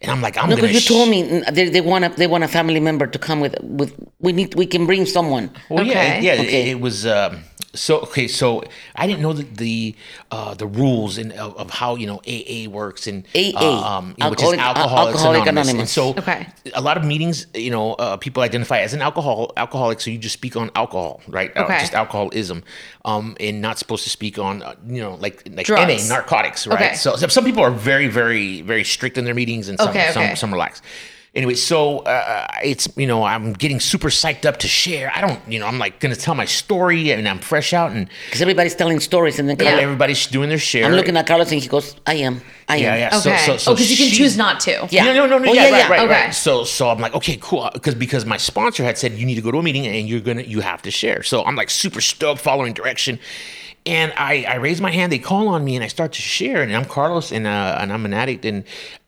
and 0.00 0.10
I'm 0.10 0.20
like, 0.20 0.36
I'm 0.36 0.48
No, 0.50 0.56
gonna. 0.56 0.68
because 0.68 0.88
you 0.88 0.94
told 0.96 1.08
me 1.08 1.42
they, 1.52 1.68
they 1.68 1.80
want 1.80 2.04
a 2.04 2.08
they 2.20 2.26
want 2.26 2.42
a 2.44 2.48
family 2.48 2.80
member 2.80 3.06
to 3.06 3.18
come 3.18 3.40
with 3.44 3.54
with. 3.62 3.92
We 4.20 4.32
need 4.32 4.54
we 4.54 4.66
can 4.66 4.86
bring 4.86 5.06
someone. 5.06 5.50
Well, 5.70 5.84
Okay. 5.84 5.92
yeah, 6.20 6.34
yeah. 6.34 6.42
Okay. 6.42 6.62
It, 6.62 6.68
it 6.76 6.80
was 6.80 7.06
um, 7.06 7.44
so 7.74 8.00
okay. 8.00 8.28
So 8.28 8.62
I 8.94 9.06
didn't 9.06 9.22
know 9.22 9.32
that 9.32 9.56
the 9.56 9.94
uh, 10.30 10.54
the 10.54 10.66
rules 10.66 11.18
and 11.18 11.32
of, 11.32 11.56
of 11.56 11.70
how 11.70 11.96
you 11.96 12.06
know 12.06 12.20
AA 12.26 12.68
works 12.70 13.06
and 13.06 13.24
AA, 13.34 13.56
uh, 13.56 13.98
um, 13.98 14.14
which 14.30 14.42
is 14.42 14.52
Alcoholic- 14.52 14.60
Alcoholics 14.60 15.16
Alcoholic 15.18 15.46
Anonymous. 15.46 15.80
And 15.80 15.88
so 15.88 16.10
Okay. 16.18 16.46
a 16.74 16.80
lot 16.80 16.96
of 16.96 17.04
meetings, 17.04 17.46
you 17.54 17.70
know, 17.70 17.94
uh, 17.94 18.16
people 18.16 18.42
identify 18.42 18.78
as 18.80 18.94
an 18.94 19.02
alcohol 19.02 19.52
alcoholic, 19.56 20.00
so 20.00 20.10
you 20.10 20.18
just 20.18 20.34
speak 20.34 20.56
on 20.56 20.70
alcohol, 20.74 21.20
right? 21.28 21.50
Uh, 21.56 21.64
Okay. 21.64 21.78
just 21.80 21.94
alcoholism, 21.94 22.62
um, 23.04 23.36
and 23.40 23.60
not 23.60 23.78
supposed 23.78 24.04
to 24.04 24.10
speak 24.10 24.38
on 24.38 24.62
uh, 24.62 24.74
you 24.86 25.00
know 25.02 25.14
like 25.16 25.42
like 25.52 25.66
Drugs. 25.66 26.08
NA 26.08 26.14
narcotics, 26.14 26.66
right? 26.66 26.80
Okay. 26.80 26.94
So, 26.94 27.16
so 27.16 27.26
some 27.28 27.44
people 27.44 27.62
are 27.62 27.70
very 27.70 28.08
very 28.08 28.62
very 28.62 28.84
strict 28.84 29.18
in 29.18 29.24
their 29.24 29.34
meetings, 29.34 29.68
and 29.68 29.78
some 29.78 29.88
Okay, 29.90 30.10
some, 30.12 30.22
okay. 30.24 30.34
some 30.34 30.52
relax. 30.52 30.82
Anyway, 31.34 31.54
so 31.54 31.98
uh, 32.00 32.46
it's 32.62 32.86
you 32.96 33.08
know 33.08 33.24
I'm 33.24 33.54
getting 33.54 33.80
super 33.80 34.08
psyched 34.08 34.44
up 34.46 34.58
to 34.58 34.68
share. 34.68 35.10
I 35.16 35.20
don't 35.20 35.40
you 35.48 35.58
know 35.58 35.66
I'm 35.66 35.80
like 35.80 35.98
gonna 35.98 36.14
tell 36.14 36.36
my 36.36 36.44
story 36.44 37.10
and 37.10 37.26
I'm 37.28 37.40
fresh 37.40 37.72
out 37.72 37.90
and 37.90 38.08
Because 38.26 38.40
everybody's 38.40 38.76
telling 38.76 39.00
stories, 39.00 39.40
and 39.40 39.48
then 39.48 39.56
Yeah. 39.58 39.64
Carlos, 39.64 39.82
everybody's 39.82 40.26
doing 40.28 40.48
their 40.48 40.58
share. 40.58 40.84
I'm 40.84 40.92
looking 40.92 41.16
at 41.16 41.26
Carlos, 41.26 41.50
and 41.50 41.60
he 41.60 41.66
goes, 41.68 41.96
"I 42.06 42.14
am, 42.14 42.40
I 42.68 42.76
am." 42.76 42.82
yeah 42.82 42.96
yeah. 42.96 43.10
So, 43.18 43.30
Okay. 43.30 43.46
so, 43.46 43.56
so 43.56 43.72
oh, 43.72 43.74
because 43.74 43.90
you 43.90 43.96
can 43.96 44.14
choose 44.14 44.36
not 44.36 44.60
to. 44.60 44.86
Yeah. 44.92 45.06
No, 45.06 45.12
no, 45.12 45.26
no, 45.26 45.38
no. 45.38 45.50
Oh, 45.50 45.52
yeah, 45.54 45.64
yeah, 45.64 45.70
right, 45.70 45.78
yeah. 45.78 45.88
right, 45.88 46.00
Okay. 46.02 46.24
right. 46.26 46.34
So, 46.34 46.62
so 46.62 46.88
I'm 46.88 47.00
like, 47.00 47.14
okay, 47.16 47.36
cool, 47.40 47.68
because 47.72 47.96
because 47.96 48.24
my 48.24 48.36
sponsor 48.36 48.84
had 48.84 48.96
said 48.96 49.14
you 49.14 49.26
need 49.26 49.34
to 49.34 49.42
go 49.42 49.50
to 49.50 49.58
a 49.58 49.62
meeting 49.62 49.86
and 49.88 50.08
you're 50.08 50.20
gonna 50.20 50.42
you 50.42 50.60
have 50.60 50.82
to 50.82 50.92
share. 50.92 51.24
So 51.24 51.44
I'm 51.44 51.56
like 51.56 51.68
super 51.68 52.00
stoked, 52.00 52.40
following 52.42 52.74
direction, 52.74 53.18
and 53.86 54.12
I 54.16 54.44
I 54.48 54.54
raise 54.56 54.80
my 54.80 54.92
hand. 54.92 55.10
They 55.10 55.18
call 55.18 55.48
on 55.48 55.64
me 55.64 55.74
and 55.74 55.82
I 55.82 55.88
start 55.88 56.12
to 56.12 56.22
share, 56.22 56.62
and 56.62 56.72
I'm 56.76 56.84
Carlos, 56.84 57.32
and 57.32 57.44
uh, 57.48 57.78
and 57.80 57.92
I'm 57.92 58.04
an 58.04 58.14
addict, 58.14 58.44
and. 58.44 58.62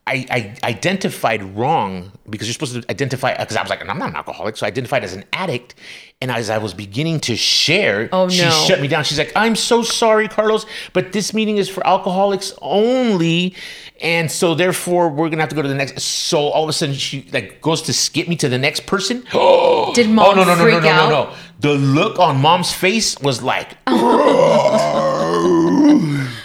I, 0.08 0.54
I 0.62 0.68
identified 0.68 1.42
wrong 1.56 2.12
because 2.30 2.46
you're 2.46 2.52
supposed 2.52 2.80
to 2.80 2.88
identify 2.90 3.36
because 3.36 3.56
I 3.56 3.62
was 3.62 3.70
like 3.70 3.80
I'm 3.86 3.98
not 3.98 4.10
an 4.10 4.16
alcoholic 4.16 4.56
so 4.56 4.64
I 4.64 4.68
identified 4.68 5.02
as 5.04 5.14
an 5.14 5.24
addict. 5.32 5.74
And 6.22 6.30
as 6.30 6.48
I 6.48 6.56
was 6.58 6.72
beginning 6.72 7.20
to 7.20 7.36
share 7.36 8.08
Oh, 8.10 8.28
she 8.30 8.40
no. 8.42 8.50
shut 8.66 8.80
me 8.80 8.88
down. 8.88 9.04
She's 9.04 9.18
like 9.18 9.32
I'm 9.34 9.56
so 9.56 9.82
sorry 9.82 10.28
Carlos 10.28 10.64
but 10.92 11.12
this 11.12 11.34
meeting 11.34 11.56
is 11.56 11.68
for 11.68 11.84
alcoholics 11.86 12.54
only. 12.62 13.54
And 14.00 14.30
so 14.30 14.54
therefore 14.54 15.08
we're 15.08 15.28
gonna 15.28 15.42
have 15.42 15.48
to 15.50 15.56
go 15.56 15.62
to 15.62 15.68
the 15.68 15.74
next. 15.74 16.00
So 16.00 16.38
all 16.38 16.62
of 16.62 16.68
a 16.68 16.72
sudden 16.72 16.94
she 16.94 17.28
like 17.32 17.60
goes 17.60 17.82
to 17.82 17.92
skip 17.92 18.28
me 18.28 18.36
to 18.36 18.48
the 18.48 18.58
next 18.58 18.86
person. 18.86 19.20
Did 19.22 19.34
oh, 19.34 19.92
mom 20.08 20.26
oh 20.28 20.34
no 20.34 20.44
no 20.44 20.54
no 20.54 20.62
freak 20.62 20.74
no 20.74 20.80
no 20.80 20.88
no 20.88 21.08
no. 21.24 21.34
The 21.58 21.72
look 21.74 22.18
on 22.20 22.40
mom's 22.40 22.72
face 22.72 23.18
was 23.18 23.42
like 23.42 23.76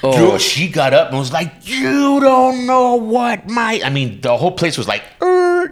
Oh. 0.04 0.38
She 0.38 0.68
got 0.68 0.94
up 0.94 1.10
and 1.10 1.20
was 1.20 1.32
like, 1.32 1.54
"You 1.64 2.20
don't 2.20 2.66
know 2.66 2.96
what 2.96 3.48
my." 3.50 3.82
I 3.84 3.90
mean, 3.90 4.22
the 4.22 4.36
whole 4.36 4.52
place 4.52 4.78
was 4.78 4.88
like, 4.88 5.04
"Er." 5.22 5.72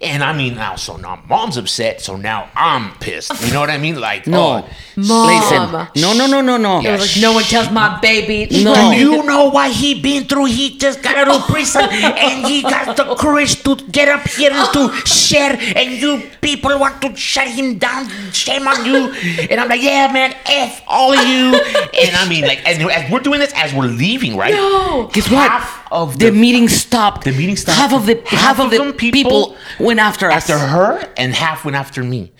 And 0.00 0.22
I 0.22 0.32
mean, 0.36 0.54
now 0.54 0.76
so 0.76 0.96
now 0.96 1.22
mom's 1.28 1.56
upset, 1.56 2.00
so 2.00 2.16
now 2.16 2.48
I'm 2.54 2.92
pissed. 2.98 3.32
You 3.44 3.52
know 3.52 3.60
what 3.60 3.70
I 3.70 3.78
mean? 3.78 4.00
Like, 4.00 4.26
No, 4.26 4.64
oh, 4.64 4.70
Mom. 4.96 5.26
listen, 5.26 6.02
no, 6.02 6.12
no, 6.14 6.26
no, 6.26 6.40
no, 6.40 6.56
no. 6.56 6.80
Yeah. 6.80 6.90
It 6.90 7.00
was 7.00 7.16
like 7.16 7.22
no 7.22 7.32
one 7.32 7.44
tells 7.44 7.70
my 7.70 7.98
baby. 8.00 8.46
No. 8.64 8.74
Do 8.92 8.96
you 8.98 9.22
know 9.22 9.48
what 9.50 9.70
he 9.72 10.00
been 10.00 10.24
through? 10.24 10.46
He 10.46 10.76
just 10.78 11.02
got 11.02 11.16
out 11.16 11.28
of 11.28 11.46
prison 11.48 11.82
and 11.90 12.46
he 12.46 12.62
got 12.62 12.96
the 12.96 13.14
courage 13.16 13.62
to 13.64 13.76
get 13.90 14.08
up 14.08 14.26
here 14.28 14.50
and 14.52 14.72
to 14.74 14.90
share. 15.06 15.56
And 15.76 15.92
you 16.00 16.22
people 16.40 16.78
want 16.78 17.00
to 17.02 17.16
shut 17.16 17.48
him 17.48 17.78
down. 17.78 18.08
Shame 18.32 18.66
on 18.68 18.84
you. 18.84 19.12
And 19.50 19.60
I'm 19.60 19.68
like, 19.68 19.82
yeah, 19.82 20.12
man, 20.12 20.34
f 20.46 20.82
all 20.86 21.12
of 21.12 21.26
you. 21.26 21.54
And 21.56 22.16
I 22.16 22.28
mean, 22.28 22.44
like, 22.44 22.66
and 22.66 22.82
as 22.90 23.10
we're 23.10 23.20
doing 23.20 23.40
this 23.40 23.52
as 23.56 23.72
we're 23.74 23.86
leaving, 23.86 24.36
right? 24.36 24.52
No. 24.52 25.08
Guess 25.12 25.30
what? 25.30 25.50
Half, 25.50 25.85
of 25.90 26.18
the, 26.18 26.30
meeting 26.30 26.68
stopped. 26.68 27.24
The 27.24 27.32
meeting 27.32 27.56
stopped. 27.56 27.78
Half 27.78 27.92
of 27.92 28.06
the 28.06 28.22
half, 28.26 28.60
of, 28.60 28.70
the 28.70 28.78
them 28.78 28.92
people, 28.92 29.56
went 29.78 30.00
after 30.00 30.30
us. 30.30 30.48
after 30.48 30.58
her, 30.58 31.08
and 31.16 31.34
half 31.34 31.64
went 31.64 31.76
after 31.76 32.02
me. 32.02 32.32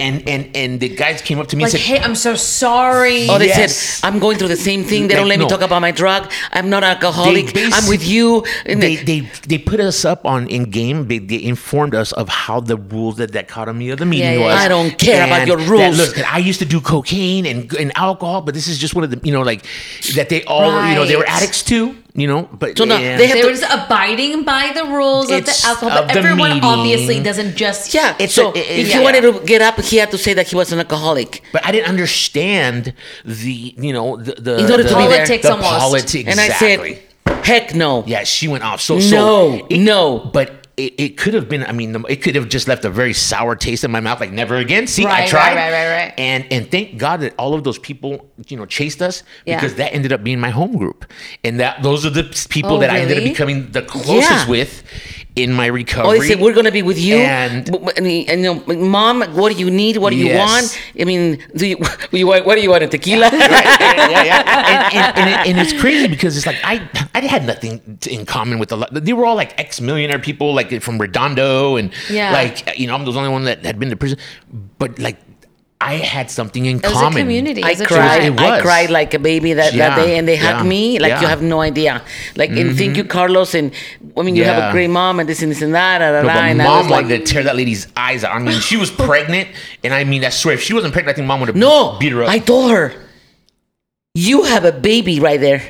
And 0.00 0.26
and 0.28 0.56
and 0.56 0.80
the 0.80 0.88
guys 0.88 1.20
came 1.22 1.38
up 1.38 1.48
to 1.48 1.56
me 1.56 1.64
Like, 1.64 1.74
and 1.74 1.82
said, 1.82 1.98
hey, 1.98 1.98
I'm 2.04 2.14
so 2.14 2.34
sorry. 2.34 3.28
Oh, 3.28 3.38
they 3.38 3.48
Yes. 3.48 3.76
said 3.76 4.06
I'm 4.06 4.18
going 4.18 4.38
through 4.38 4.48
the 4.48 4.56
same 4.56 4.82
thing. 4.84 5.08
They 5.08 5.14
Like, 5.14 5.20
don't 5.20 5.28
let 5.28 5.38
me 5.38 5.46
talk 5.48 5.60
about 5.60 5.80
my 5.82 5.90
drug. 5.90 6.30
I'm 6.52 6.68
not 6.70 6.82
alcoholic. 6.84 7.52
They 7.52 7.66
I'm 7.66 7.88
with 7.88 8.04
you. 8.06 8.44
And 8.66 8.82
they, 8.82 8.96
they, 8.96 9.20
they 9.20 9.30
they 9.48 9.58
put 9.58 9.80
us 9.80 10.04
up 10.04 10.24
on 10.24 10.48
in 10.48 10.64
game. 10.70 11.08
They, 11.08 11.18
they 11.18 11.42
informed 11.42 11.94
us 11.94 12.12
of 12.12 12.28
how 12.28 12.60
the 12.60 12.76
rules 12.76 13.16
that 13.16 13.32
dichotomy 13.32 13.90
of 13.90 13.98
the 13.98 14.06
meeting 14.06 14.24
Yeah, 14.26 14.38
yeah, 14.38 14.44
was. 14.46 14.54
yeah. 14.54 14.60
I 14.66 14.68
don't 14.68 14.98
care 14.98 15.24
about 15.26 15.40
And 15.40 15.48
your 15.48 15.58
that, 15.58 15.68
rules. 15.70 15.96
look, 15.98 16.14
that 16.16 16.32
I 16.32 16.38
used 16.38 16.60
to 16.60 16.66
do 16.74 16.80
cocaine 16.80 17.44
and 17.46 17.72
and 17.74 17.92
alcohol, 17.96 18.40
but 18.42 18.54
this 18.54 18.68
is 18.68 18.78
just 18.78 18.94
one 18.94 19.04
of 19.04 19.10
the 19.10 19.20
you 19.26 19.32
know 19.32 19.42
like 19.42 19.62
that 20.16 20.28
they 20.28 20.44
all 20.44 20.70
you 20.88 20.94
know 20.94 21.04
they 21.04 21.16
were 21.16 21.28
addicts 21.28 21.62
too. 21.62 21.96
You 22.12 22.26
know, 22.26 22.48
but 22.60 22.76
So 22.76 22.84
no, 22.84 22.96
yeah. 22.98 23.16
they 23.16 23.28
have 23.28 23.36
they 23.36 23.42
to- 23.42 23.46
were 23.46 23.54
just 23.54 23.70
abiding 23.72 24.42
by 24.42 24.72
the 24.74 24.82
rules 24.84 25.30
of 25.30 25.44
the 25.46 25.56
alcohol, 25.64 26.06
but 26.08 26.16
everyone 26.16 26.54
meeting. 26.58 26.64
obviously 26.64 27.20
doesn't 27.22 27.54
just 27.54 27.94
yeah. 27.94 28.16
It's 28.18 28.34
so 28.34 28.50
a- 28.50 28.58
it- 28.58 28.66
if 28.82 28.88
yeah. 28.88 28.98
he 28.98 29.04
wanted 29.06 29.22
to 29.28 29.32
get 29.46 29.62
up, 29.62 29.76
he 29.90 29.96
had 29.98 30.10
to 30.12 30.18
say 30.18 30.32
that 30.34 30.48
he 30.48 30.56
was 30.56 30.72
an 30.72 30.78
alcoholic. 30.78 31.42
But 31.52 31.66
I 31.66 31.70
didn't 31.72 31.88
understand 31.88 32.94
the 33.24 33.74
you 33.76 33.92
know 33.92 34.16
the 34.16 34.32
the, 34.46 34.58
In 34.58 34.70
order 34.70 34.82
the 34.84 34.88
to 34.90 34.96
be 34.96 35.06
there. 35.06 35.26
Politics 35.26 35.42
the 35.42 35.50
almost. 35.52 35.68
politics 35.70 36.28
And 36.30 36.40
I 36.40 36.48
said, 36.48 37.02
heck 37.44 37.74
no. 37.74 38.04
Yeah, 38.06 38.24
she 38.24 38.48
went 38.48 38.64
off. 38.64 38.80
So 38.80 38.94
No, 38.96 39.00
so 39.00 39.66
no. 39.70 40.30
But 40.32 40.48
it, 40.76 40.94
it 40.98 41.16
could 41.18 41.34
have 41.34 41.46
been. 41.48 41.62
I 41.64 41.72
mean, 41.72 42.04
it 42.08 42.22
could 42.22 42.34
have 42.36 42.48
just 42.48 42.66
left 42.66 42.84
a 42.86 42.90
very 42.90 43.12
sour 43.12 43.54
taste 43.54 43.84
in 43.84 43.90
my 43.90 44.00
mouth. 44.00 44.18
Like 44.20 44.32
never 44.32 44.56
again. 44.56 44.86
See, 44.86 45.04
I 45.04 45.08
Right, 45.10 45.28
tried. 45.28 45.54
right, 45.54 45.70
right, 45.70 45.72
right, 45.72 46.04
right. 46.04 46.14
And 46.16 46.46
and 46.50 46.70
thank 46.70 46.96
God 46.96 47.20
that 47.20 47.34
all 47.38 47.52
of 47.52 47.64
those 47.64 47.78
people, 47.78 48.10
you 48.48 48.56
know, 48.56 48.64
chased 48.64 49.02
us 49.02 49.22
Yeah. 49.44 49.56
because 49.56 49.74
that 49.74 49.92
ended 49.92 50.12
up 50.12 50.22
being 50.24 50.40
my 50.40 50.48
home 50.50 50.76
group, 50.78 51.04
and 51.44 51.60
that 51.60 51.82
those 51.82 52.06
are 52.06 52.10
the 52.10 52.24
people 52.48 52.76
Oh, 52.76 52.80
that 52.80 52.88
I 52.90 53.00
ended 53.00 53.18
up 53.18 53.20
really? 53.22 53.30
becoming 53.30 53.70
the 53.72 53.82
closest 53.82 54.30
Yeah. 54.30 54.48
with 54.48 54.82
in 55.36 55.52
my 55.52 55.66
recovery. 55.66 56.02
Oh, 56.08 56.10
recovery. 56.12 56.28
they 56.28 56.34
said 56.34 56.42
we're 56.42 56.52
gonna 56.54 56.72
be 56.72 56.82
with 56.82 56.98
you. 56.98 57.16
And- 57.16 57.64
B- 57.70 57.78
b- 57.78 57.92
and, 57.96 58.06
and, 58.06 58.40
you 58.42 58.76
know, 58.76 58.76
mom, 58.86 59.22
what 59.34 59.52
do 59.52 59.58
you 59.58 59.70
need? 59.70 59.96
What 59.98 60.10
do 60.10 60.16
you 60.16 60.26
Yes. 60.26 60.38
want? 60.38 60.82
I 61.00 61.04
mean, 61.04 61.42
do 61.54 61.66
you, 61.66 61.76
you 62.10 62.26
want, 62.26 62.44
what 62.46 62.56
do 62.56 62.62
you 62.62 62.70
want? 62.70 62.82
A 62.82 62.88
tequila? 62.88 63.30
yeah, 63.32 64.10
yeah, 64.10 64.24
yeah. 64.24 64.40
And, 64.72 64.94
and, 64.96 65.18
and, 65.18 65.30
it, 65.30 65.46
and 65.50 65.58
it's 65.58 65.78
crazy 65.80 66.08
because 66.08 66.36
it's 66.36 66.46
like 66.46 66.58
I 66.64 66.88
I 67.14 67.20
had 67.20 67.44
nothing 67.46 67.98
in 68.08 68.26
common 68.26 68.58
with 68.58 68.72
a 68.72 68.76
lot. 68.76 68.90
They 68.92 69.12
were 69.12 69.24
all 69.24 69.36
like 69.36 69.58
ex 69.58 69.80
millionaire 69.80 70.18
people, 70.18 70.52
like 70.54 70.82
from 70.82 70.98
Redondo, 70.98 71.76
and 71.76 71.92
Yeah. 72.10 72.32
like 72.32 72.78
you 72.78 72.86
know 72.86 72.94
I'm 72.94 73.04
the 73.04 73.12
only 73.12 73.28
one 73.30 73.44
that 73.44 73.64
had 73.64 73.78
been 73.78 73.90
to 73.90 73.96
prison, 73.96 74.18
but 74.78 74.98
like 74.98 75.16
I 75.82 75.94
had 75.94 76.30
something 76.30 76.66
in 76.66 76.76
It 76.76 76.82
was 76.82 76.92
a 76.92 76.94
common. 76.94 77.22
community. 77.22 77.62
I 77.64 77.70
It 77.70 77.78
was 77.78 77.80
a 77.80 77.86
cried. 77.86 78.38
I 78.38 78.60
cried 78.60 78.90
like 78.90 79.14
a 79.14 79.18
baby 79.18 79.54
that, 79.54 79.72
Yeah, 79.72 79.96
that 79.96 80.04
day, 80.04 80.18
and 80.18 80.28
they 80.28 80.36
hugged 80.36 80.64
yeah, 80.64 80.68
me 80.68 80.98
like 80.98 81.08
you 81.08 81.14
yeah. 81.14 81.16
Mm-hmm. 81.20 81.26
have 81.30 81.42
no 81.42 81.60
idea. 81.62 82.02
Like, 82.36 82.50
and 82.50 82.76
thank 82.76 82.98
you, 82.98 83.04
Carlos. 83.04 83.54
And 83.54 83.72
I 84.16 84.22
mean, 84.22 84.36
you 84.36 84.44
have 84.44 84.62
a 84.62 84.72
great 84.72 84.88
mom, 84.90 85.20
and 85.20 85.28
this 85.28 85.40
and 85.42 85.50
this 85.50 85.62
and 85.62 85.74
that. 85.74 85.98
da, 86.00 86.12
da, 86.12 86.20
No, 86.20 86.28
but 86.28 86.36
and 86.36 86.60
I 86.60 86.64
mom 86.64 86.78
was 86.82 86.90
like, 86.90 87.02
wanted 87.04 87.24
to 87.24 87.32
tear 87.32 87.42
that 87.44 87.56
lady's 87.56 87.86
eyes 87.96 88.24
out. 88.24 88.36
I 88.36 88.38
mean, 88.40 88.60
she 88.60 88.76
was 88.76 88.90
pregnant, 88.90 89.48
and 89.82 89.94
I 89.94 90.04
mean, 90.04 90.22
I 90.22 90.28
swear, 90.28 90.52
if 90.54 90.60
she 90.62 90.74
wasn't 90.74 90.92
pregnant, 90.92 91.14
I 91.14 91.16
think 91.16 91.26
mom 91.28 91.40
would 91.40 91.48
have 91.48 91.56
no, 91.56 91.96
beat 91.98 92.12
her 92.12 92.24
up. 92.24 92.28
I 92.28 92.40
told 92.40 92.72
her, 92.72 92.92
you 94.14 94.42
have 94.44 94.64
a 94.66 94.72
baby 94.72 95.18
right 95.18 95.40
there. 95.40 95.62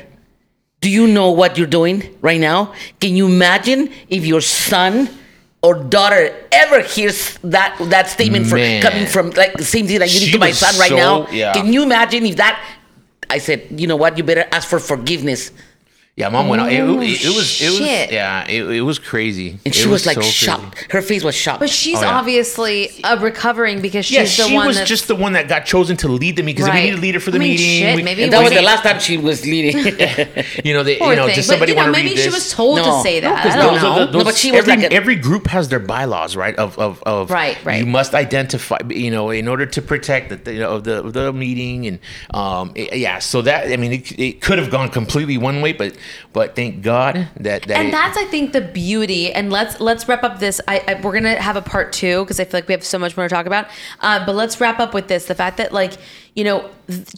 Do 0.81 0.89
you 0.89 1.07
know 1.07 1.31
what 1.31 1.57
you're 1.57 1.67
doing 1.67 2.17
right 2.21 2.39
now? 2.41 2.73
Can 2.99 3.15
you 3.15 3.27
imagine 3.27 3.91
if 4.09 4.25
your 4.25 4.41
son 4.41 5.09
or 5.61 5.75
daughter 5.75 6.33
ever 6.51 6.81
hears 6.81 7.37
that 7.43 7.77
that 7.89 8.09
statement 8.09 8.47
from, 8.47 8.59
coming 8.81 9.05
from 9.05 9.29
like 9.31 9.53
the 9.53 9.65
same 9.65 9.85
thing 9.87 9.99
that 9.99 10.11
you 10.13 10.19
did 10.19 10.31
to 10.33 10.39
my 10.39 10.51
son 10.51 10.77
right 10.79 10.89
so- 10.89 10.95
now? 10.97 11.27
yeah. 11.29 11.53
Can 11.53 11.71
you 11.71 11.83
imagine 11.83 12.25
if 12.25 12.37
that? 12.37 12.59
I 13.29 13.37
said, 13.37 13.79
you 13.79 13.87
know 13.87 13.95
what? 13.95 14.17
You 14.17 14.23
better 14.23 14.45
ask 14.51 14.67
for 14.67 14.79
forgiveness. 14.79 15.51
Yeah, 16.21 16.29
mom 16.29 16.47
went. 16.47 16.61
out. 16.61 16.71
It, 16.71 16.79
it, 16.79 17.25
it 17.25 17.35
was. 17.35 17.61
It 17.61 17.69
was. 17.69 17.77
shit. 17.77 18.11
Yeah, 18.11 18.47
it, 18.47 18.63
it 18.69 18.81
was 18.81 18.99
crazy. 18.99 19.49
And 19.51 19.59
It 19.65 19.75
she 19.75 19.87
was, 19.87 20.05
like 20.05 20.15
so 20.15 20.21
crazy. 20.21 20.45
shocked. 20.45 20.91
Her 20.91 21.01
face 21.01 21.23
was 21.23 21.35
shocked. 21.35 21.59
But 21.59 21.69
she's 21.69 21.97
Oh, 21.97 22.01
yeah. 22.01 22.17
obviously 22.19 23.03
uh, 23.03 23.17
recovering 23.19 23.81
because 23.81 24.05
she's 24.05 24.15
Yeah, 24.15 24.23
the 24.23 24.49
she 24.49 24.55
one 24.55 24.67
was 24.67 24.77
that's 24.77 24.89
just 24.89 25.07
the 25.07 25.15
one 25.15 25.33
that 25.33 25.47
got 25.47 25.65
chosen 25.65 25.97
to 25.97 26.07
lead 26.07 26.35
the 26.37 26.43
meeting 26.43 26.55
because 26.63 26.69
Right. 26.69 26.75
we 26.75 26.81
needed 26.91 26.99
a 26.99 27.01
leader 27.01 27.19
for 27.19 27.31
the 27.31 27.37
I 27.37 27.39
mean, 27.39 27.51
meeting. 27.51 27.79
shit, 27.83 27.95
we- 27.95 28.03
maybe 28.03 28.23
and 28.23 28.33
that 28.33 28.43
was 28.43 28.51
the 28.53 28.61
last 28.61 28.83
time 28.83 28.99
she 28.99 29.17
was 29.17 29.45
leading. 29.45 29.77
you 30.65 30.73
know, 30.73 30.83
they, 30.83 30.97
poor 30.97 31.09
you 31.11 31.15
know, 31.15 31.25
thing. 31.27 31.35
does 31.35 31.45
somebody 31.47 31.73
but, 31.73 31.79
you 31.79 31.85
know, 31.87 31.91
want 31.91 31.95
to 31.95 32.03
maybe 32.03 32.15
read 32.15 32.23
she 32.23 32.29
was 32.29 32.51
told 32.51 32.77
to 32.79 32.83
No. 32.85 33.03
say 33.03 33.19
No, 33.19 33.29
that. 33.29 33.43
'cause 33.43 33.53
I 33.53 33.57
don't 33.57 33.73
those 33.73 33.83
know. 33.83 33.91
are 33.91 34.05
the- 34.05 34.17
No, 34.19 34.23
but 34.23 34.35
she 34.35 34.51
was 34.51 34.59
every, 34.67 34.75
like 34.83 34.91
a- 34.91 34.93
every 34.93 35.15
group 35.15 35.47
has 35.47 35.69
their 35.69 35.79
bylaws, 35.79 36.35
right? 36.35 36.55
Of 36.55 36.77
of, 36.77 37.01
of 37.03 37.29
Right, 37.31 37.57
right. 37.65 37.79
You 37.79 37.85
must 37.85 38.13
identify, 38.13 38.77
you 38.89 39.09
know, 39.11 39.29
in 39.31 39.47
order 39.47 39.65
to 39.65 39.81
protect 39.81 40.45
the 40.45 40.53
you 40.53 40.59
know, 40.59 40.79
the 40.79 41.01
the 41.03 41.33
meeting 41.33 41.87
and 41.87 41.99
um 42.33 42.73
yeah. 42.75 43.19
So 43.19 43.41
that 43.43 43.71
I 43.71 43.77
mean, 43.77 43.93
it, 43.93 44.19
it 44.19 44.41
could 44.41 44.59
have 44.59 44.69
gone 44.69 44.89
completely 44.89 45.37
one 45.37 45.61
way, 45.61 45.73
but 45.73 45.95
but 46.33 46.55
thank 46.55 46.81
God 46.81 47.27
that 47.39 47.63
that 47.63 47.77
and 47.77 47.87
it- 47.89 47.91
that's 47.91 48.17
i 48.17 48.25
think 48.25 48.53
the 48.53 48.61
beauty. 48.61 49.31
And 49.31 49.51
let's 49.51 49.79
let's 49.79 50.07
wrap 50.07 50.23
up 50.23 50.39
this. 50.39 50.59
I, 50.67 50.83
I 50.87 50.93
we're 51.01 51.13
gonna 51.13 51.41
have 51.41 51.55
a 51.55 51.61
part 51.61 51.93
two 51.93 52.23
because 52.23 52.39
i 52.39 52.45
feel 52.45 52.57
like 52.59 52.67
we 52.67 52.73
have 52.73 52.83
so 52.83 52.97
much 52.99 53.15
more 53.17 53.27
to 53.27 53.33
talk 53.33 53.45
about. 53.45 53.67
Uh, 53.99 54.25
but 54.25 54.35
let's 54.35 54.59
wrap 54.61 54.79
up 54.79 54.93
with 54.93 55.07
this. 55.07 55.25
The 55.25 55.35
fact 55.35 55.57
that 55.57 55.71
like 55.73 55.93
you 56.35 56.43
know 56.43 56.69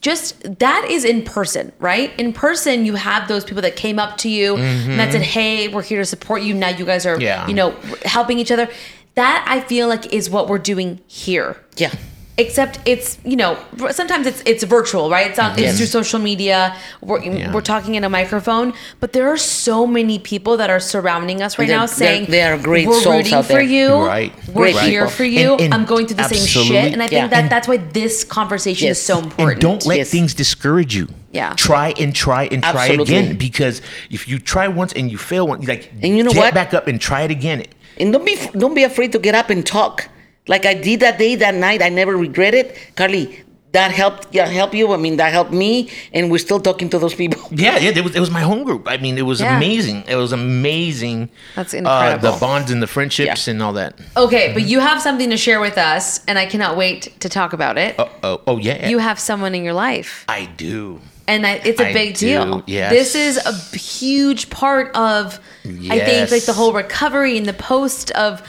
just 0.02 0.41
that 0.60 0.88
is 0.90 1.06
in 1.06 1.24
person 1.24 1.72
right? 1.80 2.11
In 2.20 2.34
person 2.34 2.86
you 2.86 2.95
have 2.95 3.28
those 3.28 3.44
people 3.45 3.61
that 3.61 3.76
came 3.76 3.99
up 3.99 4.18
to 4.18 4.30
you 4.30 4.57
and 4.57 4.99
that 4.99 5.11
said 5.11 5.22
hey 5.22 5.68
we're 5.68 5.82
here 5.84 5.99
to 5.99 6.06
support 6.06 6.41
you. 6.41 6.53
Now 6.53 6.70
you 6.70 6.86
guys 6.86 7.06
are 7.06 7.14
Mm-hmm. 7.14 7.22
Yeah. 7.22 7.48
you 7.48 7.53
know 7.53 7.72
helping 8.06 8.40
each 8.40 8.52
other. 8.52 8.68
That 9.15 9.45
i 9.48 9.60
feel 9.61 9.88
like 9.88 10.11
is 10.14 10.30
what 10.30 10.48
we're 10.49 10.57
doing 10.57 10.99
here. 11.07 11.57
Yeah. 11.78 11.94
Except 12.38 12.80
it's 12.85 13.19
you 13.23 13.35
know 13.35 13.55
sometimes 13.91 14.26
it's 14.26 14.41
it's 14.47 14.64
virtual 14.64 15.07
right 15.10 15.27
it's 15.30 15.38
on 15.38 15.55
Yes. 15.55 15.69
it's 15.69 15.77
through 15.77 15.85
social 16.01 16.19
media 16.19 16.76
we're, 16.99 17.22
Yeah. 17.22 17.53
we're 17.53 17.61
talking 17.61 17.93
in 17.93 18.03
a 18.03 18.10
microphone 18.10 18.73
but 18.99 19.14
there 19.14 19.27
are 19.30 19.38
so 19.38 19.85
many 19.85 20.18
people 20.18 20.57
that 20.57 20.72
are 20.72 20.80
surrounding 20.80 21.43
us 21.43 21.60
right 21.60 21.68
They're- 21.68 21.77
now 21.77 21.85
saying 21.85 22.26
they 22.31 22.41
are 22.41 22.57
great 22.57 22.88
we're 22.88 22.99
souls 23.01 23.18
rooting 23.18 23.34
out 23.35 23.45
for 23.45 23.61
you 23.61 23.93
Right. 23.93 24.34
we're 24.47 24.72
Great 24.72 24.77
here 24.80 25.01
people. 25.01 25.11
for 25.11 25.26
you 25.26 25.51
And- 25.53 25.61
and 25.61 25.73
i'm 25.76 25.85
going 25.85 26.07
through 26.07 26.18
the 26.18 26.27
same 26.27 26.45
shit 26.47 26.91
and 26.93 27.03
i 27.03 27.07
think 27.07 27.11
Yeah. 27.22 27.27
that 27.27 27.39
And- 27.43 27.49
that's 27.51 27.68
why 27.68 27.77
this 27.77 28.23
conversation 28.23 28.88
Yes. 28.88 28.97
is 28.97 29.03
so 29.05 29.19
important 29.19 29.51
and 29.53 29.61
don't 29.61 29.85
let 29.85 29.97
Yes. 29.99 30.10
things 30.10 30.34
discourage 30.34 30.95
you. 30.95 31.07
Yeah. 31.31 31.53
Try 31.55 31.93
and 31.99 32.15
try 32.15 32.43
and 32.51 32.61
try 32.64 32.88
Absolutely. 32.88 33.15
again 33.15 33.35
because 33.38 33.81
if 34.11 34.27
you 34.27 34.38
try 34.39 34.68
once 34.68 34.91
and 34.93 35.11
you 35.11 35.18
fail 35.18 35.47
once, 35.47 35.68
like 35.68 35.91
And 36.01 36.15
you 36.18 36.23
know 36.23 36.31
get 36.31 36.39
what? 36.45 36.53
back 36.53 36.73
up 36.73 36.88
and 36.88 36.99
try 37.01 37.22
it 37.23 37.31
again. 37.31 37.64
And 37.99 38.11
don't 38.14 38.26
be 38.26 38.38
don't 38.57 38.76
be 38.76 38.84
afraid 38.84 39.11
to 39.14 39.19
get 39.19 39.34
up 39.35 39.49
and 39.49 39.65
talk. 39.65 40.10
Like 40.48 40.65
I 40.65 40.74
did 40.74 40.99
that 41.02 41.18
day, 41.18 41.36
that 41.36 41.56
night. 41.56 41.82
I 41.82 41.90
never 41.90 42.15
regret 42.18 42.53
it. 42.53 42.76
Carly, 42.95 43.40
that 43.72 43.91
helped 43.91 44.28
yeah, 44.36 44.45
help 44.45 44.74
you. 44.74 44.91
I 44.94 44.98
mean, 44.98 45.18
that 45.18 45.32
helped 45.32 45.52
me, 45.53 45.90
and 46.14 46.30
we're 46.30 46.38
still 46.38 46.60
talking 46.60 46.90
to 46.90 46.99
those 46.99 47.15
people. 47.15 47.41
Yeah, 47.52 47.78
yeah, 47.78 47.91
it 47.95 48.03
was 48.03 48.14
it 48.15 48.20
was 48.20 48.30
my 48.30 48.41
home 48.41 48.64
group. 48.64 48.88
I 48.88 48.98
mean, 48.98 49.18
it 49.18 49.22
was 49.26 49.40
Yeah. 49.40 49.56
amazing. 49.57 50.03
It 50.07 50.15
was 50.18 50.32
amazing. 50.34 51.30
That's 51.56 51.74
Uh, 51.74 51.78
incredible. 51.78 52.32
the 52.34 52.38
bonds 52.40 52.72
and 52.72 52.82
the 52.84 52.88
friendships 52.88 53.48
Yeah. 53.48 53.52
and 53.52 53.64
all 53.64 53.74
that. 53.74 53.94
okay 54.18 54.52
but 54.53 54.64
you 54.64 54.80
have 54.80 55.02
something 55.02 55.30
to 55.30 55.38
share 55.38 55.60
with 55.68 55.78
us 55.78 56.20
and 56.28 56.38
i 56.38 56.45
cannot 56.45 56.74
wait 56.78 57.02
to 57.24 57.28
talk 57.30 57.53
about 57.53 57.78
it 57.78 57.95
Oh, 57.98 58.10
oh, 58.24 58.41
oh 58.49 58.57
yeah. 58.57 58.90
you 58.90 58.99
have 58.99 59.18
someone 59.20 59.53
in 59.56 59.64
your 59.64 59.74
life 59.88 60.11
I 60.28 60.41
do. 60.57 60.99
and 61.28 61.45
I, 61.48 61.53
it's 61.70 61.80
a 61.80 61.90
I 61.90 61.94
big 61.94 62.10
do, 62.18 62.28
deal. 62.28 62.64
yes. 62.68 62.90
This 62.98 63.15
is 63.28 63.34
a 63.53 63.53
huge 63.78 64.49
part 64.49 64.88
of, 64.95 65.40
yes. 65.64 65.91
I 65.95 65.99
think, 66.07 66.32
like 66.36 66.45
the 66.52 66.53
whole 66.60 66.74
recovery 66.74 67.38
and 67.40 67.45
the 67.53 67.53
post 67.74 68.11
of, 68.11 68.41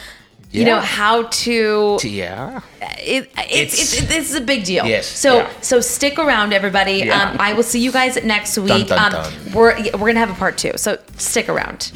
you 0.60 0.64
know, 0.66 0.80
how 0.80 1.24
to. 1.24 1.98
Yeah. 2.02 2.60
It, 2.80 3.30
it's, 3.36 3.74
it's, 3.80 3.92
It's- 3.94 4.08
this 4.08 4.30
is 4.30 4.36
a 4.36 4.40
big 4.40 4.64
deal. 4.64 4.86
Yes, 4.86 5.06
So 5.06 5.38
yeah. 5.38 5.50
so 5.60 5.80
stick 5.80 6.18
around, 6.18 6.52
everybody. 6.52 6.98
Yeah. 7.04 7.30
Um, 7.30 7.36
I 7.40 7.52
will 7.52 7.62
see 7.62 7.80
you 7.80 7.92
guys 7.92 8.22
next 8.24 8.56
week. 8.58 8.88
dun, 8.88 8.98
um, 8.98 9.12
dun. 9.12 9.32
We're 9.52 9.74
we're 9.92 10.06
gonna 10.08 10.20
have 10.20 10.30
a 10.30 10.34
part 10.34 10.56
two. 10.58 10.72
So 10.76 10.98
stick 11.18 11.48
around. 11.48 11.92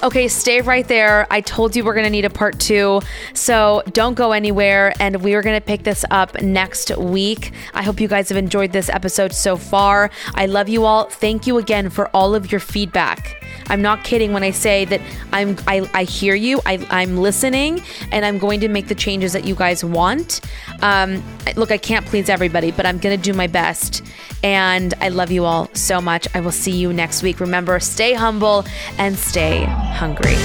Okay, 0.00 0.28
stay 0.28 0.60
right 0.60 0.86
there. 0.86 1.26
I 1.28 1.40
told 1.40 1.74
you 1.74 1.82
we're 1.84 1.92
going 1.92 2.04
to 2.06 2.10
need 2.10 2.24
a 2.24 2.30
part 2.30 2.60
two. 2.60 3.00
So 3.34 3.82
don't 3.90 4.14
go 4.14 4.30
anywhere. 4.30 4.94
And 5.00 5.24
we 5.24 5.34
are 5.34 5.42
going 5.42 5.60
to 5.60 5.66
pick 5.66 5.82
this 5.82 6.04
up 6.12 6.40
next 6.40 6.96
week. 6.96 7.50
I 7.74 7.82
hope 7.82 8.00
you 8.00 8.06
guys 8.06 8.28
have 8.28 8.38
enjoyed 8.38 8.70
this 8.70 8.88
episode 8.88 9.32
so 9.32 9.56
far. 9.56 10.10
I 10.36 10.46
love 10.46 10.68
you 10.68 10.84
all. 10.84 11.06
Thank 11.10 11.48
you 11.48 11.58
again 11.58 11.90
for 11.90 12.06
all 12.14 12.36
of 12.36 12.52
your 12.52 12.60
feedback. 12.60 13.42
I'm 13.68 13.82
not 13.82 14.04
kidding 14.04 14.32
when 14.32 14.42
I 14.42 14.50
say 14.50 14.84
that 14.86 15.00
I'm 15.32 15.56
I, 15.66 15.88
I 15.94 16.04
hear 16.04 16.34
you. 16.34 16.60
I, 16.66 16.86
I'm 16.90 17.18
listening 17.18 17.82
and 18.12 18.24
I'm 18.24 18.38
going 18.38 18.60
to 18.60 18.68
make 18.68 18.88
the 18.88 18.94
changes 18.94 19.32
that 19.32 19.44
you 19.44 19.54
guys 19.54 19.84
want. 19.84 20.40
Um, 20.82 21.22
look, 21.56 21.70
I 21.70 21.78
can't 21.78 22.06
please 22.06 22.28
everybody, 22.28 22.70
but 22.70 22.86
I'm 22.86 22.98
going 22.98 23.16
to 23.16 23.22
do 23.22 23.36
my 23.36 23.46
best. 23.46 24.02
And 24.42 24.94
I 25.00 25.08
love 25.08 25.30
you 25.30 25.44
all 25.44 25.68
so 25.74 26.00
much. 26.00 26.28
I 26.34 26.40
will 26.40 26.52
see 26.52 26.72
you 26.72 26.92
next 26.92 27.22
week. 27.22 27.40
Remember, 27.40 27.78
stay 27.80 28.14
humble 28.14 28.64
and 28.98 29.16
stay 29.18 29.64
hungry. 29.64 30.36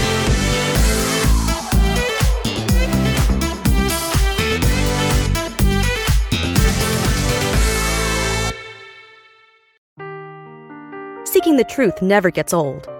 Seeking 11.25 11.57
the 11.57 11.65
truth 11.67 12.01
never 12.01 12.29
gets 12.29 12.53
old. 12.53 12.92